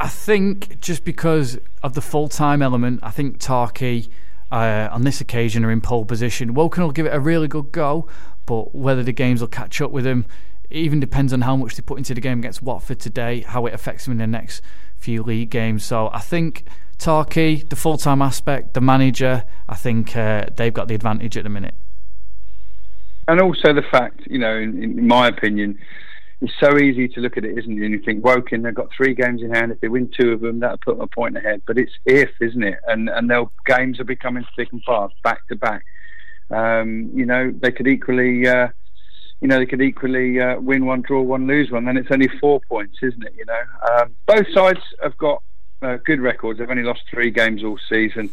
I 0.00 0.08
think 0.08 0.80
just 0.80 1.04
because 1.04 1.58
of 1.82 1.94
the 1.94 2.00
full 2.00 2.28
time 2.28 2.62
element, 2.62 3.00
I 3.02 3.10
think 3.10 3.40
Torquay 3.40 4.06
uh, 4.50 4.88
on 4.90 5.02
this 5.02 5.20
occasion 5.20 5.64
are 5.64 5.70
in 5.70 5.80
pole 5.80 6.04
position. 6.04 6.54
Woking 6.54 6.82
will 6.82 6.92
give 6.92 7.06
it 7.06 7.14
a 7.14 7.20
really 7.20 7.48
good 7.48 7.72
go, 7.72 8.08
but 8.46 8.74
whether 8.74 9.02
the 9.02 9.12
games 9.12 9.40
will 9.40 9.48
catch 9.48 9.80
up 9.80 9.90
with 9.90 10.04
them, 10.04 10.26
even 10.70 11.00
depends 11.00 11.32
on 11.32 11.42
how 11.42 11.56
much 11.56 11.76
they 11.76 11.82
put 11.82 11.98
into 11.98 12.14
the 12.14 12.20
game 12.20 12.38
against 12.38 12.62
Watford 12.62 13.00
today, 13.00 13.40
how 13.40 13.66
it 13.66 13.74
affects 13.74 14.04
them 14.04 14.12
in 14.12 14.18
the 14.18 14.26
next 14.26 14.62
few 14.96 15.22
league 15.22 15.50
games. 15.50 15.84
So 15.84 16.10
I 16.12 16.20
think 16.20 16.64
Torquay, 16.98 17.56
the 17.56 17.76
full 17.76 17.96
time 17.96 18.20
aspect, 18.20 18.74
the 18.74 18.80
manager, 18.80 19.44
I 19.68 19.74
think 19.76 20.16
uh, 20.16 20.46
they've 20.56 20.74
got 20.74 20.88
the 20.88 20.94
advantage 20.94 21.36
at 21.36 21.44
the 21.44 21.50
minute. 21.50 21.74
And 23.28 23.40
also 23.40 23.74
the 23.74 23.82
fact, 23.82 24.20
you 24.26 24.38
know, 24.38 24.56
in, 24.56 24.82
in 24.82 25.06
my 25.06 25.28
opinion, 25.28 25.78
it's 26.40 26.52
so 26.60 26.78
easy 26.78 27.08
to 27.08 27.20
look 27.20 27.36
at 27.36 27.44
it, 27.44 27.58
isn't 27.58 27.72
it? 27.72 27.84
And 27.84 27.92
you 27.92 28.00
think 28.00 28.24
Woking, 28.24 28.62
they've 28.62 28.74
got 28.74 28.92
three 28.96 29.14
games 29.14 29.42
in 29.42 29.52
hand. 29.52 29.72
If 29.72 29.80
they 29.80 29.88
win 29.88 30.08
two 30.08 30.32
of 30.32 30.40
them, 30.40 30.60
that'll 30.60 30.78
put 30.78 30.96
them 30.96 31.02
a 31.02 31.06
point 31.08 31.36
ahead. 31.36 31.62
But 31.66 31.78
it's 31.78 31.92
if, 32.06 32.30
isn't 32.40 32.62
it? 32.62 32.78
And 32.86 33.08
and 33.08 33.28
their 33.28 33.44
games 33.66 33.98
are 33.98 34.04
becoming 34.04 34.46
thick 34.54 34.72
and 34.72 34.82
fast, 34.84 35.14
back 35.24 35.46
to 35.48 35.56
back. 35.56 35.84
Um, 36.50 37.10
you 37.12 37.26
know, 37.26 37.52
they 37.60 37.72
could 37.72 37.88
equally, 37.88 38.46
uh, 38.46 38.68
you 39.40 39.48
know, 39.48 39.58
they 39.58 39.66
could 39.66 39.82
equally 39.82 40.40
uh, 40.40 40.60
win 40.60 40.86
one, 40.86 41.02
draw 41.02 41.22
one, 41.22 41.46
lose 41.46 41.70
one. 41.70 41.84
Then 41.84 41.96
it's 41.96 42.10
only 42.12 42.28
four 42.40 42.60
points, 42.68 42.98
isn't 43.02 43.22
it? 43.22 43.34
You 43.36 43.44
know, 43.44 43.62
um, 43.92 44.14
both 44.26 44.46
sides 44.54 44.80
have 45.02 45.16
got 45.18 45.42
uh, 45.82 45.96
good 46.04 46.20
records. 46.20 46.58
They've 46.58 46.70
only 46.70 46.84
lost 46.84 47.02
three 47.10 47.30
games 47.30 47.64
all 47.64 47.78
season. 47.88 48.30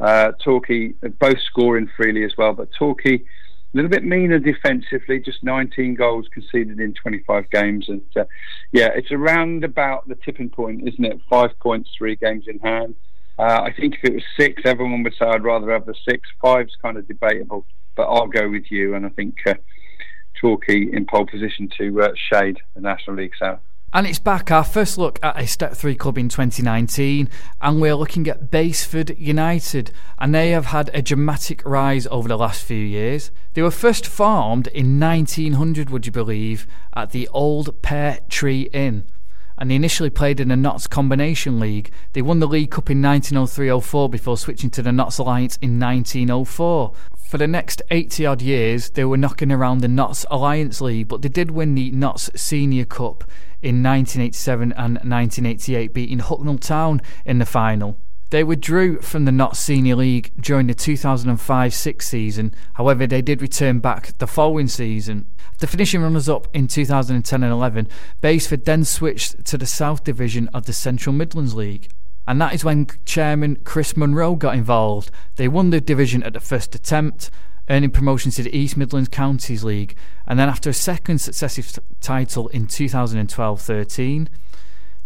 Uh, 0.00 0.30
Torquay 0.40 0.90
both 1.18 1.40
scoring 1.40 1.90
freely 1.96 2.24
as 2.24 2.36
well, 2.38 2.52
but 2.52 2.70
Torquay 2.72 3.20
little 3.76 3.90
bit 3.90 4.04
meaner 4.04 4.38
defensively, 4.38 5.20
just 5.20 5.44
19 5.44 5.94
goals 5.94 6.26
conceded 6.32 6.80
in 6.80 6.94
25 6.94 7.50
games. 7.50 7.88
And 7.88 8.02
uh, 8.16 8.24
yeah, 8.72 8.88
it's 8.94 9.12
around 9.12 9.64
about 9.64 10.08
the 10.08 10.14
tipping 10.16 10.50
point, 10.50 10.86
isn't 10.88 11.04
it? 11.04 11.20
Five 11.28 11.50
points, 11.60 11.90
three 11.96 12.16
games 12.16 12.44
in 12.48 12.58
hand. 12.60 12.94
Uh, 13.38 13.62
I 13.62 13.72
think 13.72 13.94
if 13.94 14.04
it 14.04 14.14
was 14.14 14.24
six, 14.38 14.62
everyone 14.64 15.02
would 15.04 15.14
say 15.18 15.26
I'd 15.26 15.44
rather 15.44 15.70
have 15.72 15.86
the 15.86 15.94
six. 16.08 16.28
Five's 16.42 16.76
kind 16.82 16.96
of 16.96 17.06
debatable, 17.06 17.66
but 17.96 18.08
I'll 18.08 18.26
go 18.26 18.48
with 18.48 18.70
you. 18.70 18.94
And 18.94 19.06
I 19.06 19.10
think 19.10 19.36
uh, 19.46 19.54
Torquay 20.40 20.88
in 20.92 21.06
pole 21.06 21.26
position 21.26 21.68
to 21.78 22.02
uh, 22.02 22.08
shade 22.32 22.58
the 22.74 22.80
National 22.80 23.16
League 23.16 23.34
South. 23.38 23.60
And 23.90 24.06
it's 24.06 24.18
back, 24.18 24.50
our 24.50 24.64
first 24.64 24.98
look 24.98 25.18
at 25.22 25.40
a 25.40 25.46
Step 25.46 25.72
3 25.72 25.94
club 25.94 26.18
in 26.18 26.28
2019, 26.28 27.30
and 27.62 27.80
we're 27.80 27.94
looking 27.94 28.28
at 28.28 28.50
Basford 28.50 29.18
United, 29.18 29.92
and 30.18 30.34
they 30.34 30.50
have 30.50 30.66
had 30.66 30.90
a 30.92 31.00
dramatic 31.00 31.62
rise 31.64 32.06
over 32.10 32.28
the 32.28 32.36
last 32.36 32.62
few 32.62 32.76
years. 32.76 33.30
They 33.54 33.62
were 33.62 33.70
first 33.70 34.06
formed 34.06 34.66
in 34.68 35.00
1900, 35.00 35.88
would 35.88 36.04
you 36.04 36.12
believe, 36.12 36.66
at 36.94 37.12
the 37.12 37.28
Old 37.28 37.80
Pear 37.80 38.18
Tree 38.28 38.68
Inn 38.74 39.06
and 39.58 39.70
they 39.70 39.74
initially 39.74 40.08
played 40.08 40.38
in 40.38 40.48
the 40.48 40.56
Notts 40.56 40.86
Combination 40.86 41.58
League. 41.58 41.90
They 42.12 42.22
won 42.22 42.38
the 42.38 42.46
League 42.46 42.70
Cup 42.70 42.90
in 42.90 43.02
1903-04 43.02 44.08
before 44.08 44.38
switching 44.38 44.70
to 44.70 44.82
the 44.82 44.92
Notts 44.92 45.18
Alliance 45.18 45.58
in 45.60 45.80
1904. 45.80 46.94
For 47.28 47.36
the 47.36 47.46
next 47.46 47.82
80 47.90 48.24
odd 48.24 48.40
years, 48.40 48.88
they 48.88 49.04
were 49.04 49.18
knocking 49.18 49.52
around 49.52 49.82
the 49.82 49.86
Notts 49.86 50.24
Alliance 50.30 50.80
League, 50.80 51.08
but 51.08 51.20
they 51.20 51.28
did 51.28 51.50
win 51.50 51.74
the 51.74 51.90
Notts 51.90 52.30
Senior 52.34 52.86
Cup 52.86 53.22
in 53.60 53.82
1987 53.82 54.72
and 54.72 54.94
1988, 54.94 55.92
beating 55.92 56.20
Hucknall 56.20 56.58
Town 56.58 57.02
in 57.26 57.38
the 57.38 57.44
final. 57.44 58.00
They 58.30 58.42
withdrew 58.42 59.02
from 59.02 59.26
the 59.26 59.30
Notts 59.30 59.58
Senior 59.58 59.96
League 59.96 60.32
during 60.40 60.68
the 60.68 60.74
2005 60.74 61.74
6 61.74 62.08
season, 62.08 62.54
however, 62.72 63.06
they 63.06 63.20
did 63.20 63.42
return 63.42 63.80
back 63.80 64.16
the 64.16 64.26
following 64.26 64.66
season. 64.66 65.26
The 65.58 65.66
finishing 65.66 66.00
runners 66.00 66.30
up 66.30 66.48
in 66.54 66.66
2010 66.66 67.42
and 67.42 67.52
11, 67.52 67.88
Basford 68.22 68.64
then 68.64 68.84
switched 68.84 69.44
to 69.44 69.58
the 69.58 69.66
South 69.66 70.02
Division 70.02 70.48
of 70.54 70.64
the 70.64 70.72
Central 70.72 71.12
Midlands 71.12 71.54
League. 71.54 71.90
And 72.28 72.38
that 72.42 72.52
is 72.52 72.62
when 72.62 72.86
chairman 73.06 73.56
Chris 73.64 73.96
Munro 73.96 74.34
got 74.34 74.54
involved. 74.54 75.10
They 75.36 75.48
won 75.48 75.70
the 75.70 75.80
division 75.80 76.22
at 76.22 76.34
the 76.34 76.40
first 76.40 76.74
attempt, 76.74 77.30
earning 77.70 77.90
promotion 77.90 78.30
to 78.32 78.42
the 78.42 78.54
East 78.54 78.76
Midlands 78.76 79.08
Counties 79.08 79.64
League, 79.64 79.96
and 80.26 80.38
then 80.38 80.46
after 80.46 80.68
a 80.68 80.74
second 80.74 81.20
successive 81.20 81.78
title 82.02 82.48
in 82.48 82.66
2012 82.66 83.62
13, 83.62 84.28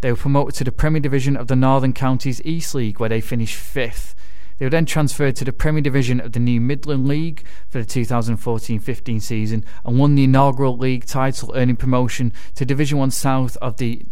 they 0.01 0.11
were 0.11 0.17
promoted 0.17 0.57
to 0.57 0.65
the 0.65 0.73
Premier 0.73 0.99
Division 0.99 1.37
of 1.37 1.47
the 1.47 1.55
Northern 1.55 1.93
Counties 1.93 2.43
East 2.45 2.75
League, 2.75 2.99
where 2.99 3.09
they 3.09 3.21
finished 3.21 3.55
fifth. 3.55 4.17
They 4.59 4.67
were 4.67 4.71
then 4.71 4.85
transferred 4.85 5.37
to 5.37 5.45
the 5.45 5.53
Premier 5.53 5.81
Division 5.81 6.21
of 6.21 6.33
the 6.33 6.41
new 6.41 6.61
Midland 6.61 7.07
League 7.07 7.45
for 7.69 7.79
the 7.79 7.85
2014 7.85 8.81
15 8.81 9.21
season 9.21 9.65
and 9.85 9.97
won 9.97 10.17
the 10.17 10.25
inaugural 10.25 10.77
league 10.77 11.07
title, 11.07 11.53
earning 11.55 11.77
promotion 11.77 12.33
to 12.57 12.65
Division 12.65 12.99
1 12.99 13.13
South 13.13 13.57
of 13.59 13.77
the 13.77 14.05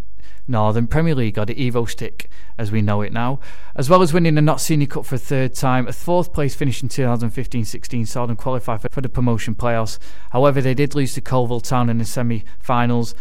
Northern 0.51 0.87
Premier 0.87 1.15
League, 1.15 1.39
or 1.39 1.47
the 1.47 1.55
Evo-Stik 1.55 2.29
as 2.59 2.71
we 2.71 2.83
know 2.83 3.01
it 3.01 3.13
now, 3.13 3.41
as 3.75 3.89
well 3.89 4.03
as 4.03 4.13
winning 4.13 4.35
the 4.35 4.43
Notts 4.43 4.65
Senior 4.65 4.87
Cup 4.87 5.07
for 5.07 5.15
a 5.15 5.19
third 5.19 5.55
time. 5.55 5.89
A 5.89 5.93
fourth 5.93 6.33
place 6.33 6.55
finish 6.55 6.83
in 6.83 6.89
2015 6.91 7.65
16 7.65 8.07
saw 8.07 8.27
them 8.27 8.37
qualify 8.37 8.77
for, 8.77 8.89
for 8.91 9.01
the 9.01 9.09
promotion 9.09 9.55
playoffs. 9.55 9.99
However, 10.31 10.61
they 10.61 10.75
did 10.75 10.95
lose 10.95 11.15
to 11.15 11.23
Coalville 11.23 11.63
Town 11.63 11.89
in 11.89 11.99
the 11.99 12.05
semi 12.05 12.45
finals. 12.59 13.15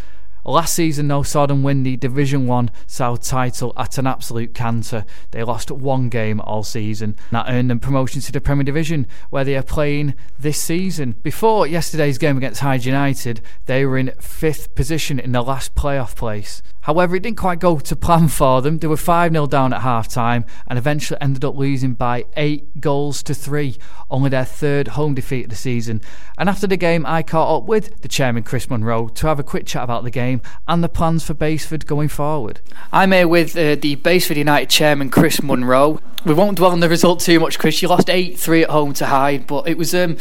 Last 0.45 0.73
season, 0.73 1.09
though, 1.09 1.23
saw 1.23 1.45
them 1.45 1.63
win 1.63 1.83
the 1.83 1.97
Division 1.97 2.47
1 2.47 2.71
South 2.87 3.21
title 3.23 3.73
at 3.75 3.97
an 3.97 4.07
absolute 4.07 4.53
canter. 4.53 5.05
They 5.31 5.43
lost 5.43 5.69
one 5.69 6.09
game 6.09 6.39
all 6.41 6.63
season. 6.63 7.17
That 7.31 7.47
earned 7.49 7.69
them 7.69 7.79
promotion 7.79 8.21
to 8.21 8.31
the 8.31 8.39
Premier 8.39 8.63
Division, 8.63 9.05
where 9.29 9.43
they 9.43 9.55
are 9.57 9.63
playing 9.63 10.15
this 10.39 10.61
season. 10.61 11.15
Before 11.23 11.67
yesterday's 11.67 12.17
game 12.17 12.37
against 12.37 12.61
Hyde 12.61 12.85
United, 12.85 13.41
they 13.65 13.85
were 13.85 13.97
in 13.97 14.13
fifth 14.19 14.75
position 14.75 15.19
in 15.19 15.33
the 15.33 15.43
last 15.43 15.75
playoff 15.75 16.15
place. 16.15 16.63
However, 16.89 17.15
it 17.15 17.21
didn't 17.21 17.37
quite 17.37 17.59
go 17.59 17.77
to 17.77 17.95
plan 17.95 18.29
for 18.29 18.63
them. 18.63 18.79
They 18.79 18.87
were 18.87 18.97
5 18.97 19.31
0 19.31 19.45
down 19.45 19.73
at 19.73 19.81
half 19.81 20.07
time 20.07 20.43
and 20.67 20.79
eventually 20.79 21.21
ended 21.21 21.45
up 21.45 21.53
losing 21.55 21.93
by 21.93 22.25
8 22.35 22.81
goals 22.81 23.21
to 23.21 23.35
3, 23.35 23.77
only 24.09 24.31
their 24.31 24.43
third 24.43 24.87
home 24.87 25.13
defeat 25.13 25.43
of 25.43 25.49
the 25.51 25.55
season. 25.55 26.01
And 26.39 26.49
after 26.49 26.65
the 26.65 26.77
game, 26.77 27.05
I 27.05 27.21
caught 27.21 27.57
up 27.57 27.65
with 27.65 28.01
the 28.01 28.07
chairman, 28.07 28.41
Chris 28.41 28.71
Munro, 28.71 29.07
to 29.07 29.27
have 29.27 29.37
a 29.37 29.43
quick 29.43 29.67
chat 29.67 29.83
about 29.83 30.03
the 30.03 30.09
game 30.09 30.41
and 30.67 30.83
the 30.83 30.89
plans 30.89 31.23
for 31.23 31.35
Basford 31.35 31.85
going 31.85 32.07
forward. 32.07 32.59
I'm 32.91 33.11
here 33.11 33.27
with 33.27 33.55
uh, 33.55 33.75
the 33.75 33.93
Basford 33.93 34.37
United 34.37 34.71
chairman, 34.71 35.11
Chris 35.11 35.43
Munro. 35.43 35.99
We 36.25 36.33
won't 36.33 36.57
dwell 36.57 36.71
on 36.71 36.79
the 36.79 36.89
result 36.89 37.19
too 37.19 37.39
much, 37.39 37.59
Chris. 37.59 37.83
You 37.83 37.89
lost 37.89 38.09
8 38.09 38.39
3 38.39 38.63
at 38.63 38.71
home 38.71 38.93
to 38.93 39.05
Hyde, 39.05 39.45
but 39.45 39.67
it 39.67 39.77
was 39.77 39.93
um, 39.93 40.17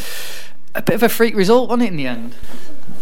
a 0.79 0.83
bit 0.83 0.95
of 0.95 1.03
a 1.03 1.09
freak 1.09 1.35
result, 1.35 1.69
wasn't 1.69 1.85
it, 1.85 1.89
in 1.89 1.97
the 1.97 2.07
end? 2.07 2.35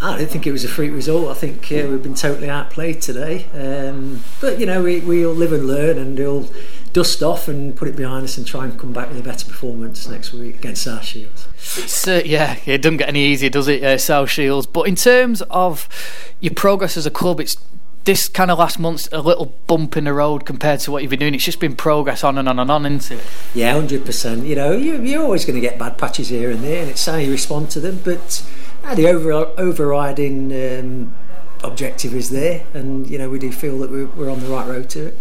I 0.03 0.19
don't 0.19 0.29
think 0.29 0.47
it 0.47 0.53
was 0.53 0.65
a 0.65 0.69
freak 0.69 0.93
result. 0.93 1.29
I 1.29 1.35
think 1.35 1.73
uh, 1.73 1.89
we've 1.89 2.03
been 2.03 2.15
totally 2.15 2.51
outplayed 2.51 3.01
today. 3.01 3.47
Um, 3.55 4.23
but 4.41 4.59
you 4.59 4.67
know, 4.67 4.83
we, 4.83 5.01
we'll 5.01 5.33
live 5.33 5.53
and 5.53 5.67
learn, 5.67 5.99
and 5.99 6.19
we'll 6.19 6.51
dust 6.93 7.23
off 7.23 7.49
and 7.49 7.77
put 7.77 7.89
it 7.89 7.97
behind 7.97 8.25
us, 8.25 8.37
and 8.37 8.47
try 8.47 8.65
and 8.65 8.79
come 8.79 8.93
back 8.93 9.09
with 9.09 9.19
a 9.19 9.23
better 9.23 9.47
performance 9.47 10.07
next 10.09 10.33
week 10.33 10.57
against 10.57 10.83
South 10.83 11.05
Shields. 11.05 11.49
It's, 11.57 12.07
uh, 12.07 12.23
yeah, 12.25 12.59
it 12.67 12.83
doesn't 12.83 12.99
get 12.99 13.09
any 13.09 13.25
easier, 13.25 13.51
does 13.51 13.69
it, 13.69 13.83
uh, 13.83 13.99
South 13.99 14.31
Shields? 14.31 14.67
But 14.67 14.83
in 14.83 14.97
terms 14.97 15.43
of 15.43 15.89
your 16.41 16.55
progress 16.55 16.97
as 16.97 17.07
a 17.07 17.11
club, 17.11 17.41
it's 17.41 17.57
this 18.07 18.29
kind 18.29 18.51
of 18.51 18.59
last 18.59 18.79
month's 18.79 19.09
a 19.11 19.21
little 19.21 19.53
bump 19.67 19.97
in 19.97 20.05
the 20.05 20.13
road 20.13 20.47
compared 20.47 20.81
to 20.81 20.93
what 20.93 21.03
you've 21.03 21.11
been 21.11 21.19
doing. 21.19 21.35
It's 21.35 21.45
just 21.45 21.61
been 21.61 21.77
progress 21.77 22.25
on 22.25 22.39
and 22.39 22.49
on 22.49 22.59
and 22.59 22.71
on, 22.71 22.87
isn't 22.87 23.19
it? 23.19 23.25
Yeah, 23.53 23.75
hundred 23.75 24.07
percent. 24.07 24.47
You 24.47 24.55
know, 24.55 24.73
you, 24.73 25.03
you're 25.03 25.23
always 25.23 25.45
going 25.45 25.61
to 25.61 25.61
get 25.61 25.79
bad 25.79 25.99
patches 25.99 26.29
here 26.29 26.51
and 26.51 26.63
there, 26.63 26.83
and 26.83 26.91
it's 26.91 27.05
how 27.05 27.17
you 27.17 27.31
respond 27.31 27.71
to 27.71 27.81
them. 27.81 28.01
But 28.03 28.47
uh, 28.85 28.95
the 28.95 29.09
over, 29.09 29.33
overriding 29.33 30.53
um, 30.53 31.17
objective 31.65 32.15
is 32.15 32.31
there, 32.31 32.65
and 32.75 33.11
you 33.11 33.19
know 33.19 33.29
we 33.29 33.41
do 33.41 33.51
feel 33.51 33.79
that 33.81 33.91
we're, 33.91 34.07
we're 34.07 34.31
on 34.31 34.41
the 34.41 34.49
right 34.49 34.67
road 34.67 34.89
to 34.91 35.07
it. 35.07 35.19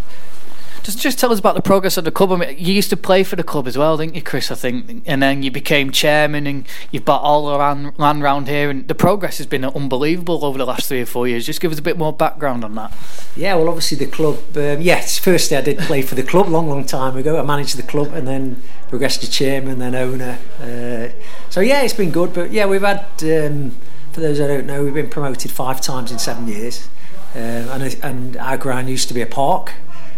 Just, 0.85 0.99
just 0.99 1.17
tell 1.17 1.31
us 1.31 1.39
about 1.39 1.55
the 1.55 1.63
progress 1.63 1.97
of 1.97 2.03
the 2.03 2.11
club. 2.11 2.31
I 2.31 2.35
mean, 2.35 2.59
you 2.59 2.71
used 2.71 2.91
to 2.91 2.97
play 2.97 3.23
for 3.23 3.35
the 3.35 3.43
club 3.43 3.65
as 3.65 3.75
well, 3.75 3.97
didn't 3.97 4.13
you, 4.13 4.21
Chris? 4.21 4.51
I 4.51 4.55
think, 4.55 5.01
and 5.07 5.23
then 5.23 5.41
you 5.41 5.49
became 5.49 5.89
chairman, 5.89 6.45
and 6.45 6.67
you've 6.91 7.03
bought 7.03 7.23
all 7.23 7.47
the 7.47 7.57
land, 7.97 8.21
around 8.21 8.47
here, 8.47 8.69
and 8.69 8.87
the 8.87 8.93
progress 8.93 9.39
has 9.39 9.47
been 9.47 9.65
unbelievable 9.65 10.45
over 10.45 10.59
the 10.59 10.65
last 10.65 10.87
three 10.87 11.01
or 11.01 11.07
four 11.07 11.27
years. 11.27 11.43
Just 11.43 11.59
give 11.59 11.71
us 11.71 11.79
a 11.79 11.81
bit 11.81 11.97
more 11.97 12.13
background 12.13 12.63
on 12.63 12.75
that. 12.75 12.95
Yeah, 13.35 13.55
well, 13.55 13.67
obviously 13.67 13.97
the 13.97 14.05
club. 14.05 14.37
Um, 14.55 14.79
yes, 14.79 15.17
firstly 15.17 15.57
I 15.57 15.61
did 15.61 15.79
play 15.79 16.03
for 16.03 16.13
the 16.13 16.21
club 16.21 16.49
long, 16.49 16.69
long 16.69 16.85
time 16.85 17.17
ago. 17.17 17.39
I 17.39 17.41
managed 17.41 17.77
the 17.77 17.83
club, 17.83 18.13
and 18.13 18.27
then 18.27 18.61
progressed 18.87 19.21
to 19.21 19.31
chairman, 19.31 19.79
then 19.79 19.95
owner. 19.95 20.37
Uh, 20.59 21.19
so 21.49 21.61
yeah, 21.61 21.81
it's 21.81 21.95
been 21.95 22.11
good. 22.11 22.31
But 22.31 22.51
yeah, 22.51 22.67
we've 22.67 22.83
had. 22.83 23.07
Um, 23.23 23.75
for 24.11 24.21
those 24.21 24.39
I 24.39 24.45
don't 24.45 24.67
know, 24.67 24.83
we've 24.83 24.93
been 24.93 25.09
promoted 25.09 25.49
five 25.49 25.81
times 25.81 26.11
in 26.11 26.19
seven 26.19 26.47
years, 26.47 26.87
uh, 27.35 27.39
and, 27.39 27.97
and 28.03 28.37
our 28.37 28.55
ground 28.55 28.87
used 28.87 29.07
to 29.07 29.15
be 29.15 29.21
a 29.21 29.25
park 29.25 29.73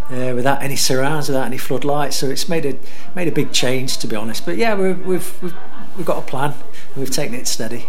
uh, 0.09 0.33
without 0.35 0.61
any 0.61 0.75
surrounds, 0.75 1.27
without 1.27 1.45
any 1.45 1.57
floodlights. 1.57 2.15
So 2.17 2.29
it's 2.29 2.47
made 2.47 2.65
a 2.65 2.77
made 3.15 3.27
a 3.27 3.31
big 3.31 3.51
change, 3.51 3.97
to 3.97 4.07
be 4.07 4.15
honest. 4.15 4.45
But 4.45 4.57
yeah, 4.57 4.75
we've 4.75 5.05
we've 5.05 5.41
we've, 5.95 6.05
got 6.05 6.17
a 6.17 6.25
plan. 6.25 6.51
and 6.51 6.97
We've 6.97 7.09
taken 7.09 7.35
it 7.35 7.47
steady. 7.47 7.87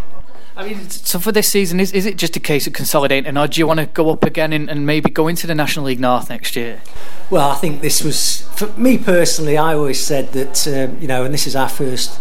I 0.57 0.67
mean, 0.67 0.91
so 0.91 1.21
for 1.21 1.31
this 1.31 1.47
season, 1.47 1.79
is, 1.79 1.93
is 1.93 2.05
it 2.05 2.17
just 2.17 2.35
a 2.35 2.41
case 2.41 2.67
of 2.67 2.73
consolidating, 2.73 3.37
or 3.37 3.47
do 3.47 3.61
you 3.61 3.67
want 3.69 3.79
to 3.79 3.87
go 3.87 4.11
up 4.11 4.25
again 4.25 4.53
and, 4.53 4.69
and 4.69 4.85
maybe 4.85 5.09
go 5.09 5.29
into 5.29 5.47
the 5.47 5.55
National 5.55 5.85
League 5.85 6.01
North 6.01 6.31
next 6.31 6.57
year? 6.57 6.81
Well, 7.31 7.49
I 7.49 7.55
think 7.55 7.81
this 7.81 8.03
was 8.03 8.43
for 8.57 8.67
me 8.77 8.99
personally. 8.99 9.57
I 9.57 9.75
always 9.75 10.05
said 10.05 10.33
that 10.33 10.67
um, 10.67 11.01
you 11.01 11.07
know, 11.07 11.25
and 11.25 11.33
this 11.33 11.47
is 11.47 11.55
our 11.55 11.69
first 11.69 12.19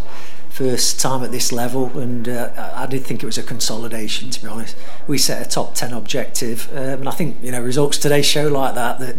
first 0.52 1.00
time 1.00 1.24
at 1.24 1.32
this 1.32 1.52
level, 1.52 1.98
and 1.98 2.30
uh, 2.30 2.72
I 2.76 2.86
did 2.86 3.04
think 3.06 3.24
it 3.24 3.26
was 3.26 3.40
a 3.40 3.44
consolidation. 3.44 4.30
To 4.30 4.42
be 4.42 4.48
honest, 4.48 4.76
we 5.08 5.18
set 5.18 5.46
a 5.46 5.50
top 5.50 5.74
ten 5.74 5.92
objective, 5.92 6.70
um, 6.74 7.00
and 7.00 7.10
I 7.10 7.14
think 7.14 7.38
you 7.42 7.52
know 7.52 7.62
results 7.62 7.98
today 7.98 8.22
show 8.22 8.48
like 8.48 8.76
that 8.76 9.00
that 9.00 9.16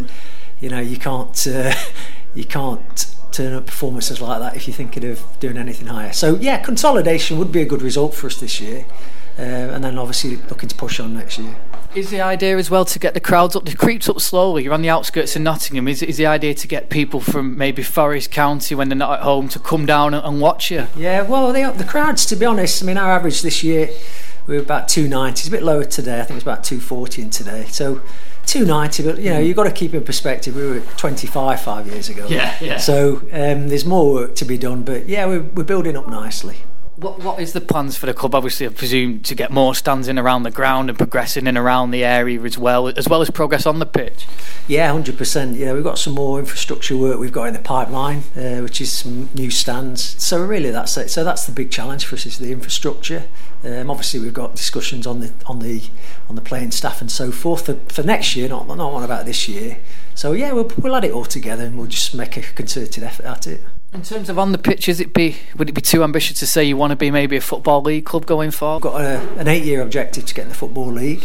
you 0.59 0.69
know 0.69 0.79
you 0.79 0.97
can't 0.97 1.47
uh, 1.47 1.73
you 2.35 2.45
can't 2.45 3.15
turn 3.31 3.53
up 3.53 3.65
performances 3.65 4.19
like 4.19 4.39
that 4.39 4.55
if 4.55 4.67
you're 4.67 4.75
thinking 4.75 5.05
of 5.05 5.23
doing 5.39 5.57
anything 5.57 5.87
higher. 5.87 6.11
So 6.11 6.35
yeah, 6.35 6.57
consolidation 6.59 7.37
would 7.37 7.51
be 7.51 7.61
a 7.61 7.65
good 7.65 7.81
result 7.81 8.13
for 8.13 8.27
us 8.27 8.39
this 8.39 8.59
year, 8.59 8.85
uh, 9.37 9.41
and 9.41 9.83
then 9.83 9.97
obviously 9.97 10.37
looking 10.49 10.69
to 10.69 10.75
push 10.75 10.99
on 10.99 11.13
next 11.13 11.37
year. 11.37 11.55
Is 11.95 12.11
the 12.11 12.21
idea 12.21 12.55
as 12.57 12.69
well 12.69 12.85
to 12.85 12.99
get 12.99 13.15
the 13.15 13.19
crowds 13.19 13.55
up? 13.55 13.65
The 13.65 13.75
creeps 13.75 14.07
up 14.07 14.21
slowly. 14.21 14.63
You're 14.63 14.73
on 14.73 14.83
the 14.83 14.89
outskirts 14.89 15.35
of 15.35 15.41
Nottingham. 15.41 15.87
Is, 15.87 16.03
is 16.03 16.17
the 16.17 16.27
idea 16.27 16.53
to 16.53 16.67
get 16.67 16.91
people 16.91 17.19
from 17.19 17.57
maybe 17.57 17.81
Forest 17.81 18.29
County 18.29 18.75
when 18.75 18.89
they're 18.89 18.97
not 18.97 19.19
at 19.19 19.23
home 19.23 19.49
to 19.49 19.59
come 19.59 19.87
down 19.87 20.13
and, 20.13 20.23
and 20.23 20.39
watch 20.39 20.69
you? 20.69 20.85
Yeah, 20.95 21.23
well, 21.23 21.51
they, 21.51 21.63
the 21.63 21.83
crowds. 21.83 22.27
To 22.27 22.35
be 22.35 22.45
honest, 22.45 22.83
I 22.83 22.85
mean, 22.85 22.97
our 22.97 23.11
average 23.11 23.41
this 23.41 23.63
year 23.63 23.89
we 24.49 24.55
were 24.55 24.61
about 24.63 24.87
290. 24.87 25.39
It's 25.39 25.47
a 25.47 25.51
bit 25.51 25.63
lower 25.63 25.83
today. 25.83 26.19
I 26.19 26.23
think 26.23 26.37
it's 26.37 26.43
about 26.43 26.63
240 26.63 27.21
in 27.21 27.29
today. 27.29 27.65
So 27.69 28.01
290, 28.49 29.03
but 29.03 29.19
you 29.19 29.29
know, 29.29 29.39
you've 29.39 29.55
got 29.55 29.65
to 29.65 29.71
keep 29.71 29.93
in 29.93 30.03
perspective. 30.03 30.55
We 30.55 30.65
were 30.65 30.79
25 30.97 31.61
five 31.61 31.87
years 31.87 32.09
ago. 32.09 32.25
Yeah, 32.27 32.55
yeah. 32.59 32.77
So 32.77 33.17
um, 33.31 33.69
there's 33.69 33.85
more 33.85 34.11
work 34.11 34.35
to 34.35 34.45
be 34.45 34.57
done, 34.57 34.83
but 34.83 35.07
yeah, 35.07 35.25
we're, 35.27 35.43
we're 35.43 35.63
building 35.63 35.95
up 35.95 36.07
nicely. 36.07 36.57
What 36.99 37.19
What 37.19 37.39
is 37.39 37.53
the 37.53 37.61
plans 37.61 37.95
for 37.95 38.07
the 38.07 38.13
club? 38.13 38.35
Obviously, 38.35 38.65
I 38.65 38.69
presume 38.71 39.21
to 39.21 39.33
get 39.33 39.51
more 39.51 39.73
stands 39.73 40.09
in 40.09 40.19
around 40.19 40.43
the 40.43 40.51
ground 40.51 40.89
and 40.89 40.97
progressing 40.97 41.47
in 41.47 41.57
around 41.57 41.91
the 41.91 42.03
area 42.03 42.41
as 42.41 42.57
well, 42.57 42.89
as 42.89 43.07
well 43.07 43.21
as 43.21 43.29
progress 43.31 43.65
on 43.65 43.79
the 43.79 43.85
pitch. 43.85 44.27
Yeah, 44.67 44.91
hundred 44.91 45.17
percent. 45.17 45.55
You 45.55 45.65
know, 45.65 45.75
we've 45.75 45.83
got 45.83 45.97
some 45.97 46.13
more 46.13 46.39
infrastructure 46.39 46.97
work 46.97 47.17
we've 47.17 47.31
got 47.31 47.45
in 47.45 47.53
the 47.53 47.59
pipeline, 47.59 48.23
uh, 48.35 48.59
which 48.59 48.81
is 48.81 48.91
some 48.91 49.29
new 49.33 49.49
stands. 49.49 50.21
So 50.21 50.43
really, 50.43 50.71
that's 50.71 50.97
it. 50.97 51.09
So 51.09 51.23
that's 51.23 51.45
the 51.45 51.53
big 51.53 51.71
challenge 51.71 52.03
for 52.05 52.15
us 52.15 52.25
is 52.25 52.37
the 52.37 52.51
infrastructure. 52.51 53.29
Um, 53.63 53.89
obviously, 53.89 54.19
we've 54.19 54.33
got 54.33 54.55
discussions 54.55 55.07
on 55.07 55.21
the 55.21 55.31
on 55.45 55.59
the 55.59 55.83
on 56.27 56.35
the 56.35 56.41
playing 56.41 56.71
staff 56.71 56.99
and 56.99 57.09
so 57.09 57.31
forth 57.31 57.65
for, 57.65 57.75
for 57.87 58.03
next 58.03 58.35
year, 58.35 58.49
not 58.49 58.67
not 58.67 58.91
one 58.91 59.05
about 59.05 59.25
this 59.25 59.47
year. 59.47 59.77
So 60.15 60.33
yeah, 60.33 60.51
we'll 60.51 60.69
we'll 60.77 60.97
add 60.97 61.05
it 61.05 61.13
all 61.13 61.23
together 61.23 61.63
and 61.63 61.77
we'll 61.77 61.87
just 61.87 62.13
make 62.13 62.35
a 62.35 62.41
concerted 62.41 63.03
effort 63.03 63.25
at 63.25 63.47
it. 63.47 63.61
In 63.91 64.03
terms 64.03 64.29
of 64.29 64.37
on 64.37 64.51
the 64.51 64.59
pitch, 64.59 64.87
is 64.87 64.99
it 64.99 65.15
be 65.15 65.37
would 65.57 65.67
it 65.67 65.73
be 65.73 65.81
too 65.81 66.03
ambitious 66.03 66.37
to 66.39 66.47
say 66.47 66.63
you 66.63 66.77
want 66.77 66.91
to 66.91 66.95
be 66.95 67.09
maybe 67.09 67.35
a 67.37 67.41
football 67.41 67.81
league 67.81 68.05
club 68.05 68.27
going 68.27 68.51
forward? 68.51 68.83
We've 68.83 68.93
got 68.93 69.01
a, 69.01 69.39
an 69.39 69.47
eight-year 69.47 69.81
objective 69.81 70.25
to 70.27 70.33
get 70.35 70.43
in 70.43 70.49
the 70.49 70.55
football 70.55 70.91
league. 70.91 71.23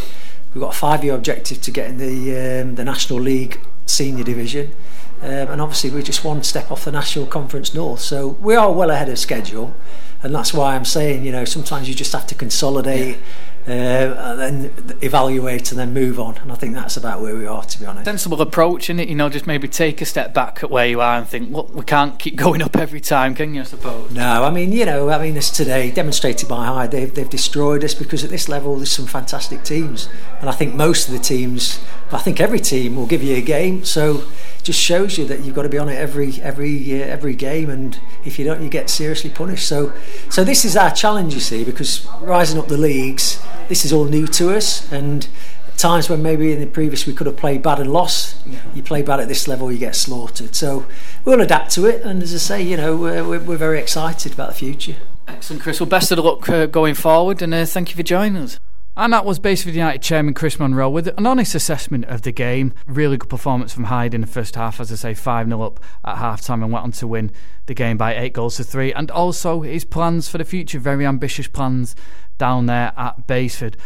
We've 0.54 0.62
got 0.62 0.74
a 0.74 0.78
five-year 0.78 1.14
objective 1.14 1.60
to 1.60 1.70
get 1.70 1.90
in 1.90 1.98
the 1.98 2.62
um, 2.62 2.76
the 2.76 2.84
national 2.84 3.20
league 3.20 3.60
senior 3.84 4.24
division, 4.24 4.72
um, 5.20 5.28
and 5.28 5.60
obviously 5.60 5.90
we're 5.90 6.00
just 6.00 6.24
one 6.24 6.42
step 6.42 6.70
off 6.70 6.86
the 6.86 6.92
national 6.92 7.26
conference 7.26 7.74
north. 7.74 8.00
So 8.00 8.28
we 8.28 8.54
are 8.54 8.72
well 8.72 8.90
ahead 8.90 9.10
of 9.10 9.18
schedule, 9.18 9.74
and 10.22 10.34
that's 10.34 10.54
why 10.54 10.74
I'm 10.74 10.86
saying 10.86 11.22
you 11.22 11.32
know 11.32 11.44
sometimes 11.44 11.86
you 11.86 11.94
just 11.94 12.12
have 12.14 12.26
to 12.28 12.34
consolidate. 12.34 13.18
Uh, 13.66 13.70
and 13.70 14.40
then 14.40 14.98
evaluate 15.00 15.70
and 15.70 15.80
then 15.80 15.94
move 15.94 16.20
on. 16.20 16.36
And 16.36 16.52
I 16.52 16.54
think 16.54 16.74
that's 16.74 16.98
about 16.98 17.22
where 17.22 17.34
we 17.34 17.46
are, 17.46 17.62
to 17.62 17.80
be 17.80 17.86
honest. 17.86 18.04
Sensible 18.04 18.42
approach, 18.42 18.90
in 18.90 19.00
it. 19.00 19.08
You 19.08 19.14
know, 19.14 19.30
just 19.30 19.46
maybe 19.46 19.68
take 19.68 20.02
a 20.02 20.04
step 20.04 20.34
back 20.34 20.62
at 20.62 20.70
where 20.70 20.86
you 20.86 21.00
are 21.00 21.16
and 21.16 21.26
think, 21.26 21.50
look, 21.50 21.74
we 21.74 21.82
can't 21.82 22.18
keep 22.18 22.36
going 22.44 22.60
up 22.60 22.76
every 22.76 23.00
time, 23.00 23.34
can 23.34 23.54
you? 23.54 23.62
I 23.62 23.64
suppose. 23.64 24.10
No, 24.10 24.44
I 24.44 24.50
mean, 24.50 24.72
you 24.72 24.84
know, 24.84 25.08
I 25.08 25.18
mean, 25.18 25.36
as 25.38 25.50
today 25.50 25.90
demonstrated 25.90 26.46
by 26.46 26.66
Hyde, 26.66 26.90
they've 26.90 27.14
they've 27.14 27.30
destroyed 27.30 27.84
us 27.84 27.94
because 27.94 28.22
at 28.22 28.30
this 28.30 28.48
level 28.48 28.76
there's 28.76 28.92
some 28.92 29.06
fantastic 29.06 29.62
teams, 29.62 30.08
and 30.40 30.50
I 30.50 30.52
think 30.52 30.74
most 30.74 31.08
of 31.08 31.14
the 31.14 31.20
teams, 31.20 31.80
I 32.12 32.18
think 32.18 32.40
every 32.40 32.60
team 32.60 32.96
will 32.96 33.06
give 33.06 33.22
you 33.22 33.36
a 33.36 33.42
game. 33.42 33.84
So 33.84 34.24
just 34.64 34.80
shows 34.80 35.18
you 35.18 35.26
that 35.26 35.44
you've 35.44 35.54
got 35.54 35.62
to 35.62 35.68
be 35.68 35.78
on 35.78 35.88
it 35.88 35.94
every 35.94 36.40
every 36.42 36.92
every 37.02 37.36
game, 37.36 37.70
and 37.70 38.00
if 38.24 38.38
you 38.38 38.44
don't, 38.44 38.62
you 38.62 38.68
get 38.68 38.90
seriously 38.90 39.30
punished. 39.30 39.68
So, 39.68 39.92
so 40.30 40.42
this 40.42 40.64
is 40.64 40.76
our 40.76 40.90
challenge, 40.90 41.34
you 41.34 41.40
see, 41.40 41.64
because 41.64 42.06
rising 42.20 42.58
up 42.58 42.66
the 42.66 42.78
leagues, 42.78 43.40
this 43.68 43.84
is 43.84 43.92
all 43.92 44.06
new 44.06 44.26
to 44.28 44.56
us, 44.56 44.90
and 44.90 45.28
times 45.76 46.08
when 46.08 46.22
maybe 46.22 46.50
in 46.50 46.60
the 46.60 46.66
previous 46.66 47.06
we 47.06 47.12
could 47.12 47.26
have 47.26 47.36
played 47.36 47.62
bad 47.62 47.78
and 47.78 47.92
lost, 47.92 48.36
you 48.74 48.82
play 48.82 49.02
bad 49.02 49.20
at 49.20 49.28
this 49.28 49.46
level, 49.46 49.70
you 49.70 49.78
get 49.78 49.94
slaughtered. 49.94 50.54
So 50.54 50.86
we'll 51.24 51.40
adapt 51.40 51.70
to 51.72 51.86
it, 51.86 52.02
and 52.02 52.22
as 52.22 52.34
I 52.34 52.38
say, 52.38 52.62
you 52.62 52.76
know, 52.76 52.96
we're, 52.96 53.38
we're 53.38 53.56
very 53.56 53.78
excited 53.78 54.32
about 54.32 54.48
the 54.48 54.54
future. 54.54 54.96
Excellent, 55.28 55.62
Chris. 55.62 55.80
Well, 55.80 55.88
best 55.88 56.10
of 56.10 56.18
luck 56.18 56.48
uh, 56.48 56.66
going 56.66 56.94
forward, 56.94 57.42
and 57.42 57.52
uh, 57.52 57.66
thank 57.66 57.90
you 57.90 57.96
for 57.96 58.02
joining 58.02 58.42
us. 58.42 58.58
And 58.96 59.12
that 59.12 59.24
was 59.24 59.40
Basford 59.40 59.74
United 59.74 60.02
chairman 60.02 60.34
Chris 60.34 60.60
Munro 60.60 60.88
with 60.88 61.08
an 61.08 61.26
honest 61.26 61.56
assessment 61.56 62.04
of 62.04 62.22
the 62.22 62.30
game. 62.30 62.72
Really 62.86 63.16
good 63.16 63.28
performance 63.28 63.72
from 63.72 63.84
Hyde 63.84 64.14
in 64.14 64.20
the 64.20 64.26
first 64.28 64.54
half, 64.54 64.78
as 64.78 64.92
I 64.92 64.94
say, 64.94 65.14
5 65.14 65.48
0 65.48 65.60
up 65.62 65.80
at 66.04 66.18
half 66.18 66.42
time 66.42 66.62
and 66.62 66.72
went 66.72 66.84
on 66.84 66.92
to 66.92 67.08
win 67.08 67.32
the 67.66 67.74
game 67.74 67.96
by 67.96 68.14
8 68.14 68.32
goals 68.32 68.56
to 68.58 68.64
3. 68.64 68.92
And 68.92 69.10
also 69.10 69.62
his 69.62 69.84
plans 69.84 70.28
for 70.28 70.38
the 70.38 70.44
future, 70.44 70.78
very 70.78 71.04
ambitious 71.04 71.48
plans 71.48 71.96
down 72.38 72.66
there 72.66 72.92
at 72.96 73.26
Basford. 73.26 73.76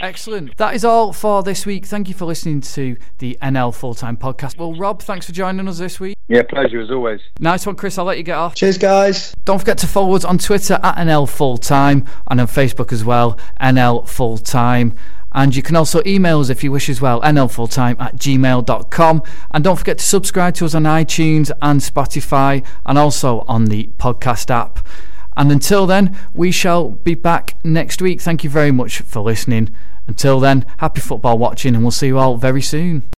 Excellent. 0.00 0.56
That 0.56 0.74
is 0.74 0.84
all 0.84 1.12
for 1.12 1.42
this 1.42 1.66
week. 1.66 1.86
Thank 1.86 2.08
you 2.08 2.14
for 2.14 2.24
listening 2.24 2.60
to 2.62 2.96
the 3.18 3.38
NL 3.40 3.74
Full 3.74 3.94
Time 3.94 4.16
Podcast. 4.16 4.58
Well, 4.58 4.74
Rob, 4.74 5.02
thanks 5.02 5.26
for 5.26 5.32
joining 5.32 5.68
us 5.68 5.78
this 5.78 6.00
week. 6.00 6.16
Yeah, 6.28 6.42
pleasure 6.42 6.80
as 6.80 6.90
always. 6.90 7.20
Nice 7.38 7.66
one, 7.66 7.76
Chris. 7.76 7.98
I'll 7.98 8.04
let 8.04 8.16
you 8.18 8.24
get 8.24 8.36
off. 8.36 8.54
Cheers, 8.54 8.78
guys. 8.78 9.34
Don't 9.44 9.58
forget 9.58 9.78
to 9.78 9.86
follow 9.86 10.14
us 10.14 10.24
on 10.24 10.38
Twitter 10.38 10.78
at 10.82 10.96
NL 10.96 11.28
Full 11.28 11.58
Time 11.58 12.06
and 12.28 12.40
on 12.40 12.46
Facebook 12.46 12.92
as 12.92 13.04
well, 13.04 13.38
NL 13.60 14.08
Full 14.08 14.38
Time. 14.38 14.94
And 15.34 15.54
you 15.54 15.62
can 15.62 15.74
also 15.74 16.00
email 16.06 16.38
us 16.38 16.48
if 16.48 16.62
you 16.62 16.70
wish 16.70 16.88
as 16.88 17.00
well, 17.00 17.20
nlfulltime 17.22 18.00
at 18.00 18.16
gmail.com. 18.16 19.22
And 19.50 19.64
don't 19.64 19.76
forget 19.76 19.98
to 19.98 20.04
subscribe 20.04 20.54
to 20.54 20.64
us 20.64 20.76
on 20.76 20.84
iTunes 20.84 21.50
and 21.60 21.80
Spotify 21.80 22.64
and 22.86 22.96
also 22.96 23.40
on 23.48 23.64
the 23.64 23.90
podcast 23.98 24.48
app. 24.50 24.86
And 25.36 25.50
until 25.50 25.86
then, 25.86 26.16
we 26.34 26.50
shall 26.50 26.90
be 26.90 27.14
back 27.14 27.56
next 27.64 28.02
week. 28.02 28.20
Thank 28.20 28.44
you 28.44 28.50
very 28.50 28.72
much 28.72 29.00
for 29.00 29.20
listening. 29.20 29.74
Until 30.06 30.38
then, 30.40 30.66
happy 30.78 31.00
football 31.00 31.38
watching, 31.38 31.74
and 31.74 31.82
we'll 31.82 31.90
see 31.90 32.08
you 32.08 32.18
all 32.18 32.36
very 32.36 32.60
soon. 32.60 33.04